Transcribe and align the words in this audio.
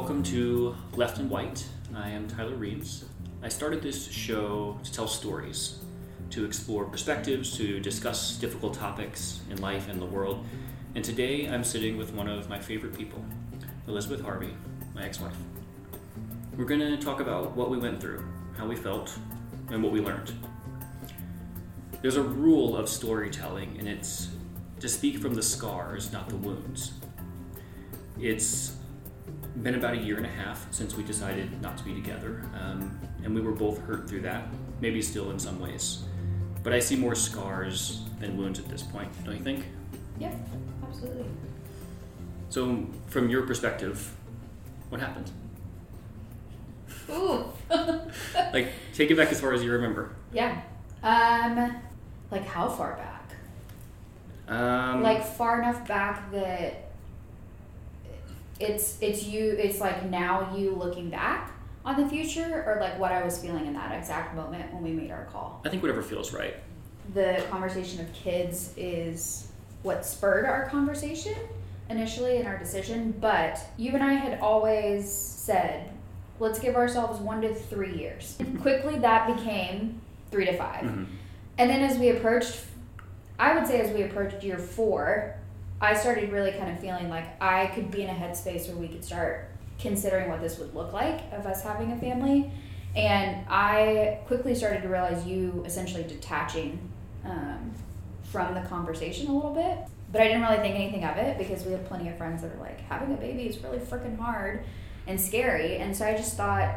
Welcome 0.00 0.22
to 0.24 0.74
Left 0.96 1.18
and 1.18 1.28
White. 1.28 1.62
I 1.94 2.08
am 2.08 2.26
Tyler 2.26 2.54
Reeves. 2.54 3.04
I 3.42 3.50
started 3.50 3.82
this 3.82 4.10
show 4.10 4.80
to 4.82 4.90
tell 4.90 5.06
stories, 5.06 5.80
to 6.30 6.46
explore 6.46 6.86
perspectives, 6.86 7.54
to 7.58 7.80
discuss 7.80 8.38
difficult 8.38 8.72
topics 8.72 9.40
in 9.50 9.60
life 9.60 9.90
and 9.90 10.00
the 10.00 10.06
world. 10.06 10.42
And 10.94 11.04
today 11.04 11.50
I'm 11.50 11.62
sitting 11.62 11.98
with 11.98 12.14
one 12.14 12.28
of 12.28 12.48
my 12.48 12.58
favorite 12.58 12.96
people, 12.96 13.22
Elizabeth 13.86 14.22
Harvey, 14.22 14.54
my 14.94 15.04
ex 15.04 15.20
wife. 15.20 15.36
We're 16.56 16.64
going 16.64 16.80
to 16.80 16.96
talk 16.96 17.20
about 17.20 17.54
what 17.54 17.68
we 17.68 17.76
went 17.76 18.00
through, 18.00 18.24
how 18.56 18.66
we 18.66 18.76
felt, 18.76 19.14
and 19.68 19.82
what 19.82 19.92
we 19.92 20.00
learned. 20.00 20.32
There's 22.00 22.16
a 22.16 22.22
rule 22.22 22.74
of 22.74 22.88
storytelling, 22.88 23.76
and 23.78 23.86
it's 23.86 24.28
to 24.80 24.88
speak 24.88 25.18
from 25.18 25.34
the 25.34 25.42
scars, 25.42 26.10
not 26.10 26.30
the 26.30 26.36
wounds. 26.36 26.92
It's 28.18 28.79
been 29.62 29.74
about 29.74 29.94
a 29.94 29.98
year 29.98 30.16
and 30.16 30.26
a 30.26 30.30
half 30.30 30.66
since 30.72 30.94
we 30.96 31.02
decided 31.02 31.60
not 31.60 31.76
to 31.78 31.84
be 31.84 31.94
together, 31.94 32.44
um, 32.58 32.98
and 33.24 33.34
we 33.34 33.40
were 33.40 33.52
both 33.52 33.78
hurt 33.80 34.08
through 34.08 34.22
that, 34.22 34.44
maybe 34.80 35.02
still 35.02 35.30
in 35.30 35.38
some 35.38 35.58
ways. 35.60 36.04
But 36.62 36.72
I 36.72 36.78
see 36.78 36.96
more 36.96 37.14
scars 37.14 38.02
than 38.18 38.36
wounds 38.36 38.58
at 38.58 38.68
this 38.68 38.82
point, 38.82 39.08
don't 39.24 39.36
you 39.36 39.42
think? 39.42 39.64
Yeah, 40.18 40.34
absolutely. 40.82 41.24
So, 42.50 42.86
from 43.08 43.30
your 43.30 43.42
perspective, 43.46 44.14
what 44.88 45.00
happened? 45.00 45.30
Ooh. 47.10 47.44
Like, 48.52 48.72
take 48.94 49.10
it 49.10 49.16
back 49.16 49.30
as 49.30 49.40
far 49.40 49.52
as 49.52 49.62
you 49.62 49.70
remember. 49.72 50.10
yeah. 50.32 50.60
Um, 51.02 51.76
like 52.30 52.44
how 52.44 52.68
far 52.68 52.96
back? 52.96 53.32
Um, 54.48 55.02
like 55.02 55.24
far 55.24 55.62
enough 55.62 55.86
back 55.86 56.30
that 56.32 56.89
it's 58.60 58.98
it's 59.00 59.24
you. 59.24 59.56
It's 59.58 59.80
like 59.80 60.04
now 60.10 60.54
you 60.56 60.70
looking 60.72 61.10
back 61.10 61.52
on 61.84 62.00
the 62.00 62.08
future, 62.08 62.62
or 62.66 62.78
like 62.80 62.98
what 62.98 63.10
I 63.10 63.22
was 63.24 63.38
feeling 63.38 63.66
in 63.66 63.72
that 63.72 63.96
exact 63.98 64.36
moment 64.36 64.72
when 64.72 64.82
we 64.82 64.90
made 64.90 65.10
our 65.10 65.24
call. 65.24 65.62
I 65.64 65.70
think 65.70 65.82
whatever 65.82 66.02
feels 66.02 66.32
right. 66.32 66.54
The 67.14 67.44
conversation 67.50 68.00
of 68.00 68.12
kids 68.12 68.72
is 68.76 69.48
what 69.82 70.04
spurred 70.04 70.44
our 70.44 70.68
conversation 70.68 71.34
initially 71.88 72.36
in 72.36 72.46
our 72.46 72.58
decision, 72.58 73.14
but 73.18 73.58
you 73.76 73.94
and 73.94 74.02
I 74.04 74.12
had 74.12 74.38
always 74.40 75.10
said, 75.10 75.90
let's 76.38 76.58
give 76.60 76.76
ourselves 76.76 77.18
one 77.18 77.40
to 77.40 77.52
three 77.54 77.96
years. 77.96 78.36
Quickly, 78.60 78.98
that 78.98 79.34
became 79.34 80.00
three 80.30 80.44
to 80.44 80.56
5 80.56 80.84
Mhm. 80.84 81.06
And 81.58 81.68
then 81.70 81.82
as 81.82 81.98
we 81.98 82.10
approached, 82.10 82.60
I 83.38 83.54
would 83.54 83.66
say 83.66 83.80
as 83.80 83.90
we 83.92 84.02
approached 84.02 84.44
year 84.44 84.58
four, 84.58 85.34
I 85.80 85.94
started 85.94 86.30
really 86.30 86.52
kind 86.52 86.70
of 86.70 86.78
feeling 86.78 87.08
like 87.08 87.40
I 87.42 87.66
could 87.68 87.90
be 87.90 88.02
in 88.02 88.10
a 88.10 88.14
headspace 88.14 88.68
where 88.68 88.76
we 88.76 88.88
could 88.88 89.04
start 89.04 89.48
considering 89.78 90.28
what 90.28 90.40
this 90.40 90.58
would 90.58 90.74
look 90.74 90.92
like 90.92 91.20
of 91.32 91.46
us 91.46 91.62
having 91.62 91.92
a 91.92 91.96
family. 91.96 92.50
And 92.94 93.46
I 93.48 94.18
quickly 94.26 94.54
started 94.54 94.82
to 94.82 94.88
realize 94.88 95.26
you 95.26 95.62
essentially 95.64 96.02
detaching 96.02 96.78
um, 97.24 97.72
from 98.24 98.54
the 98.54 98.60
conversation 98.62 99.28
a 99.28 99.34
little 99.34 99.54
bit. 99.54 99.78
But 100.12 100.22
I 100.22 100.24
didn't 100.24 100.42
really 100.42 100.58
think 100.58 100.74
anything 100.74 101.04
of 101.04 101.16
it 101.16 101.38
because 101.38 101.64
we 101.64 101.72
have 101.72 101.84
plenty 101.86 102.08
of 102.08 102.18
friends 102.18 102.42
that 102.42 102.52
are 102.52 102.60
like, 102.60 102.80
having 102.80 103.14
a 103.14 103.16
baby 103.16 103.44
is 103.44 103.58
really 103.62 103.78
freaking 103.78 104.18
hard 104.18 104.64
and 105.06 105.20
scary. 105.20 105.76
And 105.76 105.96
so 105.96 106.04
I 106.04 106.14
just 106.14 106.36
thought, 106.36 106.74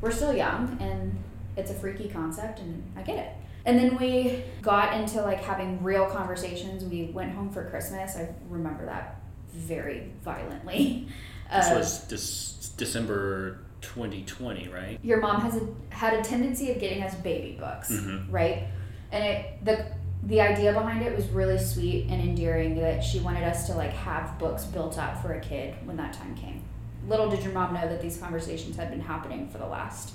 we're 0.00 0.12
still 0.12 0.32
young 0.32 0.78
and 0.80 1.18
it's 1.56 1.70
a 1.70 1.74
freaky 1.74 2.08
concept 2.08 2.60
and 2.60 2.84
I 2.96 3.02
get 3.02 3.18
it. 3.18 3.32
And 3.68 3.78
then 3.78 3.98
we 3.98 4.42
got 4.62 4.98
into 4.98 5.20
like 5.20 5.42
having 5.44 5.82
real 5.82 6.06
conversations. 6.06 6.82
We 6.84 7.10
went 7.12 7.32
home 7.32 7.50
for 7.50 7.68
Christmas. 7.68 8.16
I 8.16 8.30
remember 8.48 8.86
that 8.86 9.20
very 9.52 10.10
violently. 10.24 11.06
This 11.50 11.66
Uh, 11.70 11.74
was 11.78 12.04
Dec- 12.10 12.76
December 12.76 13.60
2020, 13.80 14.68
right? 14.68 14.98
your 15.02 15.18
mom 15.18 15.40
has 15.40 15.56
a, 15.56 15.66
had 15.94 16.12
a 16.12 16.20
tendency 16.22 16.70
of 16.70 16.78
getting 16.78 17.02
us 17.02 17.14
baby 17.14 17.56
books, 17.58 17.90
Mhm. 17.90 18.26
right? 18.30 18.64
And 19.12 19.24
it 19.24 19.64
the 19.64 19.86
the 20.24 20.40
idea 20.42 20.72
behind 20.74 21.02
it 21.02 21.14
was 21.16 21.26
really 21.28 21.56
sweet 21.58 22.06
and 22.10 22.20
endearing 22.20 22.74
that 22.80 23.02
she 23.02 23.20
wanted 23.20 23.44
us 23.44 23.66
to 23.68 23.74
like 23.74 23.92
have 23.92 24.38
books 24.38 24.64
built 24.64 24.98
up 24.98 25.22
for 25.22 25.32
a 25.34 25.40
kid 25.40 25.74
when 25.86 25.96
that 25.96 26.12
time 26.12 26.34
came. 26.34 26.60
Little 27.08 27.30
did 27.30 27.42
your 27.42 27.52
mom 27.54 27.72
know 27.72 27.88
that 27.88 28.02
these 28.02 28.18
conversations 28.18 28.76
had 28.76 28.90
been 28.90 29.00
happening 29.00 29.48
for 29.48 29.56
the 29.56 29.66
last 29.66 30.12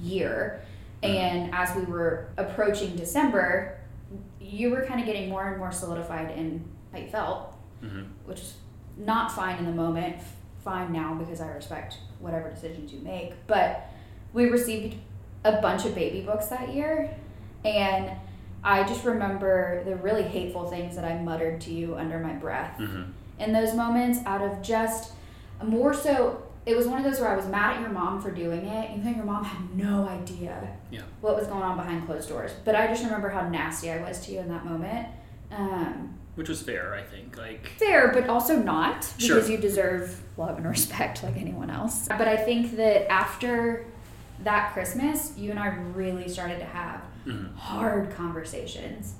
year. 0.00 0.60
And 1.02 1.54
as 1.54 1.74
we 1.76 1.82
were 1.82 2.28
approaching 2.36 2.96
December, 2.96 3.78
you 4.40 4.70
were 4.70 4.84
kind 4.84 5.00
of 5.00 5.06
getting 5.06 5.28
more 5.28 5.48
and 5.48 5.58
more 5.58 5.72
solidified 5.72 6.30
in 6.36 6.64
how 6.92 6.98
you 6.98 7.08
felt 7.08 7.52
hmm 7.80 8.04
which 8.24 8.40
is 8.40 8.54
not 8.96 9.30
fine 9.30 9.58
in 9.58 9.66
the 9.66 9.72
moment, 9.72 10.16
fine 10.64 10.90
now 10.92 11.12
because 11.14 11.40
I 11.40 11.48
respect 11.48 11.98
whatever 12.18 12.48
decisions 12.48 12.90
you 12.92 13.00
make. 13.00 13.34
But 13.46 13.88
we 14.32 14.46
received 14.46 14.96
a 15.44 15.60
bunch 15.60 15.84
of 15.84 15.94
baby 15.94 16.22
books 16.22 16.46
that 16.46 16.72
year, 16.72 17.14
and 17.64 18.10
I 18.64 18.82
just 18.84 19.04
remember 19.04 19.84
the 19.84 19.96
really 19.96 20.22
hateful 20.22 20.66
things 20.68 20.96
that 20.96 21.04
I 21.04 21.18
muttered 21.18 21.60
to 21.62 21.72
you 21.72 21.94
under 21.96 22.18
my 22.18 22.32
breath 22.32 22.78
hmm 22.78 23.02
in 23.38 23.52
those 23.52 23.74
moments 23.74 24.20
out 24.24 24.40
of 24.40 24.62
just 24.62 25.12
more 25.62 25.92
so. 25.92 26.42
It 26.66 26.76
was 26.76 26.88
one 26.88 26.98
of 26.98 27.04
those 27.04 27.20
where 27.20 27.30
I 27.30 27.36
was 27.36 27.46
mad 27.46 27.76
at 27.76 27.80
your 27.80 27.90
mom 27.90 28.20
for 28.20 28.32
doing 28.32 28.66
it, 28.66 28.90
even 28.90 29.04
though 29.04 29.10
your 29.16 29.24
mom 29.24 29.44
had 29.44 29.74
no 29.76 30.06
idea 30.08 30.68
Yeah. 30.90 31.02
what 31.20 31.36
was 31.36 31.46
going 31.46 31.62
on 31.62 31.76
behind 31.76 32.04
closed 32.06 32.28
doors. 32.28 32.50
But 32.64 32.74
I 32.74 32.88
just 32.88 33.04
remember 33.04 33.28
how 33.28 33.48
nasty 33.48 33.90
I 33.90 34.02
was 34.02 34.20
to 34.26 34.32
you 34.32 34.40
in 34.40 34.48
that 34.48 34.64
moment. 34.64 35.06
Um, 35.52 36.18
Which 36.34 36.48
was 36.48 36.60
fair, 36.60 36.92
I 36.94 37.02
think. 37.02 37.38
Like, 37.38 37.68
fair, 37.78 38.08
but 38.12 38.28
also 38.28 38.56
not 38.58 39.04
Sure. 39.16 39.36
because 39.36 39.48
you 39.48 39.58
deserve 39.58 40.20
love 40.36 40.56
and 40.58 40.66
respect 40.76 41.22
like 41.22 41.36
anyone 41.36 41.70
else. 41.70 42.08
But 42.08 42.26
I 42.26 42.36
think 42.36 42.76
that 42.76 43.10
after 43.10 43.86
that 44.42 44.72
Christmas, 44.72 45.38
you 45.38 45.50
and 45.52 45.60
I 45.60 45.68
really 45.94 46.28
started 46.28 46.58
to 46.58 46.66
have 46.66 47.00
mhm. 47.24 47.54
hard 47.54 48.10
conversations. 48.10 49.14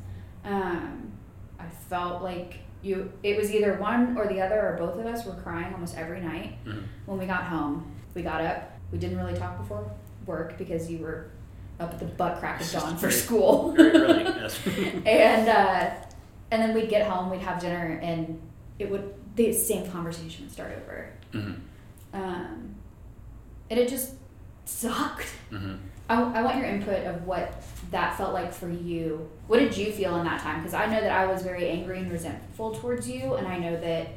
Um, 0.44 1.12
I 1.60 1.64
felt 1.88 2.22
like 2.22 2.58
you. 2.82 3.12
It 3.22 3.36
was 3.36 3.52
either 3.52 3.74
one 3.74 4.16
or 4.16 4.26
the 4.26 4.40
other, 4.40 4.60
or 4.60 4.76
both 4.78 4.98
of 4.98 5.06
us 5.06 5.24
were 5.26 5.34
crying 5.34 5.72
almost 5.72 5.96
every 5.96 6.20
night 6.20 6.62
Mhm. 6.64 6.82
when 7.06 7.18
we 7.18 7.26
got 7.26 7.44
home. 7.44 7.90
We 8.14 8.22
got 8.22 8.40
up. 8.42 8.72
We 8.92 8.98
didn't 8.98 9.18
really 9.18 9.34
talk 9.38 9.58
before 9.58 9.90
work 10.26 10.56
because 10.58 10.90
you 10.90 10.98
were 10.98 11.28
up 11.78 11.92
at 11.92 11.98
the 11.98 12.04
butt 12.06 12.38
crack 12.38 12.60
of 12.60 12.70
dawn 12.70 12.94
for 12.96 13.08
Very- 13.08 13.12
school. 13.12 13.72
very. 13.76 14.24
And 15.06 15.48
uh, 15.48 15.90
and 16.50 16.62
then 16.62 16.74
we'd 16.74 16.88
get 16.88 17.06
home, 17.08 17.30
we'd 17.30 17.40
have 17.40 17.60
dinner, 17.60 17.98
and 18.02 18.40
it 18.78 18.90
would 18.90 19.14
the 19.34 19.52
same 19.52 19.90
conversation 19.90 20.44
would 20.44 20.52
start 20.52 20.72
over. 20.82 21.08
hmm 21.32 21.52
Um, 22.14 22.74
and 23.70 23.80
it 23.80 23.88
just 23.88 24.14
sucked. 24.64 25.26
hmm 25.50 25.74
I, 26.08 26.22
I 26.22 26.42
want 26.42 26.56
your 26.56 26.66
input 26.66 27.04
of 27.04 27.26
what 27.26 27.62
that 27.90 28.16
felt 28.16 28.34
like 28.34 28.52
for 28.52 28.68
you. 28.68 29.28
What 29.46 29.58
did 29.58 29.76
you 29.76 29.92
feel 29.92 30.16
in 30.16 30.24
that 30.24 30.40
time? 30.40 30.60
Because 30.60 30.74
I 30.74 30.86
know 30.86 31.00
that 31.00 31.12
I 31.12 31.26
was 31.26 31.42
very 31.42 31.68
angry 31.68 31.98
and 31.98 32.10
resentful 32.10 32.74
towards 32.74 33.08
you, 33.08 33.34
and 33.34 33.46
I 33.46 33.58
know 33.58 33.78
that 33.80 34.08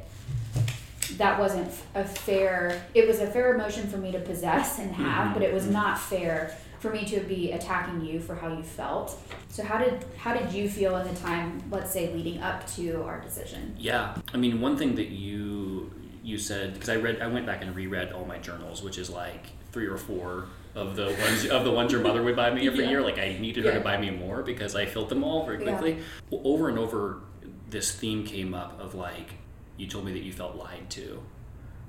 that 1.16 1.38
wasn't 1.38 1.70
a 1.94 2.04
fair. 2.04 2.82
It 2.94 3.06
was 3.06 3.20
a 3.20 3.26
fair 3.26 3.54
emotion 3.54 3.88
for 3.88 3.96
me 3.96 4.12
to 4.12 4.18
possess 4.20 4.78
and 4.78 4.92
have, 4.92 5.28
Mhm. 5.28 5.34
but 5.34 5.42
it 5.42 5.52
was 5.52 5.66
not 5.66 5.98
fair 5.98 6.54
for 6.78 6.90
me 6.90 7.04
to 7.04 7.20
be 7.20 7.52
attacking 7.52 8.00
you 8.04 8.20
for 8.20 8.34
how 8.34 8.48
you 8.48 8.62
felt. 8.62 9.18
So 9.48 9.62
how 9.62 9.78
did 9.78 10.04
how 10.16 10.34
did 10.34 10.52
you 10.52 10.68
feel 10.68 10.96
in 10.96 11.06
the 11.12 11.20
time, 11.20 11.62
let's 11.70 11.90
say, 11.92 12.12
leading 12.14 12.40
up 12.42 12.66
to 12.76 13.02
our 13.02 13.20
decision? 13.20 13.74
Yeah, 13.78 14.14
I 14.32 14.36
mean, 14.36 14.60
one 14.60 14.76
thing 14.76 14.94
that 14.96 15.08
you 15.08 15.90
you 16.22 16.38
said 16.38 16.74
because 16.74 16.88
I 16.90 16.96
read, 16.96 17.20
I 17.20 17.26
went 17.26 17.46
back 17.46 17.62
and 17.62 17.74
reread 17.74 18.12
all 18.12 18.24
my 18.26 18.38
journals, 18.38 18.82
which 18.82 18.98
is 18.98 19.10
like 19.10 19.46
three 19.72 19.86
or 19.86 19.96
four 19.96 20.46
of 20.74 20.96
the 20.96 21.06
ones 21.06 21.46
of 21.46 21.64
the 21.64 21.70
ones 21.70 21.92
your 21.92 22.00
mother 22.00 22.22
would 22.22 22.36
buy 22.36 22.50
me 22.50 22.66
every 22.66 22.84
Yeah. 22.84 22.90
year. 22.90 23.02
Like 23.02 23.18
I 23.18 23.36
needed 23.40 23.64
her 23.64 23.72
to 23.72 23.80
buy 23.80 23.96
me 23.96 24.10
more 24.10 24.42
because 24.42 24.74
I 24.76 24.86
filled 24.86 25.08
them 25.08 25.24
all 25.24 25.44
very 25.44 25.58
quickly. 25.58 25.98
Well, 26.30 26.42
over 26.44 26.68
and 26.68 26.78
over, 26.78 27.20
this 27.68 27.92
theme 27.92 28.24
came 28.24 28.54
up 28.54 28.80
of 28.80 28.94
like 28.94 29.34
you 29.76 29.86
told 29.86 30.04
me 30.04 30.12
that 30.12 30.22
you 30.22 30.32
felt 30.32 30.56
lied 30.56 30.90
to 30.90 31.22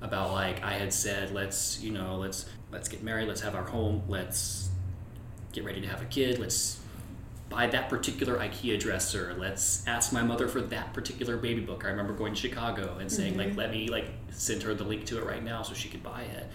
about 0.00 0.32
like 0.32 0.62
I 0.64 0.72
had 0.72 0.92
said 0.92 1.32
let's 1.32 1.80
you 1.80 1.92
know 1.92 2.16
let's 2.16 2.46
let's 2.72 2.88
get 2.88 3.02
married, 3.02 3.28
let's 3.28 3.40
have 3.42 3.54
our 3.54 3.64
home, 3.64 4.02
let's 4.08 4.70
get 5.52 5.64
ready 5.64 5.80
to 5.80 5.86
have 5.86 6.02
a 6.02 6.06
kid, 6.06 6.38
let's 6.38 6.80
buy 7.50 7.66
that 7.66 7.90
particular 7.90 8.38
IKEA 8.38 8.80
dresser. 8.80 9.34
Let's 9.36 9.86
ask 9.86 10.10
my 10.10 10.22
mother 10.22 10.48
for 10.48 10.62
that 10.62 10.94
particular 10.94 11.36
baby 11.36 11.60
book. 11.60 11.84
I 11.84 11.88
remember 11.88 12.14
going 12.14 12.32
to 12.34 12.40
Chicago 12.40 12.96
and 12.98 13.12
saying 13.12 13.36
like, 13.36 13.54
let 13.56 13.70
me 13.70 13.88
like 13.88 14.06
send 14.30 14.62
her 14.62 14.72
the 14.72 14.84
link 14.84 15.04
to 15.06 15.18
it 15.18 15.26
right 15.26 15.44
now 15.44 15.60
so 15.60 15.74
she 15.74 15.90
could 15.90 16.02
buy 16.02 16.22
it. 16.22 16.46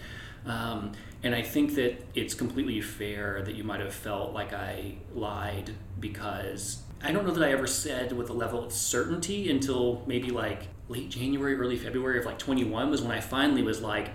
Um, 0.44 0.92
and 1.22 1.34
I 1.34 1.42
think 1.42 1.74
that 1.74 2.02
it's 2.14 2.34
completely 2.34 2.80
fair 2.80 3.42
that 3.44 3.54
you 3.54 3.64
might 3.64 3.80
have 3.80 3.94
felt 3.94 4.32
like 4.32 4.52
I 4.52 4.94
lied 5.14 5.72
because 5.98 6.82
I 7.02 7.12
don't 7.12 7.26
know 7.26 7.32
that 7.34 7.42
I 7.42 7.52
ever 7.52 7.66
said 7.66 8.12
with 8.12 8.30
a 8.30 8.32
level 8.32 8.64
of 8.64 8.72
certainty 8.72 9.50
until 9.50 10.02
maybe 10.06 10.30
like 10.30 10.68
late 10.88 11.10
January, 11.10 11.54
early 11.56 11.76
February 11.76 12.18
of 12.18 12.24
like 12.24 12.38
21 12.38 12.90
was 12.90 13.02
when 13.02 13.10
I 13.10 13.20
finally 13.20 13.62
was 13.62 13.80
like, 13.80 14.10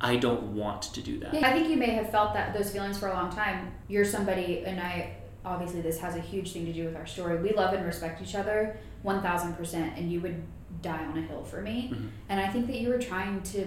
I 0.00 0.16
don't 0.16 0.54
want 0.54 0.82
to 0.94 1.00
do 1.00 1.18
that. 1.20 1.34
Yeah, 1.34 1.48
I 1.48 1.52
think 1.52 1.68
you 1.68 1.76
may 1.76 1.90
have 1.90 2.10
felt 2.10 2.34
that 2.34 2.52
those 2.54 2.70
feelings 2.70 2.98
for 2.98 3.08
a 3.08 3.12
long 3.12 3.30
time. 3.30 3.72
You're 3.88 4.04
somebody, 4.04 4.64
and 4.64 4.80
I 4.80 5.16
obviously 5.44 5.80
this 5.80 5.98
has 6.00 6.16
a 6.16 6.20
huge 6.20 6.52
thing 6.52 6.66
to 6.66 6.72
do 6.72 6.84
with 6.84 6.96
our 6.96 7.06
story. 7.06 7.40
We 7.40 7.52
love 7.52 7.72
and 7.72 7.84
respect 7.86 8.20
each 8.20 8.34
other 8.34 8.76
one 9.02 9.22
thousand 9.22 9.54
percent, 9.54 9.96
and 9.96 10.10
you 10.10 10.20
would 10.20 10.42
die 10.80 11.04
on 11.04 11.16
a 11.18 11.22
hill 11.22 11.44
for 11.44 11.60
me. 11.60 11.90
Mhm. 11.92 12.08
And 12.28 12.40
I 12.40 12.48
think 12.48 12.66
that 12.66 12.78
you 12.78 12.88
were 12.88 12.98
trying 12.98 13.42
to 13.42 13.66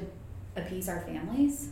appease 0.58 0.90
our 0.90 1.02
families, 1.02 1.70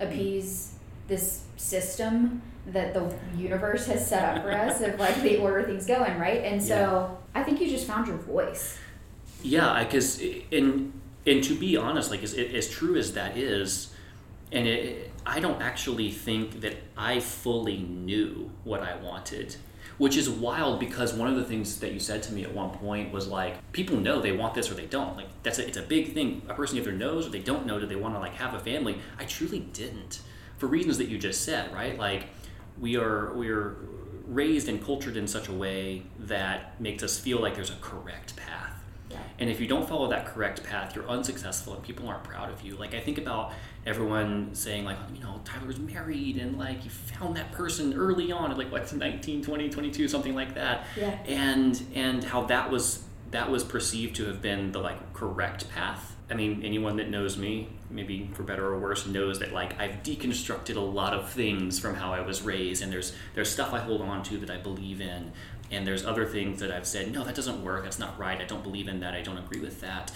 Mm-hmm. 0.00 0.12
appease 0.12 0.72
this 1.08 1.42
system 1.56 2.40
that 2.68 2.94
the 2.94 3.12
universe 3.36 3.86
has 3.86 4.06
set 4.06 4.24
up 4.24 4.42
for 4.42 4.52
us 4.52 4.80
of 4.80 4.98
like 4.98 5.20
the 5.22 5.38
order 5.38 5.62
things 5.62 5.86
going, 5.86 6.18
right? 6.18 6.44
And 6.44 6.62
so 6.62 7.18
I 7.34 7.42
think 7.42 7.60
you 7.60 7.68
just 7.68 7.86
found 7.86 8.06
your 8.06 8.16
voice. 8.16 8.78
Yeah, 9.42 9.82
because 9.82 10.20
in 10.20 10.92
and 11.26 11.44
to 11.44 11.54
be 11.54 11.76
honest, 11.76 12.10
like 12.10 12.22
as, 12.22 12.34
as 12.34 12.70
true 12.70 12.96
as 12.96 13.12
that 13.14 13.36
is, 13.36 13.94
and 14.52 14.66
it, 14.66 15.10
I 15.26 15.40
don't 15.40 15.60
actually 15.60 16.10
think 16.10 16.60
that 16.60 16.76
I 16.96 17.20
fully 17.20 17.78
knew 17.78 18.50
what 18.64 18.82
I 18.82 18.96
wanted, 18.96 19.56
which 20.00 20.16
is 20.16 20.30
wild 20.30 20.80
because 20.80 21.12
one 21.12 21.28
of 21.28 21.36
the 21.36 21.44
things 21.44 21.78
that 21.80 21.92
you 21.92 22.00
said 22.00 22.22
to 22.22 22.32
me 22.32 22.42
at 22.42 22.54
one 22.54 22.70
point 22.70 23.12
was 23.12 23.28
like, 23.28 23.70
people 23.72 23.98
know 23.98 24.18
they 24.18 24.32
want 24.32 24.54
this 24.54 24.70
or 24.70 24.74
they 24.74 24.86
don't. 24.86 25.14
Like 25.14 25.26
that's 25.42 25.58
a, 25.58 25.66
it's 25.68 25.76
a 25.76 25.82
big 25.82 26.14
thing. 26.14 26.40
A 26.48 26.54
person 26.54 26.78
either 26.78 26.90
knows 26.90 27.26
or 27.26 27.28
they 27.28 27.40
don't 27.40 27.66
know. 27.66 27.78
Do 27.78 27.84
they 27.84 27.96
want 27.96 28.14
to 28.14 28.18
like 28.18 28.32
have 28.36 28.54
a 28.54 28.58
family? 28.60 28.98
I 29.18 29.26
truly 29.26 29.58
didn't, 29.58 30.20
for 30.56 30.68
reasons 30.68 30.96
that 30.96 31.08
you 31.08 31.18
just 31.18 31.44
said, 31.44 31.70
right? 31.74 31.98
Like 31.98 32.28
we 32.80 32.96
are 32.96 33.34
we 33.34 33.50
are 33.50 33.76
raised 34.26 34.70
and 34.70 34.82
cultured 34.82 35.18
in 35.18 35.28
such 35.28 35.48
a 35.48 35.52
way 35.52 36.04
that 36.20 36.80
makes 36.80 37.02
us 37.02 37.18
feel 37.18 37.38
like 37.38 37.54
there's 37.54 37.68
a 37.68 37.76
correct 37.82 38.36
path 38.36 38.69
and 39.38 39.48
if 39.50 39.60
you 39.60 39.66
don't 39.66 39.88
follow 39.88 40.08
that 40.08 40.26
correct 40.26 40.62
path, 40.64 40.94
you're 40.94 41.08
unsuccessful 41.08 41.74
and 41.74 41.82
people 41.82 42.08
aren't 42.08 42.24
proud 42.24 42.50
of 42.50 42.62
you. 42.62 42.76
Like 42.76 42.94
I 42.94 43.00
think 43.00 43.18
about 43.18 43.52
everyone 43.86 44.54
saying 44.54 44.84
like, 44.84 44.98
you 45.14 45.22
know, 45.22 45.40
Tyler's 45.44 45.78
married 45.78 46.36
and 46.36 46.58
like 46.58 46.84
you 46.84 46.90
found 46.90 47.36
that 47.36 47.52
person 47.52 47.94
early 47.94 48.30
on 48.32 48.50
at 48.50 48.58
like 48.58 48.70
what's 48.70 48.92
19, 48.92 49.42
20, 49.42 49.70
22, 49.70 50.08
something 50.08 50.34
like 50.34 50.54
that. 50.54 50.86
Yeah. 50.96 51.18
And 51.26 51.82
and 51.94 52.22
how 52.24 52.44
that 52.44 52.70
was 52.70 53.04
that 53.30 53.50
was 53.50 53.64
perceived 53.64 54.16
to 54.16 54.26
have 54.26 54.42
been 54.42 54.72
the 54.72 54.80
like 54.80 55.12
correct 55.12 55.70
path. 55.70 56.16
I 56.30 56.34
mean, 56.34 56.62
anyone 56.64 56.96
that 56.96 57.10
knows 57.10 57.36
me, 57.36 57.68
maybe 57.90 58.30
for 58.34 58.44
better 58.44 58.64
or 58.64 58.78
worse, 58.78 59.04
knows 59.04 59.40
that 59.40 59.52
like 59.52 59.80
I've 59.80 60.02
deconstructed 60.04 60.76
a 60.76 60.80
lot 60.80 61.12
of 61.12 61.28
things 61.28 61.80
from 61.80 61.96
how 61.96 62.12
I 62.12 62.20
was 62.20 62.42
raised, 62.42 62.82
and 62.82 62.92
there's 62.92 63.14
there's 63.34 63.50
stuff 63.50 63.72
I 63.72 63.80
hold 63.80 64.00
on 64.00 64.22
to 64.24 64.38
that 64.38 64.50
I 64.50 64.58
believe 64.58 65.00
in, 65.00 65.32
and 65.70 65.86
there's 65.86 66.04
other 66.04 66.26
things 66.26 66.60
that 66.60 66.70
I've 66.70 66.86
said, 66.86 67.12
no, 67.12 67.24
that 67.24 67.34
doesn't 67.34 67.62
work, 67.62 67.84
that's 67.84 67.98
not 67.98 68.18
right, 68.18 68.40
I 68.40 68.44
don't 68.44 68.62
believe 68.62 68.88
in 68.88 69.00
that, 69.00 69.14
I 69.14 69.22
don't 69.22 69.38
agree 69.38 69.60
with 69.60 69.80
that. 69.80 70.12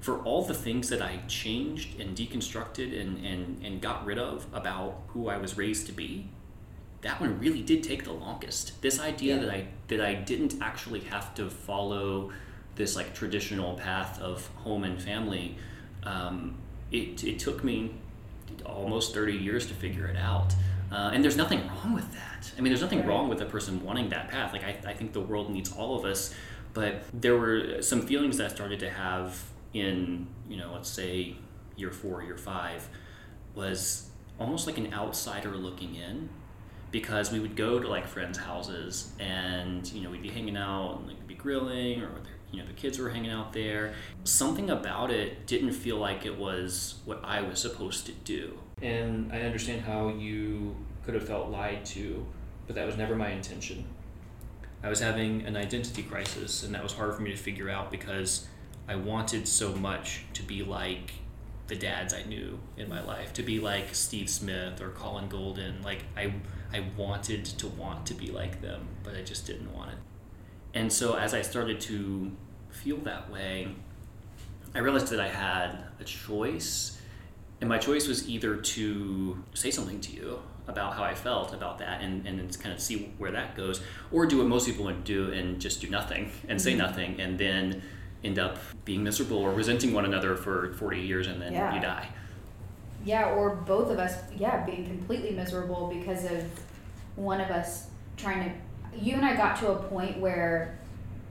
For 0.00 0.18
all 0.20 0.44
the 0.44 0.54
things 0.54 0.88
that 0.88 1.02
I 1.02 1.20
changed 1.28 2.00
and 2.00 2.16
deconstructed 2.16 2.98
and, 2.98 3.24
and, 3.24 3.62
and 3.64 3.80
got 3.80 4.04
rid 4.04 4.18
of 4.18 4.46
about 4.52 5.02
who 5.08 5.28
I 5.28 5.36
was 5.36 5.56
raised 5.56 5.86
to 5.86 5.92
be, 5.92 6.28
that 7.02 7.20
one 7.20 7.38
really 7.38 7.62
did 7.62 7.82
take 7.82 8.04
the 8.04 8.12
longest. 8.12 8.80
This 8.82 9.00
idea 9.00 9.36
yeah. 9.36 9.42
that 9.42 9.50
I 9.50 9.66
that 9.88 10.00
I 10.00 10.14
didn't 10.14 10.60
actually 10.60 11.00
have 11.00 11.34
to 11.36 11.48
follow 11.48 12.30
this 12.76 12.96
like 12.96 13.14
traditional 13.14 13.74
path 13.74 14.20
of 14.20 14.46
home 14.56 14.84
and 14.84 15.00
family, 15.00 15.56
um, 16.02 16.56
it, 16.90 17.24
it 17.24 17.38
took 17.38 17.62
me 17.64 17.94
almost 18.64 19.14
30 19.14 19.34
years 19.34 19.66
to 19.66 19.74
figure 19.74 20.06
it 20.06 20.16
out. 20.16 20.54
Uh, 20.90 21.10
and 21.14 21.22
there's 21.22 21.36
nothing 21.36 21.66
wrong 21.68 21.94
with 21.94 22.12
that. 22.12 22.52
I 22.58 22.60
mean, 22.60 22.72
there's 22.72 22.82
nothing 22.82 23.06
wrong 23.06 23.28
with 23.28 23.40
a 23.40 23.46
person 23.46 23.84
wanting 23.84 24.08
that 24.08 24.28
path. 24.28 24.52
Like, 24.52 24.64
I, 24.64 24.76
I 24.86 24.92
think 24.92 25.12
the 25.12 25.20
world 25.20 25.50
needs 25.50 25.72
all 25.72 25.96
of 25.96 26.04
us. 26.04 26.34
But 26.74 27.04
there 27.12 27.36
were 27.36 27.82
some 27.82 28.02
feelings 28.02 28.38
that 28.38 28.50
I 28.50 28.54
started 28.54 28.80
to 28.80 28.90
have 28.90 29.40
in, 29.72 30.26
you 30.48 30.56
know, 30.56 30.72
let's 30.72 30.88
say 30.88 31.36
year 31.76 31.90
four, 31.90 32.22
year 32.22 32.36
five, 32.36 32.88
was 33.54 34.10
almost 34.38 34.66
like 34.66 34.78
an 34.78 34.92
outsider 34.92 35.56
looking 35.56 35.94
in 35.94 36.28
because 36.90 37.30
we 37.30 37.38
would 37.38 37.56
go 37.56 37.78
to 37.78 37.88
like 37.88 38.06
friends' 38.06 38.38
houses 38.38 39.12
and, 39.20 39.90
you 39.92 40.02
know, 40.02 40.10
we'd 40.10 40.22
be 40.22 40.30
hanging 40.30 40.56
out 40.56 40.98
and 40.98 41.08
like 41.08 41.26
be 41.26 41.34
grilling 41.34 42.02
or 42.02 42.10
you 42.52 42.60
know 42.60 42.66
the 42.66 42.72
kids 42.72 42.98
were 42.98 43.10
hanging 43.10 43.30
out 43.30 43.52
there 43.52 43.94
something 44.24 44.70
about 44.70 45.10
it 45.10 45.46
didn't 45.46 45.72
feel 45.72 45.96
like 45.96 46.26
it 46.26 46.36
was 46.36 46.96
what 47.04 47.20
i 47.24 47.40
was 47.40 47.60
supposed 47.60 48.06
to 48.06 48.12
do 48.12 48.58
and 48.82 49.32
I 49.32 49.40
understand 49.40 49.82
how 49.82 50.08
you 50.08 50.76
could 51.04 51.14
have 51.14 51.26
felt 51.26 51.50
lied 51.50 51.84
to, 51.86 52.26
but 52.66 52.76
that 52.76 52.86
was 52.86 52.96
never 52.96 53.14
my 53.14 53.30
intention. 53.30 53.84
I 54.82 54.88
was 54.88 55.00
having 55.00 55.42
an 55.46 55.56
identity 55.56 56.02
crisis, 56.02 56.62
and 56.62 56.74
that 56.74 56.82
was 56.82 56.92
hard 56.92 57.14
for 57.14 57.22
me 57.22 57.30
to 57.30 57.36
figure 57.36 57.68
out 57.68 57.90
because 57.90 58.46
I 58.88 58.96
wanted 58.96 59.46
so 59.46 59.74
much 59.74 60.24
to 60.34 60.42
be 60.42 60.62
like 60.62 61.12
the 61.66 61.76
dads 61.76 62.14
I 62.14 62.22
knew 62.22 62.58
in 62.76 62.88
my 62.88 63.02
life, 63.02 63.32
to 63.34 63.42
be 63.42 63.60
like 63.60 63.94
Steve 63.94 64.28
Smith 64.28 64.80
or 64.80 64.90
Colin 64.90 65.28
Golden. 65.28 65.82
Like 65.82 66.04
I, 66.16 66.34
I 66.72 66.84
wanted 66.96 67.44
to 67.44 67.68
want 67.68 68.06
to 68.06 68.14
be 68.14 68.30
like 68.30 68.62
them, 68.62 68.88
but 69.04 69.14
I 69.14 69.22
just 69.22 69.46
didn't 69.46 69.72
want 69.72 69.92
it. 69.92 69.98
And 70.74 70.92
so 70.92 71.14
as 71.14 71.34
I 71.34 71.42
started 71.42 71.80
to 71.82 72.32
feel 72.70 72.96
that 72.98 73.30
way, 73.30 73.68
I 74.74 74.78
realized 74.78 75.08
that 75.08 75.20
I 75.20 75.28
had 75.28 75.78
a 76.00 76.04
choice 76.04 76.99
and 77.60 77.68
my 77.68 77.78
choice 77.78 78.08
was 78.08 78.28
either 78.28 78.56
to 78.56 79.42
say 79.54 79.70
something 79.70 80.00
to 80.00 80.12
you 80.12 80.38
about 80.66 80.94
how 80.94 81.02
I 81.02 81.14
felt 81.14 81.52
about 81.52 81.78
that 81.78 82.00
and, 82.00 82.26
and 82.26 82.58
kind 82.60 82.74
of 82.74 82.80
see 82.80 83.12
where 83.18 83.32
that 83.32 83.56
goes, 83.56 83.82
or 84.12 84.26
do 84.26 84.38
what 84.38 84.46
most 84.46 84.66
people 84.66 84.84
would 84.86 85.04
do 85.04 85.32
and 85.32 85.60
just 85.60 85.80
do 85.80 85.90
nothing 85.90 86.30
and 86.48 86.58
mm-hmm. 86.58 86.58
say 86.58 86.74
nothing 86.74 87.20
and 87.20 87.38
then 87.38 87.82
end 88.22 88.38
up 88.38 88.58
being 88.84 89.02
miserable 89.02 89.38
or 89.38 89.52
resenting 89.52 89.92
one 89.92 90.04
another 90.04 90.36
for 90.36 90.72
40 90.74 91.00
years 91.00 91.26
and 91.26 91.40
then 91.40 91.52
yeah. 91.52 91.74
you 91.74 91.80
die. 91.80 92.08
Yeah, 93.04 93.30
or 93.30 93.56
both 93.56 93.90
of 93.90 93.98
us, 93.98 94.14
yeah, 94.36 94.64
being 94.64 94.86
completely 94.86 95.32
miserable 95.32 95.92
because 95.92 96.24
of 96.24 96.44
one 97.16 97.40
of 97.40 97.50
us 97.50 97.86
trying 98.16 98.44
to. 98.44 98.98
You 98.98 99.14
and 99.14 99.24
I 99.24 99.36
got 99.36 99.58
to 99.60 99.72
a 99.72 99.76
point 99.76 100.18
where 100.18 100.78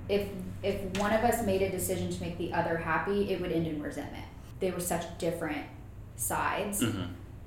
if 0.08 0.28
if 0.64 0.82
one 0.98 1.14
of 1.14 1.24
us 1.24 1.46
made 1.46 1.62
a 1.62 1.70
decision 1.70 2.10
to 2.10 2.22
make 2.22 2.40
the 2.40 2.52
other 2.54 2.78
happy, 2.78 3.32
it 3.32 3.40
would 3.40 3.52
end 3.52 3.68
in 3.68 3.84
resentment. 3.84 4.26
They 4.60 4.72
were 4.72 4.80
such 4.80 5.18
different 5.20 5.64
sides 6.20 6.82
mm-hmm. 6.82 7.04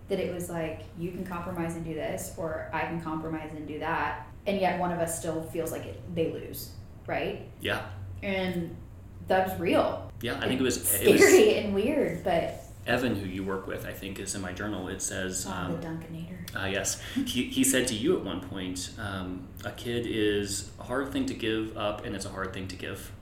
that 0.09 0.19
it 0.19 0.33
was 0.33 0.49
like 0.49 0.83
you 0.99 1.11
can 1.11 1.25
compromise 1.25 1.77
and 1.77 1.85
do 1.85 1.95
this 1.95 2.35
or 2.37 2.71
i 2.73 2.81
can 2.81 3.01
compromise 3.01 3.53
and 3.53 3.67
do 3.67 3.79
that 3.79 4.27
and 4.47 4.61
yet 4.61 4.79
one 4.81 4.93
of 4.93 4.99
us 4.99 5.19
still 5.19 5.43
feels 5.43 5.71
like 5.71 5.85
it, 5.85 6.01
they 6.15 6.33
lose 6.33 6.73
right 7.07 7.47
yeah 7.61 7.83
and 8.23 8.75
that 9.29 9.49
was 9.49 9.59
real 9.61 10.11
yeah 10.21 10.39
i 10.41 10.49
think 10.49 10.61
it 10.61 10.65
was 10.65 10.83
scary 10.89 11.11
it 11.11 11.21
was, 11.21 11.65
and 11.65 11.75
weird 11.75 12.25
but 12.25 12.59
Evan, 12.85 13.15
who 13.15 13.29
you 13.29 13.45
work 13.45 13.69
with, 13.69 13.87
I 13.87 13.93
think 13.93 14.19
is 14.19 14.35
in 14.35 14.41
my 14.41 14.53
journal. 14.53 14.89
It 14.89 15.01
says, 15.01 15.47
oh, 15.49 15.53
um, 15.53 15.81
the 15.81 15.87
Dunkenator. 15.87 16.65
Uh, 16.65 16.67
yes, 16.67 17.01
he, 17.15 17.45
he 17.45 17.63
said 17.63 17.87
to 17.89 17.95
you 17.95 18.17
at 18.17 18.25
one 18.25 18.41
point, 18.41 18.91
um, 18.99 19.47
a 19.65 19.71
kid 19.71 20.05
is 20.05 20.73
a 20.81 20.83
hard 20.83 21.13
thing 21.13 21.25
to 21.27 21.35
give 21.35 21.77
up, 21.77 22.05
and 22.05 22.17
it's 22.17 22.27
a 22.27 22.29
hard 22.29 22.53
thing 22.53 22.67
to 22.67 22.75
give. 22.75 23.13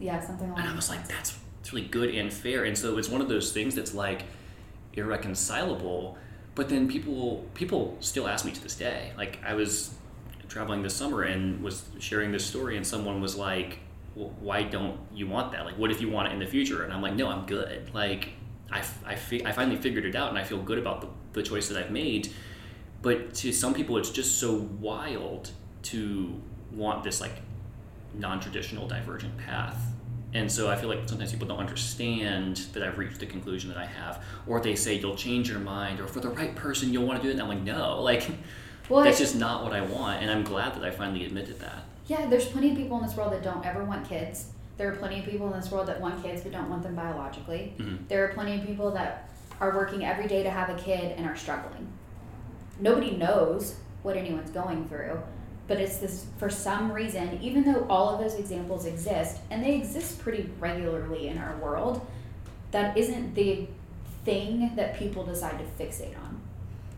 Yeah, 0.00 0.18
something 0.18 0.48
like. 0.50 0.60
And 0.60 0.68
I 0.68 0.74
was 0.74 0.88
like, 0.88 1.06
that's 1.08 1.38
it's 1.60 1.72
really 1.72 1.86
good 1.86 2.14
and 2.14 2.32
fair. 2.32 2.64
And 2.64 2.76
so 2.76 2.98
it's 2.98 3.08
one 3.08 3.20
of 3.20 3.28
those 3.28 3.52
things 3.52 3.74
that's 3.74 3.94
like, 3.94 4.24
irreconcilable. 4.94 6.18
But 6.54 6.68
then 6.68 6.88
people 6.88 7.44
people 7.54 7.96
still 8.00 8.28
ask 8.28 8.44
me 8.44 8.52
to 8.52 8.62
this 8.62 8.74
day. 8.74 9.12
Like 9.16 9.38
I 9.44 9.54
was 9.54 9.94
traveling 10.48 10.82
this 10.82 10.94
summer 10.94 11.22
and 11.22 11.62
was 11.62 11.84
sharing 11.98 12.30
this 12.32 12.44
story, 12.44 12.76
and 12.76 12.86
someone 12.86 13.20
was 13.20 13.36
like, 13.36 13.78
well, 14.14 14.34
"Why 14.40 14.62
don't 14.62 14.98
you 15.14 15.26
want 15.26 15.52
that? 15.52 15.64
Like, 15.64 15.78
what 15.78 15.90
if 15.90 16.00
you 16.00 16.10
want 16.10 16.28
it 16.28 16.32
in 16.32 16.38
the 16.38 16.46
future?" 16.46 16.82
And 16.84 16.92
I'm 16.92 17.00
like, 17.00 17.14
"No, 17.14 17.28
I'm 17.28 17.46
good. 17.46 17.92
Like, 17.94 18.30
I, 18.70 18.82
I, 19.06 19.14
fi- 19.14 19.44
I 19.44 19.52
finally 19.52 19.76
figured 19.76 20.04
it 20.04 20.14
out, 20.14 20.28
and 20.28 20.38
I 20.38 20.44
feel 20.44 20.62
good 20.62 20.78
about 20.78 21.00
the, 21.00 21.08
the 21.32 21.42
choice 21.42 21.68
that 21.68 21.82
I've 21.82 21.90
made." 21.90 22.32
But 23.00 23.34
to 23.36 23.52
some 23.52 23.74
people, 23.74 23.96
it's 23.96 24.10
just 24.10 24.38
so 24.38 24.54
wild 24.78 25.50
to 25.84 26.40
want 26.70 27.02
this 27.02 27.20
like 27.20 27.42
non-traditional 28.14 28.86
divergent 28.86 29.36
path 29.38 29.92
and 30.34 30.50
so 30.50 30.70
I 30.70 30.76
feel 30.76 30.88
like 30.88 31.00
sometimes 31.06 31.30
people 31.30 31.46
don't 31.46 31.58
understand 31.58 32.56
that 32.72 32.82
I've 32.82 32.96
reached 32.96 33.20
the 33.20 33.26
conclusion 33.26 33.68
that 33.68 33.78
I 33.78 33.84
have, 33.84 34.24
or 34.46 34.60
they 34.60 34.74
say 34.74 34.94
you'll 34.94 35.16
change 35.16 35.50
your 35.50 35.58
mind, 35.58 36.00
or 36.00 36.06
for 36.06 36.20
the 36.20 36.30
right 36.30 36.54
person 36.54 36.92
you'll 36.92 37.06
want 37.06 37.20
to 37.20 37.22
do 37.22 37.28
it. 37.28 37.32
And 37.32 37.42
I'm 37.42 37.48
like, 37.48 37.62
no, 37.62 38.00
like 38.02 38.26
well, 38.88 39.04
that's 39.04 39.18
just 39.18 39.36
not 39.36 39.62
what 39.62 39.72
I 39.72 39.82
want. 39.82 40.22
And 40.22 40.30
I'm 40.30 40.42
glad 40.42 40.74
that 40.74 40.84
I 40.84 40.90
finally 40.90 41.26
admitted 41.26 41.60
that. 41.60 41.84
Yeah, 42.06 42.26
there's 42.26 42.46
plenty 42.46 42.70
of 42.70 42.76
people 42.76 42.98
in 42.98 43.06
this 43.06 43.16
world 43.16 43.32
that 43.32 43.42
don't 43.42 43.64
ever 43.64 43.84
want 43.84 44.08
kids. 44.08 44.48
There 44.78 44.90
are 44.90 44.96
plenty 44.96 45.20
of 45.20 45.26
people 45.26 45.52
in 45.52 45.60
this 45.60 45.70
world 45.70 45.86
that 45.88 46.00
want 46.00 46.22
kids 46.22 46.42
but 46.42 46.52
don't 46.52 46.68
want 46.68 46.82
them 46.82 46.94
biologically. 46.94 47.74
Mm-hmm. 47.78 48.06
There 48.08 48.24
are 48.24 48.32
plenty 48.32 48.58
of 48.58 48.66
people 48.66 48.90
that 48.92 49.28
are 49.60 49.74
working 49.76 50.04
every 50.04 50.26
day 50.26 50.42
to 50.42 50.50
have 50.50 50.70
a 50.70 50.74
kid 50.74 51.12
and 51.16 51.26
are 51.26 51.36
struggling. 51.36 51.86
Nobody 52.80 53.12
knows 53.12 53.76
what 54.02 54.16
anyone's 54.16 54.50
going 54.50 54.88
through 54.88 55.22
but 55.72 55.80
it's 55.80 55.96
this 55.96 56.26
for 56.36 56.50
some 56.50 56.92
reason 56.92 57.38
even 57.40 57.64
though 57.64 57.86
all 57.88 58.10
of 58.10 58.20
those 58.20 58.34
examples 58.34 58.84
exist 58.84 59.38
and 59.50 59.64
they 59.64 59.74
exist 59.74 60.18
pretty 60.18 60.50
regularly 60.60 61.28
in 61.28 61.38
our 61.38 61.56
world 61.56 62.06
that 62.72 62.94
isn't 62.94 63.34
the 63.34 63.66
thing 64.22 64.70
that 64.76 64.98
people 64.98 65.24
decide 65.24 65.58
to 65.58 65.64
fixate 65.82 66.14
on 66.26 66.38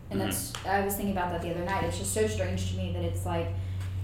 and 0.09 0.19
mm-hmm. 0.19 0.29
that's 0.29 0.53
i 0.65 0.83
was 0.83 0.93
thinking 0.93 1.13
about 1.13 1.31
that 1.31 1.41
the 1.41 1.49
other 1.49 1.63
night 1.63 1.85
it's 1.85 1.97
just 1.97 2.13
so 2.13 2.27
strange 2.27 2.69
to 2.69 2.75
me 2.75 2.91
that 2.91 3.05
it's 3.05 3.25
like 3.25 3.47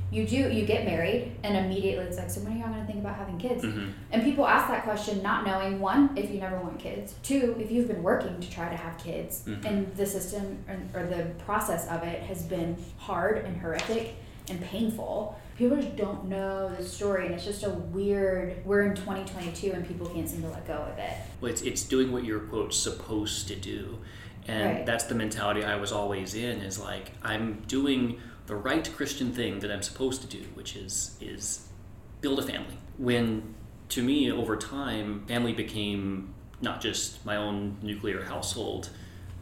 you 0.10 0.26
do 0.26 0.38
you 0.38 0.66
get 0.66 0.86
married 0.86 1.36
and 1.44 1.58
immediately 1.58 2.06
it's 2.06 2.18
like 2.18 2.30
so 2.30 2.40
when 2.40 2.54
are 2.54 2.60
y'all 2.60 2.70
going 2.70 2.80
to 2.80 2.88
think 2.88 3.00
about 3.00 3.18
having 3.18 3.38
kids 3.38 3.66
mm-hmm. 3.66 3.90
and 4.14 4.24
people 4.24 4.48
ask 4.48 4.70
that 4.70 4.86
question 4.86 5.22
not 5.22 5.46
knowing 5.46 5.82
one 5.82 6.10
if 6.18 6.32
you 6.32 6.40
never 6.40 6.58
want 6.62 6.80
kids 6.80 7.16
two 7.24 7.58
if 7.60 7.70
you've 7.70 7.90
been 7.90 8.04
working 8.04 8.40
to 8.40 8.50
try 8.50 8.70
to 8.70 8.78
have 8.78 8.98
kids 8.98 9.44
mm-hmm. 9.46 9.68
and 9.68 9.94
the 9.98 10.06
system 10.06 10.64
or, 10.70 11.02
or 11.02 11.08
the 11.08 11.26
process 11.44 11.90
of 11.90 12.04
it 12.04 12.24
has 12.24 12.42
been 12.44 12.78
hard 12.98 13.40
and 13.40 13.60
horrific 13.60 14.16
and 14.52 14.62
painful. 14.62 15.40
People 15.58 15.78
just 15.78 15.96
don't 15.96 16.26
know 16.26 16.70
the 16.76 16.84
story, 16.84 17.26
and 17.26 17.36
it's 17.36 17.46
just 17.46 17.64
a 17.64 17.70
weird. 17.70 18.64
We're 18.66 18.84
in 18.84 18.96
2022, 18.96 19.72
and 19.72 19.88
people 19.88 20.08
can't 20.08 20.30
seem 20.30 20.42
to 20.44 20.50
let 20.50 20.68
go 20.68 20.74
of 20.74 20.98
it. 20.98 21.14
Well, 21.40 21.52
it's, 21.52 21.62
it's 21.62 21.84
doing 21.84 22.12
what 22.12 22.24
you're 22.24 22.40
quote 22.42 22.74
supposed 22.74 23.48
to 23.48 23.56
do, 23.56 24.00
and 24.48 24.78
Right. 24.78 24.86
that's 24.86 25.06
the 25.06 25.16
mentality 25.16 25.64
I 25.64 25.76
was 25.76 25.92
always 25.92 26.36
in. 26.36 26.60
Is 26.62 26.80
like 26.80 27.12
I'm 27.24 27.62
doing 27.68 28.20
the 28.48 28.56
right 28.56 28.92
Christian 28.96 29.32
thing 29.34 29.60
that 29.60 29.72
I'm 29.72 29.84
supposed 29.84 30.22
to 30.22 30.28
do, 30.28 30.44
which 30.54 30.76
is 30.76 31.16
is 31.22 31.68
build 32.22 32.40
a 32.40 32.44
family. 32.44 32.78
When 32.98 33.56
to 33.90 34.04
me, 34.04 34.32
over 34.32 34.56
time, 34.58 35.26
family 35.28 35.54
became 35.54 36.34
not 36.62 36.82
just 36.82 37.26
my 37.26 37.36
own 37.36 37.78
nuclear 37.82 38.24
household. 38.24 38.90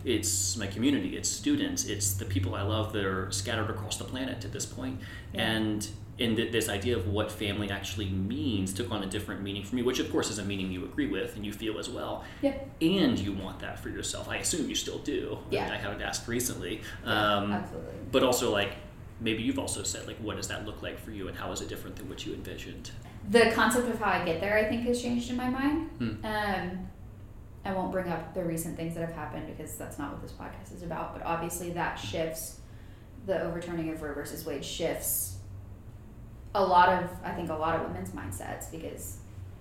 It's 0.06 0.56
my 0.58 0.68
community, 0.68 1.18
it's 1.18 1.28
students, 1.30 1.86
it's 1.86 2.14
the 2.14 2.26
people 2.26 2.56
I 2.56 2.62
love 2.62 2.94
that 2.94 3.04
are 3.06 3.30
scattered 3.32 3.70
across 3.70 3.98
the 3.98 4.06
planet 4.06 4.44
at 4.46 4.52
this 4.54 4.66
point. 4.66 5.00
Yeah. 5.34 5.42
And 5.52 5.88
in 6.18 6.36
th- 6.36 6.52
this 6.52 6.68
idea 6.70 6.98
of 6.98 7.08
what 7.08 7.32
family 7.32 7.70
actually 7.70 8.10
means 8.10 8.74
took 8.74 8.92
on 8.92 9.04
a 9.04 9.06
different 9.06 9.42
meaning 9.42 9.64
for 9.64 9.76
me, 9.76 9.82
which 9.84 10.00
of 10.00 10.12
course 10.12 10.30
is 10.30 10.38
a 10.38 10.44
meaning 10.44 10.72
you 10.72 10.84
agree 10.86 11.08
with 11.08 11.36
and 11.36 11.46
you 11.46 11.52
feel 11.54 11.80
as 11.80 11.90
well. 11.90 12.24
Yep. 12.42 12.70
And 12.82 13.18
you 13.20 13.34
want 13.34 13.60
that 13.60 13.80
for 13.80 13.90
yourself. 13.90 14.28
I 14.30 14.38
assume 14.38 14.68
you 14.70 14.76
still 14.76 15.00
do. 15.00 15.32
I, 15.32 15.36
mean, 15.36 15.44
Yeah. 15.52 15.72
I 15.74 15.78
haven't 15.78 16.02
asked 16.02 16.28
recently. 16.28 16.82
Yeah, 17.06 17.36
Um, 17.38 17.52
absolutely. 17.54 17.94
but 18.12 18.24
also, 18.24 18.52
like, 18.52 18.74
maybe 19.22 19.44
you've 19.44 19.60
also 19.60 19.84
said, 19.84 20.08
like, 20.08 20.18
what 20.18 20.36
does 20.38 20.48
that 20.50 20.66
look 20.66 20.82
like 20.82 20.98
for 21.00 21.12
you 21.12 21.28
and 21.28 21.38
how 21.38 21.52
is 21.52 21.62
it 21.62 21.68
different 21.70 21.96
than 21.98 22.08
what 22.10 22.26
you 22.26 22.34
envisioned? 22.34 22.92
the 23.30 23.52
concept 23.54 23.88
of 23.88 24.00
how 24.00 24.10
I 24.10 24.26
get 24.26 24.40
there, 24.42 24.58
I 24.58 24.64
think, 24.64 24.84
has 24.88 25.02
changed 25.02 25.30
in 25.30 25.36
my 25.38 25.50
mind. 25.50 25.90
Hmm. 26.00 26.26
Um, 26.26 26.90
I 27.66 27.74
won't 27.74 27.92
bring 27.92 28.10
up 28.10 28.34
the 28.34 28.44
recent 28.44 28.78
things 28.78 28.96
that 28.96 29.02
have 29.02 29.14
happened 29.14 29.48
because 29.48 29.76
that's 29.76 30.00
not 30.00 30.14
what 30.14 30.22
this 30.22 30.32
podcast 30.32 30.74
is 30.74 30.84
about. 30.84 31.14
But 31.14 31.26
obviously, 31.26 31.72
that 31.72 31.96
shifts 31.96 32.60
the 33.26 33.42
overturning 33.42 33.90
of 33.90 34.02
Roe 34.02 34.14
versus 34.14 34.46
Wade 34.46 34.64
shifts 34.64 35.38
a 36.56 36.66
lot 36.66 36.90
of 36.90 37.10
I 37.24 37.32
think 37.32 37.50
a 37.50 37.56
lot 37.56 37.76
of 37.76 37.88
women's 37.88 38.10
mindsets 38.10 38.72
because 38.72 39.18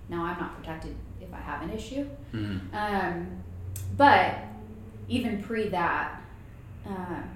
now 0.07 0.23
I'm 0.23 0.39
not 0.39 0.57
protected 0.57 0.95
if 1.21 1.33
I 1.33 1.37
have 1.37 1.61
an 1.61 1.71
issue. 1.71 2.07
Mm-hmm. 2.33 2.75
Um, 2.75 3.43
but 3.95 4.37
even 5.07 5.41
pre 5.43 5.69
that, 5.69 6.21
um, 6.85 7.29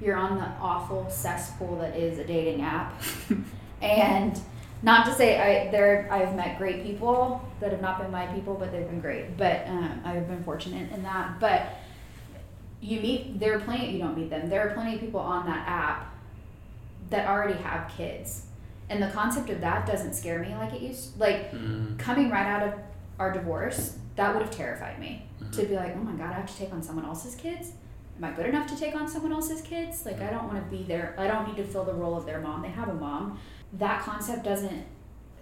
you're 0.00 0.16
on 0.16 0.38
the 0.38 0.46
awful 0.60 1.08
cesspool 1.10 1.78
that 1.78 1.96
is 1.96 2.18
a 2.18 2.24
dating 2.24 2.62
app, 2.62 3.00
and 3.82 4.40
not 4.82 5.06
to 5.06 5.12
say 5.14 5.38
I 5.40 5.70
there 5.70 6.08
I've 6.10 6.34
met 6.36 6.58
great 6.58 6.84
people 6.84 7.46
that 7.60 7.72
have 7.72 7.80
not 7.80 8.00
been 8.00 8.10
my 8.10 8.26
people, 8.26 8.54
but 8.54 8.70
they've 8.72 8.86
been 8.86 9.00
great. 9.00 9.36
But 9.36 9.66
um, 9.66 10.00
I've 10.04 10.28
been 10.28 10.44
fortunate 10.44 10.90
in 10.92 11.02
that. 11.02 11.40
But 11.40 11.78
you 12.80 13.00
meet 13.00 13.40
there 13.40 13.56
are 13.56 13.60
plenty 13.60 13.90
you 13.90 13.98
don't 13.98 14.16
meet 14.16 14.30
them. 14.30 14.48
There 14.48 14.68
are 14.68 14.72
plenty 14.74 14.94
of 14.94 15.00
people 15.00 15.20
on 15.20 15.46
that 15.46 15.66
app 15.66 16.14
that 17.10 17.26
already 17.28 17.54
have 17.62 17.90
kids, 17.96 18.44
and 18.90 19.02
the 19.02 19.08
concept 19.08 19.50
of 19.50 19.60
that 19.62 19.86
doesn't 19.86 20.14
scare 20.14 20.38
me 20.40 20.54
like 20.54 20.72
it 20.74 20.82
used. 20.82 21.18
Like 21.18 21.52
Mm-hmm. 21.52 21.96
coming 21.96 22.30
right 22.30 22.46
out 22.46 22.62
of 22.68 22.74
our 23.18 23.32
divorce, 23.32 23.96
that 24.16 24.32
would 24.32 24.42
have 24.42 24.52
terrified 24.54 24.98
me 25.00 25.24
to 25.52 25.64
be 25.64 25.74
like, 25.74 25.94
oh 25.96 26.00
my 26.00 26.12
god, 26.12 26.30
I 26.30 26.34
have 26.34 26.46
to 26.46 26.56
take 26.56 26.72
on 26.72 26.82
someone 26.82 27.04
else's 27.04 27.34
kids. 27.34 27.72
Am 28.16 28.24
I 28.24 28.30
good 28.32 28.46
enough 28.46 28.66
to 28.68 28.76
take 28.76 28.94
on 28.96 29.08
someone 29.08 29.32
else's 29.32 29.60
kids? 29.62 30.04
Like, 30.04 30.20
I 30.20 30.30
don't 30.30 30.44
want 30.52 30.56
to 30.64 30.76
be 30.76 30.82
there. 30.82 31.14
I 31.18 31.26
don't 31.28 31.46
need 31.48 31.56
to 31.56 31.64
fill 31.64 31.84
the 31.84 31.94
role 31.94 32.16
of 32.16 32.26
their 32.26 32.40
mom. 32.40 32.62
They 32.62 32.68
have 32.68 32.88
a 32.88 32.94
mom. 32.94 33.38
That 33.74 34.02
concept 34.02 34.44
doesn't 34.44 34.84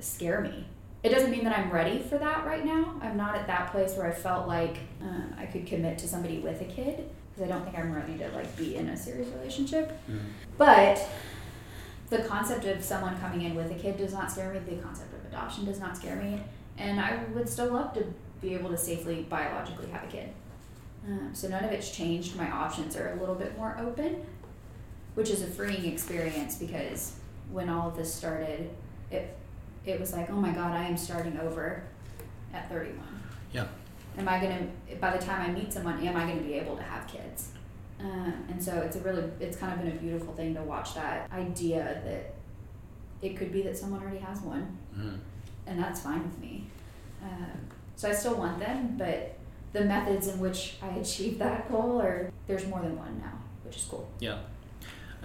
scare 0.01 0.41
me. 0.41 0.67
It 1.03 1.11
doesn't 1.11 1.31
mean 1.31 1.45
that 1.45 1.57
I'm 1.57 1.71
ready 1.71 2.01
for 2.01 2.19
that 2.19 2.45
right 2.45 2.65
now. 2.65 2.95
I'm 3.01 3.17
not 3.17 3.37
at 3.37 3.47
that 3.47 3.71
place 3.71 3.95
where 3.95 4.07
I 4.07 4.13
felt 4.13 4.49
like 4.49 4.79
um, 5.01 5.33
I 5.39 5.47
could 5.47 5.67
commit 5.67 5.99
to 5.99 6.09
somebody 6.09 6.39
with 6.39 6.61
a 6.61 6.65
kid 6.65 7.09
because 7.31 7.49
I 7.49 7.53
don't 7.53 7.65
think 7.65 7.79
I'm 7.79 7.95
ready 7.95 8.19
to 8.19 8.29
like 8.31 8.57
be 8.57 8.77
in 8.77 8.89
a 8.89 8.97
serious 8.97 9.29
relationship. 9.29 9.91
Mm-hmm. 10.11 10.19
But 10.59 11.07
the 12.11 12.19
concept 12.19 12.65
of 12.65 12.83
someone 12.83 13.19
coming 13.21 13.43
in 13.43 13.55
with 13.55 13.71
a 13.71 13.75
kid 13.75 13.99
does 13.99 14.13
not 14.13 14.31
scare 14.31 14.53
me. 14.53 14.59
The 14.59 14.83
concept 14.83 15.13
of 15.15 15.25
adoption 15.27 15.65
does 15.65 15.79
not 15.79 15.97
scare 15.97 16.17
me. 16.17 16.41
And 16.79 17.01
I 17.01 17.23
would 17.35 17.49
still 17.49 17.73
love 17.73 17.95
to 17.95 18.05
be 18.41 18.55
able 18.55 18.71
to 18.71 18.77
safely 18.77 19.27
biologically 19.29 19.89
have 19.91 20.05
a 20.05 20.09
kid. 20.09 20.31
Um, 21.07 21.31
so 21.33 21.49
none 21.49 21.65
of 21.65 21.71
it's 21.71 21.91
changed. 21.91 22.37
My 22.37 22.51
options 22.51 22.97
are 22.97 23.13
a 23.13 23.21
little 23.21 23.35
bit 23.35 23.57
more 23.57 23.77
open, 23.81 24.25
which 25.15 25.31
is 25.31 25.43
a 25.43 25.47
freeing 25.47 25.85
experience 25.85 26.57
because 26.57 27.17
when 27.53 27.69
all 27.69 27.89
of 27.89 27.97
this 27.97 28.13
started, 28.13 28.71
it 29.11 29.37
it 29.85 30.01
was 30.01 30.13
like, 30.13 30.31
oh 30.31 30.37
my 30.37 30.51
god, 30.53 30.73
I 30.73 30.85
am 30.85 30.97
starting 30.97 31.39
over 31.39 31.85
at 32.53 32.69
31. 32.69 32.99
Yeah. 33.53 33.67
Am 34.19 34.29
I 34.29 34.41
gonna 34.41 34.67
by 35.01 35.17
the 35.17 35.25
time 35.25 35.51
I 35.51 35.53
meet 35.53 35.73
someone, 35.73 36.01
am 36.05 36.17
I 36.17 36.27
gonna 36.27 36.41
be 36.43 36.55
able 36.55 36.77
to 36.77 36.83
have 36.83 37.07
kids? 37.07 37.51
Um, 38.01 38.45
and 38.51 38.63
so 38.63 38.73
it's 38.81 38.97
a 38.97 39.01
really 39.01 39.25
it's 39.41 39.57
kind 39.57 39.73
of 39.73 39.79
been 39.83 39.93
a 39.97 40.01
beautiful 40.01 40.35
thing 40.35 40.55
to 40.55 40.63
watch 40.63 40.95
that 40.95 41.31
idea 41.33 42.01
that 42.05 42.35
it 43.27 43.37
could 43.37 43.51
be 43.53 43.63
that 43.63 43.77
someone 43.77 44.03
already 44.03 44.19
has 44.19 44.41
one 44.41 44.77
Mm-hmm. 44.97 45.17
and 45.67 45.79
that's 45.79 46.01
fine 46.01 46.23
with 46.23 46.39
me. 46.39 46.67
Um, 47.23 47.59
so 47.97 48.09
I 48.09 48.13
still 48.13 48.35
want 48.37 48.59
them, 48.59 48.97
but 48.99 49.39
the 49.73 49.83
methods 49.85 50.29
in 50.29 50.39
which 50.39 50.77
I 50.83 50.89
achieve 50.99 51.39
that 51.39 51.71
goal 51.71 52.01
are 52.01 52.31
there's 52.47 52.67
more 52.67 52.81
than 52.81 52.97
one 52.99 53.19
now, 53.19 53.33
which 53.65 53.77
is 53.77 53.85
cool. 53.85 54.09
Yeah. 54.21 54.39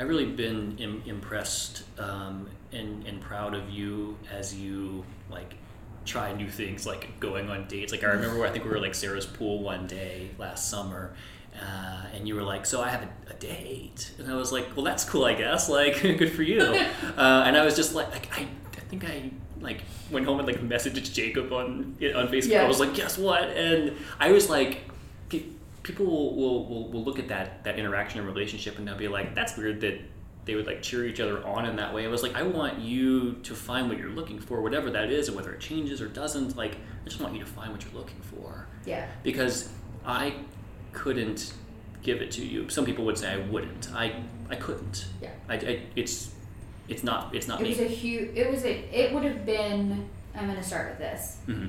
I've 0.02 0.10
really 0.10 0.26
been 0.26 0.78
Im- 0.80 1.04
impressed 1.06 1.84
um, 2.00 2.50
and, 2.72 3.06
and 3.06 3.22
proud 3.22 3.54
of 3.54 3.70
you 3.70 4.18
as 4.32 4.56
you 4.56 5.06
like 5.30 5.54
try 6.06 6.34
new 6.34 6.50
things 6.50 6.88
like 6.88 7.20
going 7.20 7.52
on 7.52 7.68
dates. 7.68 7.92
Like 7.92 8.04
I 8.04 8.08
remember 8.08 8.44
I 8.44 8.50
think 8.50 8.66
we 8.66 8.72
were 8.72 8.80
like 8.80 8.96
Sarah's 8.96 9.28
pool 9.28 9.62
one 9.62 9.86
day 9.86 10.32
last 10.40 10.70
summer 10.72 11.14
uh, 11.56 12.06
and 12.16 12.28
you 12.28 12.34
were 12.34 12.42
like, 12.42 12.66
so 12.66 12.82
I 12.82 12.90
have 12.90 13.04
a, 13.04 13.32
a 13.32 13.34
date. 13.36 14.12
And 14.18 14.32
I 14.32 14.36
was 14.36 14.52
like, 14.52 14.76
well, 14.76 14.84
that's 14.84 15.04
cool, 15.04 15.26
I 15.26 15.36
guess. 15.36 15.70
Like, 15.70 16.02
good 16.02 16.32
for 16.32 16.42
you. 16.42 16.62
uh, 17.18 17.44
and 17.46 17.56
I 17.56 17.64
was 17.64 17.76
just 17.76 17.94
like, 17.94 18.10
like 18.12 18.28
I, 18.36 18.48
I 18.78 18.80
think 18.90 19.06
I 19.06 19.30
like 19.60 19.84
went 20.10 20.26
home 20.26 20.40
and 20.40 20.48
like 20.48 20.62
messaged 20.62 21.14
Jacob 21.14 21.54
on 21.54 21.96
on 22.16 22.28
Facebook. 22.30 22.48
Yeah. 22.48 22.64
I 22.64 22.68
was 22.68 22.80
like, 22.80 22.96
guess 22.96 23.20
what? 23.20 23.44
And 23.44 23.96
I 24.20 24.32
was 24.32 24.50
like, 24.50 24.82
people 25.84 26.06
will, 26.06 26.36
will, 26.36 26.66
will, 26.70 26.92
will 26.92 27.04
look 27.04 27.20
at 27.20 27.28
that 27.30 27.64
that 27.64 27.80
interaction 27.80 28.20
and 28.20 28.28
relationship 28.28 28.78
and 28.78 28.88
they'll 28.88 28.98
be 28.98 29.08
like, 29.08 29.34
that's 29.36 29.58
weird 29.58 29.82
that 29.82 30.00
they 30.46 30.56
would 30.56 30.66
like 30.66 30.82
cheer 30.82 31.06
each 31.06 31.20
other 31.20 31.46
on 31.46 31.66
in 31.66 31.76
that 31.76 31.94
way. 31.94 32.04
I 32.06 32.08
was 32.08 32.24
like, 32.24 32.36
I 32.36 32.44
want 32.44 32.80
you 32.80 33.34
to 33.44 33.54
find 33.54 33.90
what 33.90 33.98
you're 34.00 34.10
looking 34.10 34.40
for, 34.40 34.62
whatever 34.62 34.90
that 34.92 35.12
is, 35.12 35.28
and 35.28 35.38
whether 35.38 35.54
it 35.54 35.60
changes 35.60 36.02
or 36.02 36.08
doesn't. 36.08 36.58
Like, 36.58 36.76
I 36.76 37.06
just 37.10 37.22
want 37.22 37.34
you 37.36 37.40
to 37.42 37.46
find 37.46 37.72
what 37.72 37.84
you're 37.84 37.94
looking 37.94 38.20
for 38.22 38.66
Yeah. 38.86 39.08
because 39.24 39.70
I 40.06 40.34
couldn't 40.94 41.54
give 42.02 42.22
it 42.24 42.32
to 42.32 42.46
you. 42.46 42.70
Some 42.70 42.86
people 42.86 43.06
would 43.06 43.18
say 43.18 43.32
I 43.34 43.38
wouldn't. 43.38 43.94
I 43.94 44.24
I 44.50 44.56
couldn't. 44.56 45.06
Yeah. 45.22 45.30
I, 45.48 45.54
I 45.56 45.82
it's 45.96 46.34
it's 46.90 47.04
not 47.04 47.34
it's 47.36 47.48
not 47.48 47.62
It 47.62 47.68
was 47.68 47.80
a 47.80 47.86
huge. 47.86 48.36
It 48.36 48.50
was 48.50 48.64
a. 48.66 48.72
It 48.92 49.14
would 49.14 49.24
have 49.24 49.46
been. 49.46 50.10
I'm 50.36 50.46
going 50.46 50.58
to 50.58 50.64
start 50.64 50.90
with 50.90 51.00
this. 51.00 51.38
hmm 51.46 51.68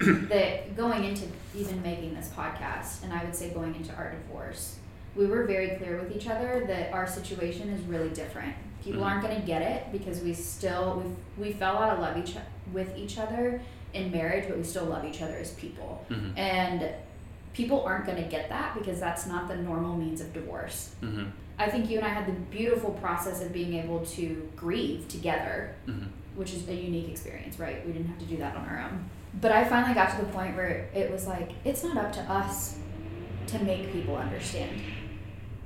That 0.28 0.76
going 0.76 1.04
into 1.04 1.26
even 1.54 1.82
making 1.82 2.14
this 2.14 2.30
podcast, 2.36 3.02
and 3.04 3.12
I 3.12 3.24
would 3.24 3.34
say 3.34 3.50
going 3.50 3.74
into 3.74 3.92
our 3.94 4.10
divorce, 4.10 4.76
we 5.14 5.26
were 5.26 5.44
very 5.44 5.70
clear 5.76 5.98
with 5.98 6.14
each 6.16 6.28
other 6.28 6.64
that 6.66 6.92
our 6.92 7.06
situation 7.06 7.68
is 7.68 7.82
really 7.84 8.08
different. 8.10 8.54
People 8.82 9.02
Mhm. 9.02 9.06
aren't 9.06 9.22
going 9.22 9.40
to 9.40 9.46
get 9.46 9.62
it 9.62 9.92
because 9.92 10.20
we 10.20 10.32
still 10.34 11.02
we 11.38 11.44
we 11.46 11.52
fell 11.52 11.76
out 11.78 11.94
of 11.94 11.98
love 12.00 12.16
each 12.16 12.34
with 12.72 12.96
each 12.96 13.18
other 13.18 13.60
in 13.92 14.10
marriage, 14.10 14.46
but 14.48 14.56
we 14.56 14.64
still 14.64 14.86
love 14.86 15.04
each 15.04 15.20
other 15.22 15.36
as 15.36 15.50
people. 15.52 16.04
hmm 16.08 16.30
And 16.36 16.88
people 17.52 17.82
aren't 17.84 18.06
going 18.06 18.16
to 18.22 18.28
get 18.28 18.48
that 18.48 18.74
because 18.78 18.98
that's 18.98 19.26
not 19.26 19.46
the 19.48 19.56
normal 19.56 19.96
means 19.96 20.20
of 20.22 20.32
divorce. 20.32 20.94
hmm 21.00 21.24
I 21.58 21.68
think 21.70 21.90
you 21.90 21.98
and 21.98 22.06
I 22.06 22.10
had 22.10 22.26
the 22.26 22.32
beautiful 22.50 22.92
process 22.92 23.42
of 23.42 23.52
being 23.52 23.74
able 23.74 24.00
to 24.16 24.48
grieve 24.56 25.06
together, 25.08 25.74
hmm 25.86 26.04
which 26.34 26.54
is 26.54 26.66
a 26.66 26.74
unique 26.74 27.10
experience, 27.10 27.58
right? 27.60 27.86
We 27.86 27.92
didn't 27.92 28.08
have 28.08 28.18
to 28.20 28.24
do 28.24 28.38
that 28.38 28.56
on 28.56 28.64
our 28.66 28.80
own. 28.86 29.04
But 29.40 29.52
I 29.52 29.64
finally 29.64 29.94
got 29.94 30.10
to 30.18 30.24
the 30.24 30.30
point 30.32 30.56
where 30.56 30.88
it 30.94 31.10
was 31.10 31.26
like, 31.26 31.50
it's 31.64 31.82
not 31.82 31.96
up 31.96 32.12
to 32.12 32.20
us 32.20 32.78
to 33.48 33.58
make 33.60 33.92
people 33.92 34.16
understand. 34.16 34.80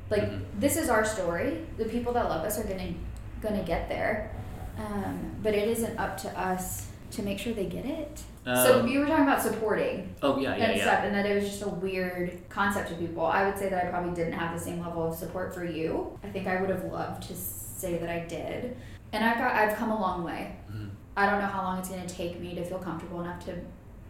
Like, 0.08 0.22
Mhm. 0.22 0.44
this 0.58 0.76
is 0.76 0.88
our 0.88 1.04
story. 1.04 1.66
The 1.76 1.84
people 1.86 2.12
that 2.12 2.28
love 2.28 2.44
us 2.44 2.58
are 2.58 2.64
gonna 2.64 2.94
gonna 3.42 3.62
get 3.62 3.88
there, 3.88 4.30
um, 4.78 5.32
but 5.42 5.52
it 5.54 5.68
isn't 5.68 5.98
up 5.98 6.16
to 6.16 6.28
us 6.40 6.86
to 7.10 7.22
make 7.22 7.38
sure 7.38 7.52
they 7.52 7.66
get 7.66 7.84
it. 7.84 8.22
so 8.46 8.78
Um, 8.80 8.86
you 8.88 9.00
were 9.00 9.06
talking 9.06 9.24
about 9.24 9.42
supporting 9.42 10.14
oh 10.22 10.38
yeah 10.38 10.54
yeah 10.56 10.64
and 10.66 10.76
yeah. 10.76 10.82
stuff, 10.84 11.04
and 11.04 11.12
that 11.14 11.26
it 11.26 11.34
was 11.34 11.44
just 11.50 11.62
a 11.62 11.68
weird 11.68 12.30
concept 12.48 12.88
to 12.90 12.94
people. 12.94 13.26
I 13.26 13.44
would 13.44 13.58
say 13.58 13.68
that 13.68 13.84
I 13.84 13.88
probably 13.88 14.14
didn't 14.14 14.34
have 14.34 14.56
the 14.56 14.64
same 14.64 14.80
level 14.80 15.04
of 15.08 15.16
support 15.16 15.52
for 15.52 15.64
you. 15.64 16.16
I 16.22 16.28
think 16.28 16.46
I 16.46 16.60
would 16.60 16.70
have 16.70 16.84
loved 16.84 17.24
to 17.24 17.34
say 17.34 17.98
that 17.98 18.08
I 18.08 18.20
did, 18.20 18.76
and 19.12 19.24
I've 19.24 19.38
got 19.38 19.52
I've 19.52 19.74
come 19.76 19.90
a 19.90 20.00
long 20.00 20.22
way. 20.22 20.52
I 21.16 21.28
don't 21.30 21.40
know 21.40 21.46
how 21.46 21.62
long 21.62 21.78
it's 21.78 21.88
going 21.88 22.06
to 22.06 22.14
take 22.14 22.40
me 22.40 22.54
to 22.54 22.64
feel 22.64 22.78
comfortable 22.78 23.20
enough 23.22 23.44
to 23.46 23.54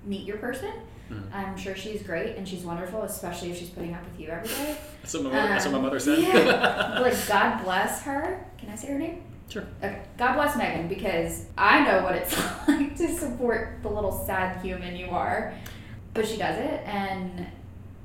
meet 0.04 0.26
your 0.26 0.38
person. 0.38 0.70
Mhm. 1.10 1.32
I'm 1.32 1.56
sure 1.56 1.76
she's 1.76 2.02
great 2.02 2.36
and 2.36 2.48
she's 2.48 2.64
wonderful, 2.64 3.02
especially 3.02 3.50
if 3.52 3.58
she's 3.58 3.68
putting 3.70 3.94
up 3.94 4.02
with 4.04 4.18
you 4.20 4.28
every 4.28 4.48
day. 4.48 4.76
That's 5.02 5.14
what 5.14 5.22
my 5.24 5.30
mother, 5.30 5.48
that's 5.48 5.64
what 5.64 5.70
my 5.72 5.78
Um, 5.78 5.84
mother 5.84 6.00
said. 6.00 6.18
yeah. 6.18 6.98
like 7.00 7.14
God 7.28 7.62
bless 7.62 8.02
her. 8.02 8.44
Can 8.58 8.70
I 8.70 8.74
say 8.74 8.88
her 8.88 8.98
name? 8.98 9.22
Sure. 9.48 9.62
Okay. 9.80 10.00
God 10.18 10.34
bless 10.34 10.56
Megan 10.56 10.88
because 10.88 11.44
I 11.56 11.84
know 11.84 12.02
what 12.02 12.16
it's 12.16 12.36
like 12.68 12.96
to 12.96 13.08
support 13.16 13.78
the 13.82 13.88
little 13.88 14.10
sad 14.10 14.60
human 14.62 14.96
you 14.96 15.06
are. 15.10 15.54
But 16.12 16.26
she 16.26 16.36
does 16.36 16.56
it 16.58 16.80
and 16.86 17.46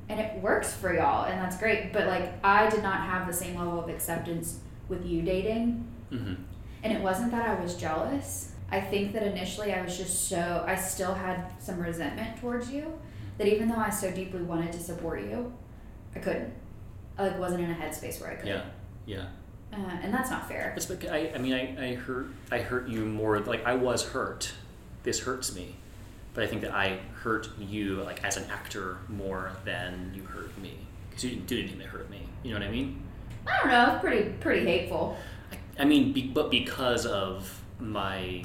and 0.08 0.20
it 0.20 0.40
works 0.42 0.72
for 0.74 0.94
y'all 0.94 1.26
and 1.26 1.42
that's 1.42 1.58
great. 1.58 1.92
But 1.94 2.06
like 2.06 2.34
I 2.44 2.70
did 2.70 2.84
not 2.84 3.00
have 3.00 3.26
the 3.26 3.34
same 3.34 3.58
level 3.58 3.80
of 3.84 3.90
acceptance 3.90 4.60
with 4.90 5.04
you 5.08 5.24
dating. 5.24 5.88
hmm 6.12 6.34
And 6.84 6.94
it 6.94 7.02
wasn't 7.02 7.32
that 7.32 7.48
I 7.50 7.60
was 7.60 7.76
jealous. 7.76 8.51
I 8.72 8.80
think 8.80 9.14
that 9.14 9.24
initially 9.24 9.74
I 9.74 9.82
was 9.82 9.98
just 9.98 10.30
so, 10.30 10.64
I 10.66 10.76
still 10.76 11.14
had 11.14 11.52
some 11.60 11.80
resentment 11.80 12.40
towards 12.40 12.72
you 12.72 12.98
that 13.38 13.48
even 13.48 13.68
though 13.68 13.76
I 13.76 13.90
so 13.90 14.12
deeply 14.12 14.42
wanted 14.42 14.72
to 14.74 14.80
support 14.80 15.22
you, 15.22 15.52
I 16.16 16.20
couldn't. 16.20 16.54
I 17.18 17.28
like 17.28 17.40
wasn't 17.40 17.64
in 17.64 17.72
a 17.72 17.76
headspace 17.76 18.22
where 18.22 18.32
I 18.32 18.36
could. 18.36 18.48
Yeah, 18.48 18.64
yeah. 19.06 19.26
Uh, 19.74 19.78
and 20.02 20.14
that's 20.14 20.30
not 20.30 20.48
fair. 20.48 20.72
That's 20.76 20.86
because 20.86 21.10
I, 21.12 21.32
I 21.34 21.38
mean, 21.38 21.54
I, 21.54 21.92
I 21.92 21.96
hurt, 21.96 22.28
I 22.52 22.60
hurt 22.60 22.88
you 22.88 23.06
more. 23.06 23.40
Like 23.40 23.66
I 23.66 23.76
was 23.76 24.06
hurt. 24.06 24.54
This 25.04 25.20
hurts 25.20 25.56
me, 25.56 25.76
but 26.34 26.44
I 26.44 26.48
think 26.48 26.62
that 26.62 26.74
I 26.74 27.00
hurt 27.24 27.50
you 27.60 27.96
like 28.04 28.24
as 28.24 28.38
an 28.38 28.50
actor 28.50 29.00
more 29.08 29.52
than 29.66 30.12
you 30.16 30.24
hurt 30.24 30.58
me 30.58 30.78
because 31.10 31.24
you 31.24 31.32
didn't 31.32 31.48
do 31.48 31.60
anything 31.60 31.80
that 31.80 31.88
hurt 31.88 32.10
me. 32.10 32.22
You 32.44 32.54
know 32.54 32.60
what 32.60 32.68
I 32.68 32.72
mean? 32.72 33.02
I 33.48 33.58
don't 33.60 33.70
know. 33.70 33.94
It's 33.94 34.02
pretty 34.02 34.30
pretty 34.34 34.66
hateful. 34.66 35.18
I, 35.52 35.82
I 35.82 35.86
mean, 35.86 36.14
be, 36.14 36.28
but 36.28 36.52
because 36.52 37.06
of 37.06 37.62
my 37.80 38.44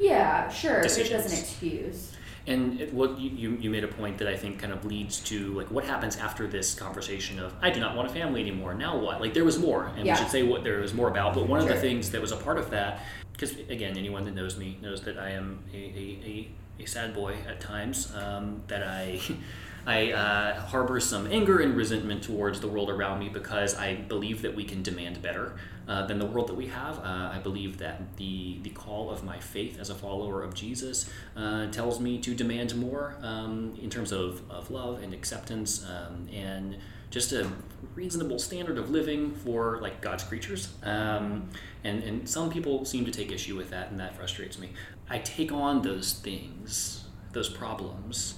Yeah, 0.00 0.48
sure. 0.48 0.82
Decisions. 0.82 1.10
It 1.10 1.22
doesn't 1.22 1.38
excuse. 1.38 2.12
And 2.46 2.80
it, 2.80 2.92
what 2.94 3.18
you, 3.20 3.56
you, 3.60 3.70
made 3.70 3.84
a 3.84 3.88
point 3.88 4.16
that 4.18 4.26
I 4.26 4.34
think 4.34 4.58
kind 4.58 4.72
of 4.72 4.84
leads 4.84 5.20
to 5.20 5.52
like 5.52 5.70
what 5.70 5.84
happens 5.84 6.16
after 6.16 6.46
this 6.48 6.74
conversation 6.74 7.38
of 7.38 7.54
I 7.60 7.68
do 7.70 7.80
not 7.80 7.94
want 7.94 8.10
a 8.10 8.12
family 8.12 8.40
anymore. 8.40 8.74
Now 8.74 8.98
what? 8.98 9.20
Like 9.20 9.34
there 9.34 9.44
was 9.44 9.58
more, 9.58 9.92
and 9.96 10.06
Yeah. 10.06 10.14
we 10.14 10.18
should 10.18 10.30
say 10.30 10.42
what 10.42 10.64
there 10.64 10.80
was 10.80 10.94
more 10.94 11.08
about. 11.08 11.34
But 11.34 11.48
one 11.48 11.60
of 11.60 11.68
the 11.68 11.76
things 11.76 12.10
that 12.12 12.20
was 12.20 12.32
a 12.32 12.36
part 12.36 12.56
of 12.56 12.70
that, 12.70 13.00
because 13.32 13.52
again, 13.68 13.96
anyone 13.98 14.24
that 14.24 14.34
knows 14.34 14.56
me 14.56 14.78
knows 14.80 15.02
that 15.02 15.18
I 15.18 15.30
am 15.30 15.62
a, 15.72 15.76
a, 15.76 16.48
a, 16.80 16.82
a 16.82 16.86
sad 16.86 17.14
boy 17.14 17.36
at 17.46 17.60
times. 17.60 18.12
Um, 18.16 18.62
that 18.68 18.82
I 18.82 19.20
I 19.86 20.12
uh, 20.12 20.60
harbor 20.60 21.00
some 21.00 21.26
anger 21.26 21.58
and 21.60 21.76
resentment 21.76 22.22
towards 22.22 22.60
the 22.60 22.68
world 22.68 22.90
around 22.90 23.18
me 23.18 23.28
because 23.28 23.74
I 23.74 23.94
believe 23.94 24.42
that 24.42 24.54
we 24.54 24.64
can 24.64 24.82
demand 24.82 25.22
better 25.22 25.56
uh, 25.90 26.06
than 26.06 26.20
the 26.20 26.26
world 26.26 26.46
that 26.46 26.54
we 26.54 26.68
have. 26.68 27.00
Uh, 27.00 27.30
I 27.34 27.40
believe 27.42 27.78
that 27.78 28.16
the 28.16 28.60
the 28.62 28.70
call 28.70 29.10
of 29.10 29.24
my 29.24 29.40
faith 29.40 29.76
as 29.80 29.90
a 29.90 29.94
follower 29.94 30.44
of 30.44 30.54
Jesus 30.54 31.10
uh, 31.36 31.66
tells 31.72 31.98
me 31.98 32.18
to 32.18 32.32
demand 32.32 32.76
more 32.76 33.16
um, 33.22 33.76
in 33.82 33.90
terms 33.90 34.12
of, 34.12 34.48
of 34.48 34.70
love 34.70 35.02
and 35.02 35.12
acceptance 35.12 35.84
um, 35.84 36.28
and 36.32 36.76
just 37.10 37.32
a 37.32 37.50
reasonable 37.96 38.38
standard 38.38 38.78
of 38.78 38.90
living 38.90 39.34
for 39.34 39.80
like 39.82 40.00
God's 40.00 40.22
creatures. 40.22 40.68
Um, 40.84 41.50
and 41.82 42.04
and 42.04 42.28
some 42.28 42.50
people 42.50 42.84
seem 42.84 43.04
to 43.04 43.10
take 43.10 43.32
issue 43.32 43.56
with 43.56 43.70
that, 43.70 43.90
and 43.90 43.98
that 43.98 44.14
frustrates 44.14 44.60
me. 44.60 44.70
I 45.08 45.18
take 45.18 45.50
on 45.50 45.82
those 45.82 46.12
things, 46.12 47.04
those 47.32 47.48
problems. 47.48 48.36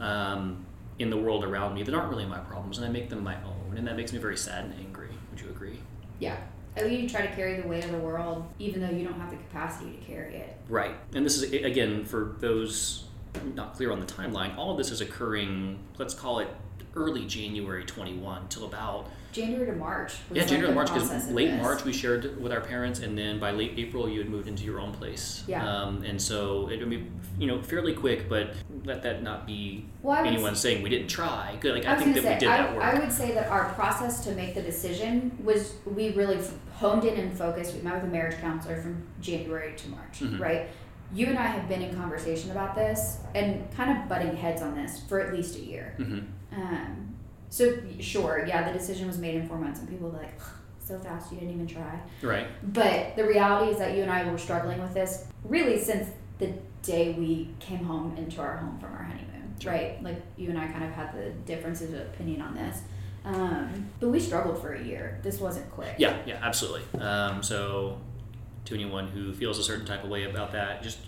Um, 0.00 0.64
in 0.96 1.10
the 1.10 1.16
world 1.16 1.42
around 1.42 1.74
me 1.74 1.82
that 1.82 1.92
aren't 1.92 2.08
really 2.08 2.24
my 2.24 2.38
problems, 2.38 2.78
and 2.78 2.86
I 2.86 2.88
make 2.88 3.10
them 3.10 3.22
my 3.24 3.34
own, 3.42 3.74
and 3.76 3.84
that 3.88 3.96
makes 3.96 4.12
me 4.12 4.20
very 4.20 4.36
sad 4.36 4.64
and 4.64 4.74
angry. 4.78 5.08
Would 5.30 5.40
you 5.40 5.48
agree? 5.48 5.80
Yeah. 6.20 6.36
At 6.76 6.86
least 6.86 7.02
you 7.02 7.08
try 7.08 7.26
to 7.26 7.34
carry 7.34 7.60
the 7.60 7.68
weight 7.68 7.84
of 7.84 7.92
the 7.92 7.98
world, 7.98 8.46
even 8.58 8.80
though 8.80 8.90
you 8.90 9.04
don't 9.04 9.18
have 9.18 9.30
the 9.30 9.36
capacity 9.36 9.92
to 9.92 10.04
carry 10.04 10.36
it. 10.36 10.56
Right. 10.68 10.96
And 11.14 11.24
this 11.24 11.36
is 11.36 11.52
again 11.52 12.04
for 12.04 12.36
those 12.40 13.04
not 13.54 13.74
clear 13.74 13.92
on 13.92 14.00
the 14.00 14.06
timeline. 14.06 14.56
All 14.56 14.72
of 14.72 14.78
this 14.78 14.90
is 14.90 15.00
occurring. 15.00 15.78
Let's 15.98 16.14
call 16.14 16.40
it 16.40 16.48
early 16.96 17.26
January 17.26 17.84
21 17.84 18.48
till 18.48 18.64
about 18.64 19.08
January 19.34 19.66
to 19.66 19.72
March. 19.74 20.14
was 20.30 20.38
yeah 20.38 20.44
January 20.44 20.68
to 20.70 20.74
March 20.74 20.92
because 20.92 21.30
late 21.30 21.50
this. 21.50 21.60
March 21.60 21.84
we 21.84 21.92
shared 21.92 22.40
with 22.40 22.52
our 22.52 22.60
parents, 22.60 23.00
and 23.00 23.18
then 23.18 23.38
by 23.38 23.50
late 23.50 23.74
April 23.76 24.08
you 24.08 24.20
had 24.20 24.28
moved 24.30 24.48
into 24.48 24.64
your 24.64 24.80
own 24.80 24.92
place. 24.92 25.42
Yeah. 25.46 25.68
Um, 25.68 26.02
and 26.04 26.20
so 26.20 26.68
it 26.68 26.78
would 26.80 26.88
be 26.90 27.06
you 27.38 27.46
know 27.48 27.60
fairly 27.60 27.92
quick, 27.94 28.28
but 28.28 28.54
let 28.84 29.02
that 29.02 29.22
not 29.22 29.46
be 29.46 29.86
Well, 30.02 30.24
anyone 30.24 30.54
saying 30.54 30.82
we 30.82 30.88
didn't 30.88 31.08
try. 31.08 31.56
Good. 31.60 31.74
Like 31.74 31.86
I 31.86 31.94
I, 31.94 31.96
think 31.96 32.14
that 32.14 32.22
say, 32.22 32.34
we 32.34 32.38
did 32.40 32.48
I, 32.48 32.56
that 32.58 32.74
work. 32.74 32.84
I 32.84 32.98
would 32.98 33.12
say 33.12 33.32
that 33.32 33.48
our 33.50 33.70
process 33.74 34.22
to 34.24 34.32
make 34.32 34.54
the 34.54 34.62
decision 34.62 35.36
was 35.42 35.74
we 35.84 36.10
really 36.12 36.38
honed 36.76 37.04
in 37.04 37.18
and 37.18 37.36
focused. 37.36 37.74
We 37.74 37.82
met 37.82 37.94
with 37.96 38.04
a 38.04 38.12
marriage 38.12 38.38
counselor 38.40 38.80
from 38.80 39.02
January 39.20 39.74
to 39.76 39.88
March, 39.90 40.20
Mhm. 40.20 40.38
right? 40.40 40.68
You 41.12 41.26
and 41.26 41.38
I 41.38 41.46
have 41.46 41.68
been 41.68 41.82
in 41.82 41.94
conversation 41.94 42.50
about 42.50 42.74
this 42.74 43.18
and 43.34 43.70
kind 43.76 43.96
of 43.98 44.08
butting 44.08 44.34
heads 44.36 44.62
on 44.62 44.74
this 44.74 45.00
for 45.08 45.20
at 45.20 45.32
least 45.34 45.56
a 45.56 45.60
year. 45.60 45.94
hmm 45.96 46.20
Um, 46.52 47.13
so 47.54 47.72
sure, 48.00 48.44
yeah, 48.48 48.66
the 48.66 48.76
decision 48.76 49.06
was 49.06 49.16
made 49.16 49.36
in 49.36 49.46
four 49.46 49.56
months, 49.58 49.78
and 49.78 49.88
people 49.88 50.10
were 50.10 50.18
like, 50.18 50.40
"So 50.84 50.98
fast, 50.98 51.30
you 51.30 51.38
didn't 51.38 51.54
even 51.54 51.68
try." 51.68 52.00
Right. 52.20 52.48
But 52.72 53.14
the 53.14 53.24
reality 53.24 53.70
is 53.70 53.78
that 53.78 53.94
you 53.96 54.02
and 54.02 54.10
I 54.10 54.28
were 54.28 54.38
struggling 54.38 54.82
with 54.82 54.92
this 54.92 55.28
really 55.44 55.78
since 55.78 56.08
the 56.38 56.52
day 56.82 57.12
we 57.12 57.50
came 57.60 57.84
home 57.84 58.16
into 58.16 58.40
our 58.40 58.56
home 58.56 58.76
from 58.80 58.92
our 58.92 59.04
honeymoon, 59.04 59.54
Sure. 59.60 59.70
right? 59.70 60.02
Like 60.02 60.20
you 60.36 60.50
and 60.50 60.58
I 60.58 60.66
kind 60.66 60.82
of 60.82 60.90
had 60.90 61.14
the 61.16 61.30
differences 61.46 61.94
of 61.94 62.00
opinion 62.00 62.42
on 62.42 62.56
this. 62.56 62.80
Um, 63.24 63.88
but 64.00 64.08
we 64.08 64.18
struggled 64.18 64.60
for 64.60 64.72
a 64.72 64.82
year. 64.82 65.20
This 65.22 65.38
wasn't 65.38 65.70
quick. 65.70 65.94
Yeah, 65.96 66.16
yeah, 66.26 66.40
absolutely. 66.42 66.82
Um, 67.00 67.40
so, 67.40 68.00
to 68.64 68.74
anyone 68.74 69.06
who 69.06 69.32
feels 69.32 69.60
a 69.60 69.62
certain 69.62 69.86
type 69.86 70.02
of 70.02 70.10
way 70.10 70.24
about 70.24 70.50
that, 70.52 70.82
just 70.82 70.98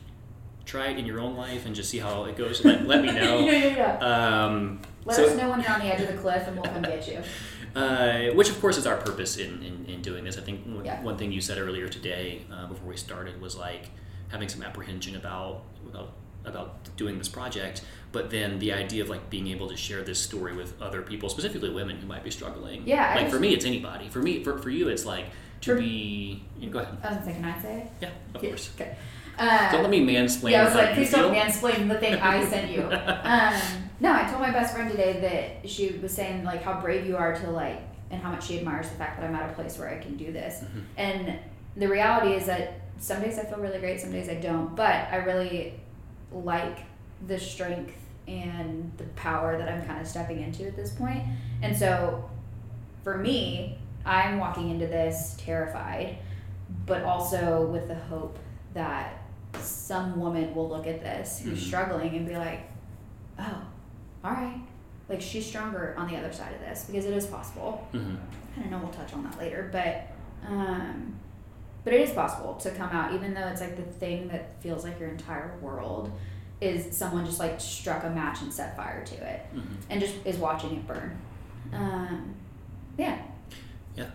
try 0.65 0.87
it 0.91 0.97
in 0.97 1.07
your 1.07 1.19
own 1.19 1.37
life 1.37 1.67
and 1.67 1.75
just 1.75 1.91
see 1.91 1.99
how 1.99 2.25
it 2.25 2.37
goes. 2.37 2.65
Let, 2.65 2.87
let 2.87 3.03
me 3.03 3.09
yeah, 3.09 3.21
know. 3.25 3.41
yeah, 3.41 3.99
yeah. 3.99 4.45
Um, 4.45 4.81
Let 5.07 5.17
so- 5.17 5.25
us 5.27 5.37
know 5.37 5.51
when 5.51 5.61
you're 5.63 5.71
on 5.71 5.81
the 5.81 5.87
edge 5.87 6.01
of 6.03 6.09
the 6.09 6.21
cliff, 6.21 6.43
and 6.47 6.57
we'll 6.57 6.71
come 6.71 6.83
get 6.83 7.07
you. 7.09 7.21
Uh, 7.77 8.31
which, 8.33 8.49
of 8.49 8.59
course, 8.59 8.79
is 8.79 8.87
our 8.87 8.97
purpose 8.97 9.37
in, 9.37 9.63
in, 9.63 9.85
in 9.85 10.01
doing 10.01 10.25
this. 10.25 10.39
I 10.39 10.41
think 10.41 10.65
one, 10.65 10.83
Yeah. 10.83 11.03
one 11.03 11.19
thing 11.19 11.31
you 11.31 11.43
said 11.43 11.59
earlier 11.59 11.89
today, 11.91 12.41
uh, 12.51 12.67
before 12.69 12.89
we 12.89 12.97
started, 12.97 13.39
was 13.39 13.55
like 13.55 13.91
having 14.29 14.49
some 14.49 14.63
apprehension 14.63 15.15
about 15.15 15.61
about 15.87 16.13
about 16.47 16.97
doing 16.97 17.19
this 17.19 17.29
project, 17.29 17.85
but 18.13 18.31
then 18.31 18.59
the 18.61 18.73
idea 18.73 19.03
of 19.03 19.11
like 19.11 19.29
being 19.29 19.49
able 19.49 19.69
to 19.69 19.77
share 19.77 20.03
this 20.03 20.19
story 20.19 20.57
with 20.57 20.81
other 20.81 21.03
people, 21.03 21.29
specifically 21.29 21.69
women 21.69 21.99
who 21.99 22.07
might 22.07 22.25
be 22.25 22.31
struggling. 22.31 22.83
Yeah, 22.87 23.15
Like 23.15 23.29
for 23.29 23.39
me, 23.39 23.53
it's 23.53 23.67
anybody. 23.67 24.09
For 24.09 24.21
me, 24.23 24.43
for, 24.43 24.57
for 24.57 24.71
you, 24.71 24.89
it's 24.89 25.05
like 25.05 25.27
to 25.61 25.75
For- 25.75 25.79
be. 25.79 26.43
You 26.59 26.69
know, 26.69 26.73
go 26.73 26.79
ahead. 26.79 26.97
I 27.05 27.09
was 27.09 27.19
gonna 27.19 27.27
say, 27.27 27.33
can 27.35 27.45
I 27.45 27.61
say 27.61 27.77
it? 27.81 27.87
Yeah, 28.01 28.11
of 28.35 28.43
Yeah, 28.43 28.49
course. 28.49 28.71
Okay. 28.75 28.97
Uh, 29.39 29.71
Don't 29.73 29.83
let 29.83 29.91
me 29.91 30.01
mansplain. 30.07 30.53
Yeah, 30.53 30.63
I 30.63 30.65
was 30.65 30.75
like, 30.75 30.95
please 30.95 31.11
don't 31.11 31.35
mansplain 31.35 31.89
the 31.91 31.99
thing 31.99 32.15
I 32.15 32.43
sent 32.49 32.71
you. 32.71 32.81
um, 32.91 33.53
no, 34.01 34.13
I 34.13 34.25
told 34.25 34.41
my 34.41 34.51
best 34.51 34.75
friend 34.75 34.91
today 34.91 35.21
that 35.63 35.69
she 35.71 35.93
was 36.03 36.13
saying 36.13 36.45
like 36.45 36.63
how 36.63 36.81
brave 36.81 37.07
you 37.07 37.17
are 37.17 37.35
to 37.35 37.51
like, 37.51 37.81
and 38.11 38.23
how 38.23 38.31
much 38.31 38.47
she 38.47 38.59
admires 38.59 38.89
the 38.89 38.95
fact 38.97 39.19
that 39.21 39.29
I'm 39.29 39.35
at 39.35 39.51
a 39.51 39.53
place 39.55 39.79
where 39.79 39.89
I 39.89 39.99
can 39.99 40.17
do 40.17 40.33
this. 40.33 40.63
Mhm. 40.65 40.83
And 40.97 41.39
the 41.77 41.89
reality 41.89 42.35
is 42.35 42.47
that 42.47 42.75
some 42.99 43.21
days 43.21 43.39
I 43.39 43.45
feel 43.45 43.59
really 43.59 43.79
great, 43.79 44.01
some 44.01 44.13
days 44.13 44.29
I 44.29 44.35
don't. 44.35 44.75
But 44.77 45.09
I 45.11 45.17
really 45.17 45.75
like 46.33 46.79
the 47.27 47.39
strength 47.39 47.95
and 48.29 48.91
the 48.97 49.05
power 49.17 49.57
that 49.59 49.69
I'm 49.69 49.85
kind 49.87 50.01
of 50.01 50.07
stepping 50.07 50.41
into 50.41 50.67
at 50.67 50.77
this 50.77 50.93
point. 50.93 51.23
And 51.63 51.77
so, 51.77 52.29
for 53.05 53.17
me, 53.19 53.79
I'm 54.05 54.39
walking 54.39 54.71
into 54.71 54.87
this 54.87 55.37
terrified, 55.39 56.19
but 56.87 57.03
also 57.03 57.67
with 57.67 57.89
the 57.89 57.95
hope 57.95 58.39
that 58.75 59.19
some 59.61 60.19
woman 60.21 60.55
will 60.55 60.69
look 60.69 60.87
at 60.87 61.01
this 61.01 61.41
who's 61.41 61.59
Mhm. 61.63 61.67
struggling 61.67 62.15
and 62.17 62.27
be 62.27 62.37
like, 62.37 62.61
oh, 63.39 63.63
all 64.27 64.33
right. 64.33 64.61
Like 65.09 65.21
she's 65.21 65.47
stronger 65.47 65.95
on 65.97 66.09
the 66.09 66.17
other 66.17 66.33
side 66.33 66.53
of 66.53 66.61
this 66.61 66.85
because 66.85 67.05
it 67.05 67.15
is 67.15 67.27
possible. 67.27 67.87
Mhm. 67.93 68.17
I 68.57 68.61
don't 68.61 68.71
know, 68.71 68.79
we'll 68.79 68.89
touch 68.93 69.13
on 69.15 69.23
that 69.25 69.39
later, 69.39 69.69
but 69.73 70.09
um, 70.49 71.15
but 71.85 71.93
it 71.95 72.01
is 72.01 72.11
possible 72.11 72.55
to 72.55 72.71
come 72.73 72.91
out, 72.91 73.13
even 73.15 73.33
though 73.35 73.47
it's 73.47 73.61
like 73.61 73.77
the 73.77 73.83
thing 73.83 74.29
that 74.29 74.61
feels 74.61 74.83
like 74.85 74.99
your 74.99 75.09
entire 75.09 75.57
world 75.61 76.11
is 76.61 76.97
someone 76.97 77.25
just 77.25 77.39
like 77.39 77.61
struck 77.61 78.03
a 78.05 78.11
match 78.11 78.41
and 78.43 78.53
set 78.53 78.77
fire 78.77 79.05
to 79.05 79.15
it 79.15 79.47
Mhm. 79.55 79.63
and 79.91 80.01
just 80.01 80.15
is 80.25 80.37
watching 80.39 80.77
it 80.77 80.87
burn. 80.87 81.17
Um, 81.73 82.35
yeah, 82.99 83.19
Yeah. 83.95 84.11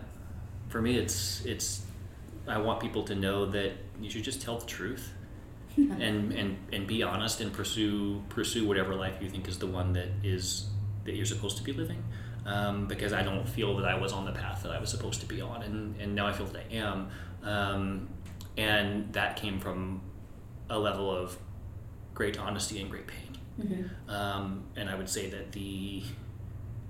For 0.68 0.80
me, 0.82 0.96
it's 0.98 1.44
it's. 1.46 1.82
I 2.48 2.58
want 2.58 2.80
people 2.80 3.04
to 3.04 3.14
know 3.14 3.46
that 3.46 3.72
you 4.00 4.10
should 4.10 4.24
just 4.24 4.42
tell 4.42 4.58
the 4.58 4.66
truth. 4.66 5.12
And, 5.76 6.32
and 6.32 6.56
and 6.72 6.86
be 6.86 7.02
honest 7.02 7.40
and 7.40 7.52
pursue 7.52 8.22
pursue 8.28 8.66
whatever 8.66 8.94
life 8.94 9.14
you 9.20 9.28
think 9.28 9.48
is 9.48 9.58
the 9.58 9.66
one 9.66 9.92
that 9.92 10.08
is 10.22 10.68
that 11.04 11.14
you're 11.14 11.26
supposed 11.26 11.56
to 11.56 11.62
be 11.62 11.72
living 11.72 12.02
um, 12.46 12.86
because 12.86 13.12
I 13.12 13.22
don't 13.22 13.48
feel 13.48 13.76
that 13.76 13.86
I 13.86 13.98
was 13.98 14.12
on 14.12 14.24
the 14.24 14.32
path 14.32 14.62
that 14.64 14.72
I 14.72 14.80
was 14.80 14.90
supposed 14.90 15.20
to 15.20 15.26
be 15.26 15.40
on 15.40 15.62
and, 15.62 16.00
and 16.00 16.14
now 16.14 16.26
I 16.26 16.32
feel 16.32 16.46
that 16.46 16.62
I 16.70 16.74
am 16.74 17.08
um, 17.42 18.08
and 18.56 19.12
that 19.12 19.36
came 19.36 19.58
from 19.60 20.00
a 20.70 20.78
level 20.78 21.10
of 21.10 21.36
great 22.14 22.38
honesty 22.38 22.80
and 22.80 22.90
great 22.90 23.06
pain 23.06 23.38
hmm 23.60 24.10
um, 24.12 24.64
and 24.76 24.88
I 24.90 24.94
would 24.94 25.08
say 25.08 25.28
that 25.30 25.52
the 25.52 26.02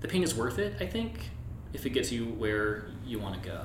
the 0.01 0.07
pain 0.07 0.23
is 0.23 0.35
worth 0.35 0.59
it 0.59 0.75
I 0.81 0.85
think 0.87 1.29
if 1.73 1.85
it 1.85 1.91
gets 1.91 2.11
you 2.11 2.25
where 2.25 2.87
you 3.05 3.19
want 3.19 3.41
to 3.41 3.49
go 3.49 3.61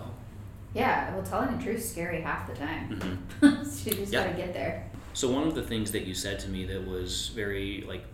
yeah. 0.74 1.14
Well, 1.14 1.24
telling 1.24 1.57
the 1.57 1.62
truth 1.64 1.78
is 1.78 1.90
scary 1.90 2.20
half 2.20 2.46
the 2.46 2.54
time. 2.54 3.00
hmm 3.40 3.64
so 3.64 3.90
you 3.90 3.96
just 3.96 4.12
Yeah. 4.12 4.24
gotta 4.26 4.37
get 4.37 4.52
there. 4.52 4.88
So 5.18 5.28
one 5.28 5.48
of 5.48 5.57
the 5.57 5.64
things 5.64 5.90
that 5.90 6.07
you 6.07 6.14
said 6.14 6.38
to 6.38 6.48
me 6.48 6.64
that 6.66 6.87
was 6.87 7.31
very 7.31 7.83
like 7.88 8.04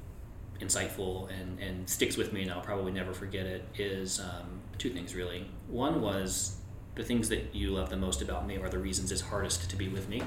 insightful 0.58 1.28
and, 1.38 1.60
and 1.60 1.86
sticks 1.86 2.16
with 2.16 2.32
me 2.32 2.40
and 2.40 2.50
I'll 2.50 2.62
probably 2.62 2.92
never 2.92 3.12
forget 3.12 3.44
it 3.44 3.68
is 3.76 4.20
um, 4.20 4.62
two 4.78 4.88
things 4.88 5.14
really. 5.14 5.46
One 5.68 6.00
was 6.00 6.56
the 6.94 7.04
things 7.04 7.28
that 7.28 7.54
you 7.54 7.72
love 7.72 7.90
the 7.90 7.98
most 7.98 8.22
about 8.22 8.46
me 8.46 8.56
are 8.56 8.70
the 8.70 8.78
reasons 8.78 9.12
it's 9.12 9.20
hardest 9.20 9.68
to 9.68 9.76
be 9.76 9.88
with 9.88 10.08
me. 10.08 10.22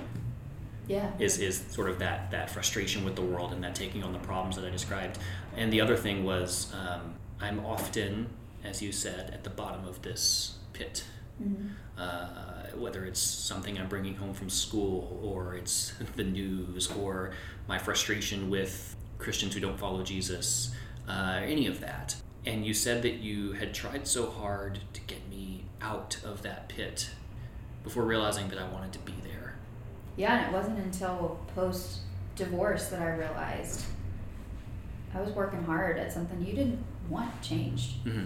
Yeah. 0.87 1.09
Is 1.17 1.39
is 1.39 1.65
sort 1.69 1.89
of 1.89 1.97
that 1.97 2.29
that 2.29 2.51
frustration 2.51 3.03
with 3.03 3.15
the 3.15 3.23
world 3.23 3.53
and 3.53 3.63
that 3.63 3.73
taking 3.73 4.03
on 4.03 4.13
the 4.13 4.19
problems 4.19 4.55
that 4.57 4.63
I 4.63 4.69
described. 4.69 5.17
And 5.55 5.73
the 5.73 5.81
other 5.81 5.97
thing 5.97 6.25
was 6.25 6.71
um, 6.75 7.15
I'm 7.41 7.65
often, 7.65 8.29
as 8.63 8.83
you 8.83 8.91
said, 8.91 9.31
at 9.31 9.43
the 9.43 9.49
bottom 9.49 9.87
of 9.87 10.03
this 10.03 10.59
pit 10.73 11.05
Mhm. 11.41 11.69
Uh, 11.97 12.67
whether 12.77 13.05
it's 13.05 13.19
something 13.19 13.77
I'm 13.79 13.87
bringing 13.87 14.15
home 14.15 14.33
from 14.33 14.49
school, 14.49 15.19
or 15.23 15.55
it's 15.55 15.93
the 16.15 16.23
news, 16.23 16.91
or 16.91 17.31
my 17.67 17.77
frustration 17.77 18.49
with 18.49 18.95
Christians 19.17 19.53
who 19.55 19.59
don't 19.59 19.79
follow 19.79 20.03
Jesus, 20.03 20.73
uh, 21.07 21.39
any 21.43 21.67
of 21.67 21.79
that. 21.79 22.15
And 22.45 22.65
you 22.65 22.73
said 22.73 23.01
that 23.01 23.15
you 23.15 23.53
had 23.53 23.73
tried 23.73 24.07
so 24.07 24.29
hard 24.29 24.79
to 24.93 25.01
get 25.01 25.27
me 25.29 25.65
out 25.81 26.17
of 26.23 26.43
that 26.43 26.69
pit 26.69 27.09
before 27.83 28.03
realizing 28.03 28.47
that 28.49 28.59
I 28.59 28.67
wanted 28.69 28.93
to 28.93 28.99
be 28.99 29.13
there. 29.23 29.55
Yeah, 30.15 30.37
and 30.37 30.47
it 30.47 30.57
wasn't 30.57 30.79
until 30.79 31.39
post 31.55 31.99
divorce 32.35 32.87
that 32.89 33.01
I 33.01 33.15
realized 33.15 33.83
I 35.13 35.21
was 35.21 35.31
working 35.31 35.63
hard 35.63 35.97
at 35.97 36.11
something 36.11 36.39
you 36.45 36.53
didn't 36.53 36.83
want 37.09 37.41
changed, 37.41 38.03
Mm-hmm. 38.05 38.25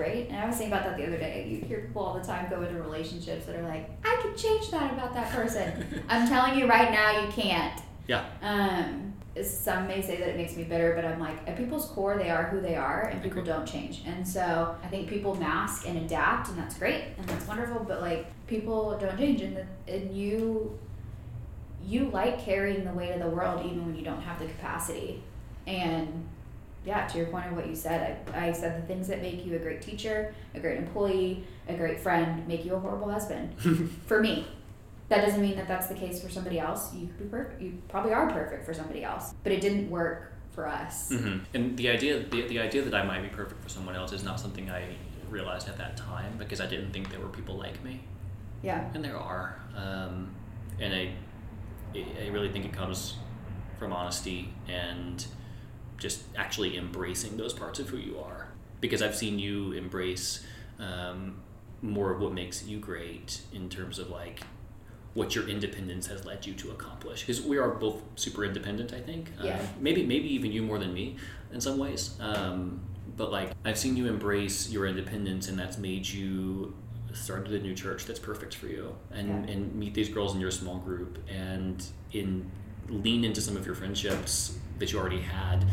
Right? 0.00 0.26
And 0.28 0.36
I 0.36 0.46
was 0.46 0.56
thinking 0.56 0.72
about 0.72 0.84
that 0.86 0.96
the 0.96 1.06
other 1.06 1.18
day. 1.18 1.46
You 1.48 1.66
hear 1.66 1.80
people 1.80 2.02
all 2.02 2.18
the 2.18 2.26
time 2.26 2.48
go 2.50 2.62
into 2.62 2.80
relationships 2.80 3.46
that 3.46 3.56
are 3.56 3.68
like, 3.68 3.88
I 4.04 4.18
can 4.22 4.36
change 4.36 4.70
that 4.70 4.92
about 4.92 5.14
that 5.14 5.30
person. 5.30 6.04
I'm 6.08 6.26
telling 6.26 6.58
you 6.58 6.66
right 6.66 6.90
now, 6.90 7.20
you 7.20 7.30
can't. 7.30 7.80
Yeah. 8.06 8.24
Um, 8.42 9.12
some 9.42 9.86
may 9.86 10.02
say 10.02 10.16
that 10.16 10.28
it 10.30 10.36
makes 10.36 10.56
me 10.56 10.64
bitter, 10.64 10.94
but 10.94 11.04
I'm 11.04 11.20
like, 11.20 11.36
at 11.46 11.56
people's 11.56 11.86
core, 11.86 12.18
they 12.18 12.30
are 12.30 12.44
who 12.44 12.60
they 12.60 12.74
are, 12.74 13.02
and 13.02 13.22
people 13.22 13.44
don't 13.44 13.66
change. 13.66 14.02
And 14.06 14.26
so 14.26 14.76
I 14.82 14.88
think 14.88 15.08
people 15.08 15.36
mask 15.36 15.86
and 15.86 15.98
adapt, 15.98 16.48
and 16.48 16.58
that's 16.58 16.76
great 16.76 17.04
and 17.16 17.26
that's 17.28 17.46
wonderful. 17.46 17.84
But 17.86 18.00
like, 18.00 18.26
people 18.48 18.98
don't 18.98 19.16
change, 19.16 19.42
and 19.42 19.56
the, 19.56 19.66
and 19.86 20.16
you 20.16 20.78
you 21.82 22.10
like 22.10 22.44
carrying 22.44 22.84
the 22.84 22.92
weight 22.92 23.12
of 23.12 23.20
the 23.20 23.28
world 23.28 23.64
even 23.64 23.86
when 23.86 23.96
you 23.96 24.02
don't 24.02 24.20
have 24.20 24.38
the 24.38 24.46
capacity. 24.46 25.22
And 25.66 26.28
yeah, 26.84 27.06
to 27.06 27.18
your 27.18 27.26
point 27.26 27.46
of 27.46 27.54
what 27.56 27.66
you 27.66 27.74
said, 27.76 28.18
I, 28.34 28.48
I 28.48 28.52
said 28.52 28.82
the 28.82 28.86
things 28.86 29.08
that 29.08 29.20
make 29.20 29.44
you 29.44 29.54
a 29.56 29.58
great 29.58 29.82
teacher, 29.82 30.34
a 30.54 30.60
great 30.60 30.78
employee, 30.78 31.44
a 31.68 31.74
great 31.74 32.00
friend, 32.00 32.46
make 32.48 32.64
you 32.64 32.74
a 32.74 32.78
horrible 32.78 33.10
husband. 33.10 33.58
for 34.06 34.20
me. 34.20 34.46
That 35.08 35.24
doesn't 35.26 35.40
mean 35.42 35.56
that 35.56 35.66
that's 35.66 35.88
the 35.88 35.94
case 35.94 36.22
for 36.22 36.30
somebody 36.30 36.60
else. 36.60 36.94
You 36.94 37.08
could 37.08 37.18
be 37.18 37.24
perfect. 37.24 37.60
You 37.60 37.82
probably 37.88 38.12
are 38.12 38.30
perfect 38.30 38.64
for 38.64 38.72
somebody 38.72 39.02
else, 39.02 39.34
but 39.42 39.50
it 39.52 39.60
didn't 39.60 39.90
work 39.90 40.32
for 40.52 40.68
us. 40.68 41.08
hmm 41.10 41.38
And 41.52 41.76
the 41.76 41.88
idea, 41.88 42.20
the, 42.20 42.46
the 42.46 42.60
idea 42.60 42.82
that 42.82 42.94
I 42.94 43.02
might 43.02 43.20
be 43.22 43.28
perfect 43.28 43.60
for 43.62 43.68
someone 43.68 43.96
else 43.96 44.12
is 44.12 44.22
not 44.22 44.38
something 44.38 44.70
I 44.70 44.84
realized 45.28 45.68
at 45.68 45.76
that 45.78 45.96
time 45.96 46.34
because 46.38 46.60
I 46.60 46.66
didn't 46.66 46.92
think 46.92 47.10
there 47.10 47.20
were 47.20 47.28
people 47.28 47.56
like 47.56 47.82
me, 47.84 48.00
Yeah. 48.62 48.88
and 48.94 49.04
there 49.04 49.16
are. 49.18 49.60
Um, 49.76 50.30
and 50.80 50.94
I, 50.94 51.12
I 51.94 52.28
really 52.28 52.50
think 52.52 52.64
it 52.64 52.72
comes 52.72 53.16
from 53.80 53.92
honesty 53.92 54.52
and 54.68 55.26
just 56.00 56.22
actually 56.36 56.76
embracing 56.76 57.36
those 57.36 57.52
parts 57.52 57.78
of 57.78 57.88
who 57.90 57.98
you 57.98 58.18
are. 58.18 58.48
Because 58.80 59.02
I've 59.02 59.14
seen 59.14 59.38
you 59.38 59.72
embrace 59.72 60.44
um, 60.80 61.36
more 61.82 62.10
of 62.12 62.20
what 62.20 62.32
makes 62.32 62.64
you 62.64 62.78
great 62.78 63.42
in 63.52 63.68
terms 63.68 63.98
of 63.98 64.10
like 64.10 64.40
what 65.12 65.34
your 65.34 65.48
independence 65.48 66.06
has 66.06 66.24
led 66.24 66.46
you 66.46 66.54
to 66.54 66.70
accomplish. 66.70 67.20
Because 67.20 67.42
we 67.42 67.58
are 67.58 67.68
both 67.68 68.02
super 68.16 68.44
independent, 68.44 68.92
I 68.92 69.00
think. 69.00 69.30
Uh, 69.40 69.44
Yeah. 69.46 69.66
maybe 69.80 70.04
maybe 70.06 70.28
even 70.34 70.50
you 70.50 70.62
more 70.62 70.78
than 70.78 70.92
me 70.94 71.16
in 71.52 71.60
some 71.60 71.78
ways. 71.78 72.16
Um, 72.20 72.80
but 73.16 73.30
like 73.30 73.50
I've 73.64 73.78
seen 73.78 73.96
you 73.96 74.06
embrace 74.06 74.70
your 74.70 74.86
independence, 74.86 75.48
and 75.48 75.58
that's 75.58 75.76
made 75.78 76.08
you 76.08 76.74
started 77.12 77.52
a 77.52 77.58
new 77.60 77.74
church 77.74 78.06
that's 78.06 78.20
perfect 78.20 78.54
for 78.54 78.68
you, 78.68 78.94
and 79.10 79.28
Yeah. 79.28 79.52
and 79.52 79.74
meet 79.74 79.94
these 79.94 80.08
girls 80.08 80.34
in 80.34 80.40
your 80.40 80.52
small 80.52 80.78
group, 80.78 81.18
and 81.28 81.84
in 82.12 82.50
lean 82.88 83.24
into 83.24 83.40
some 83.40 83.56
of 83.56 83.66
your 83.66 83.74
friendships 83.74 84.56
that 84.80 84.92
you 84.92 84.98
already 84.98 85.20
had, 85.20 85.64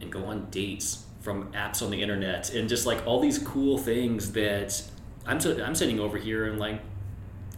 and 0.00 0.10
go 0.10 0.24
on 0.24 0.48
dates 0.50 1.04
from 1.20 1.52
apps 1.52 1.82
on 1.82 1.90
the 1.90 2.00
internet, 2.02 2.52
and 2.54 2.68
just 2.68 2.86
like 2.86 3.06
all 3.06 3.20
these 3.20 3.38
cool 3.38 3.78
things 3.78 4.32
that 4.32 4.82
I'm 5.26 5.38
so, 5.40 5.62
I'm 5.62 5.74
sitting 5.74 6.00
over 6.00 6.18
here 6.18 6.46
and 6.46 6.58
like 6.58 6.80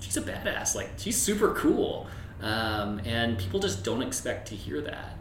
she's 0.01 0.17
a 0.17 0.23
badass. 0.23 0.75
Like 0.75 0.91
she's 0.99 1.17
super 1.17 1.55
cool, 1.55 2.07
um, 2.43 3.01
and 3.05 3.39
people 3.39 3.61
just 3.61 3.85
don't 3.85 4.03
expect 4.03 4.49
to 4.49 4.55
hear 4.57 4.81
that. 4.83 5.17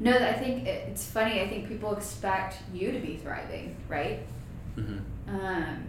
No, 0.00 0.16
I 0.16 0.32
think 0.32 0.66
it's 0.66 1.04
funny. 1.04 1.40
I 1.40 1.48
think 1.48 1.68
people 1.68 1.94
expect 1.94 2.56
you 2.74 2.92
to 2.92 2.98
be 2.98 3.16
thriving, 3.16 3.76
right? 3.88 4.20
hmm 4.74 4.98
Um, 5.28 5.84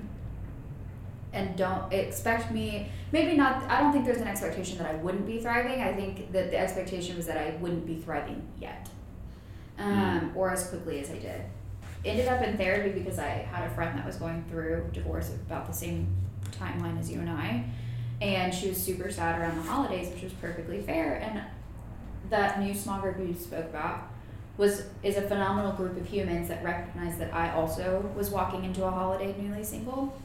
and 1.32 1.56
don't 1.58 1.92
expect 1.92 2.52
me. 2.52 2.90
Maybe 3.12 3.36
not. 3.36 3.64
I 3.64 3.80
don't 3.80 3.92
think 3.92 4.06
there's 4.06 4.22
an 4.22 4.28
expectation 4.28 4.78
that 4.78 4.88
I 4.88 4.96
wouldn't 4.96 5.26
be 5.26 5.40
thriving. 5.40 5.82
I 5.82 5.94
think 5.94 6.32
that 6.32 6.52
the 6.52 6.58
expectation 6.58 7.18
was 7.18 7.26
that 7.26 7.38
I 7.38 7.56
wouldn't 7.60 7.88
be 7.88 7.96
thriving 7.96 8.48
yet, 8.60 8.90
um, 9.84 10.32
or 10.36 10.52
as 10.52 10.68
quickly 10.68 11.00
as 11.00 11.10
I 11.10 11.18
did. 11.18 11.42
Ended 12.06 12.28
up 12.28 12.42
in 12.42 12.58
therapy 12.58 12.92
because 12.92 13.20
I 13.20 13.30
had 13.30 13.70
a 13.70 13.74
friend 13.74 13.98
that 13.98 14.06
was 14.06 14.18
going 14.18 14.44
through 14.50 14.90
divorce 14.92 15.30
about 15.30 15.68
the 15.68 15.74
same 15.74 16.08
timeline 16.52 17.00
as 17.00 17.10
you 17.10 17.20
and 17.20 17.30
I, 17.30 17.66
and 18.22 18.54
she 18.54 18.70
was 18.70 18.78
super 18.78 19.12
sad 19.12 19.40
around 19.40 19.58
the 19.58 19.64
holidays, 19.64 20.14
which 20.14 20.24
was 20.24 20.34
perfectly 20.34 20.82
fair. 20.82 21.16
And 21.16 21.42
that 22.30 22.60
new 22.60 22.74
small 22.74 23.00
group 23.00 23.20
you 23.20 23.34
spoke 23.34 23.66
about 23.66 24.10
was 24.58 24.84
is 25.02 25.18
a 25.18 25.22
phenomenal 25.22 25.72
group 25.74 25.98
of 25.98 26.06
humans 26.06 26.48
that 26.50 26.64
recognized 26.64 27.20
that 27.20 27.34
I 27.34 27.52
also 27.54 28.10
was 28.16 28.30
walking 28.30 28.64
into 28.66 28.86
a 28.86 28.92
holiday 28.92 29.34
newly 29.40 29.64
single, 29.64 30.16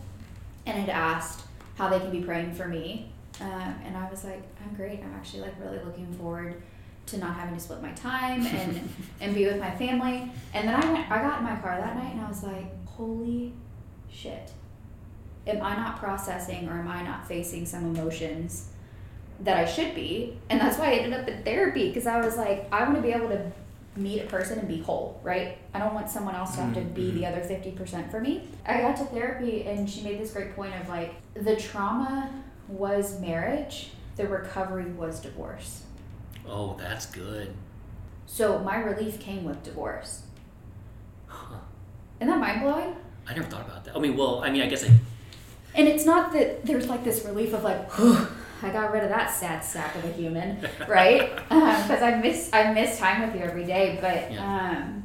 and 0.66 0.79
had 0.79 0.90
asked 0.90 1.47
how 1.77 1.88
they 1.88 2.01
can 2.01 2.11
be 2.11 2.23
praying 2.23 2.55
for 2.55 2.66
me, 2.66 3.12
um, 3.40 3.75
and 3.85 3.97
I 3.97 4.11
was 4.11 4.25
like, 4.25 4.42
I'm 4.62 4.75
great. 4.75 5.01
I'm 5.01 5.14
actually 5.14 5.42
like 5.42 5.55
really 5.61 5.79
looking 5.85 6.12
forward 6.14 6.61
to 7.11 7.18
not 7.18 7.35
having 7.35 7.55
to 7.55 7.61
split 7.61 7.83
my 7.83 7.92
time 7.92 8.47
and 8.47 8.88
and 9.21 9.35
be 9.35 9.47
with 9.47 9.59
my 9.59 9.71
family. 9.77 10.31
And 10.55 10.68
then 10.68 10.75
I 10.75 10.92
went, 10.92 11.11
I 11.11 11.23
got 11.23 11.38
in 11.38 11.44
my 11.44 11.57
car 11.57 11.77
that 11.79 11.97
night 11.97 12.12
and 12.12 12.21
I 12.21 12.29
was 12.29 12.42
like, 12.42 12.87
holy 12.87 13.53
shit. 14.11 14.53
Am 15.47 15.62
I 15.62 15.77
not 15.77 15.99
processing 15.99 16.68
or 16.68 16.73
am 16.73 16.88
I 16.88 17.03
not 17.03 17.27
facing 17.27 17.64
some 17.64 17.94
emotions 17.94 18.68
that 19.40 19.57
I 19.57 19.64
should 19.64 19.94
be? 19.94 20.38
And 20.51 20.61
that's 20.61 20.79
why 20.79 20.92
I 20.92 20.94
ended 20.97 21.21
up 21.21 21.29
in 21.29 21.42
therapy 21.42 21.88
because 21.88 22.07
I 22.07 22.21
was 22.21 22.37
like, 22.37 22.68
I 22.73 22.83
want 22.83 22.97
to 22.97 23.03
be 23.03 23.12
able 23.12 23.29
to 23.29 23.51
meet 23.97 24.21
a 24.21 24.27
person 24.27 24.59
and 24.59 24.68
be 24.68 24.81
whole, 24.81 25.21
right? 25.23 25.59
I 25.75 25.79
don't 25.79 25.94
want 25.94 26.09
someone 26.11 26.35
else 26.35 26.55
to 26.55 26.62
have 26.62 26.75
to 26.75 26.81
mm-hmm. 26.81 26.94
be 26.94 27.11
the 27.12 27.27
other 27.27 27.40
50% 27.40 28.11
for 28.11 28.21
me. 28.21 28.42
I 28.66 28.81
got 28.81 28.97
to 28.99 29.05
therapy 29.05 29.64
and 29.64 29.88
she 29.88 30.03
made 30.03 30.21
this 30.21 30.33
great 30.33 30.55
point 30.55 30.75
of 30.81 30.88
like, 30.88 31.14
the 31.35 31.57
trauma 31.57 32.31
was 32.68 33.21
marriage, 33.21 33.90
the 34.16 34.27
recovery 34.27 34.90
was 34.92 35.21
divorce. 35.21 35.85
Oh, 36.48 36.76
that's 36.78 37.06
good. 37.06 37.54
So 38.26 38.58
my 38.61 38.76
relief 38.78 39.20
came 39.20 39.44
with 39.44 39.62
divorce. 39.62 40.22
Huh. 41.26 41.56
Isn't 42.20 42.28
that 42.28 42.40
mind 42.40 42.62
blowing? 42.62 42.96
I 43.26 43.34
never 43.34 43.46
thought 43.48 43.66
about 43.66 43.84
that. 43.84 43.96
I 43.96 43.98
mean, 44.00 44.16
well, 44.16 44.40
I 44.42 44.50
mean, 44.50 44.62
I 44.62 44.66
guess 44.68 44.84
I. 44.84 44.90
And 45.74 45.87
it's 45.87 46.04
not 46.04 46.32
that 46.32 46.64
there's 46.64 46.88
like 46.88 47.04
this 47.04 47.24
relief 47.24 47.52
of 47.52 47.62
like, 47.64 47.88
I 48.62 48.70
got 48.72 48.92
rid 48.92 49.02
of 49.04 49.11
that 49.11 49.30
sad 49.30 49.61
sack 49.64 49.94
of 49.96 50.04
a 50.04 50.12
human, 50.12 50.66
right? 50.88 51.30
Because 51.48 52.02
I 52.02 52.16
miss 52.20 52.50
I 52.52 52.72
miss 52.72 52.98
time 52.98 53.22
with 53.22 53.34
you 53.34 53.42
every 53.46 53.64
day, 53.64 53.98
but 54.00 54.32
Yeah. 54.32 54.76
um, 54.78 55.04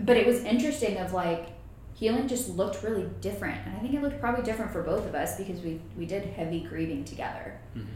but 0.00 0.16
it 0.16 0.26
was 0.26 0.42
interesting 0.44 0.96
of 0.98 1.12
like 1.12 1.48
healing 1.94 2.26
just 2.26 2.48
looked 2.48 2.82
really 2.82 3.08
different, 3.20 3.60
and 3.66 3.76
I 3.76 3.80
think 3.80 3.94
it 3.94 4.02
looked 4.02 4.18
probably 4.20 4.42
different 4.44 4.72
for 4.72 4.82
both 4.82 5.06
of 5.06 5.14
us 5.14 5.36
because 5.36 5.60
we 5.60 5.80
we 5.96 6.06
did 6.06 6.24
heavy 6.24 6.60
grieving 6.60 7.04
together, 7.04 7.58
Mhm. 7.76 7.86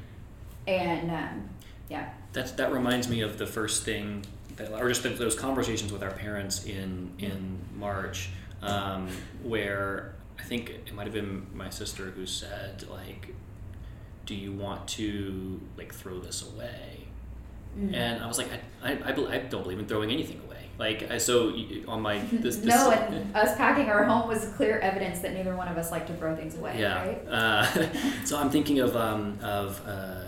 and 0.67 1.11
um, 1.11 1.49
yeah, 1.89 2.11
That's 2.33 2.53
that 2.53 2.73
reminds 2.73 3.09
me 3.09 3.21
of 3.23 3.39
the 3.39 3.47
first 3.47 3.85
thing 3.85 4.25
that, 4.57 4.71
or 4.73 4.89
just 4.89 5.03
those 5.03 5.35
conversations 5.35 5.93
with 5.93 6.03
our 6.03 6.11
parents 6.11 6.65
in 6.65 7.13
in 7.19 7.59
March, 7.77 8.31
um, 8.63 9.09
where 9.43 10.15
I 10.39 10.43
think 10.43 10.71
it 10.71 10.95
might 10.95 11.05
have 11.05 11.15
been 11.15 11.47
my 11.55 11.71
sister 11.71 12.05
who 12.11 12.27
said 12.27 12.87
like, 12.89 13.35
"Do 14.27 14.35
you 14.35 14.53
want 14.53 14.87
to 14.89 15.61
like 15.77 15.95
throw 15.95 16.19
this 16.19 16.43
away?" 16.43 17.07
Mm. 17.79 17.95
And 17.95 18.23
I 18.23 18.27
was 18.27 18.39
like, 18.39 18.49
I, 18.83 18.93
I, 18.93 18.99
I, 19.05 19.11
I 19.11 19.39
don't 19.39 19.63
believe 19.63 19.79
in 19.79 19.87
throwing 19.87 20.11
anything 20.11 20.41
away. 20.47 20.57
Like, 20.79 21.11
I, 21.11 21.19
so 21.19 21.53
on 21.87 22.01
my 22.01 22.19
this, 22.33 22.57
this 22.57 22.67
no, 22.67 22.91
and 22.91 23.35
us 23.37 23.57
packing 23.57 23.89
our 23.89 24.05
home 24.05 24.29
was 24.29 24.47
clear 24.57 24.79
evidence 24.79 25.19
that 25.21 25.35
neither 25.35 25.55
one 25.57 25.69
of 25.69 25.77
us 25.77 25.91
liked 25.91 26.07
to 26.09 26.15
throw 26.15 26.35
things 26.37 26.57
away, 26.57 26.77
Yeah. 26.79 27.05
right? 27.05 27.27
Uh, 27.29 27.65
so 28.25 28.39
I'm 28.39 28.51
thinking 28.51 28.79
of 28.81 28.97
um, 28.97 29.39
of 29.43 29.81
uh, 29.87 30.23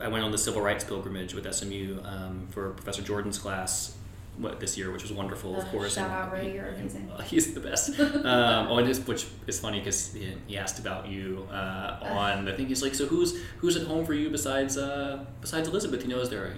I 0.00 0.08
went 0.08 0.24
on 0.24 0.30
the 0.32 0.38
civil 0.38 0.60
rights 0.62 0.84
pilgrimage 0.84 1.34
with 1.34 1.52
SMU 1.52 1.98
um, 2.04 2.46
for 2.50 2.70
Professor 2.70 3.02
Jordan's 3.02 3.38
class 3.38 3.96
what, 4.38 4.60
this 4.60 4.78
year, 4.78 4.90
which 4.90 5.02
was 5.02 5.12
wonderful, 5.12 5.56
of 5.58 5.64
Uh, 5.64 5.70
course. 5.70 5.94
shout 5.94 6.06
and 6.06 6.14
out, 6.14 6.32
Ray, 6.32 6.54
you're 6.54 6.68
amazing. 6.68 7.10
uh, 7.14 7.20
he's 7.22 7.52
the 7.52 7.60
best. 7.60 7.98
um, 8.00 8.68
oh, 8.70 8.78
and 8.78 9.06
which 9.06 9.26
is 9.46 9.60
funny 9.60 9.78
because 9.78 10.12
he, 10.14 10.32
he 10.46 10.56
asked 10.56 10.78
about 10.78 11.06
you 11.06 11.46
uh, 11.52 11.98
on 12.02 12.44
the 12.46 12.52
thing. 12.54 12.66
He's 12.66 12.82
like, 12.82 12.94
so 12.94 13.04
who's 13.06 13.38
who's 13.58 13.76
at 13.76 13.86
home 13.86 14.06
for 14.06 14.14
you 14.14 14.30
besides 14.30 14.78
uh, 14.78 15.24
besides 15.42 15.68
Elizabeth? 15.68 16.02
You 16.02 16.08
know, 16.08 16.20
is 16.20 16.30
there 16.30 16.54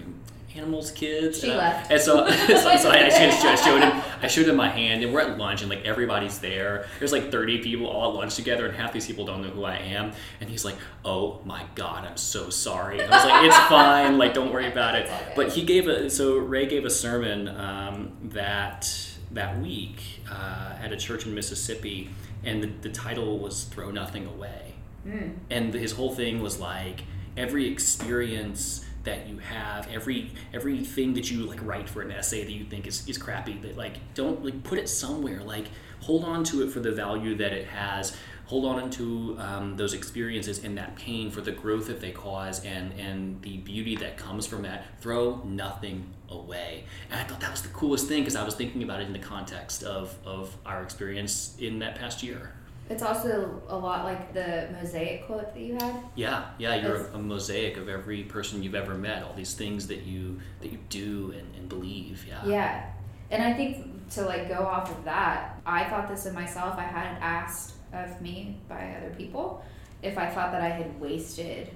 animals, 0.54 0.90
kids? 0.90 1.40
She 1.40 1.48
and, 1.48 1.58
left. 1.58 1.90
And 1.90 2.00
so, 2.00 2.28
so, 2.46 2.76
so 2.76 2.90
I, 2.90 3.06
I 3.06 3.08
showed, 3.08 3.46
I 3.46 3.54
showed 3.56 3.82
him 3.82 4.02
I 4.22 4.26
showed 4.26 4.48
him 4.48 4.56
my 4.56 4.68
hand, 4.68 5.02
and 5.02 5.12
we're 5.12 5.20
at 5.20 5.38
lunch, 5.38 5.60
and 5.62 5.70
like 5.70 5.84
everybody's 5.84 6.38
there. 6.38 6.86
There's 6.98 7.12
like 7.12 7.30
30 7.30 7.58
people 7.58 7.86
all 7.86 8.10
at 8.12 8.16
lunch 8.16 8.36
together, 8.36 8.66
and 8.66 8.74
half 8.74 8.92
these 8.92 9.06
people 9.06 9.24
don't 9.24 9.42
know 9.42 9.50
who 9.50 9.64
I 9.64 9.76
am. 9.76 10.12
And 10.40 10.48
he's 10.48 10.64
like, 10.64 10.76
"Oh 11.04 11.40
my 11.44 11.64
god, 11.74 12.06
I'm 12.06 12.16
so 12.16 12.50
sorry." 12.50 13.00
And 13.00 13.12
I 13.12 13.16
was 13.16 13.30
like, 13.30 13.44
"It's 13.44 13.58
fine, 13.68 14.18
like 14.18 14.34
don't 14.34 14.52
worry 14.52 14.70
about 14.70 14.94
it." 14.94 15.10
But 15.36 15.52
he 15.52 15.62
gave 15.62 15.88
a 15.88 16.08
so 16.10 16.38
Ray 16.38 16.66
gave 16.66 16.84
a 16.84 16.90
sermon 16.90 17.48
um, 17.48 18.12
that 18.22 18.90
that 19.32 19.60
week 19.60 20.00
uh, 20.30 20.76
at 20.80 20.92
a 20.92 20.96
church 20.96 21.26
in 21.26 21.34
Mississippi, 21.34 22.10
and 22.44 22.62
the, 22.62 22.66
the 22.82 22.90
title 22.90 23.38
was 23.38 23.64
"Throw 23.64 23.90
Nothing 23.90 24.26
Away." 24.26 24.60
Mm. 25.06 25.34
and 25.50 25.74
his 25.74 25.92
whole 25.92 26.14
thing 26.14 26.40
was 26.40 26.58
like 26.58 27.02
every 27.36 27.70
experience 27.70 28.86
that 29.04 29.28
you 29.28 29.38
have 29.38 29.88
every 29.92 30.30
everything 30.52 31.14
that 31.14 31.30
you 31.30 31.44
like 31.44 31.62
write 31.62 31.88
for 31.88 32.02
an 32.02 32.10
essay 32.10 32.44
that 32.44 32.52
you 32.52 32.64
think 32.64 32.86
is, 32.86 33.08
is 33.08 33.18
crappy 33.18 33.54
that 33.58 33.76
like 33.76 33.98
don't 34.14 34.44
like 34.44 34.62
put 34.64 34.78
it 34.78 34.88
somewhere. 34.88 35.42
Like 35.42 35.66
hold 36.00 36.24
on 36.24 36.44
to 36.44 36.62
it 36.62 36.70
for 36.70 36.80
the 36.80 36.92
value 36.92 37.36
that 37.36 37.52
it 37.52 37.66
has. 37.66 38.16
Hold 38.46 38.66
on 38.66 38.90
to 38.90 39.36
um, 39.38 39.76
those 39.76 39.94
experiences 39.94 40.64
and 40.64 40.76
that 40.76 40.96
pain 40.96 41.30
for 41.30 41.40
the 41.40 41.52
growth 41.52 41.86
that 41.86 42.00
they 42.00 42.10
cause 42.10 42.64
and 42.64 42.92
and 42.98 43.40
the 43.42 43.58
beauty 43.58 43.96
that 43.96 44.16
comes 44.16 44.46
from 44.46 44.62
that. 44.62 44.84
Throw 45.00 45.42
nothing 45.44 46.12
away. 46.30 46.84
And 47.10 47.20
i 47.20 47.24
thought 47.24 47.40
that 47.40 47.50
was 47.50 47.62
the 47.62 47.68
coolest 47.68 48.08
thing 48.08 48.22
because 48.22 48.34
i 48.34 48.42
was 48.44 48.54
thinking 48.54 48.82
about 48.82 49.00
it 49.00 49.06
in 49.06 49.12
the 49.12 49.18
context 49.18 49.82
of 49.84 50.16
of 50.24 50.56
our 50.66 50.82
experience 50.82 51.54
in 51.60 51.78
that 51.78 51.94
past 51.96 52.22
year 52.22 52.52
It's 52.90 53.02
also 53.02 53.62
a 53.68 53.76
lot 53.76 54.04
like 54.04 54.34
the 54.34 54.68
mosaic 54.72 55.26
quote 55.26 55.54
that 55.54 55.60
you 55.60 55.74
had. 55.74 55.94
yeah, 56.14 56.46
yeah, 56.58 56.74
you're 56.74 56.96
a, 57.06 57.14
a 57.14 57.18
mosaic 57.18 57.76
of 57.78 57.88
every 57.88 58.24
person 58.24 58.62
you've 58.62 58.74
ever 58.74 58.94
met. 58.94 59.22
All 59.22 59.32
these 59.32 59.54
things 59.54 59.86
that 59.86 60.02
you 60.02 60.38
that 60.60 60.70
you 60.70 60.78
do 60.90 61.32
and, 61.36 61.54
and 61.54 61.68
believe. 61.68 62.26
Yeah. 62.28 62.44
Yeah. 62.44 62.90
And 63.30 63.42
I 63.42 63.54
think 63.54 64.10
to 64.10 64.22
like 64.26 64.48
go 64.48 64.64
off 64.66 64.90
of 64.90 65.04
that, 65.04 65.60
I 65.64 65.84
thought 65.84 66.08
this 66.08 66.26
of 66.26 66.34
myself. 66.34 66.76
I 66.78 66.82
had 66.82 67.16
asked 67.22 67.72
of 67.94 68.20
me 68.20 68.58
by 68.68 68.94
other 68.98 69.14
people 69.16 69.64
if 70.02 70.18
I 70.18 70.28
thought 70.28 70.52
that 70.52 70.60
I 70.60 70.68
had 70.68 71.00
wasted 71.00 71.70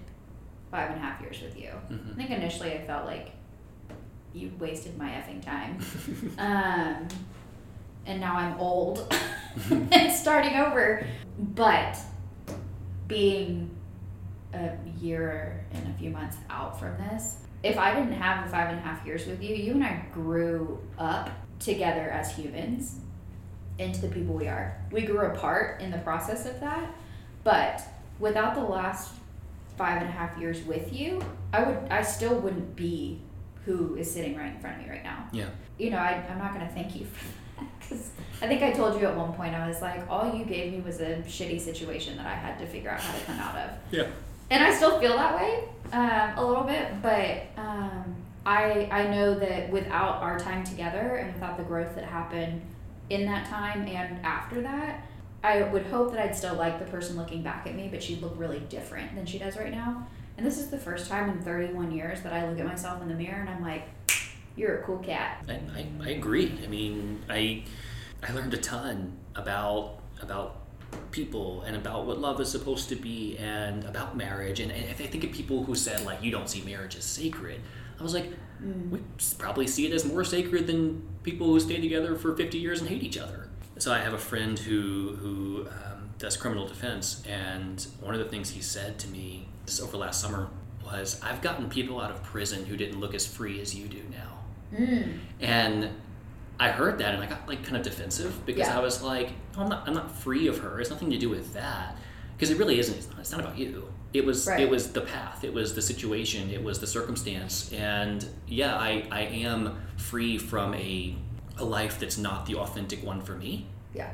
five 0.70 0.90
and 0.90 0.98
a 0.98 1.02
half 1.02 1.20
years 1.22 1.40
with 1.40 1.58
you. 1.58 1.70
I 1.88 1.92
Mhm. 1.94 2.16
think 2.16 2.30
initially 2.30 2.72
I 2.74 2.84
felt 2.86 3.06
like 3.06 3.30
you 4.34 4.52
wasted 4.58 4.98
my 4.98 5.08
effing 5.08 5.42
time. 5.42 5.78
um, 6.38 7.08
and 8.08 8.20
now 8.20 8.34
I'm 8.34 8.58
old 8.58 9.14
and 9.70 10.12
starting 10.12 10.56
over. 10.56 11.06
But 11.38 11.98
being 13.06 13.70
a 14.52 14.72
year 15.00 15.64
and 15.72 15.94
a 15.94 15.98
few 15.98 16.10
months 16.10 16.36
out 16.50 16.78
from 16.78 16.96
this, 16.98 17.36
if 17.62 17.78
I 17.78 17.94
didn't 17.94 18.12
have 18.12 18.44
the 18.44 18.50
five 18.50 18.70
and 18.70 18.78
a 18.78 18.82
half 18.82 19.04
years 19.06 19.26
with 19.26 19.42
you, 19.42 19.54
you 19.54 19.72
and 19.72 19.84
I 19.84 20.04
grew 20.12 20.80
up 20.98 21.30
together 21.58 22.08
as 22.10 22.34
humans 22.34 23.00
into 23.78 24.00
the 24.00 24.08
people 24.08 24.34
we 24.34 24.48
are. 24.48 24.80
We 24.90 25.02
grew 25.02 25.26
apart 25.26 25.80
in 25.80 25.90
the 25.90 25.98
process 25.98 26.46
of 26.46 26.58
that, 26.60 26.90
but 27.44 27.82
without 28.18 28.54
the 28.54 28.62
last 28.62 29.14
five 29.76 30.02
and 30.02 30.08
a 30.08 30.12
half 30.12 30.36
years 30.38 30.60
with 30.62 30.92
you, 30.92 31.20
I 31.52 31.62
would 31.62 31.88
I 31.90 32.02
still 32.02 32.36
wouldn't 32.36 32.74
be 32.74 33.20
who 33.64 33.96
is 33.96 34.12
sitting 34.12 34.36
right 34.36 34.52
in 34.54 34.60
front 34.60 34.76
of 34.76 34.82
me 34.82 34.90
right 34.90 35.04
now. 35.04 35.28
Yeah. 35.30 35.48
You 35.78 35.90
know, 35.90 35.98
I, 35.98 36.24
I'm 36.28 36.38
not 36.38 36.52
gonna 36.52 36.70
thank 36.72 36.96
you 36.96 37.06
for 37.06 37.24
that 37.24 37.47
because 37.88 38.10
I 38.42 38.46
think 38.46 38.62
I 38.62 38.72
told 38.72 39.00
you 39.00 39.06
at 39.06 39.16
one 39.16 39.32
point 39.32 39.54
I 39.54 39.66
was 39.68 39.80
like, 39.80 40.08
all 40.10 40.34
you 40.34 40.44
gave 40.44 40.72
me 40.72 40.80
was 40.80 41.00
a 41.00 41.16
shitty 41.26 41.60
situation 41.60 42.16
that 42.18 42.26
I 42.26 42.34
had 42.34 42.58
to 42.58 42.66
figure 42.66 42.90
out 42.90 43.00
how 43.00 43.18
to 43.18 43.24
come 43.24 43.38
out 43.40 43.56
of 43.56 43.70
Yeah. 43.90 44.06
and 44.50 44.62
I 44.62 44.74
still 44.74 44.98
feel 45.00 45.16
that 45.16 45.34
way 45.36 45.64
um, 45.92 46.32
a 46.36 46.46
little 46.46 46.64
bit, 46.64 47.00
but 47.02 47.42
um, 47.56 48.14
I 48.44 48.88
I 48.90 49.06
know 49.08 49.38
that 49.38 49.70
without 49.70 50.22
our 50.22 50.38
time 50.38 50.64
together 50.64 51.16
and 51.16 51.32
without 51.34 51.56
the 51.56 51.64
growth 51.64 51.94
that 51.94 52.04
happened 52.04 52.60
in 53.10 53.24
that 53.26 53.46
time 53.48 53.86
and 53.86 54.24
after 54.24 54.60
that, 54.62 55.06
I 55.42 55.62
would 55.62 55.86
hope 55.86 56.12
that 56.12 56.20
I'd 56.22 56.36
still 56.36 56.54
like 56.54 56.78
the 56.78 56.84
person 56.90 57.16
looking 57.16 57.42
back 57.42 57.66
at 57.66 57.74
me, 57.74 57.88
but 57.90 58.02
she'd 58.02 58.20
look 58.20 58.34
really 58.36 58.60
different 58.68 59.14
than 59.14 59.24
she 59.24 59.38
does 59.38 59.56
right 59.56 59.70
now. 59.70 60.06
And 60.36 60.46
this 60.46 60.58
is 60.58 60.68
the 60.68 60.78
first 60.78 61.08
time 61.08 61.30
in 61.30 61.40
31 61.42 61.90
years 61.90 62.20
that 62.22 62.32
I 62.32 62.48
look 62.48 62.58
at 62.60 62.66
myself 62.66 63.00
in 63.02 63.08
the 63.08 63.14
mirror 63.14 63.40
and 63.40 63.48
I'm 63.50 63.62
like, 63.62 63.88
you're 64.58 64.80
a 64.80 64.84
cool 64.84 64.98
cat. 64.98 65.44
I, 65.48 65.52
I, 65.54 65.86
I 66.02 66.08
agree. 66.10 66.58
I 66.62 66.66
mean, 66.66 67.22
I 67.28 67.64
I 68.22 68.32
learned 68.32 68.52
a 68.54 68.58
ton 68.58 69.16
about 69.34 70.00
about 70.20 70.56
people 71.12 71.62
and 71.62 71.76
about 71.76 72.06
what 72.06 72.18
love 72.18 72.40
is 72.40 72.50
supposed 72.50 72.88
to 72.88 72.96
be 72.96 73.36
and 73.38 73.84
about 73.84 74.16
marriage. 74.16 74.58
And, 74.60 74.72
and 74.72 74.84
I 74.90 74.92
think 74.94 75.22
of 75.24 75.32
people 75.32 75.64
who 75.64 75.74
said 75.74 76.04
like 76.04 76.22
you 76.22 76.30
don't 76.30 76.48
see 76.48 76.62
marriage 76.62 76.96
as 76.96 77.04
sacred. 77.04 77.60
I 77.98 78.02
was 78.02 78.14
like, 78.14 78.30
Mm. 78.62 78.90
we 78.90 78.98
probably 79.38 79.68
see 79.68 79.86
it 79.86 79.92
as 79.92 80.04
more 80.04 80.24
sacred 80.24 80.66
than 80.66 81.06
people 81.22 81.46
who 81.46 81.60
stay 81.60 81.80
together 81.80 82.16
for 82.16 82.34
50 82.34 82.58
years 82.58 82.80
and 82.80 82.88
hate 82.88 83.04
each 83.04 83.16
other. 83.16 83.48
So 83.78 83.92
I 83.92 84.00
have 84.00 84.14
a 84.14 84.18
friend 84.18 84.58
who 84.58 85.14
who 85.20 85.68
um, 85.68 86.10
does 86.18 86.36
criminal 86.36 86.66
defense, 86.66 87.22
and 87.28 87.86
one 88.00 88.14
of 88.14 88.18
the 88.18 88.26
things 88.28 88.50
he 88.50 88.60
said 88.60 88.98
to 88.98 89.06
me 89.08 89.46
this 89.64 89.80
over 89.80 89.96
last 89.96 90.20
summer 90.20 90.48
was, 90.84 91.20
"I've 91.22 91.40
gotten 91.40 91.68
people 91.68 92.00
out 92.00 92.10
of 92.10 92.20
prison 92.24 92.66
who 92.66 92.76
didn't 92.76 92.98
look 92.98 93.14
as 93.14 93.24
free 93.28 93.60
as 93.60 93.76
you 93.76 93.86
do 93.86 94.02
now." 94.10 94.37
Mm. 94.74 95.18
And 95.40 95.90
I 96.60 96.70
heard 96.70 96.98
that 96.98 97.14
and 97.14 97.22
I 97.22 97.26
got 97.26 97.46
like 97.48 97.62
kind 97.64 97.76
of 97.76 97.82
defensive 97.82 98.44
because 98.46 98.66
Yeah. 98.68 98.78
I 98.78 98.82
was 98.82 99.02
like, 99.02 99.30
oh, 99.56 99.62
I'm 99.62 99.68
not 99.68 99.86
I'm 99.88 99.94
not 99.94 100.10
free 100.10 100.46
of 100.48 100.58
her. 100.58 100.80
It's 100.80 100.90
nothing 100.90 101.10
to 101.10 101.18
do 101.18 101.28
with 101.28 101.54
that 101.54 101.96
because 102.36 102.50
it 102.50 102.58
really 102.58 102.78
isn't. 102.78 102.96
It's 102.96 103.08
not, 103.10 103.20
it's 103.20 103.30
not 103.32 103.40
about 103.40 103.58
you. 103.58 103.88
It 104.12 104.24
was 104.24 104.46
Right. 104.46 104.60
it 104.60 104.68
was 104.70 104.92
the 104.92 105.02
path. 105.02 105.44
It 105.44 105.52
was 105.52 105.74
the 105.74 105.82
situation. 105.82 106.50
It 106.50 106.62
was 106.62 106.80
the 106.80 106.86
circumstance. 106.86 107.72
And 107.72 108.24
yeah, 108.46 108.76
I 108.76 109.06
I 109.10 109.20
am 109.22 109.78
free 109.96 110.38
from 110.38 110.74
a 110.74 111.16
a 111.58 111.64
life 111.64 111.98
that's 112.00 112.18
not 112.18 112.46
the 112.46 112.56
authentic 112.56 113.02
one 113.04 113.20
for 113.20 113.34
me. 113.34 113.66
Yeah. 113.94 114.10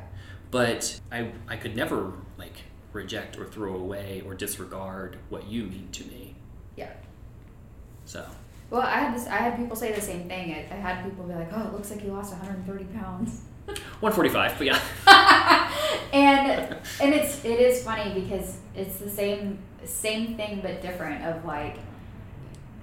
But 0.51 0.99
I 1.11 1.31
I 1.47 1.57
could 1.57 1.75
never 1.75 2.13
like 2.37 2.63
reject 2.93 3.37
or 3.37 3.45
throw 3.45 3.75
away 3.75 4.21
or 4.25 4.33
disregard 4.35 5.17
what 5.29 5.47
you 5.47 5.63
mean 5.63 5.89
to 5.93 6.03
me. 6.05 6.35
Yeah. 6.77 6.91
So 8.05 8.25
Well, 8.69 8.81
I 8.81 8.99
had 8.99 9.15
this. 9.15 9.27
I 9.27 9.37
had 9.37 9.55
people 9.57 9.75
say 9.75 9.91
the 9.93 10.01
same 10.01 10.27
thing. 10.27 10.53
I, 10.53 10.73
I 10.73 10.77
had 10.77 11.03
people 11.03 11.25
be 11.25 11.33
like, 11.33 11.49
"Oh, 11.53 11.67
it 11.67 11.73
looks 11.73 11.91
like 11.91 12.03
you 12.03 12.11
lost 12.11 12.31
130 12.31 12.85
pounds." 12.85 13.41
145, 13.99 14.55
but 14.57 14.67
yeah. 14.67 14.79
and 16.13 16.75
and 17.01 17.13
it's 17.13 17.43
it 17.45 17.59
is 17.59 17.83
funny 17.83 18.19
because 18.19 18.57
it's 18.75 18.97
the 18.97 19.09
same 19.09 19.59
same 19.83 20.35
thing 20.35 20.59
but 20.61 20.81
different 20.81 21.23
of 21.25 21.45
like 21.45 21.77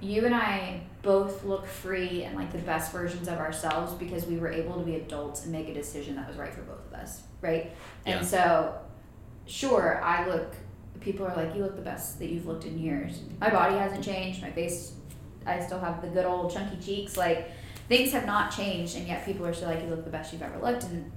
you 0.01 0.25
and 0.25 0.33
I 0.35 0.81
both 1.01 1.43
look 1.43 1.65
free 1.65 2.23
and 2.23 2.35
like 2.35 2.51
the 2.51 2.57
best 2.59 2.91
versions 2.91 3.27
of 3.27 3.37
ourselves 3.37 3.93
because 3.93 4.25
we 4.25 4.37
were 4.37 4.51
able 4.51 4.77
to 4.79 4.83
be 4.85 4.95
adults 4.95 5.43
and 5.43 5.51
make 5.51 5.67
a 5.69 5.73
decision 5.73 6.15
that 6.15 6.27
was 6.27 6.37
right 6.37 6.53
for 6.53 6.61
both 6.61 6.85
of 6.87 6.93
us, 6.93 7.23
right? 7.41 7.71
And 8.05 8.21
Yeah. 8.21 8.25
so 8.25 8.75
sure, 9.45 10.01
I 10.03 10.27
look 10.27 10.55
people 10.99 11.25
are 11.25 11.35
like 11.35 11.53
you 11.55 11.61
look 11.61 11.75
the 11.75 11.81
best 11.81 12.19
that 12.19 12.29
you've 12.29 12.45
looked 12.45 12.65
in 12.65 12.77
years. 12.79 13.21
My 13.39 13.49
body 13.49 13.75
hasn't 13.75 14.03
changed, 14.03 14.41
my 14.41 14.51
face 14.51 14.93
I 15.45 15.59
still 15.59 15.79
have 15.79 16.01
the 16.01 16.07
good 16.07 16.25
old 16.25 16.51
chunky 16.53 16.77
cheeks 16.83 17.17
like 17.17 17.51
things 17.89 18.11
have 18.13 18.25
not 18.25 18.51
changed 18.51 18.95
and 18.97 19.07
yet 19.07 19.25
people 19.25 19.45
are 19.45 19.53
still 19.53 19.69
like 19.69 19.81
you 19.81 19.87
look 19.89 20.03
the 20.05 20.09
best 20.11 20.31
you've 20.33 20.41
ever 20.41 20.57
looked 20.59 20.83
and 20.85 21.11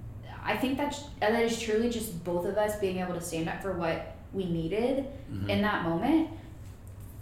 I 0.45 0.57
think 0.57 0.79
that's 0.79 1.03
that 1.21 1.33
is 1.43 1.61
truly 1.61 1.91
just 1.91 2.23
both 2.25 2.45
of 2.47 2.57
us 2.57 2.77
being 2.79 2.99
able 2.99 3.15
to 3.15 3.21
stand 3.21 3.49
up 3.49 3.63
for 3.63 3.73
what 3.73 4.15
we 4.33 4.45
needed 4.45 5.07
Mhm. 5.33 5.49
in 5.49 5.63
that 5.63 5.85
moment, 5.85 6.29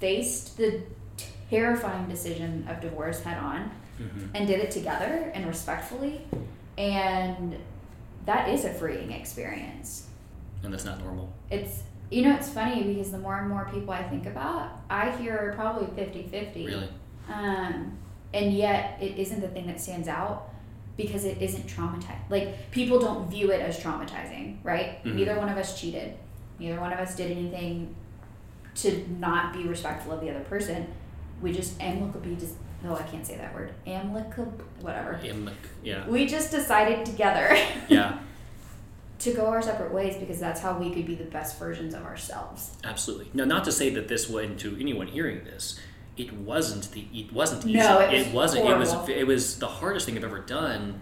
faced 0.00 0.56
the 0.56 0.82
terrifying 1.50 2.08
decision 2.08 2.66
of 2.68 2.80
divorce 2.80 3.22
head 3.22 3.38
on, 3.38 3.70
Mhm. 4.00 4.28
and 4.34 4.46
did 4.46 4.60
it 4.60 4.70
together 4.70 5.30
and 5.34 5.46
respectfully, 5.46 6.22
and 6.76 7.56
that 8.26 8.48
is 8.48 8.64
a 8.64 8.70
freeing 8.74 9.12
experience. 9.12 10.08
And 10.62 10.72
that's 10.72 10.84
not 10.84 10.98
normal. 10.98 11.32
It's 11.50 11.82
you 12.10 12.22
know 12.22 12.34
it's 12.36 12.48
funny 12.48 12.82
because 12.84 13.10
the 13.10 13.18
more 13.18 13.36
and 13.38 13.48
more 13.48 13.68
people 13.72 13.92
I 13.92 14.02
think 14.04 14.26
about, 14.26 14.70
I 14.90 15.10
hear 15.16 15.52
probably 15.56 15.86
50-50. 16.04 16.66
Really. 16.66 16.88
Um, 17.32 17.96
and 18.32 18.52
yet 18.52 18.98
it 19.00 19.18
isn't 19.18 19.40
the 19.40 19.48
thing 19.48 19.66
that 19.66 19.80
stands 19.80 20.08
out 20.08 20.50
because 20.96 21.24
it 21.24 21.40
isn't 21.40 21.66
traumatized. 21.66 22.28
Like 22.28 22.70
people 22.70 22.98
don't 23.00 23.28
view 23.30 23.50
it 23.50 23.60
as 23.60 23.78
traumatizing, 23.80 24.58
right? 24.62 25.02
Mhm. 25.04 25.14
Neither 25.14 25.36
one 25.38 25.48
of 25.48 25.56
us 25.58 25.80
cheated. 25.80 26.14
Neither 26.58 26.80
one 26.80 26.92
of 26.92 26.98
us 27.00 27.16
did 27.16 27.30
anything 27.32 27.94
to 28.76 29.06
not 29.18 29.52
be 29.52 29.64
respectful 29.64 30.12
of 30.12 30.20
the 30.20 30.30
other 30.30 30.40
person. 30.44 30.86
We 31.40 31.52
just 31.52 31.80
amicably 31.80 32.36
just 32.36 32.54
oh 32.86 32.94
I 32.96 33.02
can't 33.02 33.26
say 33.26 33.36
that 33.38 33.54
word 33.54 33.72
amicable 33.86 34.52
whatever. 34.82 35.18
Amic- 35.22 35.52
Yeah. 35.82 36.06
We 36.06 36.26
just 36.26 36.50
decided 36.50 37.04
together 37.06 37.56
Yeah. 37.88 38.18
to 39.20 39.32
go 39.32 39.46
our 39.46 39.62
separate 39.62 39.92
ways 39.92 40.16
because 40.16 40.40
that's 40.40 40.60
how 40.60 40.78
we 40.78 40.90
could 40.90 41.06
be 41.06 41.14
the 41.14 41.24
best 41.24 41.58
versions 41.58 41.94
of 41.94 42.02
ourselves. 42.02 42.76
Absolutely. 42.84 43.30
No, 43.32 43.44
not 43.44 43.64
to 43.64 43.72
say 43.72 43.90
that 43.90 44.08
this 44.08 44.28
went 44.28 44.58
to 44.60 44.76
anyone 44.80 45.06
hearing 45.06 45.44
this. 45.44 45.78
It 46.16 46.32
wasn't 46.32 46.90
the. 46.92 47.06
It 47.12 47.32
wasn't 47.32 47.64
easy. 47.64 47.78
No, 47.78 48.00
it 48.00 48.32
was 48.32 48.54
wasn't. 48.54 48.68
It 48.68 48.78
was. 48.78 49.08
It 49.08 49.26
was 49.26 49.58
the 49.58 49.66
hardest 49.66 50.06
thing 50.06 50.16
I've 50.16 50.24
ever 50.24 50.40
done. 50.40 51.00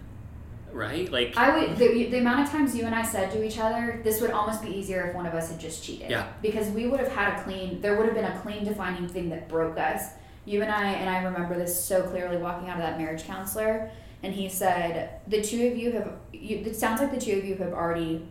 Right? 0.71 1.11
Like. 1.11 1.37
I 1.37 1.55
would 1.55 1.77
the, 1.77 2.05
the 2.05 2.17
amount 2.17 2.41
of 2.41 2.49
times 2.49 2.75
you 2.75 2.85
and 2.85 2.95
I 2.95 3.03
said 3.03 3.31
to 3.31 3.43
each 3.43 3.59
other, 3.59 4.01
this 4.03 4.21
would 4.21 4.31
almost 4.31 4.63
be 4.63 4.69
easier 4.69 5.07
if 5.07 5.15
one 5.15 5.27
of 5.27 5.35
us 5.35 5.51
had 5.51 5.59
just 5.59 5.83
cheated. 5.83 6.09
Yeah. 6.09 6.31
Because 6.41 6.69
we 6.69 6.87
would 6.87 6.99
have 6.99 7.11
had 7.11 7.37
a 7.37 7.43
clean. 7.43 7.79
There 7.79 7.95
would 7.95 8.07
have 8.07 8.15
been 8.15 8.25
a 8.25 8.39
clean 8.39 8.63
defining 8.63 9.07
thing 9.07 9.29
that 9.29 9.47
broke 9.47 9.77
us. 9.77 10.13
You 10.45 10.61
and 10.61 10.71
I 10.71 10.91
and 10.93 11.09
I 11.09 11.23
remember 11.23 11.55
this 11.57 11.83
so 11.83 12.01
clearly 12.03 12.37
walking 12.37 12.69
out 12.69 12.77
of 12.77 12.83
that 12.83 12.97
marriage 12.97 13.23
counselor, 13.23 13.91
and 14.23 14.33
he 14.33 14.49
said 14.49 15.19
the 15.27 15.41
two 15.41 15.67
of 15.67 15.77
you 15.77 15.91
have. 15.91 16.13
You, 16.31 16.57
it 16.65 16.75
sounds 16.75 16.99
like 17.01 17.11
the 17.13 17.19
two 17.21 17.37
of 17.37 17.45
you 17.45 17.55
have 17.55 17.73
already 17.73 18.25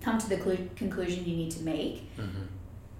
come 0.00 0.18
to 0.18 0.28
the 0.28 0.36
clu- 0.36 0.68
conclusion 0.76 1.24
you 1.24 1.36
need 1.36 1.50
to 1.52 1.62
make, 1.62 2.16
Mhm, 2.16 2.46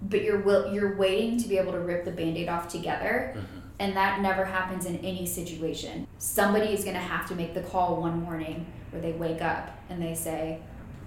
but 0.03 0.23
you're 0.23 0.39
will 0.41 0.73
you're 0.73 0.95
waiting 0.97 1.37
to 1.41 1.47
be 1.47 1.57
able 1.57 1.71
to 1.73 1.79
rip 1.79 2.05
the 2.05 2.11
band-aid 2.11 2.47
off 2.49 2.67
together 2.67 3.33
mhm. 3.37 3.61
and 3.79 3.95
that 3.95 4.21
never 4.21 4.45
happens 4.45 4.85
in 4.85 4.97
any 4.97 5.25
situation. 5.25 6.07
Somebody 6.17 6.67
is 6.73 6.83
going 6.83 6.95
to 6.95 7.01
have 7.01 7.27
to 7.29 7.35
make 7.35 7.53
the 7.53 7.61
call 7.61 7.99
one 8.01 8.21
morning 8.23 8.65
where 8.91 9.01
they 9.01 9.13
wake 9.13 9.41
up 9.41 9.77
and 9.89 10.01
they 10.01 10.13
say, 10.13 10.59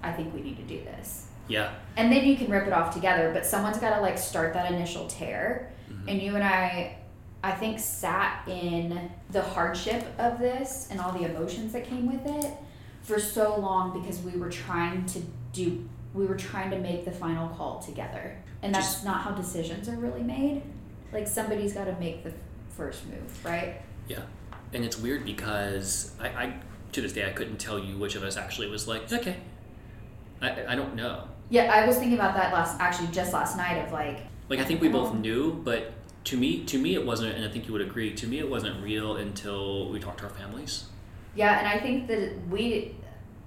I 0.03 0.11
think 0.11 0.33
we 0.33 0.41
need 0.41 0.57
to 0.57 0.63
do 0.63 0.83
this. 0.83 1.27
Yeah. 1.47 1.69
And 1.97 2.11
then 2.11 2.25
you 2.25 2.35
can 2.35 2.49
rip 2.49 2.65
it 2.67 2.73
off 2.73 2.93
together, 2.93 3.31
but 3.33 3.45
someone's 3.45 3.77
got 3.77 3.95
to 3.95 4.01
like 4.01 4.17
start 4.17 4.53
that 4.53 4.71
initial 4.71 5.07
tear. 5.07 5.71
Mhm. 5.91 6.09
And 6.09 6.21
you 6.21 6.35
and 6.35 6.43
I, 6.43 6.97
I 7.45 7.51
think, 7.51 7.79
sat 7.79 8.47
in 8.47 9.11
the 9.29 9.41
hardship 9.41 10.03
of 10.17 10.39
this 10.39 10.87
and 10.89 10.99
all 10.99 11.11
the 11.11 11.25
emotions 11.29 11.73
that 11.73 11.85
came 11.87 12.11
with 12.11 12.25
it 12.25 12.51
for 13.03 13.19
so 13.19 13.55
long 13.59 14.01
because 14.01 14.19
we 14.21 14.31
were 14.31 14.49
trying 14.49 15.05
to 15.05 15.21
do, 15.53 15.87
we 16.15 16.25
were 16.25 16.37
trying 16.37 16.71
to 16.71 16.79
make 16.79 17.05
the 17.05 17.11
final 17.11 17.47
call 17.49 17.79
together. 17.79 18.35
And 18.63 18.73
that's 18.73 18.93
Just- 18.93 19.05
not 19.05 19.21
how 19.21 19.31
decisions 19.31 19.87
are 19.87 19.95
really 19.95 20.23
made. 20.23 20.63
Like 21.13 21.27
somebody's 21.27 21.73
got 21.73 21.85
to 21.85 21.95
make 21.99 22.23
the 22.23 22.33
first 22.75 23.05
move, 23.05 23.45
right? 23.45 23.79
Yeah, 24.07 24.21
and 24.73 24.83
it's 24.83 24.97
weird 24.97 25.23
because 25.23 26.13
I, 26.19 26.27
I 26.29 26.53
to 26.93 27.01
this 27.01 27.13
day 27.13 27.27
I 27.29 27.31
couldn't 27.31 27.57
tell 27.57 27.77
you 27.77 27.97
which 27.99 28.15
of 28.15 28.23
us 28.23 28.37
actually 28.37 28.69
was 28.69 28.87
like 28.87 29.11
okay. 29.13 29.37
I, 30.41 30.73
I 30.73 30.75
don't 30.75 30.95
know. 30.95 31.27
Yeah, 31.49 31.71
I 31.71 31.85
was 31.85 31.97
thinking 31.97 32.15
about 32.15 32.35
that 32.35 32.51
last, 32.51 32.79
actually, 32.81 33.09
just 33.09 33.31
last 33.33 33.55
night 33.55 33.77
of 33.85 33.93
like, 33.93 34.19
Like 34.49 34.59
I 34.59 34.63
think 34.63 34.81
we 34.81 34.89
both 34.89 35.13
knew, 35.13 35.53
but 35.63 35.93
to 36.25 36.37
me 36.37 36.63
to 36.65 36.77
me 36.77 36.95
it 36.95 37.05
wasn't, 37.05 37.35
and 37.35 37.45
I 37.45 37.49
think 37.49 37.67
you 37.67 37.73
would 37.73 37.81
agree. 37.81 38.13
To 38.13 38.27
me 38.27 38.39
it 38.39 38.49
wasn't 38.49 38.83
real 38.83 39.15
until 39.17 39.89
we 39.89 39.99
talked 39.99 40.19
to 40.19 40.25
our 40.25 40.29
families. 40.31 40.85
yeah, 41.35 41.59
and 41.59 41.67
I 41.67 41.79
think 41.79 42.07
that 42.07 42.31
we, 42.49 42.95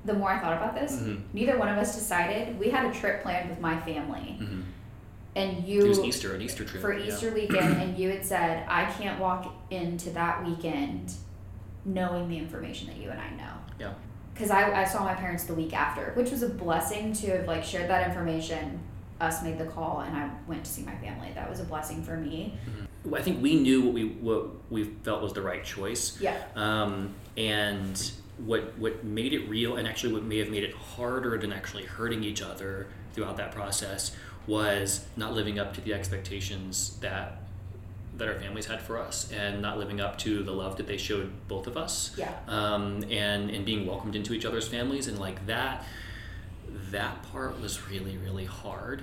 the 0.04 0.12
more 0.14 0.30
I 0.30 0.38
thought 0.40 0.52
about 0.52 0.74
this, 0.74 0.92
Mhm. 0.96 1.22
neither 1.32 1.58
one 1.58 1.68
of 1.68 1.78
us 1.78 1.94
decided. 1.94 2.58
We 2.58 2.68
had 2.70 2.84
a 2.86 2.92
trip 2.98 3.22
planned 3.22 3.48
with 3.50 3.60
my 3.60 3.78
family, 3.80 4.36
Mm-hmm. 4.40 4.60
and 5.36 5.64
It 5.68 5.88
was 5.88 5.98
Easter, 6.00 6.34
an 6.34 6.42
Easter 6.42 6.64
trip 6.64 6.80
for 6.82 6.92
yeah. 6.92 7.06
Easter 7.08 7.32
weekend, 7.32 7.80
and 7.82 7.98
you 7.98 8.10
had 8.10 8.24
said, 8.24 8.64
"I 8.68 8.84
can't 8.84 9.18
walk 9.18 9.52
into 9.70 10.10
that 10.10 10.44
weekend 10.46 11.12
knowing 11.84 12.28
the 12.28 12.36
information 12.38 12.88
that 12.88 12.96
you 12.98 13.10
and 13.10 13.20
I 13.20 13.30
know." 13.30 13.54
Yeah. 13.80 13.92
Because 14.34 14.50
I, 14.52 14.82
I 14.82 14.84
saw 14.84 15.02
my 15.02 15.14
parents 15.14 15.44
the 15.44 15.54
week 15.54 15.72
after, 15.74 16.12
which 16.14 16.30
was 16.30 16.42
a 16.42 16.48
blessing 16.48 17.12
to 17.14 17.26
have 17.38 17.46
like 17.48 17.64
shared 17.64 17.88
that 17.90 18.06
information. 18.08 18.78
Us 19.20 19.42
made 19.42 19.58
the 19.58 19.64
call, 19.66 20.00
and 20.06 20.16
I 20.16 20.30
went 20.46 20.64
to 20.64 20.70
see 20.70 20.82
my 20.82 20.94
family. 20.96 21.30
That 21.34 21.50
was 21.50 21.58
a 21.58 21.64
blessing 21.64 22.04
for 22.04 22.16
me. 22.16 22.56
Mhm. 23.04 23.16
I 23.16 23.22
think 23.22 23.42
we 23.42 23.56
knew 23.56 23.82
what 23.82 23.92
we 23.94 24.04
what 24.06 24.46
we 24.70 24.84
felt 25.02 25.22
was 25.22 25.32
the 25.32 25.42
right 25.42 25.64
choice. 25.64 26.20
Yeah. 26.20 26.36
Um, 26.54 27.14
and 27.36 28.12
what 28.38 28.78
what 28.78 29.02
made 29.02 29.32
it 29.32 29.48
real, 29.48 29.76
and 29.76 29.88
actually 29.88 30.12
what 30.12 30.22
may 30.22 30.38
have 30.38 30.50
made 30.50 30.62
it 30.62 30.72
harder 30.74 31.36
than 31.36 31.52
actually 31.52 31.84
hurting 31.84 32.22
each 32.22 32.40
other 32.42 32.86
throughout 33.12 33.36
that 33.38 33.50
process, 33.50 34.14
was 34.46 35.04
not 35.16 35.32
living 35.34 35.58
up 35.58 35.74
to 35.74 35.80
the 35.80 35.94
expectations 35.94 36.96
that 37.00 37.42
that 38.18 38.28
our 38.28 38.34
families 38.34 38.66
had 38.66 38.80
for 38.80 38.98
us, 38.98 39.32
and 39.32 39.60
not 39.60 39.78
living 39.78 40.00
up 40.00 40.16
to 40.18 40.44
the 40.44 40.52
love 40.52 40.76
that 40.76 40.86
they 40.86 40.96
showed 40.96 41.30
both 41.48 41.66
of 41.66 41.76
us, 41.76 42.12
Yeah. 42.16 42.32
um, 42.46 43.02
and 43.10 43.50
and 43.50 43.64
being 43.64 43.84
welcomed 43.84 44.14
into 44.14 44.32
each 44.32 44.44
other's 44.44 44.68
families, 44.68 45.08
and 45.08 45.18
like 45.18 45.44
that. 45.46 45.84
That 46.90 47.22
part 47.32 47.60
was 47.60 47.88
really 47.88 48.16
really 48.18 48.44
hard. 48.46 49.02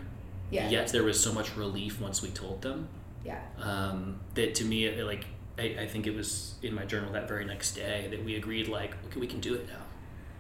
Yeah. 0.51 0.69
Yet 0.69 0.89
there 0.89 1.03
was 1.03 1.19
so 1.19 1.33
much 1.33 1.55
relief 1.57 1.99
once 1.99 2.21
we 2.21 2.29
told 2.29 2.61
them 2.61 2.87
Yeah. 3.25 3.41
um, 3.59 4.19
that 4.35 4.55
to 4.55 4.63
me 4.65 4.85
it, 4.85 5.03
like 5.05 5.25
I, 5.57 5.75
I 5.81 5.87
think 5.87 6.05
it 6.05 6.15
was 6.15 6.55
in 6.61 6.75
my 6.75 6.85
journal 6.85 7.11
that 7.13 7.27
very 7.27 7.45
next 7.45 7.73
day 7.75 8.07
that 8.11 8.23
we 8.23 8.35
agreed 8.35 8.67
like 8.67 8.93
okay 9.07 9.19
we 9.19 9.27
can 9.27 9.39
do 9.39 9.55
it 9.55 9.67
now 9.67 9.81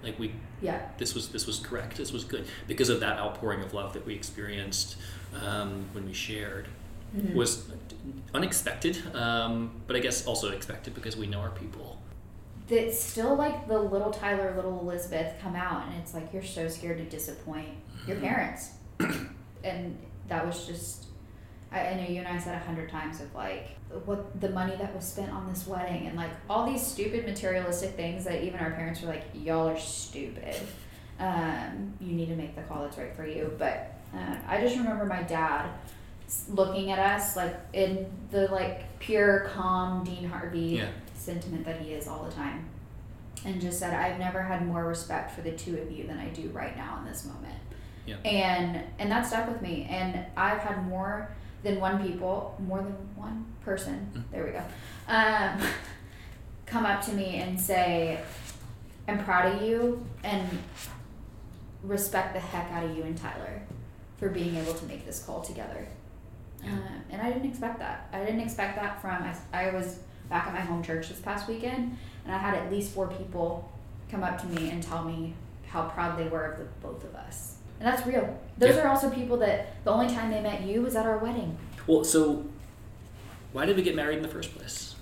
like 0.03 0.19
we 0.19 0.31
Yeah. 0.61 0.81
this 0.97 1.15
was 1.15 1.29
this 1.29 1.47
was 1.47 1.59
correct 1.59 1.97
this 1.97 2.11
was 2.11 2.23
good 2.23 2.45
because 2.67 2.89
of 2.89 2.99
that 2.99 3.17
outpouring 3.17 3.61
of 3.63 3.73
love 3.73 3.93
that 3.93 4.05
we 4.05 4.13
experienced 4.13 4.97
um, 5.43 5.85
when 5.93 6.05
we 6.05 6.13
shared 6.13 6.67
Mhm. 7.17 7.33
was 7.33 7.65
unexpected 8.33 8.97
um, 9.15 9.71
but 9.87 9.95
I 9.95 9.99
guess 9.99 10.25
also 10.25 10.51
expected 10.51 10.93
because 10.93 11.15
we 11.17 11.27
know 11.27 11.39
our 11.39 11.49
people 11.51 12.01
that 12.67 12.93
still 12.93 13.35
like 13.35 13.67
the 13.67 13.79
little 13.79 14.11
Tyler, 14.11 14.53
little 14.55 14.79
Elizabeth 14.79 15.33
come 15.41 15.55
out, 15.55 15.85
and 15.87 15.95
it's 16.01 16.13
like 16.13 16.33
you're 16.33 16.43
so 16.43 16.67
scared 16.67 16.97
to 16.97 17.05
disappoint 17.05 17.69
your 18.07 18.17
parents, 18.17 18.71
and 19.63 19.97
that 20.27 20.45
was 20.45 20.65
just. 20.65 21.05
I, 21.71 21.87
I 21.87 21.93
know 21.95 22.07
you 22.07 22.19
and 22.19 22.27
I 22.27 22.39
said 22.39 22.55
a 22.55 22.65
hundred 22.65 22.89
times 22.89 23.21
of 23.21 23.33
like 23.35 23.69
what 24.05 24.39
the 24.39 24.49
money 24.49 24.75
that 24.77 24.95
was 24.95 25.05
spent 25.05 25.31
on 25.31 25.47
this 25.47 25.67
wedding 25.67 26.07
and 26.07 26.15
like 26.15 26.31
all 26.49 26.69
these 26.69 26.85
stupid 26.85 27.25
materialistic 27.25 27.91
things 27.91 28.23
that 28.25 28.43
even 28.43 28.59
our 28.59 28.71
parents 28.71 29.01
were 29.01 29.07
like 29.07 29.23
y'all 29.33 29.67
are 29.67 29.79
stupid. 29.79 30.55
Um, 31.19 31.93
you 31.99 32.13
need 32.13 32.27
to 32.27 32.35
make 32.35 32.55
the 32.55 32.61
call 32.63 32.83
that's 32.83 32.97
right 32.97 33.15
for 33.15 33.25
you. 33.25 33.53
But 33.57 33.95
uh, 34.13 34.35
I 34.47 34.59
just 34.61 34.75
remember 34.75 35.05
my 35.05 35.23
dad 35.23 35.69
looking 36.49 36.91
at 36.91 36.99
us 36.99 37.35
like 37.35 37.55
in 37.73 38.07
the 38.31 38.47
like 38.47 38.99
pure 38.99 39.51
calm 39.53 40.03
Dean 40.03 40.27
Harvey 40.27 40.59
yeah 40.59 40.87
sentiment 41.25 41.65
that 41.65 41.79
he 41.81 41.93
is 41.93 42.07
all 42.07 42.23
the 42.23 42.31
time 42.31 42.69
and 43.45 43.59
just 43.61 43.79
said 43.79 43.93
i've 43.93 44.19
never 44.19 44.41
had 44.41 44.65
more 44.65 44.85
respect 44.85 45.31
for 45.31 45.41
the 45.41 45.51
two 45.51 45.77
of 45.77 45.91
you 45.91 46.05
than 46.07 46.17
i 46.17 46.27
do 46.29 46.49
right 46.49 46.75
now 46.77 46.97
in 46.99 47.05
this 47.11 47.25
moment 47.25 47.59
Yeah. 48.05 48.15
and 48.23 48.83
and 48.99 49.11
that 49.11 49.25
stuck 49.25 49.47
with 49.47 49.61
me 49.61 49.87
and 49.89 50.25
i've 50.37 50.59
had 50.59 50.87
more 50.87 51.29
than 51.63 51.79
one 51.79 52.05
people 52.07 52.55
more 52.67 52.81
than 52.81 52.95
one 53.15 53.45
person 53.63 53.97
Mm. 54.15 54.23
there 54.31 54.45
we 54.45 54.51
go 54.51 54.63
um, 55.07 55.59
come 56.65 56.85
up 56.85 57.03
to 57.05 57.11
me 57.13 57.37
and 57.37 57.59
say 57.59 58.19
i'm 59.07 59.23
proud 59.23 59.53
of 59.55 59.61
you 59.61 60.05
and 60.23 60.47
respect 61.83 62.33
the 62.33 62.39
heck 62.39 62.71
out 62.71 62.83
of 62.83 62.95
you 62.97 63.03
and 63.03 63.17
tyler 63.17 63.61
for 64.17 64.29
being 64.29 64.55
able 64.55 64.73
to 64.73 64.85
make 64.85 65.05
this 65.05 65.23
call 65.23 65.41
together 65.41 65.87
Yeah. 66.63 66.71
um, 66.71 67.01
and 67.11 67.21
I 67.21 67.31
didn't 67.31 67.49
expect 67.49 67.79
that. 67.79 68.07
I 68.13 68.19
didn't 68.25 68.39
expect 68.39 68.77
that 68.81 68.99
from. 69.01 69.21
I, 69.23 69.35
I 69.53 69.71
was 69.71 69.99
back 70.29 70.47
at 70.47 70.53
my 70.53 70.61
home 70.61 70.83
church 70.83 71.09
this 71.09 71.19
past 71.19 71.47
weekend, 71.47 71.97
and 72.25 72.33
I 72.33 72.37
had 72.37 72.55
at 72.55 72.71
least 72.71 72.91
four 72.93 73.07
people 73.07 73.71
come 74.11 74.23
up 74.23 74.39
to 74.41 74.47
me 74.47 74.69
and 74.69 74.81
tell 74.81 75.03
me 75.03 75.33
how 75.67 75.89
proud 75.89 76.17
they 76.17 76.27
were 76.27 76.45
of 76.45 76.59
the 76.59 76.65
both 76.81 77.03
of 77.03 77.15
us. 77.15 77.55
And 77.79 77.87
that's 77.87 78.05
real. 78.07 78.39
Those 78.57 78.77
are 78.77 78.87
also 78.87 79.09
people 79.09 79.37
that 79.37 79.83
the 79.83 79.91
only 79.91 80.07
time 80.13 80.31
they 80.31 80.41
met 80.41 80.61
you 80.61 80.81
was 80.81 80.95
at 80.95 81.05
our 81.05 81.17
wedding. 81.17 81.57
well 81.87 82.03
so 82.03 82.45
why 83.51 83.65
did 83.65 83.75
we 83.75 83.81
get 83.83 83.95
married 83.95 84.17
in 84.17 84.21
the 84.23 84.29
first 84.29 84.53
place 84.57 84.95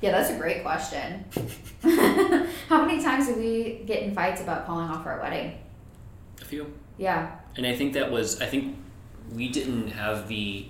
Yeah, 0.00 0.10
that's 0.12 0.30
a 0.30 0.36
great 0.38 0.62
question. 0.62 1.24
how 2.68 2.84
many 2.84 3.02
times 3.02 3.26
did 3.26 3.36
we 3.36 3.82
get 3.86 4.02
in 4.02 4.14
fights 4.14 4.40
about 4.40 4.66
calling 4.66 4.88
off 4.88 5.06
our 5.06 5.20
wedding? 5.20 5.58
a 6.40 6.44
few 6.44 6.72
Yeah. 6.98 7.36
and 7.56 7.66
I 7.66 7.74
think 7.76 7.92
that 7.94 8.10
was 8.10 8.40
I 8.40 8.46
think 8.46 8.76
we 9.32 9.48
didn't 9.48 9.88
have 9.90 10.26
the 10.28 10.66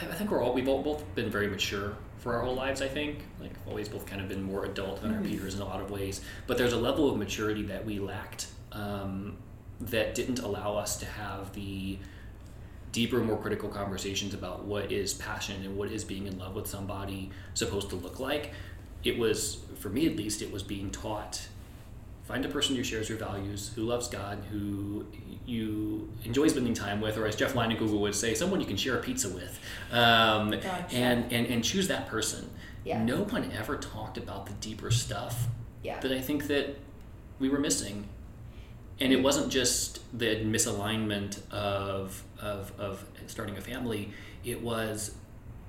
I 0.00 0.04
I 0.06 0.14
think 0.14 0.30
we're 0.30 0.42
all 0.42 0.52
we've 0.52 0.68
all 0.68 0.82
both 0.82 1.02
been 1.14 1.30
very 1.30 1.48
mature 1.48 1.96
for 2.18 2.34
our 2.34 2.42
whole 2.42 2.54
lives. 2.54 2.82
I 2.82 2.88
think 2.88 3.24
like 3.40 3.52
always 3.66 3.88
both 3.88 4.06
kind 4.06 4.20
of 4.20 4.28
been 4.28 4.42
more 4.42 4.64
adult 4.64 5.02
than 5.02 5.14
our 5.14 5.20
Mhm. 5.20 5.28
peers 5.30 5.54
in 5.54 5.60
a 5.60 5.64
lot 5.64 5.80
of 5.80 5.90
ways. 5.90 6.20
But 6.46 6.58
there's 6.58 6.72
a 6.72 6.78
level 6.78 7.10
of 7.10 7.16
maturity 7.18 7.62
that 7.64 7.84
we 7.84 7.98
lacked 7.98 8.48
um, 8.72 9.36
that 9.80 10.14
didn't 10.14 10.40
allow 10.40 10.76
us 10.76 10.98
to 10.98 11.06
have 11.06 11.52
the 11.54 11.98
deeper, 12.92 13.18
more 13.20 13.36
critical 13.38 13.68
conversations 13.68 14.32
about 14.34 14.64
what 14.64 14.90
is 14.90 15.14
passion 15.14 15.62
and 15.64 15.76
what 15.76 15.90
is 15.90 16.02
being 16.04 16.26
in 16.26 16.38
love 16.38 16.54
with 16.54 16.66
somebody 16.66 17.30
supposed 17.54 17.90
to 17.90 17.96
look 17.96 18.18
like. 18.18 18.52
It 19.04 19.18
was, 19.18 19.58
for 19.78 19.88
me 19.90 20.06
at 20.06 20.16
least, 20.16 20.40
it 20.42 20.50
was 20.50 20.62
being 20.62 20.90
taught 20.90 21.46
find 22.26 22.44
a 22.44 22.48
person 22.48 22.74
who 22.76 22.82
shares 22.82 23.08
your 23.08 23.18
values, 23.18 23.70
who 23.74 23.82
loves 23.82 24.08
God, 24.08 24.42
who 24.50 25.06
you 25.46 26.12
enjoy 26.24 26.48
spending 26.48 26.74
time 26.74 27.00
with, 27.00 27.16
or 27.16 27.26
as 27.26 27.36
Jeff 27.36 27.54
Google 27.54 28.00
would 28.00 28.14
say, 28.16 28.34
someone 28.34 28.60
you 28.60 28.66
can 28.66 28.76
share 28.76 28.98
a 28.98 29.02
pizza 29.02 29.28
with, 29.28 29.58
um, 29.92 30.50
Gotcha. 30.50 30.94
and, 30.96 31.32
and 31.32 31.46
and 31.46 31.62
choose 31.64 31.86
that 31.88 32.08
person. 32.08 32.50
Yeah. 32.84 33.02
No 33.02 33.22
one 33.22 33.50
ever 33.52 33.76
talked 33.76 34.18
about 34.18 34.46
the 34.46 34.52
deeper 34.54 34.90
stuff 34.90 35.46
Yeah. 35.82 36.00
that 36.00 36.10
I 36.12 36.20
think 36.20 36.48
that 36.48 36.76
we 37.38 37.48
were 37.48 37.58
missing, 37.60 38.08
and 39.00 39.12
it 39.12 39.22
wasn't 39.22 39.50
just 39.52 40.00
the 40.18 40.36
misalignment 40.44 41.48
of 41.52 42.24
of 42.40 42.72
of 42.78 43.04
starting 43.28 43.56
a 43.56 43.60
family. 43.60 44.10
It 44.44 44.62
was 44.62 45.14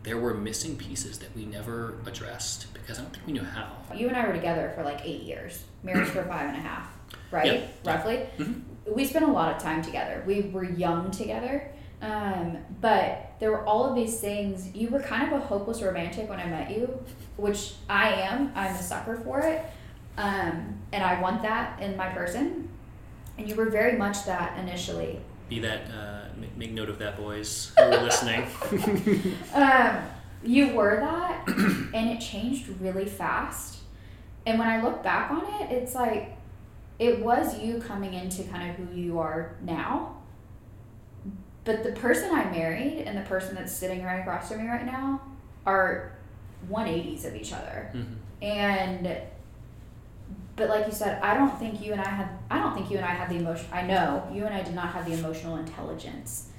there 0.03 0.17
were 0.17 0.33
missing 0.33 0.77
pieces 0.77 1.19
that 1.19 1.35
we 1.35 1.45
never 1.45 1.95
addressed 2.05 2.71
because 2.73 2.97
I 2.97 3.01
don't 3.01 3.11
think 3.13 3.27
we 3.27 3.33
knew 3.33 3.43
how. 3.43 3.73
You 3.93 4.07
and 4.07 4.15
I 4.15 4.25
were 4.25 4.33
together 4.33 4.71
for 4.75 4.83
like 4.83 5.01
eight 5.03 5.23
years, 5.23 5.63
married 5.87 6.07
for 6.07 6.23
five 6.23 6.47
and 6.49 6.57
a 6.57 6.61
half, 6.61 6.87
right? 7.31 7.61
Yeah. 7.61 7.67
Roughly. 7.83 8.27
Mhm. 8.37 8.61
We 8.93 9.03
spent 9.05 9.25
a 9.25 9.31
lot 9.31 9.55
of 9.55 9.61
time 9.61 9.81
together. 9.81 10.23
We 10.27 10.41
were 10.53 10.63
young 10.63 11.09
together. 11.11 11.71
Um, 12.01 12.59
but 12.79 13.31
there 13.39 13.49
were 13.51 13.65
all 13.65 13.85
of 13.89 13.95
these 13.95 14.19
things. 14.19 14.73
You 14.75 14.89
were 14.89 14.99
kind 14.99 15.23
of 15.33 15.41
a 15.41 15.43
hopeless 15.43 15.81
romantic 15.81 16.29
when 16.29 16.39
I 16.39 16.45
met 16.45 16.69
you, 16.69 17.03
which 17.37 17.73
I 17.89 18.09
am. 18.13 18.51
I'm 18.55 18.75
a 18.75 18.81
sucker 18.83 19.15
for 19.23 19.39
it. 19.41 19.65
Um, 20.17 20.75
and 20.93 21.03
I 21.03 21.19
want 21.19 21.41
that 21.41 21.81
in 21.81 21.97
my 21.97 22.09
person. 22.09 22.69
And 23.37 23.49
you 23.49 23.55
were 23.55 23.69
very 23.69 23.97
much 23.97 24.25
that 24.25 24.57
initially. 24.59 25.19
Be 25.49 25.59
that 25.59 25.81
uh, 25.91 26.25
make, 26.39 26.55
make 26.57 26.71
note 26.71 26.89
of 26.89 26.99
that, 26.99 27.17
boys 27.17 27.71
who 27.77 27.83
are 27.83 27.89
listening. 28.03 28.45
Um, 29.53 29.97
you 30.43 30.75
were 30.75 30.97
that, 30.99 31.47
and 31.47 32.09
it 32.09 32.19
changed 32.19 32.67
really 32.79 33.05
fast. 33.05 33.76
And 34.47 34.57
when 34.57 34.69
I 34.69 34.81
look 34.81 35.03
back 35.03 35.29
on 35.29 35.43
it, 35.59 35.71
it's 35.73 35.93
like 35.93 36.37
it 36.99 37.19
was 37.19 37.59
you 37.59 37.79
coming 37.79 38.13
into 38.13 38.43
kind 38.43 38.71
of 38.71 38.77
who 38.77 38.95
you 38.97 39.19
are 39.19 39.57
now. 39.61 40.15
But 41.65 41.83
the 41.83 41.91
person 41.91 42.33
I 42.33 42.45
married 42.45 43.03
and 43.05 43.17
the 43.17 43.23
person 43.23 43.55
that's 43.55 43.73
sitting 43.73 44.05
right 44.05 44.21
across 44.21 44.47
from 44.47 44.59
me 44.63 44.69
right 44.69 44.85
now 44.85 45.21
are 45.65 46.13
180s 46.71 47.25
of 47.25 47.35
each 47.35 47.51
other. 47.51 47.91
Mhm. 47.93 48.15
And 48.41 49.17
but 50.55 50.69
like 50.69 50.87
you 50.87 50.93
said, 50.93 51.21
I 51.21 51.33
don't 51.33 51.59
think 51.59 51.83
you 51.83 51.91
and 51.91 51.99
I 51.99 52.07
had 52.07 52.29
I 52.49 52.59
don't 52.59 52.73
think 52.73 52.89
you 52.89 52.95
and 52.95 53.05
I 53.05 53.09
had 53.11 53.29
the 53.29 53.35
emotion 53.35 53.67
I 53.73 53.81
know 53.81 54.29
you 54.31 54.45
and 54.45 54.55
I 54.55 54.63
did 54.63 54.73
not 54.73 54.93
have 54.93 55.05
the 55.05 55.13
emotional 55.13 55.57
intelligence 55.57 56.51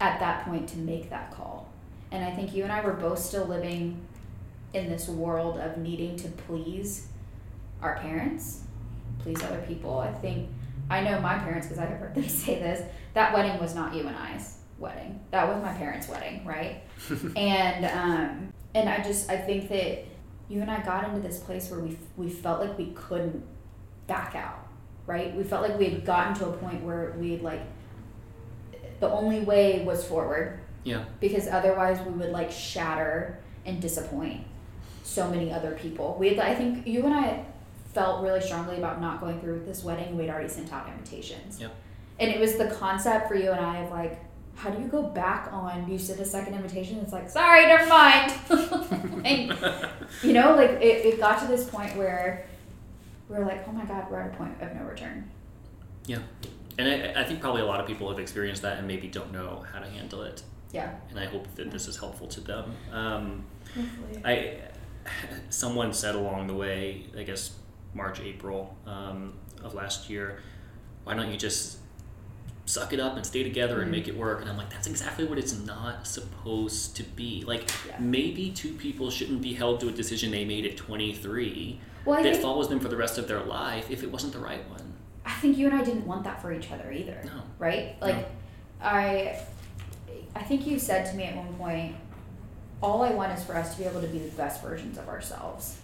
at 0.00 0.18
that 0.20 0.46
point 0.46 0.66
to 0.70 0.78
make 0.78 1.10
that 1.10 1.30
call. 1.30 1.68
And 2.10 2.24
I 2.24 2.30
think 2.30 2.54
you 2.54 2.62
and 2.64 2.72
I 2.72 2.80
were 2.80 2.94
both 2.94 3.18
still 3.18 3.44
living 3.44 4.00
in 4.72 4.88
this 4.88 5.08
world 5.08 5.58
of 5.58 5.76
needing 5.76 6.16
to 6.16 6.28
please 6.28 7.07
our 7.82 7.98
parents, 7.98 8.62
please 9.20 9.42
other 9.42 9.62
people. 9.66 9.98
I 9.98 10.12
think 10.12 10.48
I 10.90 11.00
know 11.02 11.20
my 11.20 11.38
parents 11.38 11.66
because 11.66 11.82
I 11.82 11.86
have 11.86 11.98
heard 11.98 12.14
them 12.16 12.28
say 12.28 12.58
this. 12.58 12.82
That 13.14 13.34
wedding 13.34 13.58
was 13.60 13.74
not 13.74 13.94
you 13.94 14.06
and 14.06 14.16
I's 14.16 14.58
wedding. 14.78 15.20
That 15.30 15.48
was 15.48 15.62
my 15.62 15.72
parents' 15.72 16.08
wedding, 16.08 16.44
right? 16.44 16.82
and 17.36 17.84
um, 17.84 18.52
and 18.74 18.88
I 18.88 19.02
just 19.02 19.30
I 19.30 19.36
think 19.36 19.68
that 19.68 20.04
you 20.48 20.60
and 20.60 20.70
I 20.70 20.82
got 20.82 21.08
into 21.08 21.20
this 21.20 21.38
place 21.38 21.70
where 21.70 21.80
we 21.80 21.98
we 22.16 22.30
felt 22.30 22.60
like 22.60 22.76
we 22.78 22.92
couldn't 22.92 23.44
back 24.06 24.34
out, 24.34 24.66
right? 25.06 25.34
We 25.34 25.44
felt 25.44 25.62
like 25.68 25.78
we 25.78 25.90
had 25.90 26.04
gotten 26.04 26.34
to 26.34 26.48
a 26.48 26.52
point 26.52 26.82
where 26.82 27.14
we 27.18 27.32
had 27.32 27.42
like 27.42 27.62
the 29.00 29.10
only 29.10 29.40
way 29.40 29.84
was 29.84 30.04
forward. 30.04 30.60
Yeah. 30.84 31.04
Because 31.20 31.48
otherwise 31.48 32.00
we 32.00 32.12
would 32.12 32.30
like 32.30 32.50
shatter 32.50 33.40
and 33.66 33.80
disappoint 33.80 34.44
so 35.02 35.28
many 35.28 35.52
other 35.52 35.72
people. 35.72 36.16
We 36.18 36.30
had 36.30 36.38
I 36.38 36.54
think 36.54 36.86
you 36.86 37.04
and 37.04 37.14
I 37.14 37.44
felt 37.92 38.22
really 38.22 38.40
strongly 38.40 38.76
about 38.76 39.00
not 39.00 39.20
going 39.20 39.40
through 39.40 39.54
with 39.54 39.66
this 39.66 39.82
wedding. 39.82 40.16
We'd 40.16 40.30
already 40.30 40.48
sent 40.48 40.72
out 40.72 40.88
invitations. 40.88 41.60
Yep. 41.60 41.74
And 42.18 42.30
it 42.30 42.40
was 42.40 42.56
the 42.56 42.66
concept 42.66 43.28
for 43.28 43.34
you 43.34 43.50
and 43.52 43.60
I 43.60 43.78
of 43.78 43.90
like 43.90 44.20
how 44.58 44.70
do 44.70 44.82
you 44.82 44.88
go 44.88 45.02
back 45.02 45.48
on 45.52 45.88
you 45.88 45.96
sent 45.96 46.18
a 46.18 46.24
second 46.24 46.54
invitation 46.54 46.98
it's 46.98 47.12
like 47.12 47.30
sorry 47.30 47.66
never 47.66 47.86
mind 47.86 48.32
and, 49.24 49.56
you 50.22 50.32
know 50.32 50.56
like 50.56 50.70
it, 50.70 51.06
it 51.06 51.20
got 51.20 51.40
to 51.40 51.46
this 51.46 51.68
point 51.70 51.96
where 51.96 52.44
we're 53.28 53.44
like 53.44 53.66
oh 53.68 53.72
my 53.72 53.84
god 53.84 54.10
we're 54.10 54.20
at 54.20 54.34
a 54.34 54.36
point 54.36 54.60
of 54.60 54.74
no 54.74 54.82
return 54.82 55.30
yeah 56.06 56.18
and 56.76 56.88
I, 56.88 57.20
I 57.20 57.24
think 57.24 57.40
probably 57.40 57.62
a 57.62 57.66
lot 57.66 57.80
of 57.80 57.86
people 57.86 58.08
have 58.08 58.18
experienced 58.18 58.62
that 58.62 58.78
and 58.78 58.86
maybe 58.86 59.06
don't 59.06 59.32
know 59.32 59.64
how 59.72 59.78
to 59.78 59.88
handle 59.88 60.22
it 60.22 60.42
yeah 60.72 60.92
and 61.10 61.20
i 61.20 61.26
hope 61.26 61.54
that 61.54 61.70
this 61.70 61.86
is 61.86 61.96
helpful 61.96 62.26
to 62.26 62.40
them 62.40 62.74
um, 62.92 63.44
Hopefully. 63.76 64.22
i 64.24 64.58
someone 65.50 65.92
said 65.92 66.16
along 66.16 66.48
the 66.48 66.54
way 66.54 67.06
i 67.16 67.22
guess 67.22 67.52
march 67.98 68.20
april 68.20 68.74
um, 68.86 69.34
of 69.62 69.74
last 69.74 70.08
year 70.08 70.40
why 71.04 71.12
don't 71.14 71.30
you 71.30 71.36
just 71.36 71.78
suck 72.64 72.92
it 72.92 73.00
up 73.00 73.16
and 73.16 73.24
stay 73.26 73.42
together 73.42 73.80
and 73.82 73.90
make 73.90 74.04
Mm-hmm. 74.04 74.16
it 74.16 74.18
work. 74.20 74.40
And 74.42 74.50
I'm 74.50 74.58
like, 74.58 74.68
that's 74.68 74.86
exactly 74.86 75.24
what 75.24 75.38
it's 75.38 75.56
not 75.58 76.06
supposed 76.06 76.96
to 76.96 77.02
be. 77.02 77.42
Like, 77.46 77.62
Yeah. 77.88 77.96
maybe 77.98 78.50
two 78.50 78.74
people 78.74 79.10
shouldn't 79.10 79.40
be 79.40 79.54
held 79.54 79.80
to 79.80 79.88
a 79.88 79.90
decision 79.90 80.30
they 80.32 80.44
made 80.44 80.66
at 80.66 80.76
23 80.76 81.80
well 82.04 82.22
that 82.22 82.36
follows 82.36 82.68
them 82.68 82.78
for 82.78 82.88
the 82.88 82.96
rest 82.98 83.16
of 83.16 83.26
their 83.26 83.40
life 83.40 83.90
if 83.90 84.02
it 84.02 84.12
wasn't 84.12 84.34
the 84.34 84.38
right 84.38 84.68
one. 84.68 84.92
I 85.24 85.32
think 85.40 85.56
you 85.56 85.66
and 85.66 85.74
I 85.80 85.82
didn't 85.82 86.06
want 86.06 86.24
that 86.24 86.42
for 86.42 86.52
each 86.52 86.70
other 86.70 86.92
either 86.92 87.18
No. 87.24 87.40
right 87.58 87.96
like 88.02 88.16
No. 88.16 88.26
I 88.82 89.40
I 90.36 90.42
think 90.42 90.66
you 90.66 90.78
said 90.78 91.06
to 91.10 91.16
me 91.16 91.24
at 91.24 91.36
one 91.36 91.54
point 91.54 91.96
all 92.82 93.00
I 93.02 93.12
want 93.12 93.32
is 93.32 93.42
for 93.44 93.56
us 93.56 93.72
to 93.74 93.78
be 93.80 93.86
able 93.88 94.02
to 94.02 94.08
be 94.08 94.18
the 94.18 94.36
best 94.36 94.62
versions 94.62 94.98
of 94.98 95.08
ourselves. 95.08 95.78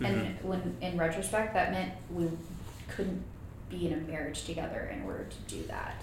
And 0.00 0.16
mm-hmm. 0.16 0.48
when 0.48 0.76
in 0.80 0.98
retrospect, 0.98 1.54
that 1.54 1.70
meant 1.70 1.92
we 2.10 2.28
couldn't 2.88 3.22
be 3.70 3.86
in 3.86 3.92
a 3.92 3.96
marriage 3.96 4.44
together 4.44 4.90
in 4.92 5.02
order 5.02 5.24
to 5.24 5.54
do 5.54 5.62
that. 5.64 5.94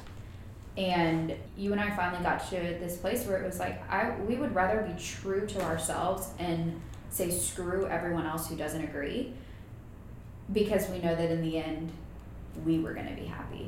And 0.77 1.35
you 1.57 1.73
and 1.73 1.81
I 1.81 1.95
finally 1.95 2.23
got 2.23 2.47
to 2.49 2.55
this 2.55 2.97
place 2.97 3.25
where 3.25 3.41
it 3.41 3.45
was 3.45 3.59
like 3.59 3.89
I 3.91 4.15
we 4.21 4.35
would 4.35 4.55
rather 4.55 4.81
be 4.81 5.01
true 5.01 5.45
to 5.47 5.61
ourselves 5.61 6.29
and 6.39 6.79
say 7.09 7.29
screw 7.29 7.87
everyone 7.87 8.25
else 8.25 8.47
who 8.47 8.55
doesn't 8.55 8.81
agree 8.81 9.33
because 10.53 10.89
we 10.89 10.99
know 10.99 11.13
that 11.13 11.29
in 11.29 11.41
the 11.41 11.57
end 11.57 11.91
we 12.65 12.79
were 12.79 12.93
going 12.93 13.07
to 13.07 13.21
be 13.21 13.25
happy 13.25 13.65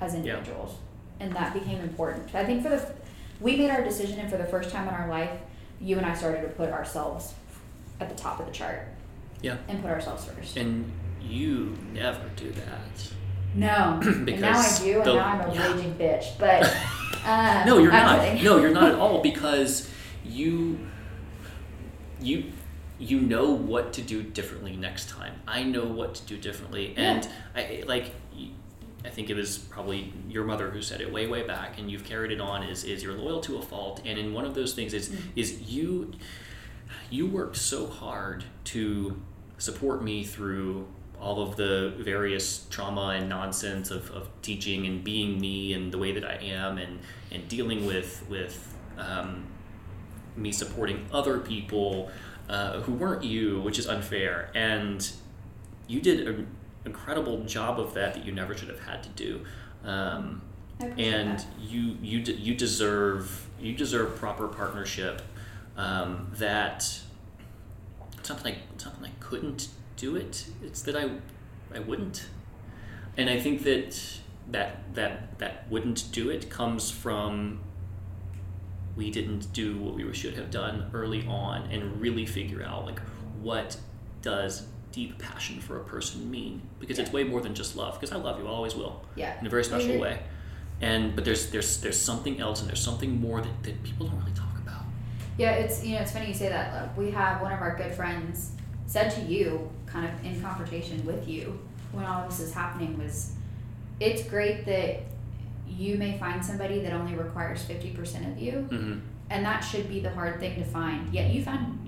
as 0.00 0.14
individuals. 0.14 0.76
And 1.18 1.32
that 1.32 1.52
became 1.52 1.80
important. 1.80 2.34
I 2.34 2.44
think 2.44 2.62
for 2.62 2.68
the 2.68 2.94
we 3.40 3.56
made 3.56 3.70
our 3.70 3.82
decision 3.82 4.20
and 4.20 4.30
for 4.30 4.36
the 4.36 4.44
first 4.44 4.70
time 4.70 4.88
in 4.88 4.94
our 4.94 5.08
life, 5.08 5.30
you 5.80 5.96
and 5.96 6.06
I 6.06 6.14
started 6.14 6.42
to 6.42 6.48
put 6.48 6.70
ourselves 6.70 7.34
at 8.00 8.08
the 8.08 8.14
top 8.14 8.40
of 8.40 8.46
the 8.46 8.52
chart 8.52 8.86
Yeah. 9.46 9.56
and 9.68 9.80
put 9.80 9.90
ourselves 9.90 10.24
first. 10.24 10.56
And 10.56 10.90
you 11.22 11.76
never 11.92 12.28
do 12.36 12.50
that. 12.52 13.12
No, 13.54 14.00
and 14.04 14.40
now 14.40 14.58
I 14.58 14.78
do, 14.78 14.96
and 14.98 15.04
the- 15.06 15.14
now 15.14 15.26
I'm 15.26 15.50
a 15.50 15.54
yeah. 15.54 15.72
raging 15.74 15.94
bitch. 15.94 16.38
But 16.38 16.64
um, 17.24 17.66
no, 17.66 17.78
you're 17.78 17.92
I'm 17.92 18.34
not. 18.34 18.42
No, 18.42 18.58
you're 18.58 18.70
not 18.70 18.92
at 18.92 18.98
all 19.02 19.22
because 19.22 19.88
you 20.24 20.78
you 22.20 22.52
you 22.98 23.20
know 23.20 23.50
what 23.50 23.92
to 23.94 24.02
do 24.02 24.22
differently 24.22 24.74
next 24.76 25.08
time. 25.10 25.34
I 25.46 25.62
know 25.62 25.84
what 25.84 26.14
to 26.16 26.26
do 26.26 26.36
differently, 26.36 26.94
and 26.96 27.26
I 27.54 27.82
like. 27.86 28.10
I 29.04 29.08
think 29.08 29.30
it 29.30 29.34
was 29.36 29.58
probably 29.58 30.12
your 30.28 30.44
mother 30.44 30.68
who 30.70 30.82
said 30.82 31.00
it 31.00 31.12
way 31.12 31.26
way 31.28 31.46
back, 31.46 31.78
and 31.78 31.88
you've 31.90 32.04
carried 32.04 32.32
it 32.32 32.40
on. 32.40 32.62
Is 32.64 32.84
is 32.84 33.02
you're 33.02 33.14
loyal 33.16 33.40
to 33.42 33.56
a 33.58 33.62
fault, 33.62 34.02
and 34.04 34.18
in 34.18 34.32
one 34.34 34.44
of 34.44 34.54
those 34.54 34.74
things 34.74 34.92
is 34.92 35.08
Mm. 35.10 35.18
is 35.36 35.62
you 35.62 36.12
you 37.10 37.26
worked 37.26 37.56
so 37.56 37.86
hard 37.86 38.44
to 38.64 39.20
support 39.58 40.02
me 40.02 40.24
through 40.24 40.86
all 41.20 41.42
of 41.42 41.56
the 41.56 41.94
various 41.98 42.66
trauma 42.68 43.16
and 43.18 43.28
nonsense 43.28 43.90
of, 43.90 44.10
of 44.10 44.28
teaching 44.42 44.86
and 44.86 45.02
being 45.02 45.40
me 45.40 45.72
and 45.72 45.92
the 45.92 45.98
way 45.98 46.12
that 46.12 46.24
I 46.24 46.34
am 46.34 46.78
and, 46.78 47.00
and 47.32 47.48
dealing 47.48 47.86
with 47.86 48.24
with 48.28 48.74
um, 48.98 49.46
me 50.36 50.52
supporting 50.52 51.06
other 51.12 51.38
people 51.38 52.10
uh, 52.48 52.80
who 52.80 52.92
weren't 52.92 53.24
you, 53.24 53.60
which 53.60 53.78
is 53.78 53.86
unfair. 53.86 54.50
And 54.54 55.10
you 55.88 56.00
did 56.00 56.28
an 56.28 56.46
incredible 56.84 57.44
job 57.44 57.80
of 57.80 57.94
that 57.94 58.14
that 58.14 58.24
you 58.24 58.32
never 58.32 58.56
should 58.56 58.68
have 58.68 58.80
had 58.80 59.02
to 59.02 59.08
do. 59.10 59.40
Um, 59.84 60.42
and 60.80 61.38
that. 61.38 61.46
you 61.58 61.96
you 62.02 62.20
de- 62.22 62.34
you 62.34 62.54
deserve 62.54 63.46
you 63.58 63.74
deserve 63.74 64.16
proper 64.16 64.46
partnership. 64.46 65.22
Um, 65.76 66.30
that 66.34 67.00
it's 68.26 68.30
not 68.34 68.42
that 68.42 68.48
I 68.54 68.58
it's 68.74 68.84
not 68.84 69.00
that 69.00 69.06
I 69.06 69.12
couldn't 69.20 69.68
do 69.96 70.16
it. 70.16 70.46
It's 70.60 70.82
that 70.82 70.96
I 70.96 71.10
I 71.72 71.78
wouldn't. 71.78 72.26
And 73.16 73.30
I 73.30 73.38
think 73.38 73.62
that 73.62 73.96
that 74.50 74.94
that 74.94 75.38
that 75.38 75.70
wouldn't 75.70 76.10
do 76.10 76.28
it 76.30 76.50
comes 76.50 76.90
from 76.90 77.60
we 78.96 79.10
didn't 79.12 79.52
do 79.52 79.76
what 79.78 79.94
we 79.94 80.12
should 80.12 80.34
have 80.34 80.50
done 80.50 80.90
early 80.92 81.24
on 81.28 81.70
and 81.70 82.00
really 82.00 82.26
figure 82.26 82.64
out 82.64 82.84
like 82.86 83.00
what 83.40 83.76
does 84.22 84.66
deep 84.90 85.18
passion 85.20 85.60
for 85.60 85.76
a 85.80 85.84
person 85.84 86.28
mean 86.30 86.62
because 86.80 86.98
it's 86.98 87.12
way 87.12 87.22
more 87.22 87.40
than 87.42 87.54
just 87.54 87.76
love 87.76 87.94
because 87.94 88.10
I 88.10 88.16
love 88.16 88.40
you 88.40 88.46
I 88.46 88.50
always 88.50 88.74
will 88.74 89.04
Yeah. 89.14 89.38
in 89.38 89.46
a 89.46 89.50
very 89.50 89.62
special 89.62 89.90
agree. 89.90 90.00
way 90.00 90.22
and 90.80 91.14
but 91.14 91.24
there's 91.26 91.50
there's 91.50 91.80
there's 91.82 92.00
something 92.00 92.40
else 92.40 92.60
and 92.60 92.68
there's 92.70 92.82
something 92.82 93.20
more 93.20 93.40
that, 93.42 93.62
that 93.64 93.82
people 93.84 94.06
don't 94.06 94.18
really 94.18 94.32
talk 94.32 94.44
about 94.44 94.45
Yeah, 95.38 95.52
it's 95.52 95.84
you 95.84 95.94
know 95.94 96.02
it's 96.02 96.12
funny 96.12 96.28
you 96.28 96.34
say 96.34 96.48
that. 96.48 96.72
Love. 96.72 96.96
We 96.96 97.10
have 97.10 97.42
one 97.42 97.52
of 97.52 97.60
our 97.60 97.76
good 97.76 97.92
friends 97.92 98.52
said 98.86 99.10
to 99.10 99.20
you, 99.22 99.70
kind 99.86 100.06
of 100.06 100.24
in 100.24 100.40
confrontation 100.40 101.04
with 101.04 101.28
you, 101.28 101.58
when 101.92 102.04
all 102.04 102.22
of 102.22 102.30
this 102.30 102.40
is 102.40 102.54
happening, 102.54 102.98
was 102.98 103.34
it's 104.00 104.22
great 104.28 104.64
that 104.66 105.02
you 105.68 105.96
may 105.96 106.18
find 106.18 106.44
somebody 106.44 106.80
that 106.80 106.92
only 106.92 107.14
requires 107.14 107.62
fifty 107.62 107.90
percent 107.90 108.26
of 108.26 108.38
you, 108.38 108.66
mm-hmm. 108.70 108.98
and 109.30 109.44
that 109.44 109.60
should 109.60 109.88
be 109.88 110.00
the 110.00 110.10
hard 110.10 110.40
thing 110.40 110.56
to 110.56 110.64
find. 110.64 111.12
Yet 111.12 111.32
you 111.32 111.42
found. 111.42 111.82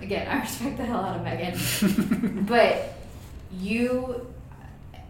Again, 0.00 0.28
I 0.28 0.40
respect 0.40 0.76
the 0.76 0.84
hell 0.84 1.00
out 1.00 1.16
of 1.16 1.24
Megan, 1.24 2.44
but 2.48 2.94
you 3.52 4.26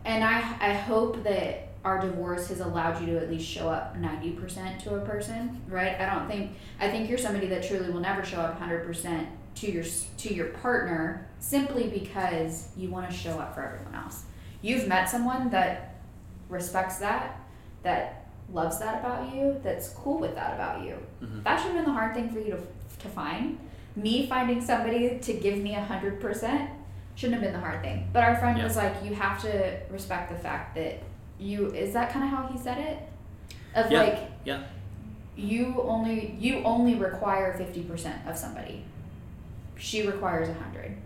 and 0.05 0.24
I. 0.24 0.38
I 0.61 0.72
hope 0.72 1.22
that 1.24 1.67
our 1.84 2.00
divorce 2.00 2.48
has 2.48 2.60
allowed 2.60 3.00
you 3.00 3.06
to 3.06 3.16
at 3.18 3.30
least 3.30 3.48
show 3.48 3.68
up 3.68 3.96
90% 3.96 4.82
to 4.82 4.96
a 4.96 5.00
person 5.00 5.60
right? 5.68 5.98
I 6.00 6.12
don't 6.14 6.28
think 6.28 6.52
i 6.80 6.88
think 6.90 7.08
you're 7.08 7.18
somebody 7.18 7.46
that 7.48 7.66
truly 7.66 7.90
will 7.90 8.00
never 8.00 8.24
show 8.24 8.38
up 8.40 8.60
100% 8.60 9.26
to 9.56 9.70
your 9.70 9.84
to 10.18 10.34
your 10.34 10.46
partner 10.48 11.26
simply 11.40 11.88
because 11.88 12.68
you 12.76 12.90
want 12.90 13.08
to 13.10 13.16
show 13.16 13.38
up 13.38 13.54
for 13.54 13.62
everyone 13.64 13.94
else. 13.94 14.24
You've 14.62 14.86
met 14.88 15.08
someone 15.08 15.50
that 15.50 15.94
respects 16.48 16.98
that 16.98 17.40
that 17.82 18.26
loves 18.52 18.78
that 18.78 19.00
about 19.00 19.34
you 19.34 19.60
that's 19.62 19.90
cool 19.90 20.18
with 20.18 20.34
that 20.34 20.54
about 20.54 20.84
you. 20.84 20.94
Mhm. 21.22 21.42
that 21.44 21.56
should 21.58 21.66
have 21.72 21.76
been 21.76 21.84
the 21.84 21.98
hard 22.00 22.14
thing 22.14 22.28
for 22.30 22.38
you 22.38 22.52
to, 22.52 22.60
to 23.02 23.08
find. 23.08 23.58
Me 23.96 24.26
finding 24.26 24.60
somebody 24.60 25.18
to 25.18 25.32
give 25.34 25.58
me 25.58 25.74
100% 25.74 26.70
shouldn't 27.14 27.34
have 27.34 27.42
been 27.42 27.52
the 27.60 27.66
hard 27.66 27.82
thing. 27.82 28.08
But 28.12 28.22
our 28.24 28.36
friend 28.36 28.56
Yeah. 28.58 28.64
was 28.64 28.76
like 28.76 28.94
you 29.04 29.14
have 29.14 29.40
to 29.42 29.76
respect 29.90 30.30
the 30.30 30.38
fact 30.38 30.74
that 30.76 31.02
you 31.39 31.66
is 31.72 31.93
that 31.95 32.12
kind 32.12 32.24
of 32.24 32.30
how 32.30 32.47
he 32.49 32.59
said 32.59 32.78
it? 32.78 32.99
Of 33.74 33.91
Yeah. 33.91 34.03
like 34.03 34.18
yeah. 34.45 34.62
you 35.36 35.82
only 35.82 36.36
you 36.39 36.62
only 36.64 36.95
require 36.95 37.57
50% 37.59 38.28
of 38.28 38.36
somebody. 38.36 38.84
She 39.76 40.07
requires 40.07 40.49
100 40.49 40.97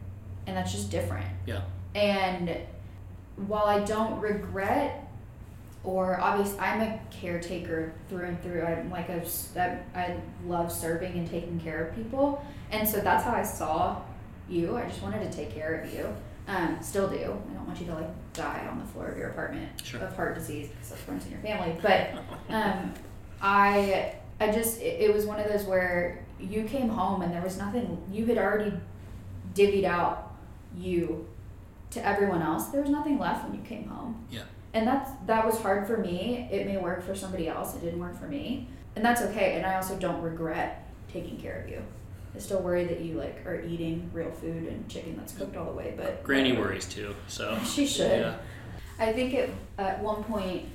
and 0.47 0.57
that's 0.57 0.72
just 0.72 0.91
different. 0.91 1.26
Yeah. 1.47 1.62
And 1.95 2.57
while 3.37 3.64
i 3.64 3.80
don't 3.80 4.20
regret 4.20 5.09
or 5.85 6.20
obviously 6.20 6.59
i'm 6.61 6.83
a 6.83 7.01
caretaker 7.11 7.93
through 8.09 8.26
and 8.26 8.43
through 8.43 8.62
i'm 8.62 8.91
like 8.91 9.09
a 9.09 9.22
I 9.95 10.16
love 10.47 10.70
serving 10.70 11.12
and 11.18 11.28
taking 11.28 11.59
care 11.59 11.87
of 11.87 11.95
people. 11.97 12.45
And 12.70 12.87
so 12.89 13.01
that's 13.01 13.24
how 13.24 13.33
i 13.35 13.43
saw 13.43 14.01
you 14.49 14.76
i 14.76 14.85
just 14.87 15.03
wanted 15.03 15.30
to 15.30 15.37
take 15.37 15.55
care 15.55 15.80
of 15.80 15.93
you 15.93 16.14
Um, 16.49 16.78
still 16.82 17.09
do. 17.09 17.16
I 17.16 17.55
don't 17.55 17.66
want 17.66 17.78
you 17.80 17.86
to 17.86 17.95
like 17.95 18.32
die 18.32 18.66
on 18.70 18.78
the 18.80 18.84
floor 18.86 19.09
of 19.09 19.16
your 19.16 19.28
apartment 19.30 19.68
Sure. 19.82 20.01
of 20.01 20.14
heart 20.16 20.34
disease 20.34 20.68
because 20.68 20.90
that's 20.90 21.09
runs 21.09 21.24
in 21.26 21.32
your 21.32 21.40
family. 21.40 21.76
But 21.80 22.11
um, 22.53 22.93
I 23.40 24.14
I 24.40 24.51
just 24.51 24.80
it, 24.80 25.01
it 25.03 25.14
was 25.14 25.24
one 25.24 25.38
of 25.40 25.49
those 25.51 25.64
where 25.64 26.24
you 26.40 26.64
came 26.64 26.88
home 26.88 27.22
and 27.22 27.32
there 27.32 27.43
was 27.43 27.57
nothing. 27.59 28.03
You 28.11 28.26
had 28.26 28.38
already 28.38 28.72
divvied 29.55 29.84
out 29.84 30.34
you 30.76 31.28
to 31.90 32.05
everyone 32.05 32.43
else. 32.43 32.66
There 32.68 32.80
was 32.80 32.90
nothing 32.90 33.18
left 33.18 33.45
when 33.49 33.55
you 33.59 33.64
came 33.64 33.86
home. 33.88 34.24
Yeah. 34.30 34.43
And 34.74 34.86
that's 34.86 35.11
that 35.26 35.45
was 35.47 35.61
hard 35.61 35.86
for 35.86 35.99
me. 35.99 36.49
It 36.51 36.66
may 36.66 36.78
work 36.78 37.05
for 37.07 37.14
somebody 37.14 37.47
else. 37.49 37.74
It 37.76 37.82
didn't 37.82 38.01
work 38.01 38.18
for 38.18 38.26
me, 38.26 38.68
and 38.97 39.05
that's 39.05 39.22
okay. 39.22 39.57
And 39.57 39.66
I 39.66 39.76
also 39.76 39.97
don't 39.97 40.20
regret 40.22 40.88
taking 41.12 41.36
care 41.36 41.61
of 41.62 41.68
you. 41.68 41.82
I 42.35 42.39
still 42.39 42.61
worry 42.61 42.85
that 42.85 43.01
you 43.01 43.14
like 43.14 43.45
are 43.47 43.61
eating 43.61 44.11
real 44.12 44.30
food 44.30 44.66
and 44.68 44.89
chicken 44.89 45.16
that's 45.16 45.33
cooked 45.35 45.57
all 45.57 45.66
the 45.66 45.72
way, 45.72 45.95
but 45.97 46.22
Granny 46.24 46.51
whatever. 46.53 46.68
worries 46.68 46.87
too, 46.87 47.14
so 47.28 47.59
She 47.64 47.87
should. 47.87 48.20
yeah. 48.20 48.37
I 48.99 49.12
think 49.12 49.35
at, 49.35 49.51
at 49.78 50.03
one 50.03 50.22
point, 50.24 50.66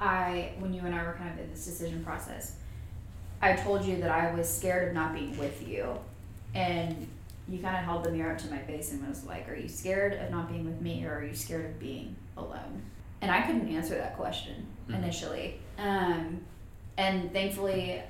I, 0.00 0.52
when 0.58 0.72
you 0.72 0.82
and 0.82 0.94
I 0.94 1.02
were 1.04 1.14
kind 1.14 1.30
of 1.32 1.38
in 1.44 1.50
this 1.50 1.64
decision 1.64 2.04
process, 2.04 2.56
I 3.42 3.54
told 3.54 3.84
you 3.84 3.96
that 4.00 4.10
I 4.10 4.34
was 4.34 4.48
scared 4.48 4.88
of 4.88 4.94
not 4.94 5.14
being 5.14 5.36
with 5.38 5.66
you. 5.66 5.98
And 6.54 7.06
you 7.48 7.58
kind 7.58 7.76
of 7.76 7.84
held 7.84 8.04
the 8.04 8.10
mirror 8.10 8.32
up 8.32 8.38
to 8.38 8.50
my 8.50 8.58
face 8.58 8.92
and 8.92 9.06
was 9.06 9.24
like, 9.24 9.48
Are 9.48 9.54
you 9.54 9.68
scared 9.68 10.14
of 10.14 10.30
not 10.30 10.48
being 10.48 10.64
with 10.64 10.80
me 10.80 11.04
or 11.04 11.16
are 11.18 11.24
you 11.24 11.34
scared 11.34 11.66
of 11.66 11.78
being 11.78 12.16
alone? 12.36 12.82
And 13.20 13.30
I 13.30 13.42
couldn't 13.42 13.68
answer 13.68 13.94
that 13.96 14.16
question 14.16 14.66
Mhm. 14.88 14.96
initially. 15.02 15.60
Um, 15.78 16.40
and 16.96 17.32
thankfully, 17.32 18.02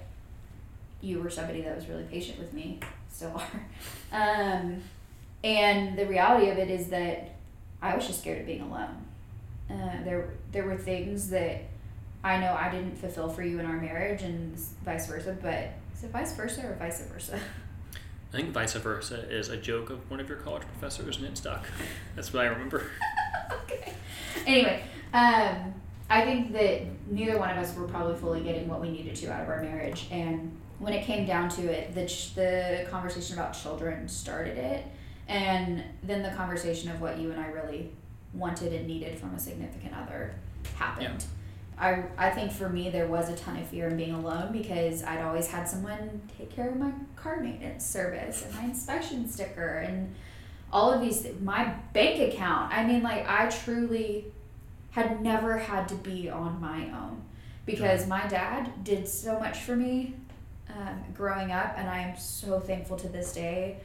you 1.01 1.21
were 1.21 1.31
somebody 1.31 1.63
that 1.63 1.75
was 1.75 1.87
really 1.89 2.05
patient 2.05 2.39
with 2.39 2.53
me, 2.53 2.81
still 3.09 3.33
are. 3.35 3.67
Um, 4.13 4.83
and 5.45 5.99
the 5.99 6.07
reality 6.07 6.51
of 6.51 6.59
it 6.59 6.71
is 6.71 6.89
that 6.89 7.37
I 7.83 7.95
was 7.95 8.07
just 8.07 8.21
scared 8.21 8.41
of 8.41 8.47
being 8.47 8.63
alone. 8.63 9.05
Uh, 9.71 10.05
there, 10.05 10.31
there 10.53 10.65
were 10.65 10.77
things 10.77 11.31
that 11.31 11.63
I 12.25 12.41
know 12.41 12.57
I 12.59 12.71
didn't 12.71 12.97
fulfill 12.97 13.29
for 13.29 13.43
you 13.43 13.61
in 13.61 13.67
our 13.67 13.77
marriage, 13.77 14.23
and 14.23 14.57
vice 14.85 15.07
versa. 15.07 15.37
But 15.41 15.71
is 15.95 16.05
it 16.05 16.11
vice 16.11 16.35
versa 16.35 16.67
or 16.67 16.75
vice 16.75 17.01
versa? 17.07 17.39
I 18.33 18.37
think 18.37 18.51
vice 18.51 18.75
versa 18.75 19.29
is 19.31 19.49
a 19.49 19.57
joke 19.57 19.91
of 19.91 20.11
one 20.11 20.19
of 20.19 20.29
your 20.29 20.39
college 20.39 20.63
professors, 20.63 21.19
and 21.19 21.27
it 21.27 21.39
stuck. 21.39 21.65
That's 22.17 22.33
what 22.33 22.45
I 22.45 22.49
remember. 22.49 22.91
okay. 23.63 23.93
Anyway, 24.45 24.83
um, 25.15 25.73
I 26.11 26.23
think 26.23 26.53
that 26.53 26.83
neither 27.09 27.39
one 27.39 27.51
of 27.51 27.59
us 27.59 27.75
were 27.77 27.87
probably 27.87 28.17
fully 28.17 28.41
getting 28.41 28.69
what 28.69 28.81
we 28.81 28.91
needed 28.91 29.15
to 29.17 29.33
out 29.33 29.43
of 29.43 29.49
our 29.49 29.63
marriage, 29.63 30.09
and 30.11 30.57
when 30.79 30.93
it 30.93 31.05
came 31.05 31.27
down 31.27 31.49
to 31.51 31.63
it, 31.63 31.95
the 31.95 32.07
ch- 32.07 32.35
the 32.35 32.87
conversation 32.91 33.39
about 33.39 33.53
children 33.53 34.09
started 34.09 34.59
it, 34.59 34.85
and 35.29 35.83
then 36.03 36.23
the 36.23 36.31
conversation 36.31 36.91
of 36.91 37.01
what 37.01 37.19
you 37.19 37.31
and 37.31 37.41
I 37.41 37.49
really 37.49 37.91
wanted 38.35 38.73
and 38.73 38.87
needed 38.87 39.19
from 39.19 39.35
a 39.35 39.39
significant 39.39 39.95
other 39.95 40.35
happened. 40.77 41.25
I, 41.79 42.05
I 42.17 42.31
think 42.31 42.53
for 42.53 42.69
me 42.69 42.91
there 42.91 43.07
was 43.07 43.29
a 43.29 43.37
ton 43.37 43.57
of 43.59 43.67
fear 43.67 43.89
in 43.89 43.97
being 43.97 44.15
alone 44.15 44.51
because 44.53 45.03
I'd 45.05 45.23
always 45.23 45.49
had 45.49 45.69
someone 45.69 46.23
take 46.39 46.51
care 46.51 46.71
of 46.71 46.77
my 46.77 46.91
car 47.17 47.41
maintenance 47.41 47.85
service 47.85 48.45
and 48.45 48.55
my 48.55 48.65
inspection 48.65 49.29
sticker 49.29 49.79
and 49.79 50.15
all 50.73 50.93
of 50.93 51.01
these 51.01 51.27
my 51.43 51.75
bank 51.93 52.33
account. 52.33 52.73
I 52.73 52.85
mean 52.87 53.03
like 53.03 53.29
i 53.29 53.49
truly 53.49 54.25
had 54.91 55.21
never 55.23 55.59
had 55.59 55.89
to 55.89 55.95
be 55.97 56.31
on 56.31 56.61
my 56.61 56.85
own 56.87 57.23
because 57.67 58.07
my 58.07 58.27
dad 58.27 58.83
did 58.83 59.07
so 59.07 59.39
much 59.39 59.59
for 59.59 59.77
me 59.77 60.15
um, 60.75 61.03
growing 61.15 61.53
up 61.53 61.75
and 61.77 61.89
i 61.89 61.99
am 62.01 62.17
so 62.17 62.59
thankful 62.61 62.97
to 62.97 63.09
this 63.09 63.33
day 63.33 63.79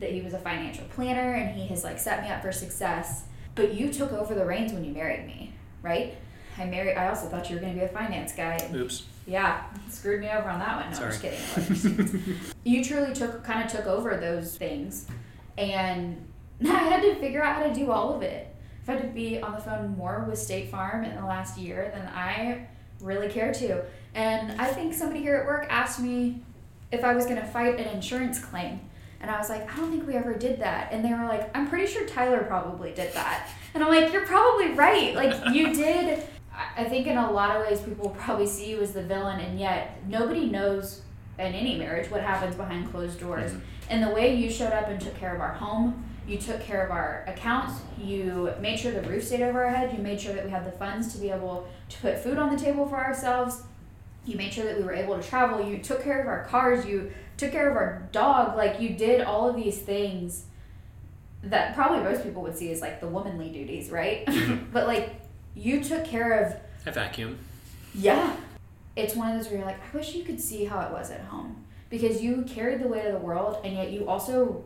that 0.00 0.10
he 0.10 0.20
was 0.20 0.34
a 0.34 0.38
financial 0.38 0.84
planner 0.94 1.34
and 1.34 1.56
he 1.58 1.66
has 1.66 1.84
like 1.84 1.98
set 1.98 2.22
me 2.22 2.28
up 2.30 2.40
for 2.42 2.52
success 2.52 3.24
but 3.54 3.74
you 3.74 3.92
took 3.92 4.12
over 4.12 4.34
the 4.34 4.44
reins 4.44 4.72
when 4.72 4.84
you 4.84 4.92
married 4.92 5.26
me 5.26 5.52
right 5.82 6.16
i 6.56 6.64
married 6.64 6.96
i 6.96 7.08
also 7.08 7.26
thought 7.28 7.48
you 7.50 7.56
were 7.56 7.60
going 7.60 7.72
to 7.74 7.78
be 7.78 7.84
a 7.84 7.88
finance 7.88 8.32
guy 8.32 8.58
Oops. 8.74 9.04
yeah, 9.26 9.64
screwed 9.90 10.20
me 10.20 10.28
over 10.30 10.48
on 10.48 10.58
that 10.60 10.76
one. 10.76 10.90
No, 10.92 11.06
I'm 11.06 11.10
just 11.10 11.22
kidding. 11.22 12.40
you 12.64 12.84
truly 12.84 13.12
took 13.14 13.44
kind 13.44 13.64
of 13.64 13.70
took 13.70 13.86
over 13.86 14.16
those 14.16 14.56
things, 14.56 15.06
and 15.58 16.26
I 16.62 16.66
had 16.66 17.02
to 17.02 17.14
figure 17.16 17.42
out 17.42 17.56
how 17.56 17.66
to 17.68 17.74
do 17.74 17.90
all 17.90 18.14
of 18.14 18.22
it. 18.22 18.54
I've 18.82 18.86
had 18.86 19.02
to 19.02 19.08
be 19.08 19.38
on 19.40 19.52
the 19.52 19.60
phone 19.60 19.96
more 19.98 20.24
with 20.28 20.38
State 20.38 20.70
Farm 20.70 21.04
in 21.04 21.14
the 21.14 21.26
last 21.26 21.58
year 21.58 21.90
than 21.94 22.06
I 22.08 22.66
really 23.00 23.28
care 23.28 23.52
to. 23.52 23.82
And 24.18 24.60
I 24.60 24.66
think 24.66 24.94
somebody 24.94 25.20
here 25.20 25.36
at 25.36 25.46
work 25.46 25.66
asked 25.70 26.00
me 26.00 26.42
if 26.90 27.04
I 27.04 27.14
was 27.14 27.24
going 27.26 27.36
to 27.40 27.46
fight 27.46 27.78
an 27.78 27.86
insurance 27.86 28.44
claim. 28.44 28.80
And 29.20 29.30
I 29.30 29.38
was 29.38 29.48
like, 29.48 29.72
I 29.72 29.76
don't 29.76 29.90
think 29.92 30.08
we 30.08 30.14
ever 30.14 30.34
did 30.34 30.58
that. 30.60 30.92
And 30.92 31.04
they 31.04 31.10
were 31.12 31.24
like, 31.26 31.56
I'm 31.56 31.68
pretty 31.68 31.86
sure 31.86 32.04
Tyler 32.04 32.42
probably 32.42 32.90
did 32.92 33.12
that. 33.14 33.48
And 33.74 33.82
I'm 33.84 33.90
like, 33.90 34.12
you're 34.12 34.26
probably 34.26 34.72
right. 34.72 35.14
Like, 35.14 35.54
you 35.54 35.72
did. 35.84 36.22
I- 36.76 36.84
think 36.84 37.06
in 37.06 37.16
a 37.16 37.30
lot 37.30 37.54
of 37.54 37.62
ways, 37.66 37.80
people 37.80 38.10
probably 38.10 38.46
see 38.48 38.70
you 38.70 38.80
as 38.80 38.92
the 38.92 39.02
villain, 39.02 39.38
and 39.38 39.60
yet 39.60 40.00
nobody 40.08 40.46
knows 40.46 41.02
in 41.38 41.46
any 41.54 41.78
marriage 41.78 42.10
what 42.10 42.20
happens 42.22 42.56
behind 42.56 42.90
closed 42.90 43.20
doors. 43.20 43.52
Mhm. 43.52 43.60
And 43.90 44.02
the 44.02 44.10
way 44.10 44.34
you 44.34 44.50
showed 44.50 44.72
up 44.72 44.88
and 44.88 45.00
took 45.00 45.16
care 45.16 45.32
of 45.32 45.40
our 45.40 45.52
home, 45.54 46.04
you 46.26 46.36
took 46.38 46.60
care 46.60 46.84
of 46.84 46.90
our 46.90 47.22
accounts, 47.28 47.74
you 47.96 48.52
made 48.60 48.76
sure 48.80 48.90
the 48.90 49.02
roof 49.08 49.22
stayed 49.24 49.42
over 49.42 49.64
our 49.64 49.70
head, 49.70 49.96
you 49.96 50.02
made 50.02 50.20
sure 50.20 50.34
that 50.34 50.44
we 50.44 50.50
had 50.50 50.64
the 50.66 50.72
funds 50.72 51.12
to 51.14 51.18
be 51.18 51.30
able 51.30 51.68
to 51.90 51.98
put 52.00 52.18
food 52.18 52.38
on 52.38 52.50
the 52.50 52.60
table 52.60 52.88
for 52.88 52.96
ourselves, 52.96 53.62
you 54.28 54.36
made 54.36 54.52
sure 54.52 54.64
that 54.64 54.76
we 54.76 54.84
were 54.84 54.92
able 54.92 55.20
to 55.20 55.26
travel, 55.26 55.66
you 55.66 55.78
took 55.78 56.02
care 56.02 56.20
of 56.20 56.26
our 56.28 56.44
cars, 56.44 56.84
you 56.86 57.10
took 57.36 57.52
care 57.52 57.70
of 57.70 57.76
our 57.76 58.08
dog, 58.12 58.56
like 58.56 58.80
you 58.80 58.90
did 58.90 59.20
all 59.22 59.48
of 59.48 59.56
these 59.56 59.78
things 59.78 60.44
that 61.42 61.74
probably 61.74 62.02
most 62.02 62.22
people 62.24 62.42
would 62.42 62.56
see 62.56 62.70
as 62.72 62.80
like 62.80 63.00
the 63.00 63.06
womanly 63.08 63.48
duties, 63.50 63.90
right? 63.90 64.26
Mhm. 64.26 64.66
but 64.72 64.86
like 64.86 65.12
you 65.54 65.82
took 65.82 66.04
care 66.04 66.32
of 66.44 66.56
I 66.86 66.90
vacuum. 66.90 67.38
yeah. 67.94 68.36
It's 68.96 69.14
one 69.14 69.30
of 69.30 69.36
those 69.38 69.48
where 69.48 69.58
you're 69.58 69.66
like, 69.66 69.78
I 69.94 69.96
wish 69.96 70.14
you 70.14 70.24
could 70.24 70.40
see 70.40 70.64
how 70.64 70.80
it 70.80 70.90
was 70.90 71.12
at 71.12 71.20
home. 71.20 71.64
Because 71.88 72.20
you 72.20 72.42
carried 72.48 72.80
the 72.82 72.88
weight 72.88 73.06
of 73.06 73.12
the 73.12 73.20
world 73.20 73.58
and 73.64 73.74
yet 73.74 73.92
you 73.92 74.08
also 74.08 74.64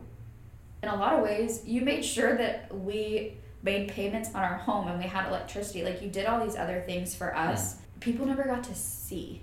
in 0.81 0.89
a 0.89 0.95
lot 0.95 1.13
of 1.13 1.21
ways, 1.23 1.61
you 1.65 1.81
made 1.81 2.03
sure 2.03 2.35
that 2.35 2.73
we 2.75 3.37
made 3.61 3.87
payments 3.87 4.29
on 4.35 4.43
our 4.43 4.55
home 4.57 4.87
and 4.89 4.97
we 4.99 5.05
had 5.05 5.27
electricity. 5.29 5.83
Like 5.83 6.01
you 6.01 6.09
did 6.09 6.25
all 6.25 6.43
these 6.45 6.57
other 6.57 6.81
things 6.85 7.15
for 7.15 7.33
us. 7.35 7.77
People 8.01 8.25
never 8.25 8.43
got 8.43 8.63
to 8.65 8.75
see. 8.75 9.41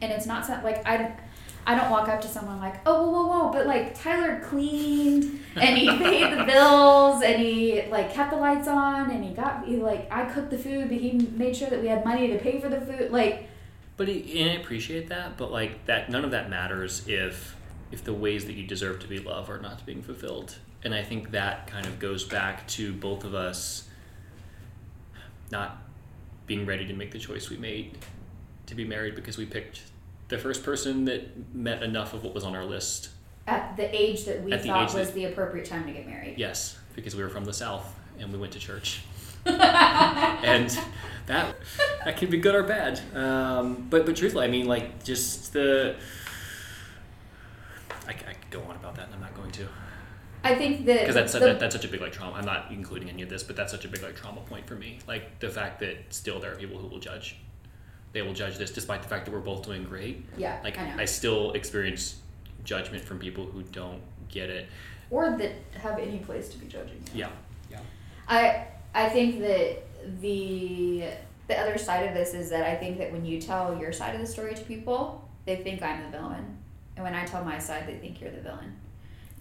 And 0.00 0.12
it's 0.12 0.26
not 0.26 0.48
like 0.64 0.86
I 0.86 1.16
I 1.68 1.74
don't 1.74 1.90
walk 1.90 2.08
up 2.08 2.20
to 2.20 2.28
someone 2.28 2.60
like, 2.60 2.76
oh, 2.86 3.10
whoa, 3.10 3.26
whoa, 3.26 3.26
whoa, 3.26 3.52
but 3.52 3.66
like 3.66 4.00
Tyler 4.00 4.40
cleaned 4.40 5.40
and 5.56 5.76
he 5.76 5.88
paid 5.98 6.38
the 6.38 6.44
bills 6.44 7.22
and 7.24 7.42
he 7.42 7.82
like 7.90 8.12
kept 8.14 8.30
the 8.30 8.36
lights 8.36 8.68
on 8.68 9.10
and 9.10 9.24
he 9.24 9.34
got 9.34 9.66
he 9.66 9.76
like 9.76 10.06
I 10.12 10.26
cooked 10.26 10.50
the 10.50 10.58
food, 10.58 10.88
but 10.88 10.98
he 10.98 11.12
made 11.12 11.56
sure 11.56 11.68
that 11.68 11.82
we 11.82 11.88
had 11.88 12.04
money 12.04 12.28
to 12.28 12.38
pay 12.38 12.60
for 12.60 12.68
the 12.68 12.80
food. 12.80 13.10
Like, 13.10 13.48
But 13.96 14.06
he, 14.06 14.40
and 14.40 14.52
I 14.52 14.54
appreciate 14.62 15.08
that, 15.08 15.36
but 15.36 15.50
like 15.50 15.86
that, 15.86 16.08
none 16.08 16.24
of 16.24 16.30
that 16.30 16.48
matters 16.48 17.06
if 17.08 17.56
if 17.90 18.04
the 18.04 18.14
ways 18.14 18.44
that 18.44 18.52
you 18.54 18.64
deserve 18.64 19.00
to 19.00 19.08
be 19.08 19.18
loved 19.18 19.50
are 19.50 19.60
not 19.60 19.84
being 19.84 20.02
fulfilled. 20.02 20.58
And 20.84 20.94
I 20.94 21.02
think 21.02 21.32
that 21.32 21.66
kind 21.66 21.86
of 21.86 21.98
goes 21.98 22.22
back 22.22 22.68
to 22.68 22.92
both 22.92 23.24
of 23.24 23.34
us 23.34 23.88
not 25.50 25.78
being 26.46 26.64
ready 26.64 26.86
to 26.86 26.94
make 26.94 27.10
the 27.10 27.18
choice 27.18 27.50
we 27.50 27.56
made 27.56 27.98
to 28.66 28.74
be 28.74 28.84
married 28.84 29.14
because 29.14 29.38
we 29.38 29.46
picked 29.46 29.82
the 30.28 30.38
first 30.38 30.62
person 30.64 31.04
that 31.06 31.54
met 31.54 31.82
enough 31.82 32.12
of 32.14 32.24
what 32.24 32.34
was 32.34 32.44
on 32.44 32.54
our 32.56 32.64
list. 32.64 33.10
at 33.46 33.76
the 33.76 33.94
age 33.94 34.24
that 34.24 34.42
we 34.42 34.52
At 34.52 34.62
the 34.62 34.68
thought 34.68 34.88
age 34.90 34.94
was 34.94 35.06
that- 35.08 35.14
the 35.14 35.24
appropriate 35.26 35.66
time 35.66 35.86
to 35.86 35.92
get 35.92 36.06
married. 36.06 36.34
Yes, 36.36 36.78
because 36.96 37.14
we 37.14 37.22
were 37.22 37.28
from 37.28 37.44
the 37.44 37.52
south 37.52 37.94
and 38.18 38.32
we 38.32 38.38
went 38.38 38.52
to 38.54 38.58
church. 38.58 39.02
and 39.46 40.76
that 41.26 41.54
that 42.04 42.16
can 42.16 42.28
be 42.28 42.38
good 42.38 42.56
or 42.56 42.64
bad. 42.64 43.00
Um, 43.14 43.86
but 43.88 44.04
but 44.04 44.16
truthfully, 44.16 44.44
I 44.44 44.48
mean, 44.48 44.66
like 44.66 45.04
just 45.04 45.52
the. 45.52 45.94
I, 48.08 48.10
I 48.10 48.14
could 48.34 48.50
go 48.50 48.60
on 48.62 48.74
about 48.74 48.96
that, 48.96 49.06
and 49.06 49.14
I'm 49.14 49.20
not 49.20 49.34
going 49.36 49.50
to, 49.52 49.68
I 50.44 50.54
think 50.56 50.86
that 50.86 51.00
because 51.00 51.14
that's 51.14 51.32
the- 51.32 51.38
that, 51.40 51.60
that's 51.60 51.74
such 51.76 51.84
a 51.84 51.88
big 51.88 52.00
like 52.00 52.12
trauma. 52.12 52.36
I'm 52.36 52.44
not 52.44 52.66
including 52.72 53.08
any 53.08 53.22
of 53.22 53.28
this, 53.28 53.44
but 53.44 53.54
that's 53.54 53.70
such 53.72 53.84
a 53.84 53.88
big 53.88 54.02
like 54.02 54.16
trauma 54.16 54.40
point 54.40 54.66
for 54.66 54.74
me. 54.74 54.98
Like 55.06 55.38
the 55.38 55.48
fact 55.48 55.78
that 55.80 55.96
still 56.10 56.40
there 56.40 56.52
are 56.52 56.56
people 56.56 56.78
who 56.78 56.88
will 56.88 56.98
judge. 57.00 57.36
They 58.16 58.22
will 58.22 58.32
judge 58.32 58.56
this, 58.56 58.70
despite 58.70 59.02
the 59.02 59.08
fact 59.10 59.26
that 59.26 59.30
we're 59.30 59.40
both 59.40 59.62
doing 59.62 59.84
great. 59.84 60.24
yeah, 60.38 60.58
Like 60.64 60.78
I. 60.78 61.02
I 61.02 61.04
still 61.04 61.52
experience 61.52 62.16
judgment 62.64 63.04
from 63.04 63.18
people 63.18 63.44
who 63.44 63.62
don't 63.62 64.00
get 64.30 64.48
it. 64.48 64.68
or 65.10 65.36
that 65.36 65.52
have 65.74 65.98
any 65.98 66.16
place 66.20 66.48
to 66.48 66.56
be 66.56 66.66
judging. 66.66 66.98
Yeah, 67.14 67.28
yeah. 67.70 67.80
I 68.26 68.68
I 68.94 69.10
think 69.10 69.40
that 69.40 69.82
the 70.22 71.04
the 71.46 71.58
other 71.60 71.76
side 71.76 72.08
of 72.08 72.14
this 72.14 72.32
is 72.32 72.48
that 72.48 72.64
I 72.66 72.74
think 72.76 72.96
that 72.96 73.12
when 73.12 73.26
you 73.26 73.38
tell 73.38 73.76
your 73.78 73.92
side 73.92 74.14
of 74.14 74.22
the 74.22 74.26
story 74.26 74.54
to 74.54 74.62
people, 74.64 75.28
they 75.44 75.56
think 75.56 75.82
I'm 75.82 76.10
the 76.10 76.16
villain, 76.16 76.56
and 76.96 77.04
when 77.04 77.14
I 77.14 77.26
tell 77.26 77.44
my 77.44 77.58
side, 77.58 77.86
they 77.86 77.96
think 77.98 78.22
you're 78.22 78.30
the 78.30 78.40
villain. 78.40 78.76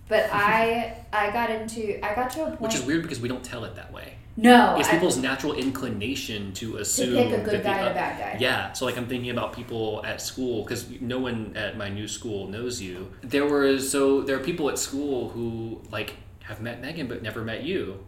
But 0.10 0.30
I 0.34 0.98
I 1.14 1.32
got 1.32 1.50
into 1.50 2.06
I 2.06 2.14
got 2.14 2.30
to 2.32 2.42
a 2.44 2.48
point. 2.48 2.60
Which 2.60 2.76
is 2.76 2.84
weird 2.84 3.04
because 3.04 3.22
we 3.22 3.30
don't 3.30 3.46
tell 3.46 3.64
it 3.64 3.76
that 3.78 3.94
way. 3.94 4.16
No, 4.38 4.76
it's 4.78 4.90
I- 4.90 4.92
people's 4.92 5.18
natural 5.18 5.54
inclination 5.54 6.52
to 6.54 6.72
to 6.74 6.78
assume 6.78 7.16
pick 7.16 7.40
a 7.40 7.44
good 7.44 7.60
the, 7.60 7.64
guy 7.64 7.78
and 7.80 7.88
a 7.88 7.94
bad 7.94 8.20
guy. 8.20 8.38
yeah 8.40 8.74
so 8.74 8.86
like 8.86 8.98
i'm 8.98 9.08
thinking 9.08 9.30
about 9.30 9.54
people 9.54 10.04
at 10.06 10.22
school 10.22 10.64
because 10.64 10.90
no 11.00 11.20
one 11.20 11.54
at 11.56 11.78
my 11.78 11.90
new 11.90 12.08
school 12.08 12.48
knows 12.48 12.82
you 12.82 13.12
there 13.22 13.46
were 13.46 13.80
so 13.80 14.22
there 14.22 14.36
are 14.36 14.44
people 14.44 14.70
at 14.70 14.78
school 14.80 15.30
who 15.30 15.82
like 15.92 16.16
have 16.44 16.62
met 16.62 16.82
megan 16.82 17.08
but 17.08 17.22
never 17.22 17.44
met 17.44 17.64
you 17.64 18.00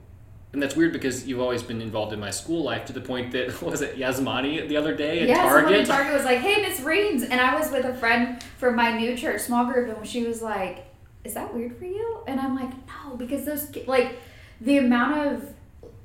and 0.53 0.63
that's 0.63 0.75
weird 0.75 0.93
because 0.93 1.27
you've 1.27 1.41
always 1.41 1.61
been 1.61 1.81
involved 1.81 2.13
in 2.13 2.19
my 2.19 2.31
school 2.31 2.63
life 2.63 2.85
to 2.85 2.93
the 2.93 3.01
point 3.01 3.31
that 3.33 3.61
was 3.71 3.81
it 3.81 3.97
Yasmani 3.97 4.67
the 4.67 4.77
other 4.77 4.95
day 4.95 5.21
at 5.21 5.27
yeah, 5.27 5.43
Target. 5.43 5.81
at 5.81 5.87
Target 5.87 6.13
was 6.13 6.23
like, 6.23 6.39
"Hey, 6.39 6.61
Miss 6.61 6.79
Reams," 6.79 7.23
and 7.23 7.39
I 7.39 7.59
was 7.59 7.69
with 7.69 7.83
a 7.85 7.93
friend 7.93 8.41
from 8.57 8.75
my 8.75 8.97
new 8.97 9.15
church 9.17 9.41
small 9.41 9.65
group, 9.65 9.95
and 9.95 10.07
she 10.07 10.23
was 10.25 10.41
like, 10.41 10.85
"Is 11.25 11.33
that 11.33 11.53
weird 11.53 11.75
for 11.77 11.83
you?" 11.85 12.21
And 12.27 12.39
I'm 12.39 12.55
like, 12.55 12.71
"No," 12.87 13.17
because 13.17 13.43
those 13.45 13.67
like 13.87 14.19
the 14.61 14.77
amount 14.77 15.27
of 15.27 15.53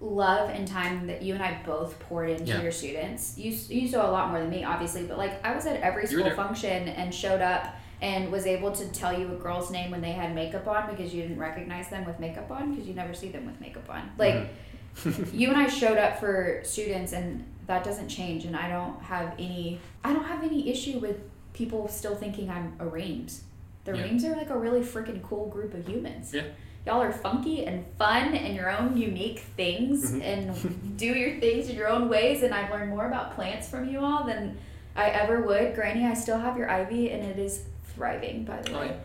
love 0.03 0.51
and 0.51 0.67
time 0.67 1.07
that 1.07 1.23
you 1.23 1.33
and 1.35 1.43
I 1.43 1.63
both 1.65 1.99
poured 2.01 2.29
into 2.31 2.45
Yeah. 2.45 2.61
your 2.63 2.73
students. 2.73 3.39
You 3.39 3.53
you 3.69 3.89
saw 3.89 4.11
a 4.11 4.13
lot 4.13 4.31
more 4.31 4.41
than 4.41 4.51
me, 4.51 4.65
obviously, 4.65 5.05
but 5.05 5.17
like 5.17 5.43
I 5.47 5.55
was 5.55 5.65
at 5.65 5.81
every 5.81 6.07
school 6.07 6.29
function 6.33 6.89
and 6.89 7.15
showed 7.15 7.41
up. 7.41 7.75
And 8.01 8.33
was 8.33 8.47
able 8.47 8.73
to 8.73 8.89
tell 8.91 9.17
you 9.17 9.29
a 9.31 9.37
girl's 9.37 9.71
name 9.71 9.93
when 9.93 10.01
they 10.01 10.11
had 10.11 10.35
makeup 10.35 10.67
on 10.67 10.91
because 10.91 11.15
you 11.15 11.23
didn't 11.23 11.39
recognize 11.39 11.89
them 11.89 12.05
with 12.05 12.19
makeup 12.19 12.51
on 12.51 12.73
because 12.73 12.89
you 12.89 12.95
never 12.95 13.15
see 13.15 13.29
them 13.29 13.47
with 13.47 13.61
makeup 13.61 13.89
on. 13.89 14.11
Like, 14.19 14.49
Mhm. 14.97 15.33
you 15.33 15.49
and 15.51 15.57
I 15.57 15.69
showed 15.69 15.99
up 15.99 16.19
for 16.19 16.63
students 16.65 17.13
and 17.13 17.45
that 17.69 17.85
doesn't 17.85 18.09
change 18.09 18.45
and 18.45 18.57
I 18.57 18.69
don't 18.69 19.01
have 19.03 19.35
any 19.39 19.79
I 20.03 20.13
don't 20.13 20.25
have 20.25 20.43
any 20.43 20.69
issue 20.69 20.99
with 20.99 21.21
people 21.53 21.87
still 21.87 22.17
thinking 22.17 22.51
I'm 22.51 22.73
a 22.81 22.87
Reams. 22.89 23.45
The 23.85 23.97
Yeah. 23.97 24.03
Reams 24.03 24.25
are 24.25 24.35
like 24.35 24.51
a 24.51 24.59
really 24.59 24.81
freaking 24.81 25.23
cool 25.23 25.47
group 25.47 25.73
of 25.73 25.87
humans. 25.87 26.35
Yeah. 26.35 26.43
Y'all 26.87 27.01
are 27.01 27.13
funky 27.13 27.65
and 27.65 27.85
fun 27.97 28.35
and 28.35 28.57
your 28.57 28.71
own 28.71 28.97
unique 28.97 29.41
things 29.57 30.13
Mhm. 30.13 30.23
and 30.23 30.97
do 30.99 31.07
your 31.07 31.39
things 31.39 31.69
in 31.69 31.77
your 31.77 31.89
own 31.89 32.09
ways 32.09 32.43
and 32.43 32.53
I've 32.53 32.71
learned 32.73 32.91
more 32.91 33.07
about 33.07 33.35
plants 33.37 33.69
from 33.69 33.89
you 33.89 34.01
all 34.01 34.25
than 34.25 34.57
I 34.97 35.07
ever 35.11 35.43
would. 35.43 35.75
Granny, 35.75 36.05
I 36.07 36.15
still 36.15 36.39
have 36.39 36.57
your 36.59 36.69
ivy 36.69 37.11
and 37.11 37.23
it 37.25 37.39
is 37.39 37.65
thriving 37.95 38.45
by 38.45 38.61
the 38.63 38.73
Oh, 38.75 38.81
way. 38.81 38.97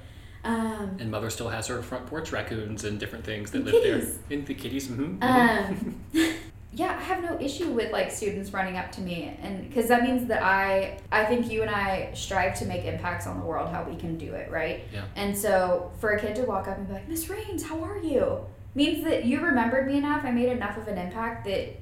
Um 0.44 0.98
And 1.00 1.12
mother 1.12 1.30
still 1.30 1.50
has 1.50 1.68
her 1.68 1.82
front 1.84 2.08
porch 2.08 2.32
raccoons 2.32 2.84
and 2.84 3.00
different 3.00 3.26
things 3.26 3.52
that 3.52 3.64
live 3.64 3.74
kitties. 3.74 4.18
there. 4.28 4.38
In 4.40 4.46
the 4.46 4.54
kitties. 4.56 4.88
Mm-hmm. 4.88 5.22
Um, 5.22 5.96
yeah, 6.78 6.96
I 6.96 7.02
have 7.02 7.24
no 7.24 7.40
issue 7.42 7.72
with 7.72 7.92
like 7.92 8.12
students 8.12 8.54
running 8.54 8.78
up 8.78 8.92
to 8.94 9.02
me, 9.02 9.36
and 9.42 9.68
because 9.68 9.88
that 9.88 10.04
means 10.04 10.28
that 10.28 10.44
I, 10.44 11.00
I 11.12 11.26
think 11.26 11.52
you 11.52 11.64
and 11.64 11.72
I 11.72 12.12
strive 12.14 12.54
to 12.60 12.66
make 12.66 12.86
impacts 12.86 13.26
on 13.26 13.40
the 13.40 13.46
world, 13.46 13.70
how 13.72 13.82
we 13.82 13.96
can 13.96 14.16
do 14.16 14.36
it, 14.36 14.52
right? 14.52 14.84
Yeah. 14.94 15.06
And 15.16 15.36
so 15.36 15.92
for 16.00 16.12
a 16.12 16.22
kid 16.22 16.36
to 16.36 16.44
walk 16.44 16.68
up 16.68 16.78
and 16.78 16.88
be 16.88 16.94
like, 16.94 17.08
Miss 17.08 17.30
Rains, 17.30 17.64
how 17.64 17.84
are 17.84 17.98
you? 17.98 18.46
Means 18.76 19.04
that 19.06 19.26
you 19.26 19.42
remembered 19.42 19.88
me 19.88 19.98
enough. 19.98 20.24
I 20.24 20.30
made 20.30 20.50
enough 20.50 20.78
of 20.78 20.88
an 20.88 21.00
impact 21.00 21.46
that 21.46 21.76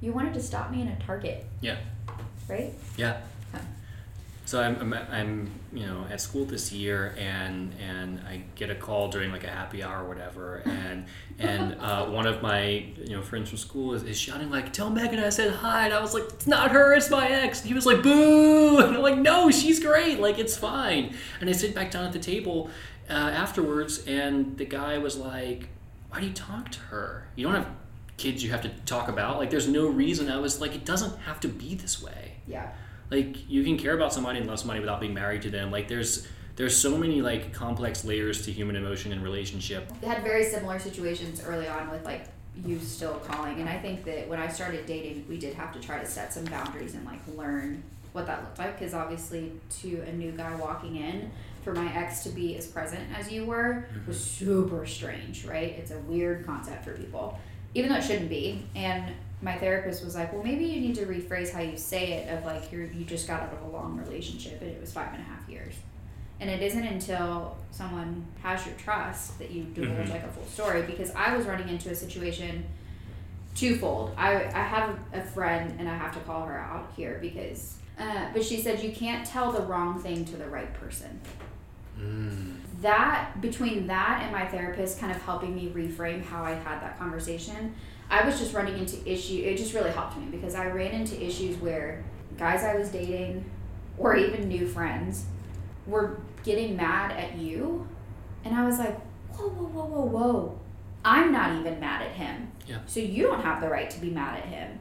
you 0.00 0.12
wanted 0.12 0.32
to 0.32 0.40
stop 0.40 0.70
me 0.70 0.80
in 0.80 0.88
a 0.88 0.98
Target. 1.00 1.44
Yeah. 1.60 1.76
Right. 2.48 2.72
Yeah. 2.96 3.20
Huh. 3.52 3.58
So 4.46 4.62
I'm, 4.62 4.76
I'm, 4.80 4.94
I'm, 4.94 5.50
you 5.72 5.86
know, 5.86 6.04
at 6.10 6.20
school 6.20 6.44
this 6.44 6.72
year, 6.72 7.14
and 7.16 7.72
and 7.80 8.20
I 8.28 8.42
get 8.56 8.70
a 8.70 8.74
call 8.74 9.08
during 9.08 9.30
like 9.30 9.44
a 9.44 9.50
happy 9.50 9.82
hour 9.82 10.04
or 10.04 10.08
whatever, 10.08 10.62
and 10.64 11.04
and 11.38 11.74
uh, 11.80 12.06
one 12.06 12.26
of 12.26 12.42
my 12.42 12.86
you 13.04 13.16
know 13.16 13.22
friends 13.22 13.50
from 13.50 13.58
school 13.58 13.94
is, 13.94 14.02
is 14.02 14.18
shouting 14.18 14.50
like, 14.50 14.72
"Tell 14.72 14.90
Megan 14.90 15.20
I 15.20 15.28
said 15.28 15.52
hi," 15.52 15.84
and 15.84 15.94
I 15.94 16.00
was 16.00 16.12
like, 16.12 16.24
"It's 16.24 16.46
not 16.46 16.72
her, 16.72 16.92
it's 16.94 17.10
my 17.10 17.28
ex." 17.28 17.60
And 17.60 17.68
he 17.68 17.74
was 17.74 17.86
like, 17.86 18.02
"Boo!" 18.02 18.78
And 18.80 18.96
I'm 18.96 19.02
like, 19.02 19.18
"No, 19.18 19.50
she's 19.50 19.78
great, 19.80 20.18
like 20.18 20.38
it's 20.38 20.56
fine." 20.56 21.14
And 21.40 21.48
I 21.48 21.52
sit 21.52 21.74
back 21.74 21.90
down 21.90 22.04
at 22.04 22.12
the 22.12 22.18
table 22.18 22.70
uh, 23.08 23.12
afterwards, 23.12 24.04
and 24.06 24.56
the 24.56 24.64
guy 24.64 24.98
was 24.98 25.16
like, 25.16 25.68
"Why 26.08 26.20
do 26.20 26.26
you 26.26 26.32
talk 26.32 26.70
to 26.72 26.80
her? 26.80 27.28
You 27.36 27.46
don't 27.46 27.54
have 27.54 27.68
kids 28.16 28.42
you 28.42 28.50
have 28.50 28.62
to 28.62 28.70
talk 28.86 29.08
about. 29.08 29.38
Like, 29.38 29.50
there's 29.50 29.68
no 29.68 29.86
reason." 29.86 30.28
I 30.28 30.38
was 30.38 30.60
like, 30.60 30.74
"It 30.74 30.84
doesn't 30.84 31.16
have 31.20 31.38
to 31.40 31.48
be 31.48 31.76
this 31.76 32.02
way." 32.02 32.38
Yeah. 32.48 32.72
Like 33.10 33.48
you 33.48 33.64
can 33.64 33.76
care 33.76 33.94
about 33.94 34.12
somebody 34.12 34.38
and 34.38 34.48
love 34.48 34.58
somebody 34.58 34.80
without 34.80 35.00
being 35.00 35.14
married 35.14 35.42
to 35.42 35.50
them. 35.50 35.70
Like 35.70 35.88
there's 35.88 36.26
there's 36.56 36.76
so 36.76 36.96
many 36.96 37.22
like 37.22 37.52
complex 37.52 38.04
layers 38.04 38.44
to 38.44 38.52
human 38.52 38.76
emotion 38.76 39.12
and 39.12 39.22
relationship. 39.22 39.90
We 40.00 40.08
had 40.08 40.22
very 40.22 40.44
similar 40.44 40.78
situations 40.78 41.42
early 41.44 41.68
on 41.68 41.90
with 41.90 42.04
like 42.04 42.26
you 42.64 42.78
still 42.78 43.14
calling. 43.14 43.60
And 43.60 43.68
i 43.68 43.78
think 43.78 44.04
that 44.04 44.28
when 44.28 44.38
i 44.38 44.48
started 44.48 44.86
dating 44.86 45.24
we 45.28 45.38
did 45.38 45.54
have 45.54 45.72
to 45.72 45.80
try 45.80 45.98
to 45.98 46.06
set 46.06 46.32
some 46.32 46.44
boundaries 46.44 46.94
and 46.94 47.04
like 47.04 47.20
learn 47.34 47.82
what 48.12 48.26
that 48.26 48.42
looked 48.42 48.58
like. 48.58 48.78
Because 48.78 48.94
obviously 48.94 49.52
to 49.80 50.02
a 50.06 50.12
new 50.12 50.32
guy 50.32 50.54
walking 50.56 50.96
in 50.96 51.30
for 51.64 51.74
my 51.74 51.92
ex 51.94 52.22
to 52.24 52.30
be 52.30 52.56
as 52.56 52.66
present 52.66 53.02
as 53.16 53.30
you 53.30 53.44
were 53.44 53.86
mm-hmm. 53.92 54.06
was 54.06 54.22
super 54.22 54.86
strange 54.86 55.44
right? 55.44 55.70
It's 55.78 55.90
a 55.90 55.98
weird 56.00 56.46
concept 56.46 56.84
for 56.84 56.92
people. 56.92 57.38
Even 57.74 57.90
though 57.90 57.98
it 57.98 58.04
shouldn't 58.04 58.28
be. 58.28 58.64
And 58.74 59.12
my 59.42 59.56
therapist 59.56 60.04
was 60.04 60.14
like 60.14 60.32
well 60.32 60.42
maybe 60.42 60.64
you 60.64 60.80
need 60.80 60.94
to 60.94 61.06
rephrase 61.06 61.50
how 61.52 61.60
you 61.60 61.76
say 61.76 62.12
it 62.14 62.28
of 62.36 62.44
like 62.44 62.70
you're 62.70 62.84
you 62.84 63.04
just 63.04 63.26
got 63.26 63.42
out 63.42 63.52
of 63.52 63.62
a 63.62 63.68
long 63.68 63.96
relationship 63.96 64.60
and 64.60 64.70
it 64.70 64.80
was 64.80 64.92
five 64.92 65.08
and 65.14 65.20
a 65.22 65.24
half 65.24 65.48
years 65.48 65.74
and 66.40 66.48
it 66.50 66.62
isn't 66.62 66.84
until 66.84 67.56
someone 67.70 68.24
has 68.42 68.64
your 68.66 68.74
trust 68.76 69.38
that 69.38 69.50
you 69.50 69.64
divulge 69.74 70.08
Mhm. 70.08 70.10
like 70.10 70.22
a 70.24 70.28
full 70.28 70.46
story. 70.46 70.80
Because 70.82 71.10
I 71.14 71.36
was 71.36 71.44
running 71.44 71.68
into 71.68 71.90
a 71.90 71.94
situation 71.94 72.64
twofold. 73.54 74.14
I, 74.16 74.44
I 74.44 74.62
have 74.62 74.98
a 75.12 75.20
friend 75.20 75.74
and 75.78 75.86
I 75.86 75.94
have 75.94 76.14
to 76.14 76.20
call 76.20 76.46
her 76.46 76.58
out 76.58 76.92
here 76.96 77.18
because, 77.20 77.76
uh, 77.98 78.28
but 78.32 78.42
she 78.42 78.62
said 78.62 78.82
you 78.82 78.90
can't 78.90 79.26
tell 79.26 79.52
the 79.52 79.60
wrong 79.60 80.00
thing 80.00 80.24
to 80.26 80.36
the 80.38 80.46
right 80.48 80.72
person. 80.72 81.20
mm. 82.00 82.54
That, 82.80 83.38
between 83.42 83.86
that 83.88 84.20
and 84.22 84.32
my 84.32 84.46
therapist 84.46 84.98
kind 84.98 85.12
of 85.14 85.20
helping 85.22 85.54
me 85.54 85.68
reframe 85.74 86.24
how 86.24 86.42
I 86.42 86.52
had 86.52 86.80
that 86.80 86.98
conversation, 86.98 87.74
I 88.10 88.26
was 88.26 88.38
just 88.38 88.52
running 88.52 88.76
into 88.76 88.96
issue. 89.10 89.42
It 89.44 89.56
just 89.56 89.72
really 89.72 89.90
helped 89.90 90.16
me 90.16 90.26
because 90.30 90.54
I 90.54 90.66
ran 90.66 90.90
into 90.92 91.22
issues 91.24 91.56
where 91.58 92.04
guys 92.36 92.64
I 92.64 92.76
was 92.76 92.88
dating 92.88 93.44
or 93.96 94.16
even 94.16 94.48
new 94.48 94.66
friends 94.66 95.26
were 95.86 96.18
getting 96.42 96.76
mad 96.76 97.12
at 97.12 97.38
you. 97.38 97.86
And 98.44 98.54
I 98.54 98.66
was 98.66 98.78
like, 98.78 98.98
whoa, 99.32 99.48
whoa, 99.48 99.66
whoa, 99.66 99.84
whoa, 99.84 100.04
whoa. 100.06 100.58
I'm 101.04 101.32
not 101.32 101.58
even 101.58 101.78
mad 101.78 102.02
at 102.02 102.12
him. 102.12 102.50
Yeah. 102.66 102.78
So 102.86 103.00
you 103.00 103.24
don't 103.24 103.42
have 103.42 103.60
the 103.60 103.68
right 103.68 103.88
to 103.90 104.00
be 104.00 104.10
mad 104.10 104.38
at 104.38 104.46
him. 104.46 104.78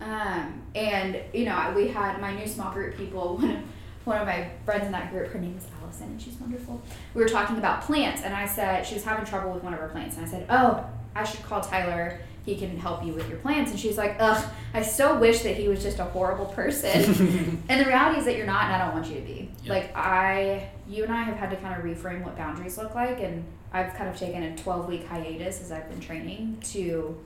Um, 0.00 0.62
and, 0.74 1.20
you 1.32 1.44
know, 1.44 1.72
we 1.76 1.88
had 1.88 2.20
my 2.20 2.34
new 2.34 2.46
small 2.46 2.72
group 2.72 2.96
people, 2.96 3.36
one 3.38 3.50
of, 3.50 3.62
one 4.04 4.18
of 4.18 4.26
my 4.26 4.50
friends 4.64 4.86
in 4.86 4.92
that 4.92 5.12
group, 5.12 5.28
her 5.28 5.38
name 5.38 5.56
is 5.56 5.66
Allison, 5.80 6.08
and 6.08 6.20
she's 6.20 6.34
wonderful. 6.34 6.82
We 7.14 7.22
were 7.22 7.28
talking 7.28 7.58
about 7.58 7.82
plants, 7.82 8.22
and 8.22 8.34
I 8.34 8.46
said, 8.46 8.84
she 8.84 8.94
was 8.94 9.04
having 9.04 9.24
trouble 9.24 9.52
with 9.52 9.62
one 9.62 9.72
of 9.72 9.78
her 9.78 9.88
plants. 9.88 10.16
And 10.16 10.26
I 10.26 10.28
said, 10.28 10.46
oh, 10.50 10.84
I 11.14 11.24
should 11.24 11.42
call 11.44 11.60
Tyler. 11.60 12.20
He 12.44 12.56
can 12.56 12.76
help 12.76 13.04
you 13.04 13.12
with 13.12 13.28
your 13.28 13.38
plans. 13.38 13.70
And 13.70 13.78
she's 13.78 13.96
like, 13.96 14.16
ugh, 14.18 14.44
I 14.74 14.82
so 14.82 15.16
wish 15.18 15.42
that 15.42 15.56
he 15.56 15.68
was 15.68 15.82
just 15.82 15.98
a 16.00 16.04
horrible 16.04 16.46
person. 16.46 17.62
And 17.68 17.80
the 17.80 17.84
reality 17.86 18.18
is 18.18 18.24
that 18.24 18.36
you're 18.36 18.46
not, 18.46 18.64
and 18.64 18.74
I 18.74 18.84
don't 18.84 18.94
want 18.94 19.06
you 19.08 19.14
to 19.16 19.20
be. 19.22 19.50
Yeah. 19.62 19.72
Like 19.74 19.96
I, 19.96 20.68
you 20.88 21.04
and 21.04 21.12
I 21.12 21.22
have 21.22 21.36
had 21.36 21.50
to 21.50 21.56
kind 21.56 21.74
of 21.78 21.84
reframe 21.84 22.24
what 22.24 22.36
boundaries 22.36 22.76
look 22.78 22.94
like, 22.96 23.20
and 23.20 23.44
I've 23.72 23.94
kind 23.94 24.10
of 24.10 24.16
taken 24.18 24.42
a 24.42 24.56
12 24.56 24.88
week 24.88 25.06
hiatus 25.06 25.60
as 25.62 25.70
I've 25.70 25.88
been 25.88 26.00
training 26.00 26.58
to 26.72 27.16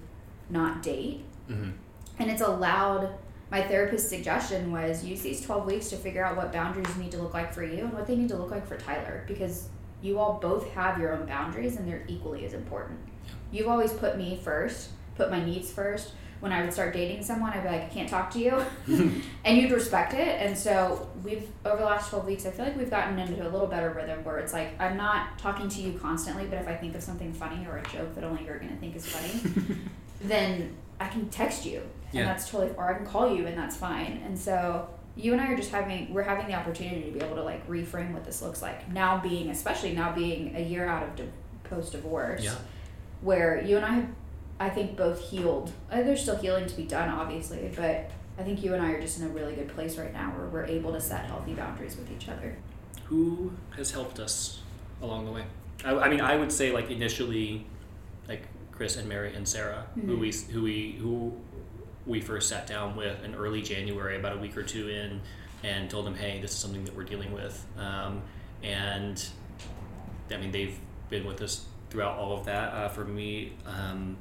not 0.51 0.83
date, 0.83 1.25
Mhm. 1.51 1.73
and 2.19 2.31
it's 2.31 2.43
allowed. 2.43 3.11
My 3.51 3.63
therapist's 3.63 4.09
suggestion 4.11 4.71
was 4.73 5.05
use 5.05 5.23
these 5.23 5.41
12 5.41 5.67
weeks 5.67 5.89
to 5.91 5.97
figure 5.97 6.25
out 6.25 6.37
what 6.37 6.53
boundaries 6.53 6.95
need 6.97 7.13
to 7.13 7.19
look 7.23 7.33
like 7.33 7.53
for 7.55 7.63
you 7.63 7.85
and 7.85 7.93
what 7.93 8.07
they 8.07 8.17
need 8.17 8.29
to 8.31 8.37
look 8.37 8.51
like 8.51 8.67
for 8.67 8.77
Tyler, 8.77 9.25
because 9.29 9.69
you 10.03 10.19
all 10.19 10.39
both 10.43 10.69
have 10.73 10.99
your 11.01 11.13
own 11.13 11.27
boundaries 11.27 11.77
and 11.77 11.89
they're 11.89 12.03
equally 12.09 12.45
as 12.45 12.53
important. 12.55 12.99
You've 13.53 13.69
always 13.69 13.93
put 13.93 14.19
me 14.19 14.39
first, 14.43 14.91
put 15.17 15.31
my 15.31 15.45
needs 15.45 15.71
first. 15.71 16.13
When 16.41 16.53
I 16.53 16.61
would 16.63 16.73
start 16.73 16.93
dating 16.93 17.25
someone, 17.25 17.53
I'd 17.55 17.63
be 17.63 17.69
like, 17.71 17.85
I 17.85 17.89
can't 17.89 18.09
talk 18.09 18.31
to 18.33 18.39
you. 18.39 18.63
and 19.45 19.57
you'd 19.57 19.71
respect 19.73 20.13
it. 20.13 20.41
And 20.41 20.57
so 20.57 21.09
we've 21.25 21.49
over 21.65 21.79
the 21.79 21.85
last 21.87 22.11
twelve 22.11 22.27
weeks, 22.27 22.45
I 22.45 22.51
feel 22.51 22.67
like 22.67 22.77
we've 22.77 22.91
gotten 22.91 23.19
into 23.19 23.43
a 23.43 23.49
little 23.49 23.67
better 23.67 23.91
rhythm 23.91 24.23
where 24.23 24.39
it's 24.39 24.53
like 24.53 24.79
I'm 24.79 24.97
not 24.99 25.39
talking 25.39 25.69
to 25.71 25.81
you 25.81 25.99
constantly, 25.99 26.45
but 26.45 26.59
if 26.59 26.69
I 26.69 26.75
think 26.75 26.95
of 26.95 27.03
something 27.03 27.33
funny 27.33 27.67
or 27.67 27.79
a 27.79 27.83
joke 27.89 28.15
that 28.15 28.23
only 28.25 28.45
you're 28.45 28.59
gonna 28.59 28.77
think 28.77 28.95
is 28.97 29.07
funny, 29.07 29.55
then 30.21 30.77
I 31.01 31.09
can 31.09 31.29
text 31.31 31.65
you, 31.67 31.79
and 31.81 32.15
Yeah. 32.15 32.25
that's 32.27 32.51
totally, 32.51 32.73
or 32.77 32.91
I 32.91 32.95
can 32.99 33.07
call 33.07 33.35
you, 33.35 33.47
and 33.47 33.57
that's 33.57 33.77
fine. 33.77 34.23
And 34.25 34.39
so 34.39 34.89
you 35.17 35.33
and 35.33 35.41
I 35.41 35.51
are 35.53 35.57
just 35.57 35.71
having 35.71 36.13
we're 36.13 36.23
having 36.23 36.47
the 36.47 36.55
opportunity 36.55 37.03
to 37.11 37.19
be 37.19 37.25
able 37.25 37.37
to 37.37 37.43
like 37.43 37.67
reframe 37.67 38.13
what 38.13 38.25
this 38.27 38.43
looks 38.43 38.61
like 38.61 38.91
now, 38.93 39.19
being 39.19 39.49
especially 39.49 39.95
now 39.95 40.13
being 40.13 40.55
a 40.55 40.61
year 40.63 40.87
out 40.87 41.03
of 41.03 41.17
di- 41.17 41.25
post 41.65 41.93
divorce 41.93 42.45
yeah 42.45 42.55
where 43.23 43.63
you 43.65 43.77
and 43.77 43.85
I 43.87 43.95
have, 43.95 44.07
I 44.59 44.71
think, 44.71 44.97
both 44.97 45.21
healed. 45.21 45.73
There's 45.91 46.23
still 46.23 46.37
healing 46.37 46.67
to 46.67 46.75
be 46.77 46.85
done, 46.85 47.09
obviously, 47.11 47.71
but 47.77 48.11
I 48.39 48.43
think 48.43 48.63
you 48.63 48.75
and 48.75 48.83
I 48.83 48.91
are 48.93 49.01
just 49.01 49.19
in 49.21 49.27
a 49.27 49.29
really 49.29 49.55
good 49.55 49.69
place 49.69 49.97
right 49.99 50.13
now 50.13 50.31
where 50.31 50.47
we're 50.47 50.65
able 50.65 50.93
to 50.93 51.01
set 51.01 51.27
healthy 51.27 51.55
boundaries 51.55 51.97
with 51.97 52.11
each 52.13 52.29
other. 52.29 52.57
who 53.07 53.53
has 53.77 53.91
helped 53.93 54.19
us 54.19 54.61
along 55.03 55.25
the 55.27 55.31
way 55.33 55.45
I, 55.85 55.95
I 55.95 56.09
mean 56.09 56.21
i 56.21 56.35
would 56.37 56.51
say 56.51 56.73
like 56.73 56.91
initially 56.91 57.65
like 58.29 58.43
chris 58.73 58.97
and 58.97 59.09
mary 59.09 59.33
and 59.35 59.47
sarah 59.47 59.87
who 59.95 60.17
Mhm. 60.17 60.19
we 60.19 60.33
who 60.53 60.63
we 60.63 60.93
who 60.99 61.33
we 62.07 62.21
first 62.21 62.49
sat 62.49 62.67
down 62.67 62.97
with 62.97 63.23
in 63.25 63.35
early 63.37 63.63
january 63.63 64.17
about 64.17 64.33
a 64.37 64.39
week 64.41 64.57
or 64.57 64.63
two 64.65 64.89
in 64.89 65.21
and 65.63 65.89
told 65.89 66.05
them 66.07 66.15
hey 66.17 66.41
this 66.41 66.51
is 66.51 66.57
something 66.57 66.85
that 66.85 66.97
we're 66.97 67.05
dealing 67.05 67.31
with 67.33 67.65
um, 67.79 68.23
and 68.65 69.29
i 70.33 70.37
mean 70.39 70.51
they've 70.51 70.77
been 71.09 71.25
with 71.27 71.41
us 71.43 71.65
throughout 71.91 72.19
all 72.19 72.37
of 72.37 72.45
that 72.47 72.73
uh, 72.75 72.89
for 72.89 73.05
me 73.05 73.53
um, 73.67 74.17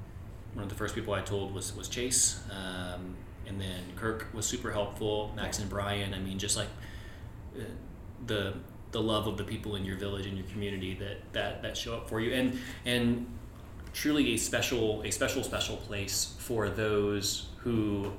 one 0.56 0.64
of 0.64 0.70
the 0.70 0.76
first 0.76 0.96
people 0.96 1.14
i 1.14 1.22
told 1.22 1.54
was 1.54 1.76
was 1.76 1.88
chase 1.88 2.42
um, 2.52 3.16
and 3.48 3.62
then 3.62 3.84
kirk 3.96 4.28
was 4.34 4.46
super 4.46 4.72
helpful 4.72 5.32
max 5.36 5.60
and 5.60 5.70
brian 5.70 6.14
i 6.14 6.20
mean 6.20 6.40
just 6.40 6.58
like 6.58 6.70
uh, 7.58 7.64
the 8.26 8.54
the 8.92 9.02
love 9.02 9.28
of 9.28 9.38
the 9.38 9.44
people 9.44 9.76
in 9.76 9.86
your 9.86 9.98
village 9.98 10.26
and 10.26 10.38
your 10.38 10.48
community 10.48 10.94
that 10.96 11.18
that 11.34 11.62
that 11.62 11.78
show 11.78 11.96
up 11.96 12.10
for 12.10 12.20
you 12.20 12.34
and 12.34 12.58
and 12.86 13.28
truly 13.94 14.34
a 14.34 14.38
special 14.38 15.02
a 15.04 15.12
special 15.12 15.44
special 15.44 15.78
place 15.78 16.36
for 16.40 16.70
those 16.70 17.48
who 17.60 18.12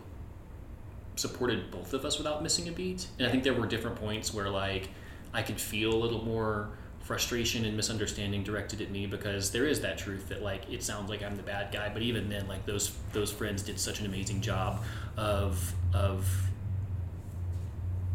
supported 1.17 1.71
both 1.71 1.95
of 1.95 2.05
us 2.05 2.19
without 2.19 2.43
missing 2.43 2.69
a 2.69 2.73
beat. 2.73 3.07
And 3.19 3.27
I 3.27 3.31
think 3.31 3.43
there 3.43 3.55
were 3.55 3.67
different 3.67 3.97
points 3.97 4.33
where 4.33 4.49
like 4.51 4.91
I 5.33 5.43
could 5.43 5.61
feel 5.61 5.93
a 5.93 5.97
little 5.97 6.25
more 6.25 6.71
frustration 7.07 7.65
and 7.65 7.77
misunderstanding 7.77 8.43
directed 8.43 8.81
at 8.81 8.91
me 8.91 9.07
because 9.07 9.53
there 9.53 9.65
is 9.65 9.81
that 9.81 9.97
truth 9.97 10.29
that 10.29 10.43
like 10.43 10.69
it 10.69 10.83
sounds 10.83 11.09
like 11.09 11.23
I'm 11.23 11.37
the 11.37 11.43
bad 11.43 11.73
guy, 11.73 11.89
but 11.89 12.03
even 12.03 12.29
then 12.29 12.49
like 12.49 12.67
those 12.67 12.97
those 13.13 13.31
friends 13.31 13.63
did 13.63 13.79
such 13.79 14.01
an 14.01 14.07
amazing 14.07 14.41
job 14.41 14.83
of 15.17 15.73
of 15.95 16.29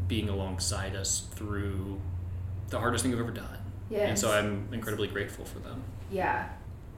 being 0.09 0.27
alongside 0.27 0.93
us 0.93 1.27
through 1.35 2.01
the 2.67 2.77
hardest 2.77 3.03
thing 3.03 3.13
we've 3.13 3.21
ever 3.21 3.31
done. 3.31 3.57
Yeah. 3.89 4.07
And 4.07 4.19
so 4.19 4.29
I'm 4.29 4.67
incredibly 4.73 5.07
grateful 5.07 5.45
for 5.45 5.59
them. 5.59 5.81
Yeah. 6.11 6.49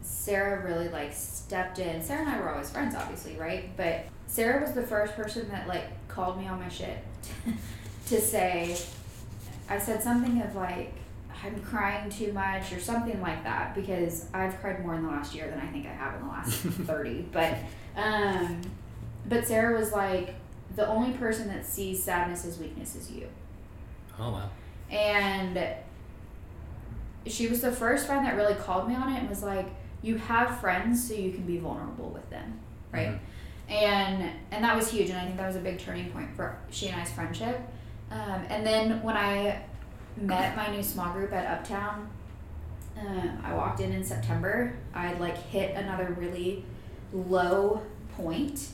Sarah 0.01 0.65
really 0.65 0.89
like 0.89 1.13
stepped 1.13 1.77
in. 1.77 2.01
Sarah 2.01 2.21
and 2.21 2.29
I 2.29 2.41
were 2.41 2.49
always 2.49 2.71
friends, 2.71 2.95
obviously, 2.95 3.35
right? 3.35 3.69
But 3.77 4.05
Sarah 4.25 4.59
was 4.61 4.73
the 4.73 4.81
first 4.81 5.13
person 5.15 5.47
that 5.49 5.67
like 5.67 6.07
called 6.07 6.39
me 6.39 6.47
on 6.47 6.59
my 6.59 6.69
shit 6.69 6.97
to 8.07 8.19
say, 8.19 8.75
I 9.69 9.77
said 9.77 10.01
something 10.01 10.41
of 10.41 10.55
like, 10.55 10.95
I'm 11.43 11.59
crying 11.61 12.09
too 12.09 12.31
much 12.33 12.71
or 12.71 12.79
something 12.79 13.19
like 13.21 13.43
that 13.43 13.75
because 13.75 14.27
I've 14.33 14.59
cried 14.61 14.83
more 14.85 14.95
in 14.95 15.03
the 15.03 15.09
last 15.09 15.35
year 15.35 15.49
than 15.49 15.59
I 15.59 15.67
think 15.67 15.85
I 15.85 15.91
have 15.93 16.15
in 16.15 16.21
the 16.21 16.29
last 16.29 16.51
30. 16.61 17.27
But, 17.31 17.57
um, 17.97 18.61
but 19.27 19.45
Sarah 19.45 19.77
was 19.77 19.91
like, 19.91 20.35
the 20.75 20.87
only 20.87 21.11
person 21.17 21.47
that 21.49 21.65
sees 21.65 22.01
sadness 22.03 22.45
as 22.45 22.57
weakness 22.57 22.95
is 22.95 23.11
you. 23.11 23.27
Oh 24.19 24.31
wow. 24.31 24.49
And 24.89 25.59
she 27.27 27.47
was 27.47 27.61
the 27.61 27.71
first 27.71 28.05
friend 28.07 28.25
that 28.25 28.35
really 28.35 28.55
called 28.55 28.87
me 28.87 28.95
on 28.95 29.11
it 29.11 29.19
and 29.19 29.29
was 29.29 29.43
like, 29.43 29.67
you 30.01 30.17
have 30.17 30.59
friends 30.59 31.07
so 31.07 31.13
you 31.13 31.31
can 31.31 31.43
be 31.45 31.57
vulnerable 31.57 32.09
with 32.09 32.29
them, 32.29 32.59
right? 32.91 33.09
Mhm. 33.09 33.19
And 33.69 34.29
and 34.51 34.63
that 34.63 34.75
was 34.75 34.91
huge, 34.91 35.09
and 35.09 35.17
I 35.17 35.23
think 35.23 35.37
that 35.37 35.47
was 35.47 35.55
a 35.55 35.59
big 35.61 35.79
turning 35.79 36.11
point 36.11 36.35
for 36.35 36.57
she 36.69 36.89
and 36.89 36.99
I's 36.99 37.09
friendship. 37.11 37.61
Um, 38.11 38.43
and 38.49 38.65
then 38.65 39.01
when 39.01 39.15
I 39.15 39.63
met 40.17 40.55
my 40.55 40.69
new 40.69 40.83
small 40.83 41.11
group 41.13 41.31
at 41.33 41.59
Uptown, 41.59 42.09
um, 42.99 43.41
I 43.43 43.53
walked 43.53 43.79
in 43.79 43.91
in 43.91 44.03
September. 44.03 44.73
I 44.93 45.13
like 45.13 45.37
hit 45.37 45.75
another 45.75 46.15
really 46.19 46.63
low 47.11 47.81
point, 48.15 48.69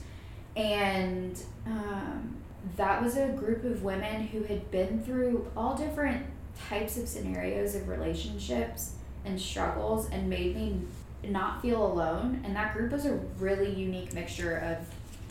and 0.55 1.41
um, 1.65 2.35
that 2.75 3.01
was 3.01 3.17
a 3.17 3.29
group 3.29 3.63
of 3.63 3.83
women 3.83 4.27
who 4.27 4.43
had 4.43 4.69
been 4.71 5.01
through 5.03 5.49
all 5.55 5.75
different 5.75 6.25
types 6.67 6.97
of 6.97 7.07
scenarios 7.07 7.75
of 7.75 7.87
relationships 7.87 8.95
and 9.25 9.39
struggles, 9.39 10.09
and 10.09 10.29
made 10.29 10.55
me 10.55 10.81
not 11.23 11.61
feel 11.61 11.85
alone. 11.85 12.41
And 12.45 12.55
that 12.55 12.73
group 12.73 12.91
was 12.91 13.05
a 13.05 13.13
really 13.37 13.73
unique 13.73 14.13
mixture 14.13 14.57
of 14.57 14.77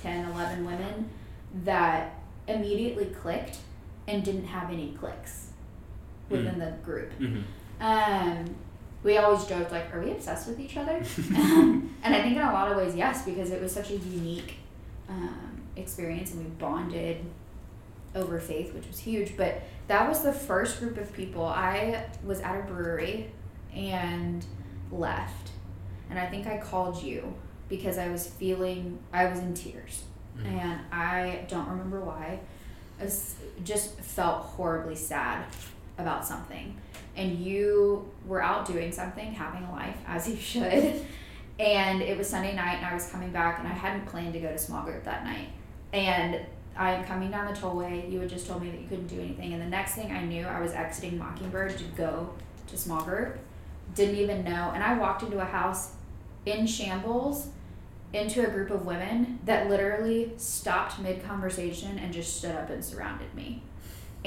10, 0.03 0.31
11 0.33 0.65
women 0.65 1.09
that 1.65 2.15
immediately 2.47 3.07
clicked 3.07 3.59
and 4.07 4.25
didn't 4.25 4.47
have 4.47 4.71
any 4.71 4.93
clicks 4.99 5.48
within 6.29 6.59
the 6.59 6.73
group. 6.85 7.13
hmm 7.15 7.41
Um, 7.81 8.55
we 9.05 9.17
always 9.19 9.45
joked 9.47 9.71
like, 9.71 9.95
"Are 9.95 10.01
we 10.03 10.11
obsessed 10.11 10.49
with 10.49 10.59
each 10.61 10.77
other?" 10.77 10.97
and 11.37 11.91
I 12.05 12.23
think 12.23 12.37
in 12.37 12.43
a 12.43 12.53
lot 12.53 12.71
of 12.71 12.77
ways, 12.77 12.95
yes, 12.97 13.25
because 13.25 13.51
it 13.51 13.61
was 13.63 13.73
such 13.73 13.91
a 13.91 13.97
unique 13.97 14.57
um, 15.09 15.63
experience, 15.77 16.33
and 16.33 16.45
we 16.45 16.51
bonded 16.51 17.25
over 18.15 18.41
faith, 18.41 18.75
which 18.75 18.87
was 18.89 18.99
huge. 18.99 19.37
But 19.37 19.63
that 19.87 20.09
was 20.09 20.23
the 20.23 20.33
first 20.33 20.81
group 20.81 20.97
of 20.99 21.13
people. 21.13 21.45
I 21.45 22.07
was 22.25 22.41
at 22.41 22.59
a 22.59 22.63
brewery 22.63 23.31
and 23.73 24.45
left, 24.91 25.51
and 26.11 26.19
I 26.19 26.27
think 26.27 26.47
I 26.47 26.59
called 26.59 27.01
you 27.03 27.35
because 27.69 27.99
I 27.99 28.09
was 28.09 28.27
feeling 28.27 28.99
I 29.13 29.27
was 29.27 29.39
in 29.41 29.55
tears, 29.55 30.05
Mhm. 30.39 30.47
and 30.47 30.81
I 30.91 31.45
don't 31.49 31.69
remember 31.69 32.01
why. 32.01 32.41
I 33.01 33.05
was, 33.05 33.37
just 33.63 34.01
felt 34.01 34.43
horribly 34.57 34.97
sad 34.97 35.45
about 35.99 36.27
something 36.27 36.77
and 37.19 37.41
you 37.41 38.09
were 38.27 38.41
out 38.41 38.65
doing 38.65 38.93
something, 38.93 39.33
having 39.33 39.65
a 39.65 39.73
life 39.73 39.97
as 40.07 40.29
you 40.29 40.37
should. 40.41 41.05
And 41.59 42.01
it 42.01 42.17
was 42.17 42.29
Sunday 42.29 42.55
night, 42.55 42.77
and 42.77 42.87
I 42.87 42.95
was 42.95 43.11
coming 43.11 43.33
back, 43.33 43.59
and 43.59 43.67
I 43.67 43.73
hadn't 43.73 44.07
planned 44.07 44.33
to 44.35 44.39
go 44.39 44.49
to 44.49 44.57
small 44.57 44.85
group 44.85 45.03
that 45.05 45.25
night. 45.25 45.49
And 45.93 46.41
I'm 46.77 47.05
coming 47.05 47.33
down 47.33 47.53
the 47.53 47.59
tollway. 47.59 48.11
You 48.11 48.21
had 48.21 48.29
just 48.29 48.47
told 48.47 48.63
me 48.63 48.71
that 48.71 48.81
you 48.81 48.87
couldn't 48.87 49.09
do 49.09 49.21
anything, 49.21 49.53
and 49.53 49.61
the 49.61 49.67
next 49.67 49.97
thing 49.97 50.13
I 50.13 50.25
knew, 50.25 50.47
I 50.47 50.61
was 50.61 50.73
exiting 50.73 51.19
Mockingbird 51.19 51.77
to 51.77 51.85
go 51.97 52.31
to 52.69 52.77
small 52.77 53.03
group. 53.03 53.39
Didn't 53.97 54.17
even 54.17 54.45
know, 54.45 54.71
and 54.73 54.85
I 54.85 54.97
walked 54.97 55.25
into 55.25 55.41
a 55.41 55.45
house 55.45 55.95
in 56.47 56.65
shambles, 56.67 57.49
into 58.13 58.47
a 58.47 58.51
group 58.51 58.71
of 58.71 58.87
women 58.87 59.41
that 59.45 59.69
literally 59.69 60.33
stopped 60.37 61.01
mid 61.01 61.25
conversation 61.25 61.99
and 61.99 62.13
just 62.13 62.37
stood 62.37 62.55
up 62.55 62.71
and 62.71 62.85
surrounded 62.85 63.35
me 63.35 63.63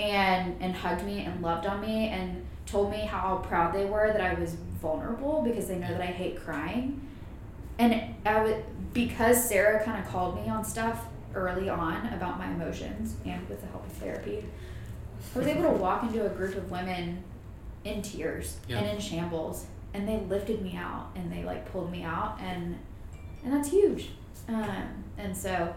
and 0.01 0.55
and 0.61 0.75
hugged 0.75 1.03
me 1.05 1.19
and 1.25 1.41
loved 1.41 1.65
on 1.65 1.81
me 1.81 2.07
and 2.09 2.45
told 2.65 2.91
me 2.91 2.99
how 2.99 3.37
proud 3.47 3.73
they 3.73 3.85
were 3.85 4.11
that 4.11 4.21
I 4.21 4.33
was 4.39 4.55
vulnerable 4.81 5.41
because 5.43 5.67
they 5.67 5.77
know 5.77 5.89
that 5.89 6.01
I 6.01 6.05
hate 6.07 6.43
crying. 6.43 7.05
And 7.79 8.15
I 8.25 8.43
would 8.43 8.63
because 8.93 9.43
Sarah 9.47 9.83
kind 9.83 10.03
of 10.03 10.09
called 10.09 10.35
me 10.43 10.49
on 10.49 10.63
stuff 10.65 11.05
early 11.33 11.69
on 11.69 12.07
about 12.13 12.37
my 12.37 12.49
emotions 12.51 13.15
and 13.25 13.47
with 13.47 13.61
the 13.61 13.67
help 13.67 13.85
of 13.85 13.91
therapy. 13.93 14.43
I 15.35 15.37
was 15.39 15.47
able 15.47 15.63
to 15.63 15.69
walk 15.69 16.03
into 16.03 16.25
a 16.25 16.29
group 16.29 16.55
of 16.55 16.69
women 16.69 17.23
in 17.83 18.01
tears 18.01 18.57
Yeah. 18.67 18.79
and 18.79 18.87
in 18.87 18.99
shambles 18.99 19.65
and 19.93 20.07
they 20.07 20.17
lifted 20.29 20.61
me 20.61 20.75
out 20.75 21.09
and 21.15 21.31
they 21.31 21.43
like 21.43 21.71
pulled 21.71 21.91
me 21.91 22.03
out 22.03 22.37
and 22.41 22.77
and 23.43 23.51
that's 23.53 23.69
huge. 23.69 24.09
Um, 24.47 25.03
and 25.17 25.35
so 25.35 25.73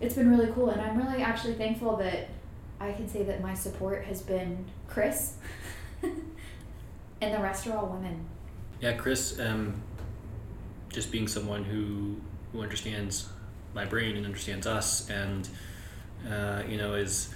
it's 0.00 0.14
been 0.14 0.30
really 0.30 0.50
cool 0.52 0.70
and 0.70 0.80
I'm 0.80 0.96
really 0.96 1.22
actually 1.22 1.54
thankful 1.54 1.96
that 1.96 2.28
I 2.80 2.92
can 2.92 3.08
say 3.08 3.22
that 3.24 3.42
my 3.42 3.54
support 3.54 4.04
has 4.04 4.22
been 4.22 4.64
Chris 4.86 5.34
and 7.20 7.34
the 7.34 7.38
rest 7.38 7.66
are 7.66 7.76
all 7.76 7.86
women. 7.86 8.24
Yeah, 8.80 8.92
Chris, 8.92 9.38
um, 9.40 9.82
just 10.88 11.10
being 11.10 11.28
someone 11.28 11.64
who 11.64 12.20
who 12.52 12.62
understands 12.62 13.28
my 13.74 13.84
brain 13.84 14.16
and 14.16 14.24
understands 14.24 14.66
us, 14.66 15.08
and 15.10 15.48
uh, 16.30 16.62
you 16.68 16.76
know, 16.76 16.94
is 16.94 17.34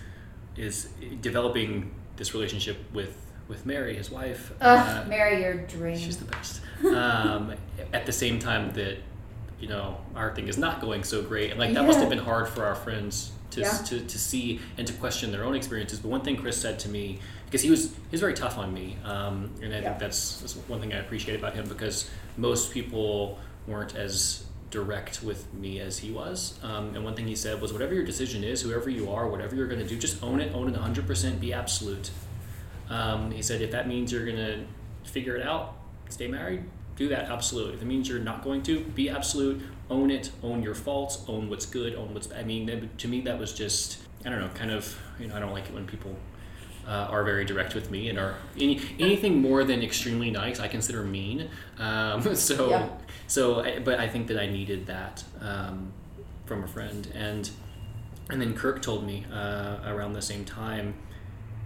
is 0.56 0.88
developing 1.20 1.92
this 2.16 2.34
relationship 2.34 2.78
with 2.92 3.16
with 3.48 3.66
Mary, 3.66 3.96
his 3.96 4.10
wife. 4.10 4.52
Ugh, 4.60 5.04
uh, 5.04 5.08
Mary, 5.08 5.42
your 5.42 5.54
dream. 5.54 5.98
she's 5.98 6.18
the 6.18 6.26
best. 6.26 6.60
Um, 6.82 7.54
at 7.92 8.06
the 8.06 8.12
same 8.12 8.40
time 8.40 8.72
that 8.72 8.98
you 9.60 9.68
know 9.68 9.98
our 10.16 10.34
thing 10.34 10.48
is 10.48 10.58
not 10.58 10.80
going 10.80 11.04
so 11.04 11.22
great, 11.22 11.52
and 11.52 11.60
like 11.60 11.74
that 11.74 11.84
must 11.84 12.00
have 12.00 12.08
been 12.08 12.18
hard 12.18 12.48
for 12.48 12.64
our 12.64 12.74
friends 12.74 13.30
to, 13.52 13.60
Yeah. 13.60 13.70
to, 13.70 14.00
to 14.00 14.18
see 14.18 14.60
and 14.78 14.86
to 14.86 14.92
question 14.94 15.30
their 15.32 15.44
own 15.44 15.54
experiences. 15.54 16.00
But 16.00 16.08
one 16.08 16.22
thing 16.22 16.36
Chris 16.36 16.56
said 16.60 16.78
to 16.80 16.88
me, 16.88 17.18
because 17.46 17.62
he 17.62 17.70
was 17.70 17.90
he 17.90 18.10
was 18.12 18.20
very 18.20 18.34
tough 18.34 18.58
on 18.58 18.72
me, 18.72 18.96
um, 19.04 19.50
and 19.62 19.72
I 19.72 19.78
Yeah. 19.78 19.82
think 19.90 19.98
that's, 19.98 20.40
that's 20.40 20.54
one 20.68 20.80
thing 20.80 20.92
I 20.92 20.98
appreciate 20.98 21.38
about 21.38 21.54
him 21.54 21.68
because 21.68 22.10
most 22.36 22.72
people 22.72 23.38
weren't 23.66 23.94
as 23.94 24.44
direct 24.70 25.22
with 25.22 25.52
me 25.52 25.80
as 25.80 25.98
he 25.98 26.10
was. 26.10 26.58
Um, 26.62 26.94
and 26.94 27.04
one 27.04 27.14
thing 27.14 27.26
he 27.26 27.36
said 27.36 27.60
was, 27.60 27.72
whatever 27.74 27.92
your 27.92 28.04
decision 28.04 28.42
is, 28.42 28.62
whoever 28.62 28.88
you 28.88 29.10
are, 29.12 29.28
whatever 29.28 29.54
you're 29.54 29.66
going 29.68 29.80
to 29.82 29.86
do, 29.86 29.98
just 29.98 30.22
own 30.22 30.40
it, 30.40 30.54
own 30.54 30.66
it 30.68 30.74
100%, 30.74 31.38
be 31.40 31.52
absolute. 31.52 32.10
Um, 32.88 33.30
he 33.30 33.42
said, 33.42 33.60
if 33.60 33.70
that 33.72 33.86
means 33.86 34.10
you're 34.12 34.24
going 34.24 34.36
to 34.38 34.64
figure 35.04 35.36
it 35.36 35.46
out, 35.46 35.76
stay 36.08 36.26
married, 36.26 36.64
do 36.96 37.08
that, 37.08 37.30
absolute. 37.30 37.74
If 37.74 37.82
it 37.82 37.84
means 37.84 38.08
you're 38.08 38.18
not 38.18 38.42
going 38.42 38.62
to, 38.62 38.80
be 38.80 39.10
absolute, 39.10 39.60
own 39.90 40.10
it, 40.10 40.30
own 40.42 40.62
your 40.62 40.74
faults, 40.74 41.24
own 41.28 41.48
what's 41.50 41.66
good, 41.66 41.94
own 41.94 42.14
what's 42.14 42.30
I 42.32 42.42
mean, 42.44 42.90
to 42.98 43.08
me, 43.08 43.20
that 43.22 43.38
was 43.38 43.52
just, 43.52 43.98
I 44.24 44.30
don't 44.30 44.40
know, 44.40 44.48
kind 44.54 44.70
of, 44.70 44.98
you 45.18 45.26
know, 45.26 45.36
I 45.36 45.40
don't 45.40 45.52
like 45.52 45.66
it 45.66 45.74
when 45.74 45.86
people 45.86 46.16
uh, 46.86 46.90
are 47.10 47.22
very 47.24 47.44
direct 47.44 47.74
with 47.74 47.90
me 47.90 48.08
and 48.08 48.18
are 48.18 48.34
any, 48.58 48.80
anything 48.98 49.40
more 49.40 49.64
than 49.64 49.82
extremely 49.82 50.30
nice, 50.30 50.60
I 50.60 50.68
consider 50.68 51.02
mean. 51.04 51.48
Um, 51.78 52.34
so, 52.34 52.70
Yeah. 52.70 52.88
so, 53.26 53.60
I, 53.60 53.78
but 53.80 54.00
I 54.00 54.08
think 54.08 54.26
that 54.28 54.38
I 54.38 54.46
needed 54.46 54.86
that 54.86 55.24
um, 55.40 55.92
from 56.46 56.64
a 56.64 56.68
friend. 56.68 57.06
And, 57.14 57.50
and 58.30 58.40
then 58.40 58.54
Kirk 58.54 58.82
told 58.82 59.06
me 59.06 59.26
uh, 59.32 59.78
around 59.86 60.14
the 60.14 60.22
same 60.22 60.44
time, 60.44 60.94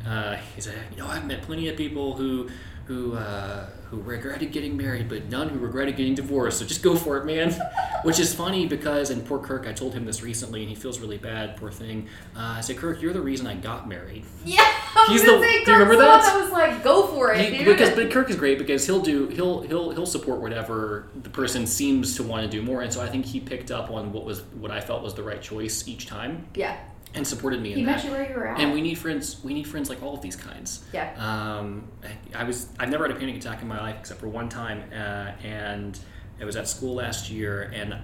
uh, 0.07 0.37
he 0.55 0.61
said, 0.61 0.75
you 0.93 0.99
know, 0.99 1.07
I've 1.09 1.27
met 1.27 1.43
plenty 1.43 1.69
of 1.69 1.77
people 1.77 2.15
who 2.17 2.49
who 2.87 3.15
uh, 3.15 3.67
who 3.91 4.01
regretted 4.01 4.51
getting 4.53 4.77
married, 4.77 5.09
but 5.09 5.27
none 5.29 5.49
who 5.49 5.59
regretted 5.59 5.97
getting 5.97 6.15
divorced. 6.15 6.59
So 6.59 6.65
just 6.67 6.83
go 6.83 6.97
for 6.97 7.17
it, 7.19 7.25
man. 7.25 7.53
Which 8.03 8.21
is 8.21 8.33
funny 8.35 8.67
because, 8.67 9.11
and 9.11 9.25
poor 9.25 9.39
Kirk, 9.39 9.67
I 9.67 9.73
told 9.73 9.95
him 9.95 10.05
this 10.05 10.23
recently, 10.23 10.61
and 10.61 10.69
he 10.69 10.75
feels 10.77 11.01
really 11.01 11.19
bad. 11.19 11.57
Poor 11.57 11.71
thing. 11.73 12.09
Uh, 12.37 12.55
I 12.59 12.61
said, 12.61 12.77
Kirk, 12.77 13.01
you're 13.03 13.13
the 13.13 13.21
reason 13.21 13.47
I 13.47 13.55
got 13.55 13.89
married. 13.89 14.25
Yeah, 14.45 14.61
I 14.63 15.07
was 15.11 15.21
He's 15.21 15.23
the- 15.29 15.39
do 15.39 15.73
you 15.73 15.79
remember 15.79 15.97
that? 15.97 16.23
that 16.23 16.41
was 16.41 16.53
like, 16.53 16.85
go 16.85 17.09
for 17.09 17.33
it, 17.33 17.53
He- 17.53 17.65
because 17.65 17.91
but 17.97 18.11
Kirk 18.13 18.31
is 18.31 18.37
great 18.37 18.59
because 18.59 18.87
he'll 18.87 19.01
do 19.01 19.27
he'll 19.29 19.63
he'll 19.63 19.91
he'll 19.91 20.07
support 20.07 20.41
whatever 20.41 21.09
the 21.23 21.31
person 21.31 21.67
seems 21.67 22.15
to 22.17 22.23
want 22.23 22.45
to 22.45 22.49
do 22.51 22.63
more, 22.63 22.83
and 22.83 22.93
so 22.93 23.01
I 23.03 23.09
think 23.09 23.25
he 23.27 23.41
picked 23.41 23.73
up 23.73 23.91
on 23.91 24.13
what 24.13 24.25
was 24.25 24.43
what 24.61 24.71
I 24.71 24.81
felt 24.81 25.03
was 25.03 25.15
the 25.15 25.23
right 25.25 25.43
choice 25.43 25.89
each 25.89 26.07
time 26.07 26.47
yeah, 26.55 26.77
and 27.15 27.27
supported 27.27 27.61
me 27.63 27.73
in 27.73 27.79
he 27.79 27.85
that. 27.85 27.97
met 27.97 28.05
you 28.05 28.11
where 28.11 28.29
you 28.29 28.35
were 28.35 28.47
at. 28.47 28.61
And 28.61 28.73
we 28.73 28.81
need 28.81 28.97
friends. 28.99 29.43
We 29.43 29.55
need 29.55 29.67
friends 29.67 29.89
like 29.89 30.03
all 30.03 30.15
of 30.15 30.21
these 30.23 30.37
kinds. 30.37 30.85
yeah, 30.93 31.13
Um, 31.19 31.89
I 32.35 32.45
was 32.45 32.69
I've 32.79 32.91
never 32.91 33.07
had 33.07 33.17
a 33.17 33.19
panic 33.19 33.37
attack 33.37 33.63
in 33.63 33.69
my 33.69 33.81
life 33.81 33.97
except 34.01 34.21
for 34.21 34.29
one 34.29 34.49
time, 34.49 34.85
uh, 34.93 35.33
and 35.47 35.99
I 36.41 36.45
was 36.45 36.57
at 36.57 36.69
school 36.69 36.95
last 36.95 37.31
year 37.31 37.71
and 37.75 37.97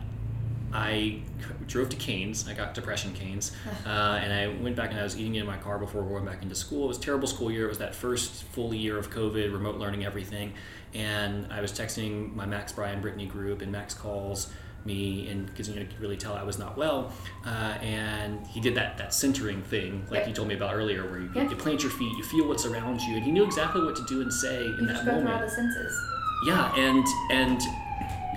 I 0.74 1.20
drove 1.66 1.90
to 1.90 1.96
Canes. 1.96 2.48
I 2.48 2.54
got 2.54 2.72
depression 2.72 3.12
Canes, 3.12 3.52
uh, 3.86 3.88
and 4.22 4.32
I 4.32 4.62
went 4.62 4.74
back 4.76 4.90
and 4.90 4.98
I 4.98 5.02
was 5.02 5.18
eating 5.18 5.34
in 5.34 5.44
my 5.46 5.58
car 5.58 5.78
before 5.78 6.02
going 6.02 6.24
back 6.24 6.42
into 6.42 6.54
school. 6.54 6.84
It 6.84 6.88
was 6.88 6.98
a 6.98 7.02
terrible 7.02 7.28
school 7.28 7.50
year. 7.50 7.66
It 7.66 7.68
was 7.68 7.78
that 7.78 7.94
first 7.94 8.44
full 8.44 8.72
year 8.72 8.98
of 8.98 9.10
COVID, 9.10 9.52
remote 9.52 9.76
learning, 9.76 10.04
everything. 10.06 10.54
And 10.94 11.50
I 11.52 11.60
was 11.60 11.72
texting 11.72 12.34
my 12.34 12.46
Max 12.46 12.72
Brian 12.72 13.00
Brittany 13.02 13.26
group, 13.26 13.60
and 13.60 13.70
Max 13.72 13.92
calls 13.92 14.50
me 14.84 15.28
and 15.28 15.46
because 15.46 15.68
you 15.68 15.76
know, 15.76 15.82
could 15.82 16.00
really 16.00 16.16
tell 16.16 16.34
I 16.34 16.42
was 16.42 16.58
not 16.58 16.76
well. 16.76 17.12
Uh, 17.46 17.50
and 17.82 18.44
he 18.46 18.60
did 18.60 18.74
that 18.74 18.98
that 18.98 19.14
centering 19.14 19.62
thing, 19.62 20.04
like 20.10 20.26
you 20.26 20.32
told 20.32 20.48
me 20.48 20.54
about 20.54 20.74
earlier, 20.74 21.08
where 21.08 21.20
you, 21.20 21.30
Yeah. 21.34 21.48
you 21.48 21.56
plant 21.56 21.82
your 21.82 21.92
feet, 21.92 22.16
you 22.16 22.24
feel 22.24 22.46
what's 22.48 22.66
around 22.66 23.00
you, 23.02 23.16
and 23.16 23.24
he 23.24 23.30
knew 23.30 23.44
exactly 23.44 23.82
what 23.82 23.96
to 23.96 24.04
do 24.06 24.20
and 24.22 24.32
say 24.32 24.56
in 24.64 24.70
You 24.80 24.86
that 24.86 24.92
just 24.94 25.04
go 25.04 25.10
through 25.12 25.18
all 25.20 25.24
moment. 25.24 25.42
the 25.42 25.50
senses. 25.50 26.00
Yeah, 26.46 26.74
and 26.76 27.06
and 27.30 27.60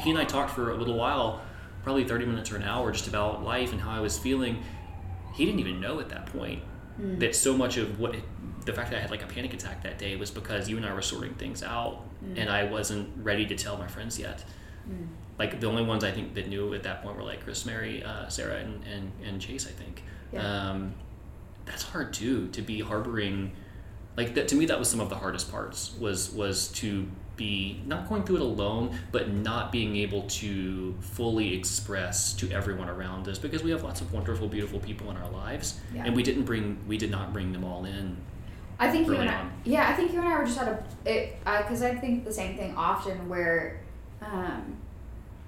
he 0.02 0.10
and 0.12 0.20
I 0.20 0.26
talked 0.26 0.52
for 0.52 0.72
a 0.72 0.76
little 0.76 0.96
while, 0.98 1.42
probably 1.84 2.04
thirty 2.04 2.26
minutes 2.26 2.52
or 2.52 2.58
an 2.58 2.64
hour, 2.64 2.92
just 2.92 3.08
about 3.08 3.44
life 3.44 3.72
and 3.72 3.82
how 3.82 3.92
I 3.92 4.00
was 4.00 4.18
feeling. 4.18 4.62
He 5.34 5.46
didn't 5.46 5.60
even 5.60 5.80
know 5.82 6.00
at 6.00 6.10
that 6.10 6.28
point 6.28 6.62
Mm. 7.02 7.20
that 7.20 7.36
so 7.36 7.58
much 7.58 7.76
of 7.76 8.00
what 8.00 8.16
the 8.64 8.72
fact 8.72 8.90
that 8.92 8.98
I 8.98 9.02
had 9.02 9.12
like 9.12 9.22
a 9.22 9.28
panic 9.28 9.54
attack 9.54 9.84
that 9.84 9.98
day 9.98 10.16
was 10.16 10.32
because 10.32 10.70
you 10.70 10.78
and 10.78 10.86
I 10.86 10.94
were 10.94 11.02
sorting 11.02 11.34
things 11.34 11.62
out, 11.62 12.04
Mm. 12.24 12.40
and 12.40 12.50
I 12.50 12.64
wasn't 12.64 13.10
ready 13.22 13.46
to 13.48 13.56
tell 13.56 13.76
my 13.78 13.88
friends 13.88 14.18
yet. 14.18 14.46
Mm. 14.90 15.08
Like 15.38 15.60
the 15.60 15.68
only 15.68 15.84
ones 15.84 16.04
I 16.04 16.12
think 16.12 16.34
that 16.36 16.48
knew 16.48 16.74
at 16.74 16.84
that 16.84 17.04
point 17.04 17.18
were 17.18 17.24
like 17.24 17.44
Chris, 17.44 17.66
Mary, 17.66 18.04
uh, 18.04 18.28
Sarah, 18.30 18.58
and, 18.58 18.82
and, 18.86 19.12
and 19.26 19.42
Chase. 19.42 19.68
I 19.68 19.72
think 19.72 20.04
Yeah. 20.32 20.70
um, 20.72 20.94
that's 21.66 21.84
hard 21.84 22.14
too 22.14 22.48
to 22.50 22.62
be 22.62 22.80
harboring. 22.80 23.52
Like 24.16 24.36
that 24.36 24.48
to 24.50 24.56
me, 24.56 24.66
that 24.68 24.80
was 24.80 24.90
some 24.90 25.02
of 25.02 25.10
the 25.10 25.16
hardest 25.16 25.52
parts. 25.52 25.94
Was 26.00 26.32
was 26.32 26.70
to 26.74 27.08
be 27.36 27.82
not 27.86 28.08
going 28.08 28.24
through 28.24 28.38
it 28.38 28.42
alone, 28.44 28.98
but 29.12 29.30
not 29.34 29.70
being 29.70 29.98
able 29.98 30.22
to 30.22 30.96
fully 31.02 31.54
express 31.54 32.32
to 32.32 32.50
everyone 32.50 32.88
around 32.88 33.28
us 33.28 33.38
because 33.38 33.62
we 33.62 33.72
have 33.72 33.84
lots 33.84 34.00
of 34.00 34.14
wonderful, 34.14 34.48
beautiful 34.48 34.80
people 34.80 35.12
in 35.12 35.18
our 35.18 35.30
lives, 35.30 35.78
Yeah. 35.94 36.06
and 36.06 36.16
we 36.16 36.24
didn't 36.24 36.44
bring 36.46 36.78
we 36.88 36.98
did 36.98 37.12
not 37.12 37.34
bring 37.34 37.52
them 37.52 37.66
all 37.66 37.84
in. 37.84 38.16
I 38.80 38.90
think 38.90 39.08
you 39.08 39.16
and 39.16 39.30
I, 39.30 39.36
on. 39.40 39.52
yeah, 39.66 39.90
I 39.90 39.94
think 39.94 40.14
you 40.14 40.20
and 40.20 40.28
I 40.30 40.38
were 40.38 40.46
just 40.46 40.60
at 40.60 40.68
a, 40.70 41.10
it, 41.10 41.38
because 41.44 41.82
I 41.82 41.96
think 41.96 42.24
the 42.26 42.32
same 42.34 42.56
thing 42.58 42.74
often 42.78 43.28
where, 43.30 43.82
um, 44.32 44.76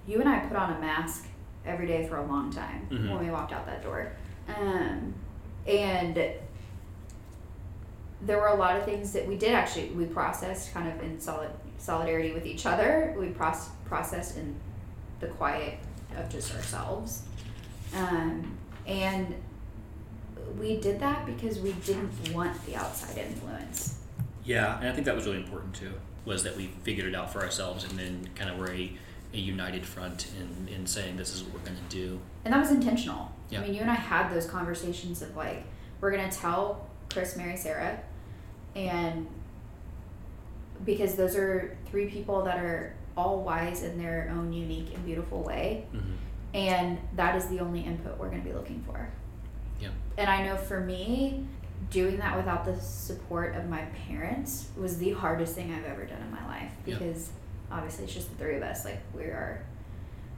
you 0.08 0.20
and 0.20 0.30
I 0.30 0.40
put 0.40 0.56
on 0.58 0.74
a 0.74 0.80
mask 0.80 1.26
every 1.66 1.88
day 1.88 2.08
for 2.08 2.18
a 2.18 2.26
long 2.26 2.52
time 2.52 2.88
Mhm. 2.90 3.10
when 3.14 3.26
we 3.26 3.32
walked 3.32 3.52
out 3.52 3.66
that 3.66 3.84
door, 3.84 4.12
um, 4.58 5.14
and 5.68 6.16
there 8.22 8.38
were 8.40 8.48
a 8.48 8.56
lot 8.56 8.76
of 8.78 8.84
things 8.86 9.12
that 9.14 9.28
we 9.28 9.36
did 9.38 9.54
actually 9.54 9.90
we 9.90 10.06
processed 10.06 10.74
kind 10.74 10.88
of 10.90 11.04
in 11.04 11.20
solid 11.20 11.52
solidarity 11.78 12.32
with 12.32 12.46
each 12.46 12.66
other. 12.66 13.14
We 13.18 13.28
proce- 13.28 13.70
processed 13.86 14.38
in 14.38 14.56
the 15.20 15.28
quiet 15.28 15.76
of 16.18 16.30
just 16.30 16.56
ourselves, 16.56 17.24
um, 17.96 18.58
and 18.88 19.36
we 20.60 20.78
did 20.80 21.00
that 21.02 21.26
because 21.26 21.60
we 21.60 21.74
didn't 21.74 22.34
want 22.34 22.66
the 22.66 22.76
outside 22.76 23.18
influence. 23.18 24.00
Yeah, 24.46 24.80
and 24.80 24.88
I 24.88 24.94
think 24.94 25.06
that 25.06 25.16
was 25.16 25.26
really 25.26 25.38
important 25.44 25.76
too. 25.76 25.94
Was 26.28 26.44
that 26.44 26.58
we 26.58 26.68
figured 26.84 27.08
it 27.08 27.16
out 27.16 27.32
for 27.32 27.42
ourselves, 27.42 27.86
and 27.86 27.98
then 27.98 28.30
kind 28.36 28.52
of 28.52 28.58
were 28.58 28.70
a, 28.70 28.92
a 29.34 29.38
united 29.38 29.86
front 29.86 30.28
in, 30.38 30.68
in 30.68 30.86
saying 30.86 31.16
this 31.16 31.34
is 31.34 31.42
what 31.44 31.54
we're 31.54 31.66
going 31.66 31.78
to 31.78 31.96
do. 31.96 32.20
And 32.44 32.54
that 32.54 32.60
was 32.60 32.72
intentional. 32.72 33.32
Yeah. 33.50 33.60
I 33.60 33.64
mean, 33.64 33.74
you 33.74 33.82
and 33.82 33.90
I 33.90 33.96
had 33.96 34.30
those 34.30 34.46
conversations 34.46 35.22
of 35.22 35.36
like, 35.38 35.64
we're 36.02 36.12
going 36.12 36.30
to 36.30 36.38
tell 36.38 36.86
Chris, 37.10 37.38
Mary, 37.38 37.56
Sarah, 37.56 38.02
and 38.76 39.26
because 40.84 41.16
those 41.16 41.36
are 41.38 41.78
three 41.90 42.08
people 42.10 42.44
that 42.44 42.58
are 42.58 42.94
all 43.16 43.42
wise 43.42 43.84
in 43.84 43.98
their 43.98 44.30
own 44.36 44.52
unique 44.54 44.94
and 44.94 45.06
beautiful 45.06 45.42
way. 45.44 45.86
Mm-hmm. 45.94 46.12
And 46.54 47.00
that 47.16 47.36
is 47.36 47.48
the 47.48 47.60
only 47.60 47.82
input 47.82 48.18
we're 48.18 48.30
going 48.30 48.42
to 48.42 48.48
be 48.48 48.54
looking 48.54 48.84
for. 48.86 49.10
Yeah. 49.80 49.90
And 50.18 50.30
I 50.30 50.46
know 50.46 50.58
for 50.58 50.80
me, 50.80 51.46
doing 51.90 52.18
that 52.18 52.36
without 52.36 52.66
the 52.66 52.80
support 52.80 53.56
of 53.56 53.70
my 53.70 53.82
parents 54.08 54.68
was 54.78 54.98
the 54.98 55.12
hardest 55.12 55.56
thing 55.56 55.74
I've 55.74 55.86
ever 55.86 56.06
done 56.06 56.22
in 56.22 56.32
my 56.32 56.46
life 56.48 56.72
Yeah. 56.86 56.98
because 56.98 57.30
obviously 57.72 58.06
it's 58.06 58.14
just 58.14 58.30
the 58.32 58.36
three 58.44 58.56
of 58.56 58.64
us. 58.64 58.84
Like 58.86 59.00
we 59.16 59.24
are, 59.24 59.62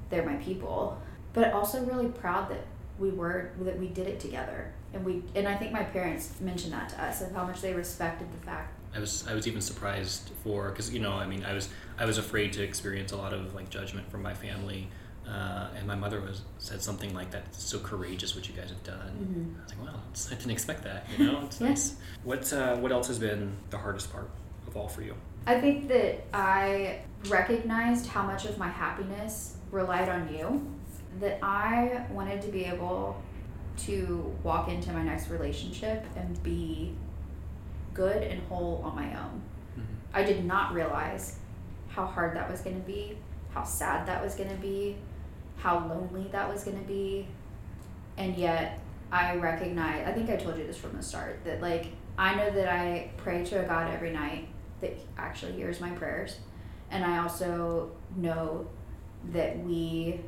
they're 0.09 0.25
my 0.25 0.35
people, 0.35 1.01
but 1.33 1.51
also 1.53 1.83
really 1.85 2.09
proud 2.09 2.49
that 2.49 2.65
we 2.99 3.09
were 3.11 3.51
that 3.61 3.79
we 3.79 3.87
did 3.87 4.07
it 4.07 4.19
together. 4.19 4.71
And 4.93 5.05
we 5.05 5.23
and 5.35 5.47
I 5.47 5.55
think 5.55 5.71
my 5.71 5.83
parents 5.83 6.33
mentioned 6.41 6.73
that 6.73 6.89
to 6.89 7.03
us 7.03 7.21
of 7.21 7.31
how 7.31 7.45
much 7.45 7.61
they 7.61 7.73
respected 7.73 8.27
the 8.31 8.45
fact. 8.45 8.73
I 8.95 8.99
was 8.99 9.27
I 9.27 9.33
was 9.35 9.47
even 9.47 9.61
surprised 9.61 10.31
for 10.43 10.69
because 10.69 10.91
you 10.93 10.99
know 10.99 11.13
I 11.13 11.25
mean 11.27 11.45
I 11.45 11.53
was 11.53 11.69
I 11.99 12.05
was 12.05 12.17
afraid 12.17 12.53
to 12.53 12.63
experience 12.63 13.11
a 13.11 13.17
lot 13.17 13.33
of 13.33 13.53
like 13.53 13.69
judgment 13.69 14.09
from 14.11 14.21
my 14.23 14.33
family, 14.33 14.87
uh, 15.27 15.58
my 15.89 15.95
mother 15.95 16.21
was 16.21 16.43
said 16.59 16.81
something 16.83 17.15
like 17.15 17.31
that. 17.31 17.43
It's 17.47 17.63
so 17.63 17.79
courageous 17.79 18.35
what 18.35 18.47
you 18.47 18.53
guys 18.53 18.69
have 18.69 18.83
done. 18.83 19.55
I 19.59 19.63
was 19.63 19.73
like, 19.75 19.87
wow, 19.87 19.99
I 20.31 20.35
didn't 20.35 20.51
expect 20.51 20.83
that. 20.83 21.07
You 21.17 21.25
know, 21.31 21.41
it's 21.45 21.59
nice. 21.69 21.95
What 22.23 22.53
uh, 22.53 22.75
what 22.77 22.91
else 22.91 23.07
has 23.07 23.17
been 23.17 23.57
the 23.71 23.77
hardest 23.79 24.11
part 24.13 24.29
of 24.67 24.77
all 24.77 24.87
for 24.87 25.01
you? 25.01 25.15
I 25.47 25.59
think 25.59 25.87
that 25.87 26.25
I 26.31 26.99
recognized 27.27 28.05
how 28.05 28.23
much 28.23 28.45
of 28.45 28.57
my 28.59 28.69
happiness 28.69 29.57
relied 29.71 30.09
on 30.09 30.31
you. 30.33 30.65
That 31.19 31.39
I 31.41 32.05
wanted 32.11 32.39
to 32.43 32.49
be 32.49 32.65
able 32.65 33.19
to 33.87 34.35
walk 34.43 34.69
into 34.69 34.91
my 34.93 35.01
next 35.01 35.29
relationship 35.29 36.05
and 36.15 36.41
be 36.43 36.93
good 37.95 38.21
and 38.21 38.39
whole 38.43 38.81
on 38.85 38.95
my 38.95 39.09
own. 39.19 39.41
Mhm. 39.77 39.83
I 40.13 40.23
did 40.23 40.45
not 40.45 40.71
realize 40.73 41.39
how 41.87 42.05
hard 42.05 42.35
that 42.35 42.49
was 42.51 42.61
going 42.61 42.79
to 42.79 42.85
be, 42.85 43.17
how 43.55 43.63
sad 43.63 44.05
that 44.05 44.23
was 44.23 44.35
going 44.35 44.49
to 44.49 44.61
be, 44.61 44.97
how 45.59 45.87
lonely 45.87 46.29
that 46.31 46.51
was 46.51 46.63
going 46.63 46.79
to 46.79 46.87
be. 46.87 47.27
And 48.17 48.35
yet, 48.35 48.79
I 49.11 49.35
recognize, 49.35 50.07
I 50.07 50.11
think 50.11 50.29
I 50.29 50.35
told 50.35 50.57
you 50.57 50.65
this 50.65 50.77
from 50.77 50.95
the 50.95 51.03
start, 51.03 51.43
that 51.45 51.61
like, 51.61 51.87
I 52.17 52.35
know 52.35 52.49
that 52.51 52.67
I 52.67 53.11
pray 53.17 53.43
to 53.45 53.63
a 53.63 53.67
God 53.67 53.93
every 53.93 54.11
night 54.11 54.47
that 54.81 54.97
actually 55.17 55.53
hears 55.53 55.79
my 55.79 55.89
prayers. 55.91 56.37
And 56.91 57.03
I 57.03 57.19
also 57.19 57.91
know 58.15 58.67
that 59.31 59.59
we 59.63 60.21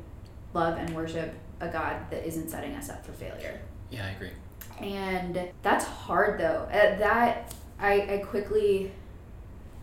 love 0.54 0.78
and 0.78 0.94
worship 0.94 1.34
a 1.60 1.68
God 1.68 1.96
that 2.10 2.26
isn't 2.26 2.50
setting 2.50 2.74
us 2.74 2.88
up 2.88 3.04
for 3.04 3.12
failure. 3.12 3.60
Yeah, 3.90 4.06
I 4.06 4.10
agree. 4.10 4.30
And 4.80 5.48
that's 5.62 5.84
hard 5.84 6.40
though. 6.40 6.68
At 6.70 6.98
that, 6.98 7.54
I, 7.78 8.14
I 8.14 8.18
quickly 8.18 8.92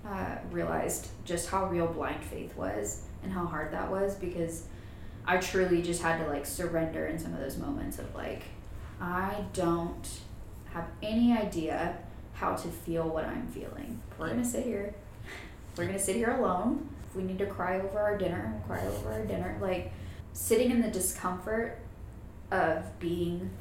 uh, 0.05 0.35
realized 0.51 1.09
just 1.25 1.49
how 1.49 1.67
real 1.67 1.87
blind 1.87 2.23
faith 2.23 2.55
was 2.55 3.03
and 3.23 3.31
how 3.31 3.45
hard 3.45 3.71
that 3.71 3.89
was 3.89 4.15
because 4.15 4.63
I 5.29 5.37
truly 5.37 5.83
just 5.83 6.01
had 6.01 6.17
to 6.23 6.27
like 6.27 6.43
surrender 6.45 7.05
in 7.05 7.19
some 7.19 7.33
of 7.33 7.39
those 7.39 7.55
moments 7.57 7.99
of 7.99 8.13
like, 8.15 8.41
I 8.99 9.35
don't 9.53 10.09
have 10.73 10.87
any 11.03 11.31
idea 11.37 11.97
how 12.33 12.55
to 12.55 12.67
feel 12.67 13.07
what 13.07 13.25
I'm 13.25 13.45
feeling. 13.47 14.01
We're 14.17 14.29
gonna 14.29 14.43
sit 14.43 14.65
here. 14.65 14.95
We're 15.77 15.85
gonna 15.85 15.99
sit 15.99 16.15
here 16.15 16.31
alone. 16.31 16.89
If 17.07 17.15
we 17.15 17.21
need 17.23 17.37
to 17.39 17.45
cry 17.45 17.79
over 17.79 17.99
our 17.99 18.17
dinner, 18.17 18.51
we'll 18.67 18.77
cry 18.77 18.87
over 18.87 19.11
our 19.11 19.23
dinner. 19.25 19.55
Like 19.61 19.91
sitting 20.33 20.71
in 20.71 20.81
the 20.81 20.89
discomfort 20.89 21.77
of 22.51 22.99
being 22.99 23.51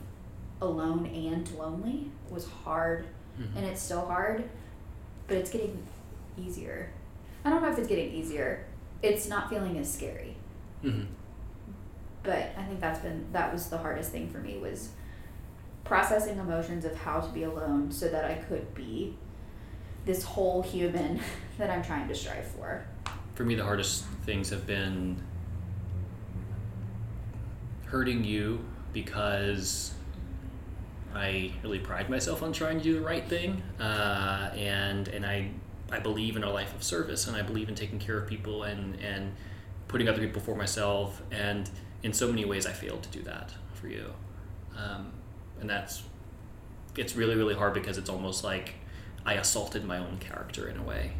alone 0.62 1.04
and 1.06 1.50
lonely 1.58 2.10
was 2.30 2.46
hard 2.64 3.06
Mhm. 3.38 3.56
and 3.56 3.66
it's 3.66 3.82
still 3.82 4.06
hard, 4.06 4.44
but 5.26 5.36
it's 5.36 5.50
getting 5.50 5.86
easier. 6.38 6.90
I 7.44 7.50
don't 7.50 7.60
know 7.62 7.70
if 7.70 7.78
it's 7.78 7.88
getting 7.88 8.10
easier. 8.12 8.64
It's 9.02 9.28
not 9.28 9.50
feeling 9.50 9.76
as 9.78 9.92
scary. 9.92 10.34
Mhm. 10.82 11.06
But 12.22 12.52
I 12.56 12.62
think 12.64 12.80
that's 12.80 13.00
been 13.00 13.26
that 13.32 13.52
was 13.52 13.68
the 13.68 13.78
hardest 13.78 14.10
thing 14.10 14.28
for 14.28 14.38
me 14.38 14.58
was 14.58 14.90
processing 15.84 16.38
emotions 16.38 16.84
of 16.84 16.94
how 16.94 17.20
to 17.20 17.32
be 17.32 17.44
alone 17.44 17.90
so 17.90 18.08
that 18.08 18.24
I 18.24 18.34
could 18.34 18.74
be 18.74 19.16
this 20.04 20.22
whole 20.22 20.62
human 20.62 21.20
that 21.58 21.70
I'm 21.70 21.82
trying 21.82 22.08
to 22.08 22.14
strive 22.14 22.46
for. 22.46 22.84
For 23.34 23.44
me, 23.44 23.54
the 23.54 23.64
hardest 23.64 24.04
things 24.24 24.50
have 24.50 24.66
been 24.66 25.22
hurting 27.86 28.24
you 28.24 28.64
because 28.92 29.92
I 31.14 31.52
really 31.62 31.78
pride 31.78 32.10
myself 32.10 32.42
on 32.42 32.52
trying 32.52 32.78
to 32.78 32.84
do 32.84 32.94
the 32.94 33.00
right 33.00 33.26
thing, 33.26 33.62
uh, 33.80 34.50
and 34.54 35.08
and 35.08 35.24
I 35.24 35.50
I 35.90 36.00
believe 36.00 36.36
in 36.36 36.44
a 36.44 36.50
life 36.50 36.74
of 36.74 36.82
service, 36.82 37.26
and 37.26 37.36
I 37.36 37.42
believe 37.42 37.68
in 37.68 37.74
taking 37.74 37.98
care 37.98 38.18
of 38.18 38.28
people 38.28 38.64
and 38.64 39.00
and 39.00 39.32
putting 39.88 40.08
other 40.08 40.18
people 40.18 40.40
before 40.40 40.56
myself, 40.56 41.22
and 41.30 41.70
in 42.02 42.12
so 42.12 42.28
many 42.28 42.44
ways 42.44 42.66
I 42.66 42.72
failed 42.72 43.02
to 43.04 43.08
do 43.10 43.22
that 43.22 43.52
for 43.74 43.88
you, 43.88 44.12
um, 44.76 45.12
and 45.60 45.68
that's 45.68 46.02
it's 46.96 47.14
really 47.14 47.36
really 47.36 47.54
hard 47.54 47.74
because 47.74 47.98
it's 47.98 48.10
almost 48.10 48.44
like 48.44 48.74
I 49.24 49.34
assaulted 49.34 49.84
my 49.84 49.98
own 49.98 50.18
character 50.18 50.68
in 50.68 50.78
a 50.78 50.82
way. 50.82 51.12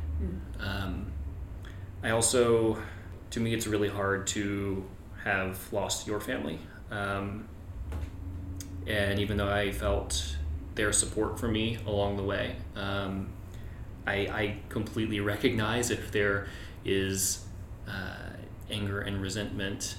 Um, 0.60 1.12
I 2.02 2.10
also, 2.10 2.78
to 3.30 3.40
me, 3.40 3.54
it's 3.54 3.66
really 3.66 3.88
hard 3.88 4.26
to 4.28 4.84
have 5.24 5.72
lost 5.72 6.06
your 6.06 6.20
family. 6.20 6.58
Um, 6.90 7.48
and 8.86 9.18
even 9.18 9.36
though 9.36 9.50
I 9.50 9.72
felt 9.72 10.36
their 10.74 10.92
support 10.92 11.38
for 11.38 11.48
me 11.48 11.78
along 11.86 12.16
the 12.16 12.22
way, 12.22 12.56
um, 12.76 13.28
I, 14.06 14.12
I 14.14 14.56
completely 14.68 15.20
recognize 15.20 15.90
if 15.90 16.10
there 16.10 16.46
is 16.84 17.44
uh, 17.86 18.30
anger 18.70 19.00
and 19.00 19.20
resentment 19.20 19.96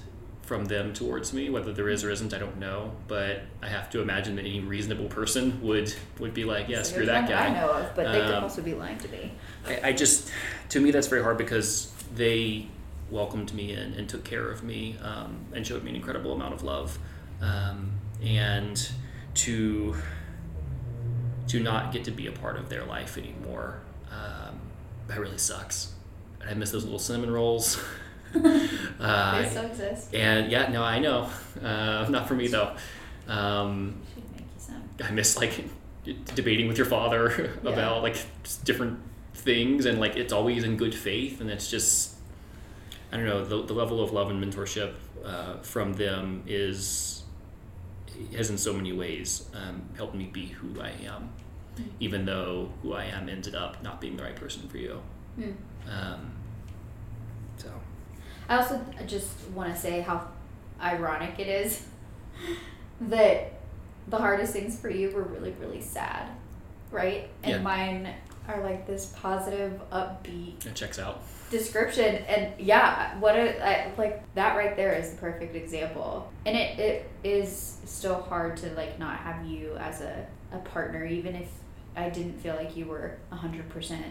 from 0.50 0.66
them 0.66 0.92
towards 0.96 1.32
me. 1.32 1.48
Whether 1.52 1.72
there 1.72 1.90
is 1.90 2.04
or 2.04 2.10
isn't, 2.10 2.34
I 2.34 2.40
don't 2.40 2.58
know. 2.58 2.92
But 3.08 3.44
I 3.62 3.68
have 3.68 3.88
to 3.92 4.02
imagine 4.02 4.36
that 4.38 4.46
any 4.46 4.60
reasonable 4.62 5.06
person 5.06 5.62
would 5.62 5.94
would 6.18 6.34
be 6.34 6.44
like, 6.44 6.68
yeah, 6.68 6.82
So 6.82 6.94
screw 6.94 7.06
that 7.06 7.30
guy. 7.30 7.46
I 7.46 7.54
know 7.54 7.70
of, 7.70 7.96
but 7.96 8.12
they 8.12 8.20
could 8.20 8.34
Um, 8.34 8.44
also 8.44 8.64
be 8.64 8.74
lying 8.74 8.98
to 8.98 9.08
me. 9.10 9.32
I, 9.68 9.90
I 9.90 9.94
just, 9.94 10.32
to 10.70 10.82
me, 10.82 10.90
that's 10.90 11.06
very 11.06 11.22
hard 11.22 11.38
because 11.38 11.94
they 12.16 12.68
welcomed 13.12 13.54
me 13.54 13.74
in 13.74 13.94
and 13.94 14.10
took 14.10 14.24
care 14.24 14.50
of 14.50 14.64
me 14.64 14.98
um, 15.04 15.38
and 15.54 15.66
showed 15.66 15.84
me 15.84 15.92
an 15.92 15.96
incredible 15.96 16.34
amount 16.34 16.56
of 16.56 16.64
love. 16.64 16.98
Um, 17.42 17.92
and 18.24 18.92
to 19.36 19.96
to 21.48 21.60
not 21.60 21.92
get 21.94 22.04
to 22.06 22.12
be 22.12 22.26
a 22.26 22.32
part 22.32 22.58
of 22.58 22.70
their 22.70 22.86
life 22.86 23.20
anymore, 23.20 23.82
um, 24.12 24.60
that 25.08 25.20
really 25.20 25.38
sucks. 25.38 25.94
I 26.48 26.56
miss 26.56 26.72
those 26.72 26.84
little 26.86 27.00
cinnamon 27.00 27.30
rolls. 27.32 27.80
uh, 29.00 29.42
they 29.42 29.50
still 29.50 29.66
exist. 29.66 30.14
and 30.14 30.52
yeah, 30.52 30.70
no, 30.72 30.84
I 30.84 31.00
know. 31.00 31.30
Uh, 31.62 32.08
not 32.10 32.28
for 32.28 32.36
me 32.36 32.48
though. 32.48 32.76
Um, 33.28 34.02
Should 34.14 34.24
make 34.32 34.42
you 34.42 34.46
some. 34.58 34.84
I 35.04 35.12
miss 35.12 35.38
like 35.38 35.66
debating 36.36 36.68
with 36.68 36.78
your 36.78 36.88
father 36.88 37.52
Yeah. 37.64 37.70
about 37.72 38.04
like 38.04 38.18
different 38.64 39.00
things 39.34 39.86
and 39.86 40.00
like 40.00 40.16
it's 40.16 40.34
always 40.34 40.64
in 40.64 40.76
good 40.78 40.94
faith 40.96 41.40
and 41.42 41.50
it's 41.50 41.70
just 41.70 42.16
I 43.12 43.18
don't 43.18 43.26
know 43.26 43.46
the, 43.46 43.64
the 43.64 43.74
level 43.74 44.02
of 44.04 44.12
love 44.12 44.30
and 44.30 44.44
mentorship 44.44 44.94
uh, 45.24 45.58
from 45.62 45.94
them 45.94 46.44
is 46.48 47.24
has 48.36 48.50
in 48.50 48.58
so 48.58 48.74
many 48.74 48.92
ways 48.92 49.50
um, 49.54 49.82
helped 49.96 50.16
me 50.16 50.26
be 50.26 50.48
who 50.48 50.82
I 50.82 50.92
am 51.06 51.30
even 52.00 52.26
though 52.26 52.70
who 52.82 52.94
I 52.94 53.06
am 53.06 53.30
ended 53.30 53.56
up 53.56 53.82
not 53.84 54.02
being 54.02 54.18
the 54.18 54.24
right 54.24 54.36
person 54.36 54.68
for 54.68 54.78
you 54.78 55.02
Hmm. 55.36 55.52
um, 55.90 56.32
I 58.50 58.58
also 58.58 58.84
just 59.06 59.30
want 59.52 59.74
to 59.74 59.80
say 59.80 60.02
how 60.02 60.28
ironic 60.82 61.40
it 61.40 61.48
is 61.48 61.86
that 63.02 63.54
the 64.08 64.18
hardest 64.18 64.54
things 64.54 64.78
for 64.78 64.90
you 64.90 65.12
were 65.12 65.22
really, 65.22 65.52
really 65.60 65.82
sad, 65.82 66.28
right? 66.92 67.30
And 67.44 67.52
Yeah. 67.52 67.62
mine 67.62 68.14
are 68.48 68.62
like 68.64 68.88
this 68.88 69.14
positive, 69.16 69.80
upbeat 69.92 70.66
it 70.66 70.74
checks 70.76 70.98
out 70.98 71.22
description. 71.52 72.16
And 72.28 72.60
yeah, 72.60 73.18
what 73.20 73.36
a, 73.36 73.64
I, 73.64 73.92
like 73.98 74.24
that 74.36 74.56
right 74.56 74.76
there 74.76 74.94
is 74.94 75.12
the 75.12 75.18
perfect 75.18 75.56
example. 75.56 76.32
And 76.46 76.56
it, 76.56 76.80
it 76.80 77.10
is 77.24 77.78
still 77.86 78.22
hard 78.22 78.58
to 78.58 78.72
like 78.74 79.00
not 79.00 79.18
have 79.18 79.46
you 79.46 79.76
as 79.78 80.02
a, 80.02 80.26
a 80.52 80.58
partner, 80.60 81.06
even 81.06 81.36
if 81.36 81.48
I 81.96 82.10
didn't 82.10 82.40
feel 82.40 82.56
like 82.56 82.76
you 82.76 82.86
were 82.86 83.18
100%. 83.32 84.02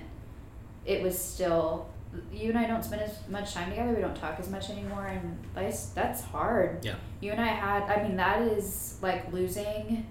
It 0.84 1.02
was 1.02 1.18
still 1.18 1.88
you 2.32 2.50
and 2.50 2.58
I 2.58 2.66
don't 2.66 2.84
spend 2.84 3.02
as 3.02 3.18
much 3.28 3.54
time 3.54 3.70
together. 3.70 3.92
We 3.92 4.00
don't 4.00 4.16
talk 4.16 4.38
as 4.38 4.48
much 4.48 4.70
anymore, 4.70 5.06
and 5.06 5.38
that's 5.54 5.86
that's 5.90 6.22
hard. 6.22 6.84
Yeah. 6.84 6.94
You 7.20 7.32
and 7.32 7.40
I 7.40 7.48
had. 7.48 7.82
I 7.84 8.02
mean, 8.02 8.16
that 8.16 8.42
is 8.42 8.98
like 9.02 9.32
losing. 9.32 9.66
I'm 9.66 10.06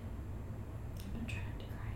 gonna 1.14 1.28
try 1.28 1.42
not 1.44 1.60
to 1.60 1.66
cry. 1.66 1.92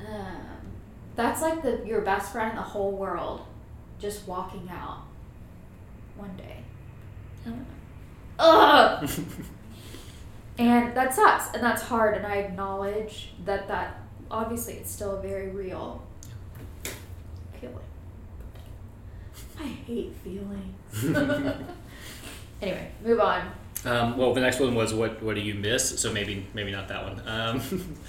Damn 0.00 0.06
it. 0.06 0.10
Um, 0.10 0.58
that's 1.16 1.42
like 1.42 1.62
the 1.62 1.82
your 1.86 2.00
best 2.02 2.32
friend 2.32 2.50
in 2.50 2.56
the 2.56 2.62
whole 2.62 2.92
world, 2.92 3.42
just 3.98 4.26
walking 4.26 4.68
out. 4.70 5.02
One 6.16 6.36
day. 6.36 6.64
Ugh. 8.38 9.08
And 10.58 10.92
that 10.96 11.14
sucks, 11.14 11.54
and 11.54 11.62
that's 11.62 11.82
hard, 11.82 12.16
and 12.16 12.26
I 12.26 12.38
acknowledge 12.38 13.30
that 13.44 13.68
that 13.68 13.97
obviously 14.30 14.74
it's 14.74 14.90
still 14.90 15.16
a 15.16 15.22
very 15.22 15.48
real 15.50 16.02
feeling. 17.60 17.76
I 19.60 19.64
hate 19.66 20.12
feelings. 20.22 21.04
anyway, 22.62 22.90
move 23.04 23.20
on. 23.20 23.50
um, 23.84 24.16
well 24.16 24.32
the 24.34 24.40
next 24.40 24.60
one 24.60 24.74
was 24.74 24.92
what 24.94 25.22
what 25.22 25.34
do 25.36 25.40
you 25.40 25.54
miss 25.54 26.00
so 26.00 26.12
maybe 26.12 26.44
maybe 26.52 26.70
not 26.72 26.88
that 26.88 27.02
one 27.04 27.22
um, 27.28 27.60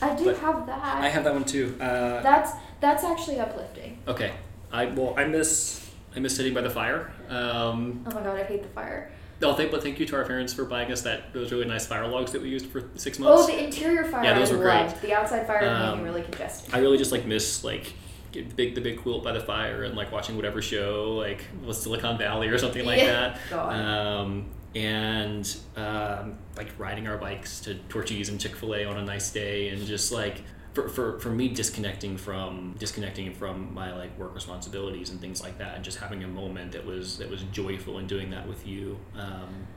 I 0.01 0.15
do 0.15 0.29
have 0.29 0.65
that. 0.65 0.83
I 1.03 1.07
have 1.09 1.23
that 1.23 1.33
one 1.33 1.45
too 1.45 1.75
uh, 1.79 2.21
That's 2.21 2.51
that's 2.79 3.03
actually 3.03 3.39
uplifting. 3.39 3.97
Okay. 4.07 4.31
I 4.71 4.85
well, 4.85 5.13
I 5.17 5.25
miss 5.25 5.87
I 6.15 6.19
miss 6.19 6.35
sitting 6.35 6.53
by 6.53 6.61
the 6.61 6.69
fire. 6.69 7.11
Um, 7.29 8.03
Oh 8.07 8.13
my 8.15 8.21
god, 8.21 8.37
I 8.39 8.43
hate 8.43 8.61
the 8.63 8.69
fire. 8.69 9.11
Oh, 9.41 9.53
thank 9.53 9.71
but 9.71 9.81
thank 9.83 9.99
you 9.99 10.05
to 10.05 10.15
our 10.15 10.25
parents 10.25 10.53
for 10.53 10.65
buying 10.65 10.91
us 10.91 11.01
that 11.03 11.33
those 11.33 11.51
really 11.51 11.65
nice 11.65 11.87
fire 11.87 12.07
logs 12.07 12.31
that 12.33 12.41
we 12.41 12.49
used 12.49 12.65
for 12.67 12.83
six 12.95 13.19
months. 13.19 13.43
Oh, 13.43 13.47
the 13.47 13.63
interior 13.63 14.03
fire 14.05 14.23
Yeah, 14.23 14.37
those 14.37 14.51
I 14.51 14.55
were 14.55 14.63
great. 14.63 15.01
The 15.01 15.13
outside 15.13 15.47
fire 15.47 15.67
Um, 15.67 16.01
really 16.03 16.21
congested. 16.23 16.73
I 16.73 16.79
really 16.79 16.97
just 16.97 17.11
like 17.11 17.25
miss 17.25 17.63
like 17.63 17.93
get 18.31 18.47
the 18.49 18.55
big 18.55 18.75
the 18.75 18.81
big 18.81 19.01
quilt 19.01 19.23
by 19.23 19.31
the 19.31 19.39
fire 19.39 19.83
and 19.83 19.95
like 19.95 20.11
watching 20.11 20.35
whatever 20.35 20.61
show 20.61 21.15
like 21.17 21.45
was 21.65 21.81
Silicon 21.81 22.17
Valley 22.17 22.47
or 22.47 22.57
something 22.57 22.85
like 22.85 22.99
Yeah. 22.99 23.37
that. 23.49 23.51
Um, 23.57 24.45
and 24.75 25.57
um, 25.77 26.37
like 26.55 26.67
riding 26.77 27.07
our 27.07 27.17
bikes 27.17 27.59
to 27.61 27.73
Torchy's 27.89 28.29
and 28.29 28.39
Chick 28.39 28.55
Fil 28.55 28.75
A 28.75 28.85
on 28.85 28.97
a 28.97 29.03
nice 29.03 29.31
day, 29.31 29.69
and 29.69 29.83
just 29.85 30.11
like 30.11 30.43
for, 30.81 30.89
for, 30.89 31.19
for 31.19 31.29
me 31.29 31.49
disconnecting 31.49 32.17
from 32.17 32.75
disconnecting 32.77 33.33
from 33.33 33.73
my 33.73 33.93
like 33.95 34.17
work 34.17 34.33
responsibilities 34.33 35.09
and 35.09 35.19
things 35.19 35.41
like 35.41 35.57
that, 35.57 35.75
and 35.75 35.83
just 35.83 35.99
having 35.99 36.23
a 36.23 36.27
moment 36.27 36.71
that 36.71 36.85
was 36.85 37.17
that 37.17 37.29
was 37.29 37.43
joyful 37.51 37.97
and 37.97 38.07
doing 38.07 38.29
that 38.31 38.47
with 38.47 38.65
you. 38.65 38.97
Um, 39.15 39.67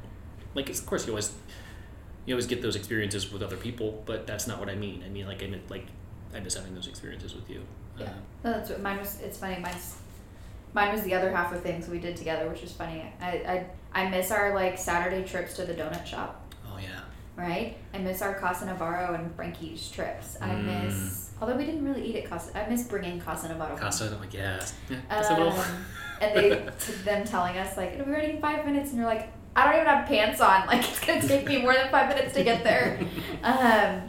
like 0.55 0.69
it's, 0.69 0.81
of 0.81 0.87
course 0.87 1.07
you 1.07 1.13
always 1.13 1.33
you 2.27 2.35
always 2.35 2.47
get 2.47 2.63
those 2.63 2.77
experiences 2.77 3.33
with 3.33 3.43
other 3.43 3.57
people, 3.57 4.03
but 4.07 4.27
that's 4.27 4.47
not 4.47 4.61
what 4.61 4.69
I 4.69 4.75
mean. 4.75 5.03
I 5.05 5.09
mean 5.09 5.27
like 5.27 5.43
I 5.43 5.47
mean, 5.47 5.63
like 5.69 5.87
I 6.35 6.41
miss 6.41 6.55
having 6.55 6.75
those 6.75 6.87
experiences 6.87 7.35
with 7.35 7.49
you. 7.51 7.63
Yeah. 7.99 8.07
Um, 8.07 8.15
No, 8.45 8.53
that's 8.53 8.71
what 8.71 8.81
mine 8.81 8.99
was. 8.99 9.21
It's 9.21 9.39
funny. 9.39 9.61
Mine's 9.61 9.97
mine 10.75 10.93
was 10.93 11.03
the 11.03 11.15
other 11.15 11.31
half 11.31 11.53
of 11.53 11.63
things 11.63 11.89
we 11.89 11.99
did 11.99 12.17
together, 12.17 12.49
which 12.49 12.63
is 12.63 12.73
funny. 12.73 13.05
I 13.21 13.67
I, 13.95 14.03
I 14.05 14.09
miss 14.09 14.31
our 14.31 14.55
like 14.55 14.79
Saturday 14.79 15.25
trips 15.27 15.55
to 15.55 15.65
the 15.65 15.75
donut 15.75 16.07
shop. 16.07 16.42
Yeah. 17.43 17.49
Right. 17.49 17.77
I 17.95 17.99
miss 17.99 18.23
our 18.23 18.35
Casa 18.35 18.67
Navarro 18.67 19.15
and 19.15 19.35
Frankie's 19.35 19.89
trips. 19.91 20.37
I 20.41 20.49
Mm. 20.51 20.85
miss. 20.85 21.31
Although 21.41 21.57
we 21.57 21.65
didn't 21.65 21.85
really 21.85 22.05
eat 22.05 22.17
at 22.23 22.31
Casa. 22.31 22.51
I 22.57 22.69
miss 22.69 22.85
bringing 22.85 23.21
Casa 23.21 23.49
Navarro. 23.49 23.71
home. 23.71 23.79
Casa, 23.81 24.07
I'm 24.15 24.21
like. 24.21 24.33
Yeah, 24.35 24.65
Bell. 25.09 25.51
Um, 25.53 25.85
and 26.21 26.37
they 26.37 26.51
t- 26.79 26.93
them 27.05 27.25
telling 27.25 27.59
us 27.59 27.77
like 27.77 27.93
it'll 27.95 28.07
be 28.07 28.13
ready 28.13 28.33
in 28.33 28.41
five 28.41 28.65
minutes, 28.65 28.91
and 28.91 28.99
you're 28.99 29.09
like, 29.09 29.29
I 29.57 29.65
don't 29.65 29.75
even 29.75 29.87
have 29.87 30.07
pants 30.07 30.41
on. 30.41 30.67
Like 30.69 30.89
it's 30.89 31.01
gonna 31.05 31.27
take 31.27 31.47
me 31.47 31.61
more 31.63 31.75
than 31.75 31.91
five 31.91 32.09
minutes 32.09 32.35
to 32.35 32.45
get 32.45 32.63
there. 32.65 33.01
Um, 33.43 34.09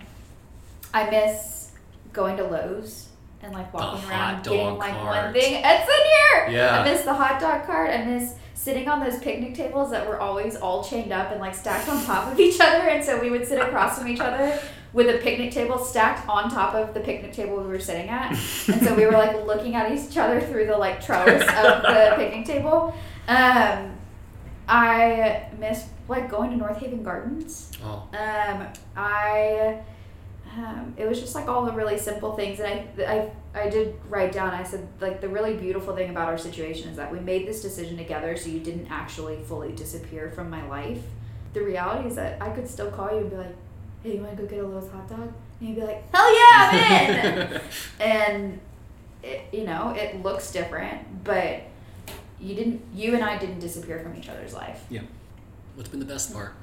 I 0.93 1.09
miss 1.09 1.71
going 2.11 2.37
to 2.37 2.43
Lowe's 2.43 3.09
and 3.41 3.51
like 3.51 3.73
walking 3.73 4.07
around 4.07 4.43
getting 4.43 4.77
like 4.77 4.93
one 5.03 5.33
thing. 5.33 5.55
It's 5.65 5.89
in 5.89 6.51
here. 6.51 6.59
Yeah. 6.61 6.81
I 6.81 6.83
miss 6.83 7.01
the 7.01 7.13
hot 7.15 7.41
dog 7.41 7.65
cart. 7.65 7.89
I 7.89 8.03
miss 8.05 8.35
sitting 8.63 8.87
on 8.87 9.01
those 9.01 9.19
picnic 9.19 9.53
tables 9.53 9.91
that 9.91 10.07
were 10.07 10.17
always 10.17 10.55
all 10.55 10.83
chained 10.83 11.11
up 11.11 11.31
and 11.31 11.41
like 11.41 11.53
stacked 11.53 11.89
on 11.89 12.01
top 12.05 12.31
of 12.31 12.39
each 12.39 12.61
other, 12.61 12.87
and 12.87 13.03
so 13.03 13.19
we 13.19 13.29
would 13.29 13.45
sit 13.45 13.59
across 13.59 13.99
from 13.99 14.07
each 14.07 14.21
other 14.21 14.57
with 14.93 15.13
a 15.13 15.17
picnic 15.19 15.51
table 15.51 15.77
stacked 15.77 16.27
on 16.29 16.49
top 16.49 16.73
of 16.73 16.93
the 16.93 16.99
picnic 17.01 17.33
table 17.33 17.57
we 17.57 17.67
were 17.67 17.79
sitting 17.79 18.07
at. 18.09 18.31
And 18.31 18.81
so 18.81 18.95
we 18.95 19.05
were 19.05 19.11
like 19.11 19.45
looking 19.45 19.75
at 19.75 19.91
each 19.91 20.15
other 20.17 20.39
through 20.39 20.67
the 20.67 20.77
like 20.77 21.03
trellis 21.03 21.41
of 21.41 21.81
the 21.81 22.13
picnic 22.15 22.45
table. 22.45 22.95
Um, 23.27 23.97
I 24.69 25.49
miss 25.59 25.85
like 26.07 26.29
going 26.29 26.51
to 26.51 26.55
North 26.55 26.77
Haven 26.77 27.03
Gardens. 27.03 27.71
Oh. 27.83 28.07
Um, 28.13 28.67
I 28.95 29.81
um, 30.57 30.93
it 30.97 31.07
was 31.07 31.19
just 31.19 31.35
like 31.35 31.47
all 31.47 31.65
the 31.65 31.71
really 31.71 31.97
simple 31.97 32.35
things, 32.35 32.59
and 32.59 32.67
I 32.67 33.31
I 33.53 33.61
I 33.61 33.69
did 33.69 33.95
write 34.09 34.31
down. 34.31 34.53
I 34.53 34.63
said 34.63 34.87
like 34.99 35.21
the 35.21 35.29
really 35.29 35.55
beautiful 35.55 35.95
thing 35.95 36.09
about 36.09 36.27
our 36.27 36.37
situation 36.37 36.89
is 36.89 36.97
that 36.97 37.11
we 37.11 37.19
made 37.19 37.47
this 37.47 37.61
decision 37.61 37.97
together, 37.97 38.35
so 38.37 38.49
you 38.49 38.59
didn't 38.59 38.87
actually 38.89 39.37
fully 39.43 39.71
disappear 39.71 40.31
from 40.31 40.49
my 40.49 40.65
life. 40.67 41.01
The 41.53 41.61
reality 41.61 42.09
is 42.09 42.15
that 42.15 42.41
I 42.41 42.49
could 42.49 42.67
still 42.67 42.91
call 42.91 43.11
you 43.11 43.17
and 43.17 43.29
be 43.29 43.35
like, 43.37 43.55
"Hey, 44.03 44.15
you 44.15 44.21
want 44.21 44.37
to 44.37 44.43
go 44.43 44.49
get 44.49 44.63
a 44.63 44.67
Lowe's 44.67 44.89
hot 44.91 45.09
dog?" 45.09 45.33
And 45.59 45.69
you'd 45.69 45.75
be 45.75 45.81
like, 45.81 46.03
"Hell 46.13 46.33
yeah, 46.33 46.69
I'm 46.71 47.53
in!" 47.53 47.61
and 47.99 48.59
it, 49.21 49.41
you 49.51 49.65
know 49.65 49.91
it 49.95 50.21
looks 50.21 50.51
different, 50.51 51.23
but 51.23 51.61
you 52.39 52.55
didn't. 52.55 52.81
You 52.93 53.15
and 53.15 53.23
I 53.23 53.37
didn't 53.37 53.59
disappear 53.59 53.99
from 53.99 54.15
each 54.15 54.29
other's 54.29 54.53
life. 54.53 54.83
Yeah 54.89 55.01
what's 55.75 55.89
been 55.89 55.99
the 55.99 56.05
best 56.05 56.33
part? 56.33 56.53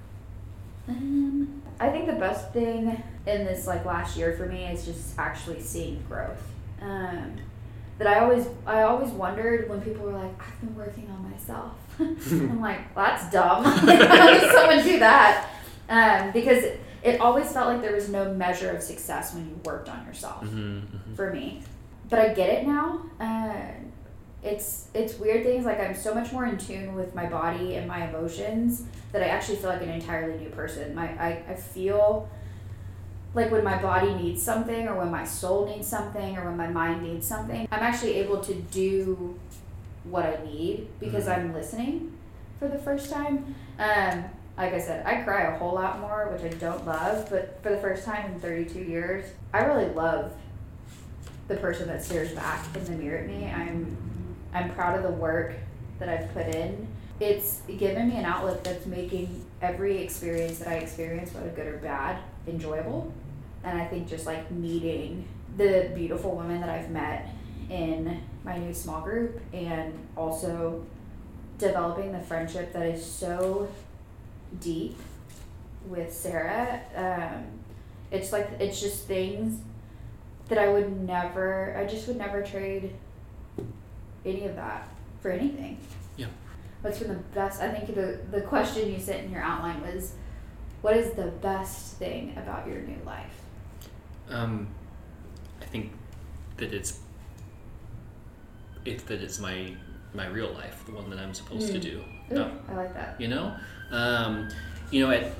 Um, 0.88 1.59
I 1.80 1.88
think 1.90 2.06
the 2.06 2.12
best 2.12 2.52
thing 2.52 3.02
in 3.26 3.44
this 3.44 3.66
like 3.66 3.84
last 3.84 4.16
year 4.16 4.34
for 4.36 4.46
me 4.46 4.64
is 4.66 4.84
just 4.84 5.18
actually 5.18 5.60
seeing 5.60 6.02
growth. 6.08 6.42
Um, 6.82 7.36
that 7.98 8.06
I 8.06 8.20
always 8.20 8.46
I 8.66 8.82
always 8.82 9.10
wondered 9.10 9.68
when 9.68 9.80
people 9.82 10.04
were 10.06 10.12
like, 10.12 10.32
I've 10.40 10.60
been 10.60 10.74
working 10.76 11.08
on 11.10 11.30
myself. 11.30 11.72
I'm 11.98 12.60
like, 12.60 12.94
well, 12.94 13.06
that's 13.06 13.30
dumb. 13.30 13.64
How 13.64 13.84
does 13.86 14.52
someone 14.52 14.82
do 14.84 14.98
that? 15.00 15.50
Um, 15.88 16.30
because 16.32 16.62
it, 16.64 16.80
it 17.02 17.20
always 17.20 17.50
felt 17.52 17.66
like 17.68 17.82
there 17.82 17.94
was 17.94 18.08
no 18.08 18.32
measure 18.34 18.70
of 18.70 18.82
success 18.82 19.34
when 19.34 19.46
you 19.48 19.60
worked 19.64 19.88
on 19.88 20.06
yourself 20.06 20.44
Mm-hmm, 20.44 21.14
for 21.14 21.32
me. 21.32 21.62
But 22.08 22.18
I 22.20 22.28
get 22.34 22.48
it 22.50 22.66
now. 22.66 23.02
Uh, 23.20 23.56
it's 24.42 24.86
it's 24.94 25.18
weird 25.18 25.44
things 25.44 25.64
like 25.66 25.78
I'm 25.80 25.94
so 25.94 26.14
much 26.14 26.32
more 26.32 26.46
in 26.46 26.56
tune 26.56 26.94
with 26.94 27.14
my 27.14 27.26
body 27.26 27.76
and 27.76 27.86
my 27.86 28.08
emotions 28.08 28.84
that 29.12 29.22
I 29.22 29.26
actually 29.26 29.56
feel 29.56 29.70
like 29.70 29.82
an 29.82 29.90
entirely 29.90 30.38
new 30.38 30.48
person. 30.50 30.94
My 30.94 31.08
I, 31.22 31.42
I 31.48 31.54
feel 31.54 32.28
like 33.34 33.50
when 33.52 33.62
my 33.62 33.80
body 33.80 34.12
needs 34.14 34.42
something 34.42 34.88
or 34.88 34.96
when 34.96 35.10
my 35.10 35.24
soul 35.24 35.66
needs 35.66 35.86
something 35.86 36.36
or 36.36 36.46
when 36.46 36.56
my 36.56 36.66
mind 36.66 37.00
needs 37.04 37.24
something 37.24 37.68
i'm 37.70 37.78
actually 37.80 38.14
able 38.14 38.40
to 38.40 38.52
do 38.54 39.38
what 40.02 40.24
i 40.26 40.36
need 40.44 40.88
because 40.98 41.26
Mhm. 41.26 41.38
i'm 41.38 41.52
listening 41.52 42.12
for 42.58 42.66
the 42.66 42.78
first 42.78 43.08
time 43.12 43.54
um, 43.78 44.24
like 44.58 44.74
i 44.74 44.80
said 44.80 45.06
i 45.06 45.22
cry 45.22 45.42
a 45.42 45.56
whole 45.58 45.74
lot 45.76 46.00
more 46.00 46.28
which 46.32 46.42
i 46.52 46.56
don't 46.56 46.84
love 46.84 47.30
but 47.30 47.60
for 47.62 47.70
the 47.70 47.76
first 47.78 48.04
time 48.04 48.32
in 48.32 48.40
32 48.40 48.80
years 48.80 49.24
i 49.54 49.60
really 49.60 49.86
love 49.94 50.32
the 51.46 51.54
person 51.54 51.86
that 51.86 52.02
stares 52.02 52.32
back 52.32 52.64
in 52.74 52.84
the 52.84 52.90
mirror 52.92 53.18
at 53.18 53.28
me 53.28 53.46
i'm 53.46 53.96
i'm 54.54 54.70
proud 54.74 54.96
of 54.96 55.02
the 55.02 55.16
work 55.16 55.54
that 55.98 56.08
i've 56.08 56.32
put 56.32 56.46
in. 56.54 56.86
It's 57.20 57.60
given 57.76 58.08
me 58.08 58.16
an 58.16 58.24
outlet 58.24 58.64
that's 58.64 58.86
making 58.86 59.44
every 59.60 59.98
experience 59.98 60.58
that 60.58 60.68
i 60.68 60.74
experience 60.74 61.34
whether 61.34 61.50
good 61.50 61.66
or 61.66 61.76
bad 61.78 62.18
enjoyable. 62.46 63.12
And 63.64 63.80
i 63.80 63.84
think 63.84 64.08
just 64.08 64.26
like 64.26 64.50
meeting 64.50 65.28
the 65.56 65.90
beautiful 65.94 66.34
women 66.34 66.60
that 66.60 66.70
i've 66.70 66.90
met 66.90 67.28
in 67.68 68.20
my 68.44 68.58
new 68.58 68.74
small 68.74 69.00
group 69.00 69.40
and 69.52 69.94
also 70.16 70.84
developing 71.58 72.12
the 72.12 72.20
friendship 72.20 72.72
that 72.72 72.86
is 72.86 73.04
so 73.04 73.68
deep 74.60 74.96
with 75.86 76.12
sarah 76.12 76.80
um, 76.96 77.44
it's 78.10 78.32
like 78.32 78.48
it's 78.58 78.80
just 78.80 79.06
things 79.06 79.60
that 80.48 80.58
i 80.58 80.68
would 80.68 81.00
never 81.02 81.76
i 81.78 81.84
just 81.84 82.08
would 82.08 82.16
never 82.16 82.42
trade 82.42 82.92
any 84.24 84.46
of 84.46 84.56
that 84.56 84.88
for 85.20 85.30
anything 85.30 85.78
Yeah. 86.16 86.26
what's 86.82 86.98
been 86.98 87.08
the 87.08 87.14
best 87.34 87.60
i 87.62 87.70
think 87.70 87.94
the, 87.94 88.18
the 88.30 88.40
question 88.42 88.90
you 88.92 88.98
sent 88.98 89.24
in 89.24 89.30
your 89.32 89.42
outline 89.42 89.80
was 89.82 90.14
what 90.82 90.96
is 90.96 91.12
the 91.14 91.26
best 91.42 91.96
thing 91.96 92.34
about 92.36 92.66
your 92.66 92.80
new 92.82 92.98
life 93.04 93.36
Um, 94.30 94.68
I 95.60 95.64
think 95.66 95.92
that 96.58 96.72
it's 96.72 97.00
it's 98.84 99.02
that 99.04 99.20
it's 99.22 99.38
my 99.38 99.74
my 100.14 100.26
real 100.26 100.52
life, 100.52 100.84
the 100.86 100.92
one 100.92 101.08
that 101.10 101.18
I'm 101.20 101.32
supposed 101.34 101.68
to 101.72 101.78
Mm. 101.78 101.82
do. 101.82 102.04
Ooh, 102.32 102.34
Not- 102.34 102.52
i 102.68 102.74
like 102.74 102.94
that 102.94 103.20
you 103.20 103.28
know, 103.28 103.54
um, 103.92 104.48
you 104.90 105.00
know 105.06 105.10
at 105.12 105.32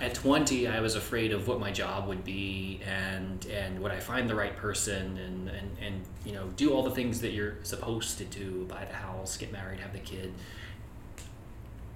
at 0.00 0.14
20 0.14 0.68
i 0.68 0.80
was 0.80 0.94
afraid 0.94 1.32
of 1.32 1.48
what 1.48 1.58
my 1.58 1.70
job 1.70 2.06
would 2.06 2.24
be 2.24 2.80
and 2.86 3.46
and 3.46 3.78
would 3.80 3.92
i 3.92 3.98
find 3.98 4.28
the 4.28 4.34
right 4.34 4.56
person 4.56 5.18
and 5.18 5.48
and, 5.48 5.76
and 5.80 6.02
you 6.24 6.32
know 6.32 6.46
do 6.56 6.72
all 6.72 6.82
the 6.82 6.90
things 6.90 7.20
that 7.20 7.32
you're 7.32 7.56
supposed 7.62 8.18
to 8.18 8.24
do 8.24 8.64
buy 8.68 8.84
the 8.84 8.94
house 8.94 9.36
get 9.36 9.52
married 9.52 9.80
have 9.80 9.92
the 9.92 9.98
kid. 9.98 10.32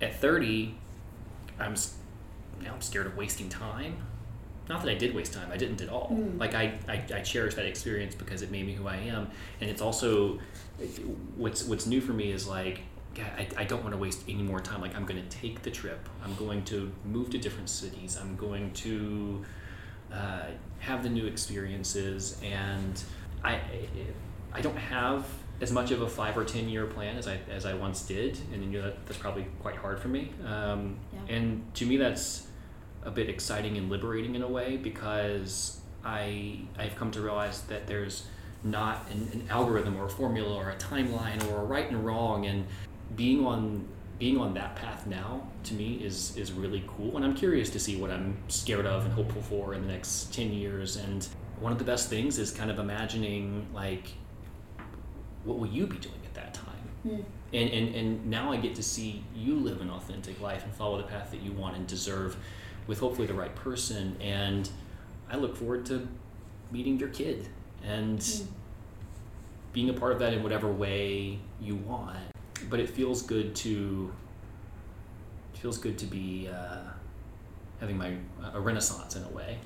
At 0.00 0.20
30 0.20 0.74
i'm 1.60 1.74
now 2.62 2.74
i'm 2.74 2.80
scared 2.80 3.06
of 3.06 3.16
wasting 3.16 3.48
time. 3.48 3.96
Not 4.68 4.82
that 4.82 4.90
i 4.90 4.94
did 4.94 5.14
waste 5.14 5.32
time 5.32 5.50
i 5.52 5.56
didn't 5.56 5.80
at 5.80 5.88
all. 5.88 6.10
Mm. 6.12 6.40
like 6.40 6.54
I, 6.54 6.78
I 6.88 7.04
i 7.14 7.20
cherish 7.20 7.54
that 7.54 7.66
experience 7.66 8.14
because 8.14 8.42
it 8.42 8.50
made 8.50 8.66
me 8.66 8.72
who 8.72 8.88
i 8.88 8.96
am. 8.96 9.30
And 9.60 9.70
it's 9.70 9.82
also 9.82 10.40
what's 11.36 11.64
what's 11.64 11.86
new 11.86 12.00
for 12.00 12.12
me 12.12 12.32
is 12.32 12.48
like 12.48 12.80
God, 13.14 13.30
I, 13.36 13.48
I 13.58 13.64
don't 13.64 13.82
want 13.82 13.92
to 13.92 13.98
waste 13.98 14.22
any 14.28 14.42
more 14.42 14.60
time. 14.60 14.80
Like 14.80 14.96
I'm 14.96 15.04
going 15.04 15.22
to 15.22 15.28
take 15.28 15.62
the 15.62 15.70
trip. 15.70 16.08
I'm 16.24 16.34
going 16.36 16.64
to 16.66 16.90
move 17.04 17.30
to 17.30 17.38
different 17.38 17.68
cities. 17.68 18.18
I'm 18.20 18.36
going 18.36 18.72
to 18.72 19.44
uh, 20.12 20.46
have 20.80 21.02
the 21.02 21.08
new 21.08 21.26
experiences, 21.26 22.40
and 22.42 23.02
I 23.44 23.60
I 24.52 24.60
don't 24.60 24.76
have 24.76 25.26
as 25.60 25.70
much 25.72 25.90
of 25.90 26.02
a 26.02 26.08
five 26.08 26.36
or 26.36 26.44
ten 26.44 26.68
year 26.68 26.86
plan 26.86 27.16
as 27.16 27.28
I 27.28 27.38
as 27.50 27.66
I 27.66 27.74
once 27.74 28.02
did, 28.02 28.38
and 28.52 28.64
you 28.64 28.70
know 28.78 28.82
that, 28.86 29.06
that's 29.06 29.18
probably 29.18 29.46
quite 29.60 29.76
hard 29.76 30.00
for 30.00 30.08
me. 30.08 30.32
Um, 30.46 30.96
Yeah. 31.12 31.36
And 31.36 31.74
to 31.74 31.86
me, 31.86 31.96
that's 31.96 32.46
a 33.04 33.10
bit 33.10 33.28
exciting 33.28 33.76
and 33.76 33.90
liberating 33.90 34.34
in 34.34 34.42
a 34.42 34.48
way 34.48 34.76
because 34.76 35.80
I 36.04 36.60
I've 36.78 36.96
come 36.96 37.10
to 37.12 37.20
realize 37.20 37.62
that 37.62 37.86
there's 37.86 38.26
not 38.64 39.06
an, 39.10 39.28
an 39.32 39.46
algorithm 39.50 39.96
or 39.96 40.06
a 40.06 40.08
formula 40.08 40.54
or 40.54 40.70
a 40.70 40.76
timeline 40.76 41.42
or 41.50 41.62
a 41.62 41.64
right 41.64 41.88
and 41.90 42.04
wrong 42.04 42.46
and 42.46 42.64
being 43.16 43.44
on 43.46 43.86
being 44.18 44.38
on 44.38 44.54
that 44.54 44.76
path 44.76 45.06
now 45.06 45.42
to 45.64 45.74
me 45.74 45.94
is 45.94 46.36
is 46.36 46.52
really 46.52 46.84
cool. 46.86 47.16
And 47.16 47.24
I'm 47.24 47.34
curious 47.34 47.70
to 47.70 47.80
see 47.80 47.96
what 47.96 48.10
I'm 48.10 48.36
scared 48.48 48.86
of 48.86 49.04
and 49.04 49.12
hopeful 49.14 49.42
for 49.42 49.74
in 49.74 49.82
the 49.82 49.88
next 49.92 50.32
10 50.32 50.52
years. 50.52 50.96
And 50.96 51.26
one 51.60 51.72
of 51.72 51.78
the 51.78 51.84
best 51.84 52.08
things 52.08 52.38
is 52.38 52.50
kind 52.50 52.70
of 52.70 52.78
imagining 52.78 53.66
like 53.74 54.12
what 55.44 55.58
will 55.58 55.66
you 55.66 55.86
be 55.86 55.98
doing 55.98 56.20
at 56.24 56.34
that 56.34 56.54
time? 56.54 56.68
Mm. 57.06 57.24
and, 57.52 57.70
and 57.70 57.94
and 57.96 58.26
now 58.26 58.52
I 58.52 58.56
get 58.58 58.76
to 58.76 58.82
see 58.82 59.24
you 59.34 59.56
live 59.56 59.80
an 59.80 59.90
authentic 59.90 60.40
life 60.40 60.62
and 60.62 60.72
follow 60.72 60.98
the 60.98 61.02
path 61.08 61.32
that 61.32 61.42
you 61.42 61.50
want 61.50 61.76
and 61.76 61.84
deserve 61.84 62.36
with 62.86 63.00
hopefully 63.00 63.26
the 63.26 63.34
right 63.34 63.54
person. 63.56 64.16
And 64.20 64.70
I 65.28 65.34
look 65.36 65.56
forward 65.56 65.84
to 65.86 66.06
meeting 66.70 66.98
your 67.00 67.08
kid 67.08 67.48
and 67.84 68.20
Mm. 68.20 68.46
being 69.72 69.90
a 69.90 69.94
part 69.94 70.12
of 70.12 70.20
that 70.20 70.32
in 70.32 70.44
whatever 70.44 70.70
way 70.70 71.40
you 71.60 71.74
want 71.74 72.16
but 72.68 72.80
it 72.80 72.88
feels 72.88 73.22
good 73.22 73.54
to 73.56 74.12
it 75.54 75.58
feels 75.58 75.78
good 75.78 75.98
to 75.98 76.06
be 76.06 76.48
uh, 76.52 76.80
having 77.80 77.96
my 77.96 78.14
a 78.54 78.60
renaissance 78.60 79.16
in 79.16 79.22
a 79.24 79.28
way 79.28 79.58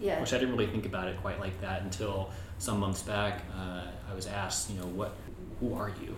yeah 0.00 0.20
which 0.20 0.32
I 0.32 0.38
didn't 0.38 0.56
really 0.56 0.70
think 0.70 0.86
about 0.86 1.08
it 1.08 1.20
quite 1.20 1.40
like 1.40 1.60
that 1.60 1.82
until 1.82 2.30
some 2.58 2.80
months 2.80 3.02
back. 3.02 3.42
Uh, 3.56 3.84
I 4.10 4.14
was 4.14 4.26
asked, 4.26 4.68
you 4.68 4.80
know, 4.80 4.86
what, 4.86 5.14
who 5.60 5.74
are 5.74 5.92
you? 6.02 6.16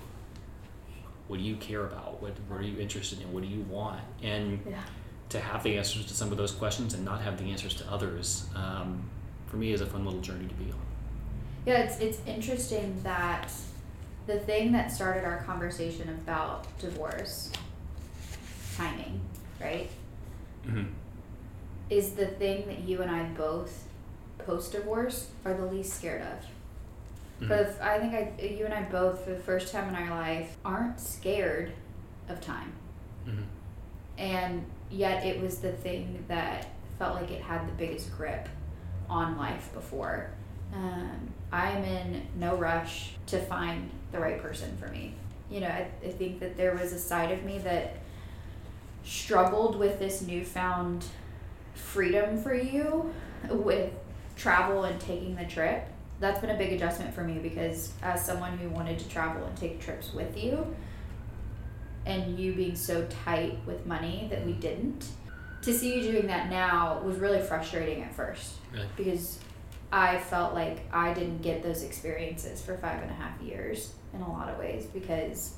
What 1.28 1.37
do 1.37 1.43
you 1.43 1.57
care 1.57 1.85
about? 1.85 2.22
What, 2.22 2.33
what 2.49 2.61
are 2.61 2.64
you 2.64 2.81
interested 2.81 3.20
in? 3.20 3.31
What 3.31 3.43
do 3.43 3.49
you 3.49 3.61
want? 3.62 4.01
And 4.22 4.61
yeah 4.66 4.81
to 5.31 5.41
have 5.41 5.62
the 5.62 5.78
answers 5.78 6.05
to 6.07 6.14
some 6.14 6.31
of 6.31 6.37
those 6.37 6.53
questions 6.53 6.95
and 6.95 7.05
not 7.05 7.22
have 7.22 7.39
the 7.39 7.51
answers 7.51 7.74
to 7.74 7.89
others, 7.91 8.47
um, 8.55 9.03
for 9.47 9.57
me, 9.57 9.72
is 9.72 9.81
a 9.81 9.87
fun 9.87 10.05
little 10.05 10.20
journey 10.20 10.47
to 10.47 10.55
be 10.55 10.70
on. 10.70 10.78
Yeah, 11.66 11.78
it's 11.78 11.99
it's 11.99 12.18
interesting 12.26 13.01
that 13.03 13.53
the 14.27 14.39
thing 14.39 14.73
that 14.73 14.93
started 14.93 15.25
our 15.25 15.43
conversation 15.45 16.09
about 16.09 16.66
divorce, 16.79 17.51
timing, 18.77 19.21
right, 19.61 19.89
Mm-hmm. 20.66 20.85
is 21.89 22.12
the 22.12 22.27
thing 22.27 22.66
that 22.66 22.81
you 22.81 23.01
and 23.01 23.11
I 23.11 23.25
both 23.31 23.89
post 24.39 24.73
divorce 24.73 25.29
are 25.45 25.55
the 25.55 25.64
least 25.66 25.95
scared 25.95 26.23
of. 26.23 27.49
The, 27.49 27.61
f- 27.71 27.81
I 27.81 27.99
think 27.99 28.12
I 28.12 28.45
you 28.45 28.66
and 28.66 28.75
I 28.75 28.83
both 28.83 29.25
for 29.25 29.31
the 29.31 29.39
first 29.41 29.73
time 29.73 29.89
in 29.89 29.95
our 29.95 30.11
life 30.11 30.57
aren't 30.64 31.01
scared 31.01 31.73
of 32.29 32.41
time, 32.43 32.73
hmm 33.25 33.43
and 34.18 34.66
yet 34.91 35.25
it 35.25 35.41
was 35.41 35.59
the 35.61 35.73
thing 35.73 36.23
that 36.29 36.66
felt 36.99 37.14
like 37.14 37.31
it 37.31 37.41
had 37.41 37.66
the 37.66 37.73
biggest 37.73 38.14
grip 38.14 38.47
on 39.09 39.39
life 39.39 39.73
before. 39.73 40.30
Um, 40.75 41.33
I'm 41.53 41.85
in 41.85 42.27
no 42.37 42.57
rush 42.57 43.13
to 43.27 43.41
find 43.41 43.91
the 44.13 44.21
right 44.21 44.41
person 44.41 44.77
for 44.79 44.89
me. 44.89 45.14
You 45.51 45.61
know, 45.61 45.68
I, 45.68 45.89
I 46.05 46.09
think 46.11 46.41
that 46.41 46.57
there 46.57 46.75
was 46.75 46.93
a 46.93 46.99
side 46.99 47.33
of 47.33 47.45
me 47.45 47.59
that 47.59 47.97
struggled 49.05 49.77
with 49.79 49.99
this 49.99 50.22
newfound 50.22 51.05
freedom 51.75 52.41
for 52.41 52.55
you 52.55 53.13
with 53.49 53.91
travel 54.37 54.85
and 54.85 55.01
taking 55.01 55.35
the 55.37 55.45
trip. 55.45 55.87
That's 56.21 56.39
been 56.41 56.51
a 56.51 56.57
big 56.59 56.72
adjustment 56.72 57.14
for 57.14 57.25
me 57.25 57.39
because 57.39 57.93
as 58.03 58.25
someone 58.25 58.59
who 58.59 58.68
wanted 58.68 58.99
to 58.99 59.09
travel 59.09 59.45
and 59.45 59.57
take 59.57 59.81
trips 59.81 60.13
with 60.13 60.37
you, 60.37 60.75
and 62.07 62.39
you 62.39 62.55
being 62.55 62.77
so 62.77 63.07
tight 63.25 63.59
with 63.67 63.85
money 63.87 64.27
that 64.31 64.45
we 64.47 64.53
didn't, 64.53 65.07
to 65.63 65.72
see 65.72 65.95
you 65.97 66.13
doing 66.13 66.27
that 66.27 66.49
now 66.49 67.01
was 67.05 67.17
really 67.18 67.41
frustrating 67.41 68.03
at 68.03 68.14
first 68.14 68.55
Really? 68.72 68.87
because 68.97 69.39
I 69.92 70.18
felt 70.18 70.54
like 70.54 70.83
I 70.92 71.12
didn't 71.14 71.42
get 71.42 71.62
those 71.62 71.83
experiences 71.83 72.61
for 72.62 72.76
five 72.79 73.03
and 73.03 73.11
a 73.11 73.14
half 73.14 73.41
years 73.41 73.92
in 74.14 74.21
a 74.21 74.29
lot 74.30 74.49
of 74.49 74.58
ways 74.58 74.87
because 74.87 75.54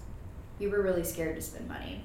you 0.58 0.70
were 0.70 0.82
really 0.82 1.04
scared 1.04 1.36
to 1.36 1.42
spend 1.42 1.68
money. 1.68 2.04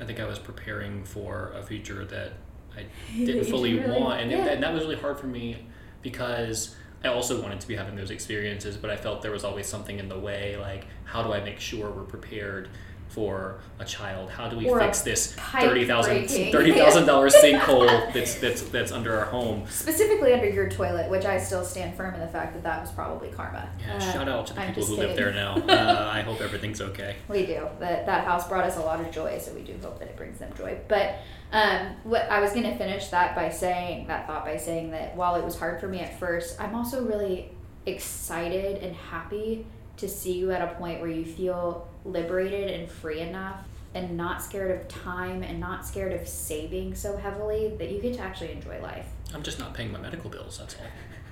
I 0.00 0.04
think 0.04 0.18
I 0.18 0.24
was 0.24 0.38
preparing 0.38 1.04
for 1.04 1.52
a 1.54 1.62
future 1.62 2.04
that 2.06 2.32
I 2.76 2.86
didn't 3.16 3.44
fully 3.44 3.78
really- 3.78 4.00
want, 4.00 4.20
and, 4.22 4.32
it- 4.32 4.48
and 4.48 4.62
that 4.62 4.72
was 4.72 4.82
really 4.84 4.96
hard 4.96 5.18
for 5.20 5.26
me 5.26 5.64
because 6.02 6.74
I 7.04 7.08
also 7.08 7.40
wanted 7.42 7.60
to 7.60 7.68
be 7.68 7.76
having 7.76 7.94
those 7.96 8.10
experiences, 8.10 8.76
but 8.76 8.90
I 8.90 8.96
felt 8.96 9.22
there 9.22 9.30
was 9.32 9.44
always 9.44 9.66
something 9.66 9.98
in 9.98 10.08
the 10.08 10.18
way. 10.18 10.56
Like, 10.56 10.86
how 11.04 11.22
do 11.22 11.32
I 11.32 11.40
make 11.42 11.60
sure 11.60 11.90
we're 11.90 12.02
prepared 12.04 12.68
for 13.12 13.56
a 13.78 13.84
child? 13.84 14.30
How 14.30 14.48
do 14.48 14.56
we 14.56 14.68
Or 14.68 14.80
fix 14.80 15.02
this 15.02 15.34
thirty 15.34 15.86
thousand 15.86 16.28
thirty 16.28 16.72
thousand 16.72 17.06
dollars 17.06 17.34
sinkhole 17.42 18.12
that's 18.12 18.36
that's 18.36 18.62
that's 18.62 18.92
under 18.92 19.16
our 19.18 19.26
home? 19.26 19.64
Specifically 19.68 20.32
under 20.32 20.48
your 20.48 20.68
toilet, 20.70 21.10
which 21.10 21.24
I 21.24 21.38
still 21.38 21.64
stand 21.64 21.94
firm 21.96 22.14
in 22.14 22.20
the 22.20 22.28
fact 22.28 22.54
that 22.54 22.62
that 22.62 22.80
was 22.80 22.90
probably 22.90 23.28
karma. 23.28 23.68
Yeah, 23.80 23.96
Uh, 23.96 24.12
shout 24.12 24.28
out 24.28 24.46
to 24.48 24.54
the 24.54 24.60
I'm 24.62 24.68
people 24.74 24.84
who 24.84 24.96
live 24.96 25.10
kidding. 25.16 25.16
there 25.24 25.32
now. 25.34 25.52
Uh, 25.82 26.10
I 26.12 26.20
hope 26.22 26.40
everything's 26.40 26.80
okay. 26.80 27.16
We 27.28 27.44
do. 27.46 27.66
That 27.80 28.06
that 28.06 28.24
house 28.24 28.48
brought 28.48 28.64
us 28.64 28.76
a 28.76 28.80
lot 28.80 29.00
of 29.00 29.10
joy, 29.10 29.38
so 29.38 29.52
we 29.52 29.62
do 29.62 29.74
hope 29.82 29.98
that 29.98 30.08
it 30.08 30.16
brings 30.16 30.38
them 30.38 30.50
joy. 30.56 30.78
But 30.88 31.16
um, 31.52 31.88
what 32.04 32.22
I 32.30 32.40
was 32.40 32.52
gonna 32.52 32.76
finish 32.76 33.08
that 33.08 33.34
by 33.34 33.50
saying 33.50 34.06
that 34.06 34.26
thought 34.26 34.44
by 34.44 34.56
saying 34.56 34.90
that 34.92 35.14
while 35.16 35.34
it 35.34 35.44
was 35.44 35.58
hard 35.58 35.80
for 35.80 35.88
me 35.88 36.00
at 36.00 36.18
first, 36.18 36.60
I'm 36.60 36.74
also 36.74 37.04
really 37.04 37.50
excited 37.84 38.82
and 38.82 38.94
happy 38.96 39.66
to 40.02 40.08
see 40.08 40.32
you 40.32 40.50
at 40.50 40.60
a 40.60 40.74
point 40.74 41.00
where 41.00 41.08
you 41.08 41.24
feel 41.24 41.88
liberated 42.04 42.70
and 42.78 42.90
free 42.90 43.20
enough 43.20 43.64
and 43.94 44.16
not 44.16 44.42
scared 44.42 44.80
of 44.80 44.88
time 44.88 45.42
and 45.42 45.60
not 45.60 45.86
scared 45.86 46.12
of 46.12 46.26
saving 46.26 46.94
so 46.94 47.16
heavily 47.16 47.74
that 47.78 47.90
you 47.90 48.00
get 48.00 48.14
to 48.14 48.20
actually 48.20 48.52
enjoy 48.52 48.80
life. 48.82 49.06
I'm 49.32 49.42
just 49.42 49.58
not 49.58 49.74
paying 49.74 49.92
my 49.92 50.00
medical 50.00 50.28
bills. 50.28 50.58
That's 50.58 50.74
all. 50.74 50.86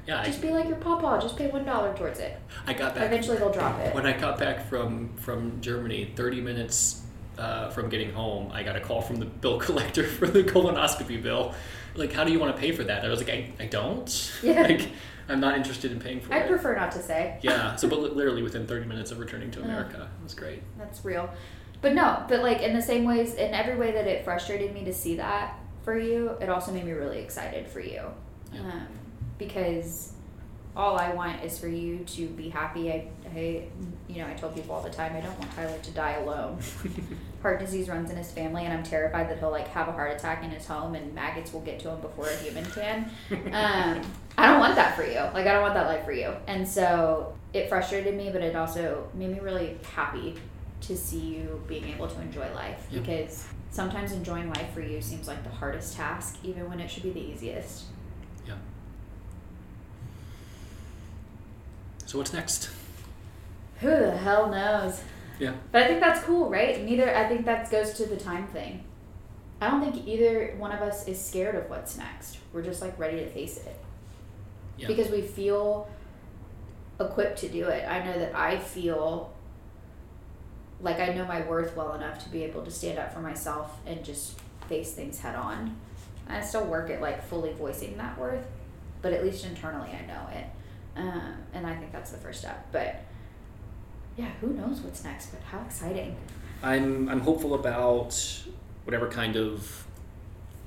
Yeah, 0.06 0.24
Just 0.24 0.38
I, 0.38 0.42
be 0.42 0.50
like 0.50 0.68
your 0.68 0.76
papa. 0.76 1.18
Just 1.20 1.36
pay 1.36 1.48
one 1.48 1.64
dollar 1.64 1.94
towards 1.96 2.20
it. 2.20 2.38
I 2.66 2.72
got 2.72 2.94
back. 2.94 3.04
Eventually, 3.04 3.36
they'll 3.36 3.52
drop 3.52 3.78
it. 3.80 3.94
When 3.94 4.06
I 4.06 4.12
got 4.12 4.38
back 4.38 4.68
from 4.68 5.14
from 5.16 5.60
Germany, 5.60 6.12
30 6.16 6.40
minutes 6.40 7.02
uh, 7.38 7.70
from 7.70 7.88
getting 7.88 8.12
home, 8.12 8.50
I 8.52 8.62
got 8.62 8.76
a 8.76 8.80
call 8.80 9.00
from 9.02 9.16
the 9.16 9.24
bill 9.42 9.58
collector 9.58 10.04
for 10.04 10.26
the 10.26 10.42
colonoscopy 10.44 11.22
bill. 11.22 11.54
Like, 11.94 12.12
how 12.12 12.24
do 12.24 12.32
you 12.32 12.38
want 12.38 12.54
to 12.54 12.60
pay 12.60 12.72
for 12.72 12.84
that? 12.84 13.04
I 13.04 13.08
was 13.08 13.20
like, 13.20 13.30
I, 13.30 13.52
I 13.58 13.66
don't. 13.66 14.32
Yeah. 14.42 14.62
Like, 14.62 14.88
I'm 15.28 15.38
not 15.40 15.56
interested 15.56 15.92
in 15.92 16.00
paying 16.00 16.20
for 16.20 16.32
I 16.34 16.38
it. 16.38 16.44
I 16.44 16.48
prefer 16.48 16.74
not 16.74 16.90
to 16.92 17.02
say. 17.02 17.38
yeah. 17.42 17.76
So, 17.76 17.88
but 17.90 18.00
literally 18.00 18.42
within 18.42 18.66
30 18.66 18.86
minutes 18.86 19.10
of 19.12 19.18
returning 19.20 19.50
to 19.52 19.60
Oh. 19.60 19.64
America, 19.64 20.10
it 20.20 20.22
was 20.24 20.34
great. 20.34 20.62
That's 20.78 21.04
real. 21.04 21.30
But 21.82 21.94
no, 21.94 22.24
but 22.28 22.42
like 22.42 22.60
in 22.62 22.74
the 22.74 22.82
same 22.82 23.04
ways, 23.04 23.34
in 23.34 23.54
every 23.54 23.76
way 23.76 23.92
that 23.92 24.06
it 24.06 24.24
frustrated 24.24 24.74
me 24.74 24.84
to 24.84 24.92
see 24.92 25.16
that 25.16 25.58
for 25.82 25.98
you, 25.98 26.30
it 26.40 26.48
also 26.50 26.72
made 26.72 26.84
me 26.84 26.92
really 26.92 27.20
excited 27.20 27.66
for 27.68 27.80
you. 27.80 28.02
Yeah. 28.52 28.60
Um, 28.60 28.86
because 29.38 30.12
all 30.76 30.98
I 30.98 31.12
want 31.12 31.42
is 31.44 31.58
for 31.58 31.68
you 31.68 31.98
to 32.04 32.26
be 32.28 32.48
happy. 32.48 32.90
I, 32.92 33.08
I, 33.34 33.64
you 34.08 34.22
know, 34.22 34.26
I 34.28 34.34
tell 34.34 34.50
people 34.50 34.74
all 34.74 34.82
the 34.82 34.90
time, 34.90 35.16
I 35.16 35.20
don't 35.20 35.38
want 35.38 35.50
Tyler 35.54 35.78
to 35.82 35.90
die 35.90 36.12
alone. 36.12 36.58
Heart 37.42 37.58
disease 37.60 37.88
runs 37.88 38.10
in 38.10 38.16
his 38.16 38.30
family, 38.30 38.64
and 38.64 38.72
I'm 38.72 38.82
terrified 38.82 39.28
that 39.30 39.38
he'll 39.38 39.50
like 39.50 39.68
have 39.68 39.88
a 39.88 39.92
heart 39.92 40.12
attack 40.14 40.44
in 40.44 40.50
his 40.50 40.66
home, 40.66 40.94
and 40.94 41.14
maggots 41.14 41.52
will 41.54 41.62
get 41.62 41.80
to 41.80 41.88
him 41.90 42.00
before 42.02 42.28
a 42.28 42.36
human 42.36 42.66
can. 42.66 43.10
Um, 43.30 44.02
I 44.36 44.46
don't 44.46 44.60
want 44.60 44.74
that 44.76 44.94
for 44.94 45.04
you. 45.04 45.14
Like 45.18 45.46
I 45.46 45.52
don't 45.54 45.62
want 45.62 45.72
that 45.74 45.86
life 45.86 46.04
for 46.04 46.12
you. 46.12 46.34
And 46.46 46.68
so 46.68 47.34
it 47.54 47.68
frustrated 47.70 48.14
me, 48.14 48.28
but 48.30 48.42
it 48.42 48.54
also 48.54 49.08
made 49.14 49.30
me 49.32 49.40
really 49.40 49.78
happy 49.94 50.34
to 50.82 50.96
see 50.96 51.18
you 51.18 51.62
being 51.66 51.84
able 51.88 52.08
to 52.08 52.20
enjoy 52.20 52.46
life 52.54 52.86
Yeah. 52.90 53.00
because 53.00 53.46
sometimes 53.70 54.12
enjoying 54.12 54.48
life 54.50 54.72
for 54.74 54.80
you 54.82 55.00
seems 55.00 55.26
like 55.26 55.42
the 55.42 55.50
hardest 55.50 55.96
task, 55.96 56.36
even 56.44 56.68
when 56.68 56.78
it 56.78 56.90
should 56.90 57.02
be 57.04 57.10
the 57.10 57.20
easiest. 57.20 57.84
Yeah. 58.46 58.54
So 62.10 62.18
what's 62.18 62.32
next? 62.32 62.68
Who 63.78 63.88
the 63.88 64.10
hell 64.10 64.50
knows? 64.50 65.00
Yeah. 65.38 65.52
But 65.70 65.84
I 65.84 65.86
think 65.86 66.00
that's 66.00 66.20
cool, 66.24 66.50
right? 66.50 66.82
Neither 66.82 67.16
I 67.16 67.28
think 67.28 67.44
that 67.44 67.70
goes 67.70 67.92
to 67.92 68.06
the 68.06 68.16
time 68.16 68.48
thing. 68.48 68.82
I 69.60 69.70
don't 69.70 69.80
think 69.80 70.08
either 70.08 70.56
one 70.58 70.72
of 70.72 70.80
us 70.80 71.06
is 71.06 71.24
scared 71.24 71.54
of 71.54 71.70
what's 71.70 71.96
next. 71.96 72.38
We're 72.52 72.64
just 72.64 72.82
like 72.82 72.98
ready 72.98 73.18
to 73.18 73.30
face 73.30 73.58
it. 73.58 73.80
Yeah. 74.76 74.88
Because 74.88 75.08
we 75.08 75.22
feel 75.22 75.88
equipped 76.98 77.38
to 77.42 77.48
do 77.48 77.68
it. 77.68 77.88
I 77.88 78.04
know 78.04 78.18
that 78.18 78.34
I 78.34 78.58
feel 78.58 79.32
like 80.80 80.98
I 80.98 81.14
know 81.14 81.26
my 81.26 81.42
worth 81.42 81.76
well 81.76 81.94
enough 81.94 82.24
to 82.24 82.30
be 82.30 82.42
able 82.42 82.64
to 82.64 82.72
stand 82.72 82.98
up 82.98 83.14
for 83.14 83.20
myself 83.20 83.78
and 83.86 84.04
just 84.04 84.36
face 84.68 84.94
things 84.94 85.20
head 85.20 85.36
on. 85.36 85.76
I 86.28 86.40
still 86.40 86.64
work 86.64 86.90
at 86.90 87.00
like 87.00 87.22
fully 87.22 87.52
voicing 87.52 87.96
that 87.98 88.18
worth, 88.18 88.48
but 89.00 89.12
at 89.12 89.22
least 89.22 89.46
internally 89.46 89.90
I 89.90 90.04
know 90.06 90.26
it. 90.32 90.46
Um, 91.00 91.34
and 91.54 91.66
I 91.66 91.74
think 91.76 91.92
that's 91.92 92.10
the 92.10 92.18
first 92.18 92.40
step. 92.40 92.66
But 92.72 93.02
yeah, 94.16 94.30
who 94.40 94.48
knows 94.48 94.80
what's 94.80 95.02
next? 95.02 95.28
But 95.28 95.40
how 95.42 95.60
exciting! 95.64 96.16
I'm 96.62 97.08
I'm 97.08 97.20
hopeful 97.20 97.54
about 97.54 98.42
whatever 98.84 99.08
kind 99.08 99.36
of 99.36 99.86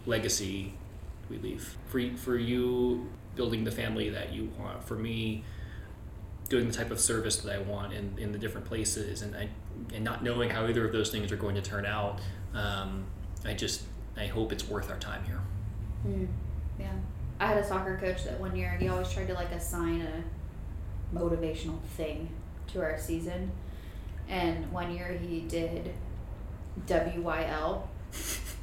legacy 0.06 0.74
we 1.30 1.38
leave. 1.38 1.78
For 1.88 2.02
for 2.18 2.38
you 2.38 3.10
building 3.36 3.64
the 3.64 3.72
family 3.72 4.10
that 4.10 4.34
you 4.34 4.52
want. 4.60 4.84
For 4.84 4.96
me 4.96 5.44
doing 6.50 6.68
the 6.68 6.74
type 6.74 6.92
of 6.92 7.00
service 7.00 7.38
that 7.38 7.54
I 7.54 7.60
want 7.60 7.94
in, 7.94 8.16
in 8.18 8.32
the 8.32 8.38
different 8.38 8.68
places 8.68 9.22
and 9.22 9.36
I 9.36 9.50
and 9.94 10.04
not 10.04 10.24
knowing 10.24 10.50
how 10.50 10.68
either 10.68 10.86
of 10.86 10.92
those 10.92 11.10
things 11.10 11.32
are 11.32 11.38
going 11.38 11.56
to 11.56 11.62
turn 11.62 11.86
out. 11.86 12.20
Um, 12.54 13.06
I 13.46 13.54
just 13.54 13.84
I 14.18 14.28
hope 14.28 14.52
it's 14.52 14.68
worth 14.68 14.90
our 14.90 15.00
time 15.00 15.24
here. 15.26 15.42
Mm, 16.08 16.28
yeah, 16.80 16.94
I 17.44 17.48
had 17.48 17.58
a 17.58 17.68
soccer 17.68 17.98
coach 17.98 18.24
that 18.24 18.40
one 18.40 18.56
year 18.56 18.78
he 18.80 18.88
always 18.88 19.12
tried 19.12 19.28
to 19.28 19.34
like 19.34 19.52
assign 19.52 20.02
a 20.02 20.24
motivational 21.14 21.82
thing 21.98 22.30
to 22.68 22.82
our 22.82 22.98
season, 22.98 23.52
and 24.30 24.72
one 24.72 24.96
year 24.96 25.20
he 25.22 25.42
did 25.42 25.94
WYL, 26.88 27.82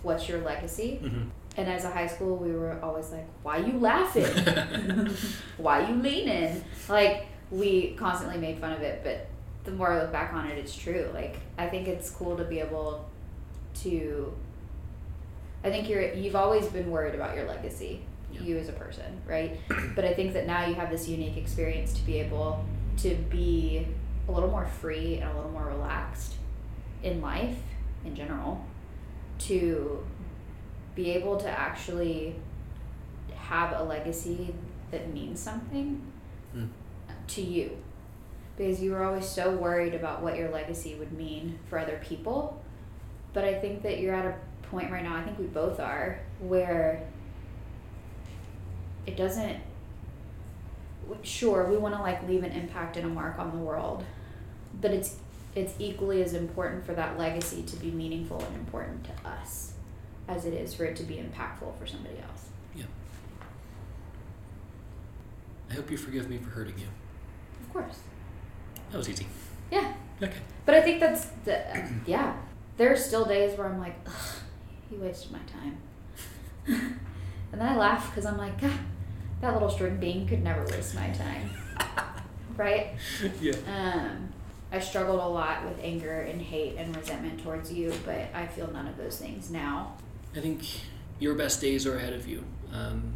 what's 0.03 0.31
your 0.31 0.41
legacy? 0.41 0.99
Mm-hmm. 1.03 1.29
And 1.59 1.69
as 1.69 1.85
a 1.85 1.91
high 1.91 2.07
school, 2.07 2.37
we 2.37 2.53
were 2.53 2.81
always 2.83 3.11
like, 3.11 3.27
"Why 3.43 3.59
you 3.59 3.79
laughing? 3.79 4.25
Why 5.59 5.87
you 5.87 5.97
leaning?" 5.97 6.65
Like 6.89 7.27
we 7.51 7.95
constantly 7.99 8.39
made 8.39 8.61
fun 8.61 8.73
of 8.73 8.81
it, 8.81 9.03
but 9.05 9.27
the 9.65 9.73
more 9.73 9.93
I 9.93 10.01
look 10.01 10.11
back 10.11 10.33
on 10.33 10.47
it, 10.47 10.57
it's 10.57 10.75
true. 10.75 11.11
Like 11.13 11.37
I 11.59 11.67
think 11.69 11.87
it's 11.87 12.09
cool 12.09 12.35
to 12.39 12.45
be 12.45 12.61
able 12.61 13.11
to. 13.83 14.33
I 15.63 15.69
think 15.69 15.87
you're 15.91 16.15
you've 16.15 16.37
always 16.37 16.67
been 16.69 16.91
worried 16.91 17.15
about 17.15 17.37
your 17.37 17.47
legacy. 17.47 18.05
You 18.43 18.57
as 18.59 18.69
a 18.69 18.73
person, 18.73 19.21
right? 19.27 19.59
but 19.95 20.05
I 20.05 20.15
think 20.15 20.33
that 20.35 20.47
now 20.47 20.67
you 20.67 20.75
have 20.75 20.91
this 20.91 21.09
unique 21.09 21.37
experience 21.37 21.93
to 21.95 22.03
be 22.05 22.19
able 22.21 22.65
to 22.99 23.15
be 23.31 23.87
a 24.29 24.33
little 24.33 24.51
more 24.51 24.67
free 24.67 25.17
and 25.17 25.31
a 25.31 25.35
little 25.35 25.51
more 25.51 25.67
relaxed 25.67 26.35
in 27.03 27.21
life 27.23 27.57
in 28.05 28.15
general 28.15 28.65
to 29.39 30.05
be 30.95 31.11
able 31.13 31.37
to 31.39 31.49
actually 31.49 32.37
have 33.35 33.73
a 33.79 33.83
legacy 33.83 34.55
that 34.91 35.13
means 35.13 35.41
something 35.41 36.03
Mm. 36.57 36.69
to 37.29 37.43
you 37.43 37.77
because 38.57 38.83
you 38.83 38.91
were 38.91 39.05
always 39.05 39.25
so 39.29 39.53
worried 39.53 39.95
about 39.95 40.21
what 40.21 40.37
your 40.37 40.51
legacy 40.51 40.97
would 40.97 41.13
mean 41.13 41.61
for 41.69 41.79
other 41.79 42.01
people 42.05 42.61
but 43.33 43.45
i 43.45 43.55
think 43.55 43.83
that 43.85 44.01
you're 44.01 44.13
at 44.15 44.27
a 44.27 44.35
point 44.67 44.91
right 44.91 45.05
now 45.05 45.15
i 45.17 45.23
think 45.23 45.39
we 45.39 45.47
both 45.47 45.79
are 45.79 46.19
where 46.41 47.07
it 49.07 49.17
doesn't 49.17 49.57
sure 51.23 51.67
we 51.69 51.77
want 51.77 51.95
to 51.95 52.01
like 52.01 52.27
leave 52.29 52.43
an 52.45 52.53
impact 52.53 52.97
and 52.97 53.05
a 53.07 53.09
mark 53.09 53.39
on 53.39 53.51
the 53.51 53.57
world 53.59 54.05
but 54.81 54.91
it's 54.93 55.17
it's 55.57 55.75
equally 55.81 56.23
as 56.23 56.35
important 56.35 56.85
for 56.87 56.95
that 56.95 57.19
legacy 57.19 57.63
to 57.63 57.75
be 57.77 57.91
meaningful 57.91 58.41
and 58.41 58.55
important 58.57 59.03
to 59.05 59.29
us 59.29 59.73
as 60.29 60.45
it 60.47 60.55
is 60.55 60.73
for 60.75 60.85
it 60.85 60.95
to 60.95 61.03
be 61.03 61.15
impactful 61.17 61.77
for 61.79 61.87
somebody 61.87 62.17
else 62.19 62.49
Yeah. 62.77 62.85
I 65.71 65.75
hope 65.75 65.91
you 65.91 65.97
forgive 65.97 66.29
me 66.31 66.39
for 66.39 66.51
hurting 66.51 66.79
you. 66.79 66.87
of 67.67 67.73
course 67.73 67.99
That 68.93 68.99
was 68.99 69.09
easy. 69.09 69.27
yeah 69.73 69.95
Okay. 70.23 70.37
But 70.67 70.75
I 70.75 70.83
think 70.83 71.01
that's 71.01 71.25
the 71.47 71.63
yeah. 72.07 72.37
There 72.77 72.93
are 72.93 72.97
still 72.97 73.25
days 73.25 73.57
where 73.59 73.67
I'm 73.67 73.79
like, 73.81 73.97
Ugh, 74.07 74.13
you 74.93 74.99
wasted 74.99 75.33
my 75.33 75.39
time, 75.49 77.01
and 77.53 77.61
then 77.61 77.69
I 77.69 77.77
laugh 77.77 78.11
because 78.11 78.27
I'm 78.27 78.37
like, 78.39 78.61
God, 78.61 78.73
that 79.41 79.53
little 79.55 79.71
string 79.71 79.97
bean 79.97 80.27
could 80.29 80.43
never 80.43 80.65
waste 80.67 80.95
my 80.95 81.09
time, 81.11 81.51
right? 82.57 82.95
yeah. 83.41 83.55
Um, 83.67 84.29
I 84.73 84.79
struggled 84.79 85.21
a 85.21 85.27
lot 85.27 85.65
with 85.65 85.79
anger 85.83 86.21
and 86.21 86.41
hate 86.41 86.77
and 86.77 86.95
resentment 86.97 87.43
towards 87.43 87.73
you, 87.73 87.93
but 88.05 88.29
I 88.35 88.47
feel 88.47 88.71
none 88.71 88.87
of 88.87 88.97
those 88.97 89.19
things 89.19 89.51
now. 89.51 89.95
I 90.37 90.41
think 90.41 90.63
your 91.19 91.35
best 91.35 91.61
days 91.61 91.87
are 91.87 91.97
ahead 91.97 92.13
of 92.13 92.29
you, 92.29 92.45
um, 92.73 93.15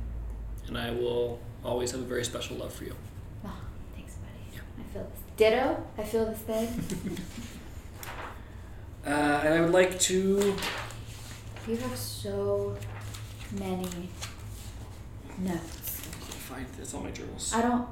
and 0.67 0.77
I 0.77 0.91
will 0.91 1.39
always 1.65 1.93
have 1.93 2.01
a 2.01 2.05
very 2.05 2.25
special 2.25 2.57
love 2.57 2.73
for 2.73 2.85
you. 2.85 2.95
Oh, 3.45 3.53
thanks, 3.95 4.15
buddy. 4.15 4.55
Yeah. 4.55 4.61
I 4.79 4.93
feel 4.93 5.05
this. 5.05 5.21
Ditto. 5.37 5.87
I 5.99 6.03
feel 6.03 6.27
this 6.27 6.39
thing. 6.39 7.17
Uh, 9.07 9.43
and 9.45 9.53
I 9.53 9.61
would 9.61 9.73
like 9.73 9.99
to. 10.01 10.57
you 11.69 11.77
have 11.77 11.95
so 11.95 12.75
many 13.59 14.09
notes. 15.39 16.01
Find 16.49 16.67
it's 16.81 16.95
all 16.95 17.03
my 17.03 17.11
journals. 17.11 17.53
I 17.55 17.63
don't 17.63 17.87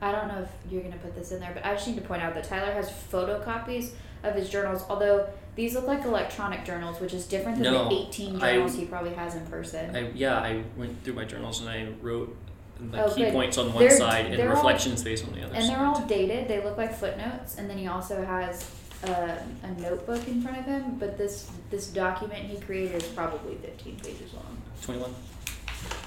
I 0.00 0.10
don't 0.12 0.28
know 0.28 0.42
if 0.42 0.72
you're 0.72 0.82
gonna 0.82 0.96
put 0.96 1.14
this 1.14 1.32
in 1.32 1.40
there, 1.40 1.52
but 1.54 1.64
I 1.64 1.74
just 1.74 1.86
need 1.86 1.96
to 1.96 2.02
point 2.02 2.22
out 2.22 2.34
that 2.34 2.44
Tyler 2.44 2.72
has 2.72 2.90
photocopies 2.90 3.90
of 4.24 4.34
his 4.34 4.48
journals, 4.50 4.84
although 4.88 5.28
these 5.54 5.74
look 5.74 5.86
like 5.86 6.04
electronic 6.04 6.64
journals, 6.64 7.00
which 7.00 7.12
is 7.12 7.26
different 7.26 7.58
than 7.62 7.72
No, 7.72 7.88
the 7.88 7.94
eighteen 7.94 8.36
I- 8.42 8.54
journals 8.54 8.74
he 8.74 8.84
probably 8.86 9.12
has 9.14 9.34
in 9.34 9.46
person. 9.46 9.94
I 9.94 10.10
yeah, 10.14 10.38
I 10.40 10.62
went 10.76 11.02
through 11.04 11.14
my 11.14 11.24
journals 11.24 11.60
and 11.60 11.68
I 11.68 11.88
wrote 12.00 12.34
the 12.80 13.04
Oh, 13.04 13.14
key 13.14 13.24
good. 13.24 13.32
points 13.32 13.58
on 13.58 13.72
one 13.72 13.84
They're- 13.84 13.96
side 13.96 14.26
and 14.26 14.40
all- 14.42 14.48
reflection 14.48 14.96
space 14.96 15.22
on 15.24 15.32
the 15.32 15.42
other 15.44 15.54
and 15.54 15.64
side. 15.64 15.76
they're 15.76 15.86
all 15.86 16.00
dated, 16.06 16.48
they 16.48 16.64
look 16.64 16.76
like 16.76 16.92
footnotes, 16.94 17.56
and 17.58 17.68
then 17.70 17.78
he 17.78 17.86
also 17.86 18.24
has 18.24 18.68
a, 19.04 19.38
a 19.62 19.80
notebook 19.80 20.26
in 20.26 20.40
front 20.42 20.58
of 20.58 20.64
him, 20.64 20.96
but 20.98 21.16
this 21.18 21.48
this 21.70 21.88
document 21.88 22.44
he 22.44 22.58
created 22.58 23.02
is 23.02 23.08
probably 23.10 23.54
fifteen 23.56 23.96
pages 23.96 24.32
long. 24.34 24.51
Twenty-one. 24.82 25.14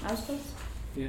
I 0.04 0.10
was 0.10 0.20
close. 0.20 0.52
Yeah. 0.94 1.08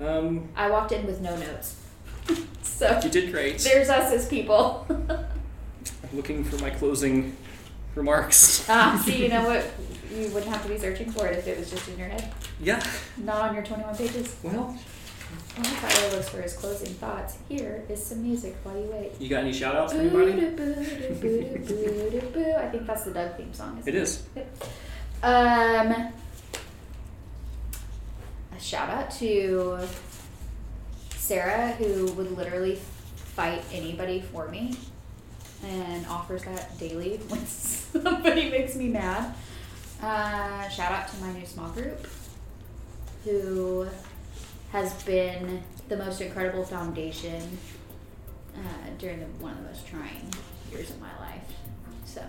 um, 0.06 0.48
I 0.54 0.70
walked 0.70 0.92
in 0.92 1.06
with 1.06 1.20
no 1.20 1.34
notes. 1.36 1.76
so 2.62 3.00
you 3.02 3.10
did 3.10 3.32
great. 3.32 3.58
there's 3.58 3.88
us 3.88 4.12
as 4.12 4.28
people. 4.28 4.86
I'm 4.88 5.26
looking 6.12 6.44
for 6.44 6.56
my 6.62 6.70
closing 6.70 7.36
remarks. 7.94 8.66
ah, 8.68 9.00
see, 9.04 9.22
you 9.22 9.28
know 9.28 9.44
what? 9.44 9.64
You 10.14 10.28
wouldn't 10.32 10.52
have 10.52 10.62
to 10.62 10.68
be 10.68 10.78
searching 10.78 11.10
for 11.10 11.26
it 11.26 11.38
if 11.38 11.46
it 11.46 11.58
was 11.58 11.70
just 11.70 11.88
in 11.88 11.98
your 11.98 12.08
head. 12.08 12.32
Yeah. 12.60 12.82
Not 13.16 13.48
on 13.48 13.54
your 13.54 13.64
21 13.64 13.96
pages. 13.96 14.36
Well, 14.42 14.76
While 15.56 15.64
Tyler 15.64 16.16
looks 16.16 16.28
for 16.28 16.42
his 16.42 16.52
closing 16.54 16.92
thoughts, 16.94 17.36
here 17.48 17.84
is 17.88 18.04
some 18.04 18.22
music 18.22 18.56
while 18.64 18.76
you 18.76 18.88
wait. 18.90 19.12
you 19.20 19.28
got 19.28 19.44
any 19.44 19.52
shout 19.52 19.76
outs 19.76 19.92
for 19.92 20.00
anybody? 20.00 20.32
I 20.32 20.34
think 22.68 22.86
that's 22.86 23.04
the 23.04 23.12
Doug 23.14 23.36
theme 23.36 23.54
song. 23.54 23.78
Isn't 23.78 23.88
It 23.88 23.94
is. 23.94 24.22
Um, 25.22 26.12
a 28.56 28.58
shout 28.58 28.88
out 28.88 29.10
to 29.12 29.78
Sarah, 31.10 31.72
who 31.72 32.10
would 32.12 32.36
literally 32.36 32.76
fight 33.16 33.62
anybody 33.70 34.22
for 34.22 34.48
me 34.48 34.76
and 35.62 36.06
offers 36.06 36.42
that 36.44 36.78
daily 36.78 37.16
when 37.28 37.44
somebody 37.44 38.50
makes 38.50 38.74
me 38.76 38.88
mad. 38.88 39.34
Uh, 40.02 40.66
shout 40.70 40.90
out 40.90 41.08
to 41.08 41.16
my 41.20 41.30
new 41.32 41.44
small 41.44 41.68
group, 41.70 42.06
who 43.24 43.86
has 44.72 44.94
been 45.02 45.62
the 45.88 45.96
most 45.96 46.22
incredible 46.22 46.64
foundation 46.64 47.58
uh, 48.56 48.90
during 48.96 49.20
the, 49.20 49.26
one 49.38 49.52
of 49.52 49.58
the 49.58 49.64
most 49.64 49.86
trying 49.86 50.32
years 50.72 50.88
of 50.88 51.00
my 51.00 51.14
life. 51.20 51.44
So, 52.06 52.22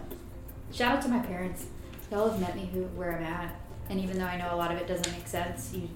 shout 0.73 0.97
out 0.97 1.01
to 1.03 1.07
my 1.07 1.19
parents. 1.19 1.65
Y'all 2.12 2.30
have 2.30 2.40
met 2.42 2.56
me 2.56 2.70
who 2.74 2.82
where 2.98 3.18
I'm 3.18 3.24
at, 3.24 3.56
and 3.90 4.00
even 4.00 4.20
though 4.20 4.26
I 4.26 4.38
know 4.38 4.54
a 4.54 4.58
lot 4.58 4.72
of 4.72 4.78
it 4.78 4.86
doesn't 4.88 5.12
make 5.14 5.28
sense, 5.28 5.72
you 5.74 5.88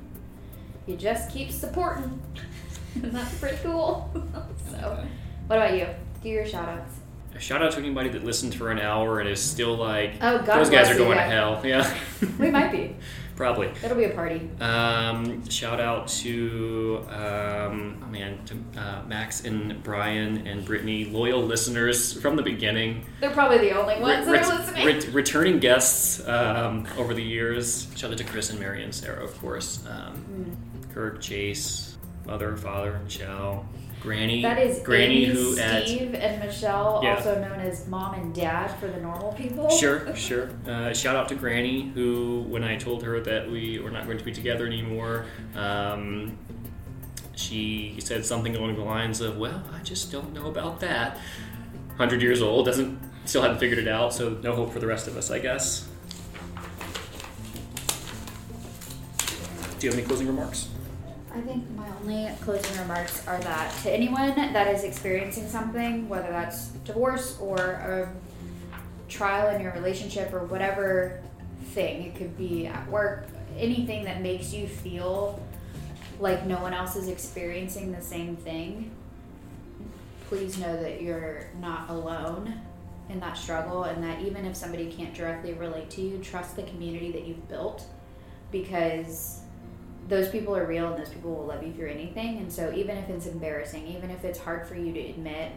you 0.87 0.95
just 0.95 1.29
keep 1.29 1.51
supporting, 1.51 2.21
and 2.95 3.11
that's 3.11 3.37
pretty 3.37 3.57
cool. 3.63 4.09
so, 4.71 5.05
what 5.47 5.57
about 5.57 5.77
you? 5.77 5.87
Do 6.23 6.29
your 6.29 6.45
shout 6.45 6.69
outs. 6.69 6.93
A 7.35 7.39
shout 7.39 7.61
out 7.61 7.73
to 7.73 7.79
anybody 7.79 8.07
that 8.09 8.23
listened 8.23 8.55
for 8.55 8.71
an 8.71 8.79
hour 8.79 9.19
and 9.19 9.27
is 9.27 9.41
still 9.41 9.75
like, 9.75 10.13
Oh, 10.21 10.37
God 10.37 10.59
those 10.59 10.69
guys 10.69 10.89
are 10.89 10.93
you, 10.93 10.99
going 10.99 11.17
yeah. 11.17 11.25
to 11.25 11.29
hell. 11.29 11.61
Yeah. 11.65 11.97
We 12.39 12.49
might 12.49 12.71
be. 12.71 12.95
Probably. 13.35 13.67
It'll 13.83 13.97
be 13.97 14.05
a 14.05 14.11
party. 14.11 14.49
Um, 14.61 15.47
shout 15.49 15.81
out 15.81 16.07
to 16.07 17.05
um, 17.09 18.01
oh 18.01 18.07
man, 18.09 18.39
to 18.45 18.79
uh, 18.79 19.01
Max 19.07 19.43
and 19.43 19.83
Brian 19.83 20.47
and 20.47 20.63
Brittany, 20.63 21.05
loyal 21.05 21.41
listeners 21.43 22.13
from 22.21 22.37
the 22.37 22.41
beginning. 22.43 23.03
They're 23.19 23.31
probably 23.31 23.57
the 23.57 23.71
only 23.77 23.99
ones 23.99 24.25
Re- 24.27 24.37
that 24.39 24.45
are 24.49 24.57
listening. 24.59 24.85
ret- 24.87 25.07
returning 25.13 25.59
guests 25.59 26.25
um, 26.27 26.87
over 26.97 27.13
the 27.13 27.23
years. 27.23 27.87
Shout 27.95 28.11
out 28.11 28.17
to 28.19 28.23
Chris 28.23 28.49
and 28.51 28.59
Mary 28.59 28.83
and 28.83 28.95
Sarah, 28.95 29.23
of 29.23 29.37
course. 29.39 29.85
Um, 29.85 30.15
Mm. 30.25 30.93
Kirk, 30.93 31.19
Chase, 31.21 31.97
mother, 32.25 32.55
father, 32.55 32.99
Michelle, 33.03 33.67
Granny. 34.05 34.41
That 34.43 34.59
is 34.59 34.79
Granny 34.83 35.25
Amy, 35.25 35.33
who 35.33 35.55
Steve, 35.55 36.13
and 36.13 36.39
Michelle, 36.43 37.01
Yeah. 37.03 37.15
also 37.15 37.41
known 37.41 37.59
as 37.59 37.87
mom 37.87 38.13
and 38.13 38.33
dad 38.33 38.67
for 38.79 38.87
the 38.87 38.99
normal 39.01 39.33
people. 39.33 39.69
Sure, 39.69 40.15
sure. 40.27 40.51
Uh, 40.67 40.93
shout 40.93 41.15
out 41.15 41.27
to 41.29 41.35
Granny, 41.35 41.91
who, 41.93 42.45
when 42.47 42.63
I 42.63 42.77
told 42.77 43.03
her 43.03 43.19
that 43.21 43.49
we 43.49 43.79
were 43.79 43.91
not 43.91 44.05
going 44.05 44.17
to 44.19 44.23
be 44.23 44.31
together 44.31 44.67
anymore, 44.67 45.25
um, 45.55 46.37
she 47.35 47.95
said 47.99 48.25
something 48.25 48.55
along 48.55 48.75
the 48.75 48.83
lines 48.83 49.19
of, 49.21 49.37
"Well, 49.37 49.61
I 49.73 49.81
just 49.83 50.11
don't 50.11 50.33
know 50.33 50.47
about 50.47 50.79
that." 50.81 51.17
Hundred 51.97 52.21
years 52.21 52.41
old, 52.41 52.65
doesn't 52.67 52.97
still 53.25 53.41
haven't 53.41 53.57
figured 53.57 53.79
it 53.79 53.87
out, 53.87 54.13
so 54.13 54.29
no 54.43 54.53
hope 54.55 54.71
for 54.71 54.79
the 54.79 54.87
rest 54.87 55.07
of 55.07 55.17
us, 55.17 55.31
I 55.31 55.39
guess. 55.39 55.87
Do 59.79 59.87
you 59.87 59.89
have 59.91 59.99
any 59.99 60.07
closing 60.07 60.27
remarks? 60.27 60.69
I 61.35 61.41
think 61.41 61.69
my 61.71 61.85
only 61.99 62.29
closing 62.39 62.79
remarks 62.79 63.27
are 63.27 63.37
that 63.39 63.75
to 63.83 63.91
anyone 63.91 64.35
that 64.35 64.73
is 64.73 64.85
experiencing 64.85 65.49
something, 65.49 66.07
whether 66.07 66.29
that's 66.29 66.67
divorce 66.85 67.37
or 67.41 67.57
a 67.57 68.13
trial 69.09 69.53
in 69.53 69.61
your 69.61 69.73
relationship 69.73 70.31
or 70.33 70.45
whatever 70.45 71.21
thing, 71.71 72.03
it 72.03 72.15
could 72.15 72.37
be 72.37 72.67
at 72.67 72.89
work, 72.89 73.27
anything 73.57 74.05
that 74.05 74.21
makes 74.21 74.53
you 74.53 74.65
feel 74.65 75.37
like 76.21 76.45
no 76.45 76.57
one 76.61 76.73
else 76.73 76.95
is 76.95 77.09
experiencing 77.09 77.91
the 77.91 78.01
same 78.01 78.37
thing, 78.37 78.91
please 80.29 80.57
know 80.57 80.81
that 80.81 81.01
you're 81.01 81.47
not 81.59 81.89
alone 81.89 82.61
in 83.09 83.19
that 83.19 83.37
struggle 83.37 83.83
and 83.83 84.01
that 84.01 84.21
even 84.21 84.45
if 84.45 84.55
somebody 84.55 84.89
can't 84.89 85.13
directly 85.13 85.51
relate 85.51 85.89
to 85.89 86.01
you, 86.01 86.17
trust 86.19 86.55
the 86.55 86.63
community 86.63 87.11
that 87.11 87.27
you've 87.27 87.49
built 87.49 87.83
because 88.53 89.41
those 90.07 90.29
people 90.29 90.55
are 90.55 90.65
real 90.65 90.87
and 90.93 90.97
those 91.03 91.09
people 91.13 91.33
will 91.33 91.45
love 91.45 91.63
you 91.63 91.73
through 91.73 91.89
anything. 91.89 92.37
And 92.37 92.51
so, 92.51 92.71
even 92.75 92.97
if 92.97 93.09
it's 93.09 93.25
embarrassing, 93.25 93.87
even 93.87 94.09
if 94.11 94.23
it's 94.23 94.39
hard 94.39 94.67
for 94.67 94.75
you 94.75 94.93
to 94.93 94.99
admit, 94.99 95.51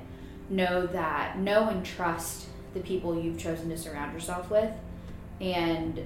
know 0.48 0.86
that 0.86 1.38
know 1.38 1.68
and 1.68 1.84
trust 1.84 2.46
the 2.74 2.80
people 2.80 3.20
you've 3.20 3.38
chosen 3.38 3.68
to 3.70 3.76
surround 3.76 4.12
yourself 4.12 4.50
with, 4.50 4.70
and 5.40 6.04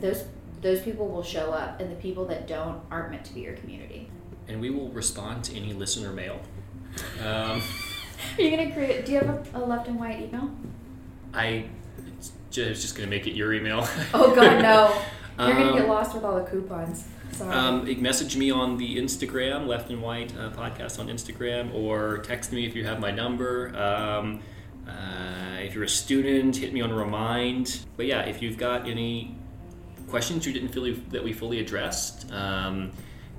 those 0.00 0.24
those 0.60 0.80
people 0.82 1.08
will 1.08 1.22
show 1.22 1.52
up, 1.52 1.80
and 1.80 1.90
the 1.90 1.96
people 1.96 2.24
that 2.26 2.46
don't 2.46 2.80
aren't 2.90 3.10
meant 3.10 3.24
to 3.26 3.34
be 3.34 3.40
your 3.40 3.54
community. 3.54 4.10
And 4.48 4.60
we 4.60 4.70
will 4.70 4.88
respond 4.88 5.44
to 5.44 5.56
any 5.56 5.72
listener 5.72 6.12
mail. 6.12 6.40
Um, 7.24 7.62
Are 8.38 8.42
you 8.42 8.50
gonna 8.50 8.72
create? 8.72 9.06
Do 9.06 9.12
you 9.12 9.18
have 9.18 9.54
a, 9.54 9.58
a 9.58 9.60
left 9.64 9.88
and 9.88 9.98
white 9.98 10.20
email? 10.20 10.50
I 11.32 11.66
just 12.50 12.96
going 12.96 13.08
to 13.08 13.14
make 13.14 13.26
it 13.26 13.34
your 13.34 13.52
email. 13.52 13.86
Oh 14.14 14.34
God, 14.34 14.62
no! 14.62 15.00
You're 15.38 15.54
gonna 15.54 15.70
Um, 15.72 15.78
get 15.78 15.88
lost 15.88 16.14
with 16.14 16.24
all 16.24 16.34
the 16.36 16.50
coupons. 16.50 17.04
Sorry. 17.32 17.54
Um, 17.54 18.02
message 18.02 18.36
me 18.36 18.50
on 18.50 18.76
the 18.76 18.96
Instagram, 18.96 19.66
Left 19.66 19.90
and 19.90 20.02
White 20.02 20.36
uh, 20.36 20.50
podcast 20.50 20.98
on 20.98 21.08
Instagram, 21.08 21.74
or 21.74 22.18
text 22.18 22.52
me 22.52 22.66
if 22.66 22.74
you 22.74 22.84
have 22.84 23.00
my 23.00 23.10
number. 23.10 23.76
Um, 23.76 24.40
uh, 24.88 25.58
if 25.60 25.74
you're 25.74 25.84
a 25.84 25.88
student, 25.88 26.56
hit 26.56 26.72
me 26.72 26.80
on 26.80 26.92
Remind. 26.92 27.80
But 27.96 28.06
yeah, 28.06 28.20
if 28.22 28.42
you've 28.42 28.56
got 28.56 28.88
any 28.88 29.36
questions 30.08 30.46
you 30.46 30.52
didn't 30.52 30.70
feel 30.70 30.94
that 31.10 31.22
we 31.22 31.32
fully 31.32 31.60
addressed, 31.60 32.30
um, 32.32 32.92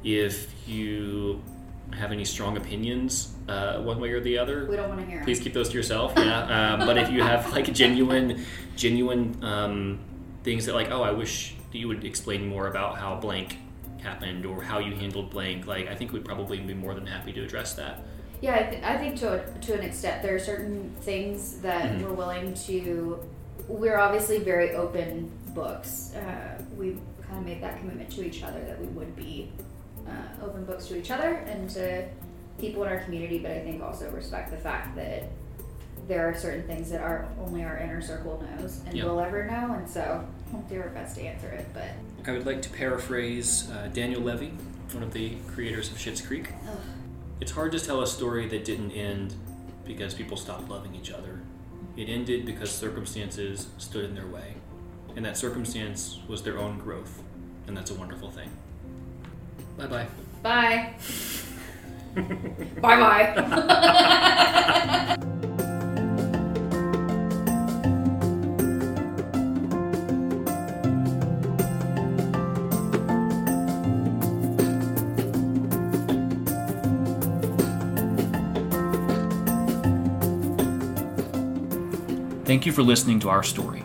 if 0.03 0.53
you 0.67 1.41
have 1.93 2.11
any 2.11 2.23
strong 2.23 2.55
opinions, 2.55 3.33
uh, 3.47 3.81
one 3.81 3.99
way 3.99 4.11
or 4.11 4.21
the 4.21 4.37
other, 4.37 4.67
we 4.67 4.75
don't 4.75 4.89
want 4.89 5.01
to 5.01 5.07
hear. 5.07 5.23
please 5.23 5.39
keep 5.39 5.53
those 5.53 5.69
to 5.69 5.75
yourself. 5.75 6.13
Yeah, 6.15 6.73
um, 6.79 6.85
but 6.85 6.97
if 6.97 7.09
you 7.09 7.23
have 7.23 7.51
like 7.51 7.73
genuine, 7.73 8.45
genuine 8.75 9.43
um, 9.43 9.99
things 10.43 10.65
that 10.67 10.75
like, 10.75 10.91
oh, 10.91 11.01
I 11.01 11.11
wish 11.11 11.55
you 11.71 11.87
would 11.87 12.03
explain 12.03 12.47
more 12.47 12.67
about 12.67 12.97
how 12.97 13.15
blank 13.15 13.57
happened 13.99 14.45
or 14.45 14.61
how 14.61 14.79
you 14.79 14.95
handled 14.95 15.29
blank. 15.29 15.67
Like, 15.67 15.87
I 15.87 15.95
think 15.95 16.11
we'd 16.13 16.25
probably 16.25 16.59
be 16.59 16.73
more 16.73 16.93
than 16.93 17.05
happy 17.05 17.31
to 17.33 17.43
address 17.43 17.73
that. 17.75 18.03
Yeah, 18.41 18.55
I, 18.55 18.63
th- 18.63 18.83
I 18.83 18.97
think 18.97 19.17
to 19.17 19.33
a, 19.33 19.59
to 19.61 19.73
an 19.73 19.81
extent 19.81 20.21
there 20.23 20.35
are 20.35 20.39
certain 20.39 20.95
things 21.01 21.59
that 21.61 21.91
Mhm. 21.91 22.01
we're 22.03 22.13
willing 22.13 22.53
to. 22.65 23.19
We're 23.67 23.97
obviously 23.97 24.39
very 24.39 24.73
open 24.75 25.29
books. 25.53 26.13
Uh, 26.15 26.61
we 26.77 26.97
kind 27.21 27.39
of 27.39 27.45
made 27.45 27.61
that 27.61 27.79
commitment 27.79 28.09
to 28.11 28.25
each 28.25 28.41
other 28.43 28.59
that 28.63 28.79
we 28.79 28.87
would 28.87 29.15
be 29.15 29.51
uh, 30.07 30.43
open 30.45 30.63
books 30.65 30.85
to 30.87 30.97
each 30.97 31.11
other 31.11 31.33
and 31.35 31.69
to 31.71 32.07
people 32.57 32.83
in 32.83 32.89
our 32.89 32.99
community. 32.99 33.39
But 33.39 33.51
I 33.51 33.59
think 33.59 33.83
also 33.83 34.09
respect 34.11 34.51
the 34.51 34.57
fact 34.57 34.95
that 34.95 35.23
there 36.07 36.27
are 36.27 36.33
certain 36.33 36.63
things 36.65 36.89
that 36.89 37.01
our 37.01 37.27
only 37.45 37.63
our 37.63 37.77
inner 37.77 38.01
circle 38.01 38.41
knows 38.57 38.81
and 38.87 38.97
Yeah. 38.97 39.03
will 39.03 39.19
ever 39.19 39.43
know. 39.45 39.73
And 39.77 39.87
so 39.87 40.25
we'll 40.51 40.61
do 40.63 40.81
our 40.81 40.89
best 40.89 41.17
to 41.17 41.21
answer 41.23 41.49
it. 41.49 41.67
But 41.73 41.89
I 42.27 42.31
would 42.31 42.45
like 42.45 42.61
to 42.63 42.69
paraphrase 42.69 43.69
uh, 43.71 43.87
Daniel 43.93 44.21
Levy, 44.21 44.53
one 44.91 45.03
of 45.03 45.13
the 45.13 45.35
creators 45.47 45.91
of 45.91 45.97
Schitt's 45.97 46.21
Creek. 46.21 46.49
ugh, 46.67 46.77
It's 47.41 47.51
hard 47.51 47.71
to 47.71 47.79
tell 47.79 48.01
a 48.01 48.07
story 48.07 48.47
that 48.49 48.65
didn't 48.65 48.91
end 48.91 49.33
because 49.85 50.13
people 50.13 50.37
stopped 50.37 50.69
loving 50.69 50.93
each 50.95 51.11
other. 51.11 51.39
It 51.97 52.09
ended 52.09 52.45
because 52.45 52.71
circumstances 52.71 53.67
stood 53.77 54.05
in 54.05 54.15
their 54.15 54.27
way. 54.27 54.55
And 55.15 55.25
that 55.25 55.37
circumstance 55.37 56.19
was 56.27 56.43
their 56.43 56.57
own 56.59 56.77
growth. 56.77 57.21
And 57.67 57.75
that's 57.75 57.91
a 57.91 57.95
wonderful 57.95 58.29
thing. 58.31 58.49
Bye 59.77 59.87
bye. 59.87 60.07
bye. 60.43 60.93
bye 62.81 63.35
bye. 65.15 65.39
Thank 82.49 82.65
you 82.65 82.71
for 82.71 82.81
listening 82.81 83.19
to 83.19 83.29
our 83.29 83.43
story. 83.43 83.83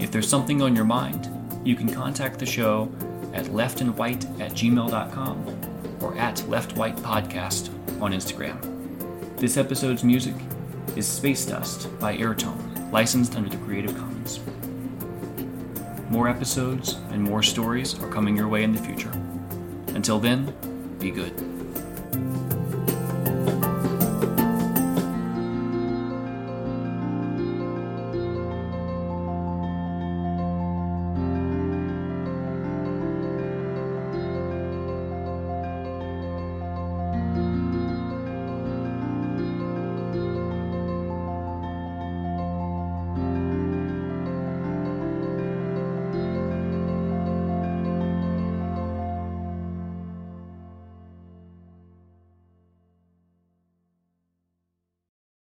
If 0.00 0.10
there's 0.10 0.28
something 0.28 0.60
on 0.62 0.74
your 0.74 0.84
mind, 0.84 1.30
you 1.64 1.76
can 1.76 1.88
contact 1.88 2.40
the 2.40 2.44
show 2.44 2.90
at 3.32 3.44
leftandwhite 3.44 4.40
at 4.40 4.50
gmail.com 4.50 5.98
or 6.00 6.18
at 6.18 6.38
leftwhite 6.38 6.98
podcast 7.02 7.70
on 8.02 8.12
Instagram. 8.12 8.58
This 9.36 9.56
episode's 9.56 10.02
music 10.02 10.34
is 10.96 11.06
Space 11.06 11.46
Dust 11.46 11.88
by 12.00 12.16
Airtone, 12.16 12.90
licensed 12.90 13.36
under 13.36 13.48
the 13.48 13.58
Creative 13.58 13.96
Commons. 13.96 14.40
More 16.10 16.28
episodes 16.28 16.94
and 17.10 17.22
more 17.22 17.44
stories 17.44 17.96
are 18.00 18.10
coming 18.10 18.36
your 18.36 18.48
way 18.48 18.64
in 18.64 18.72
the 18.72 18.82
future. 18.82 19.12
Until 19.94 20.18
then, 20.18 20.52
be 20.98 21.12
good. 21.12 21.47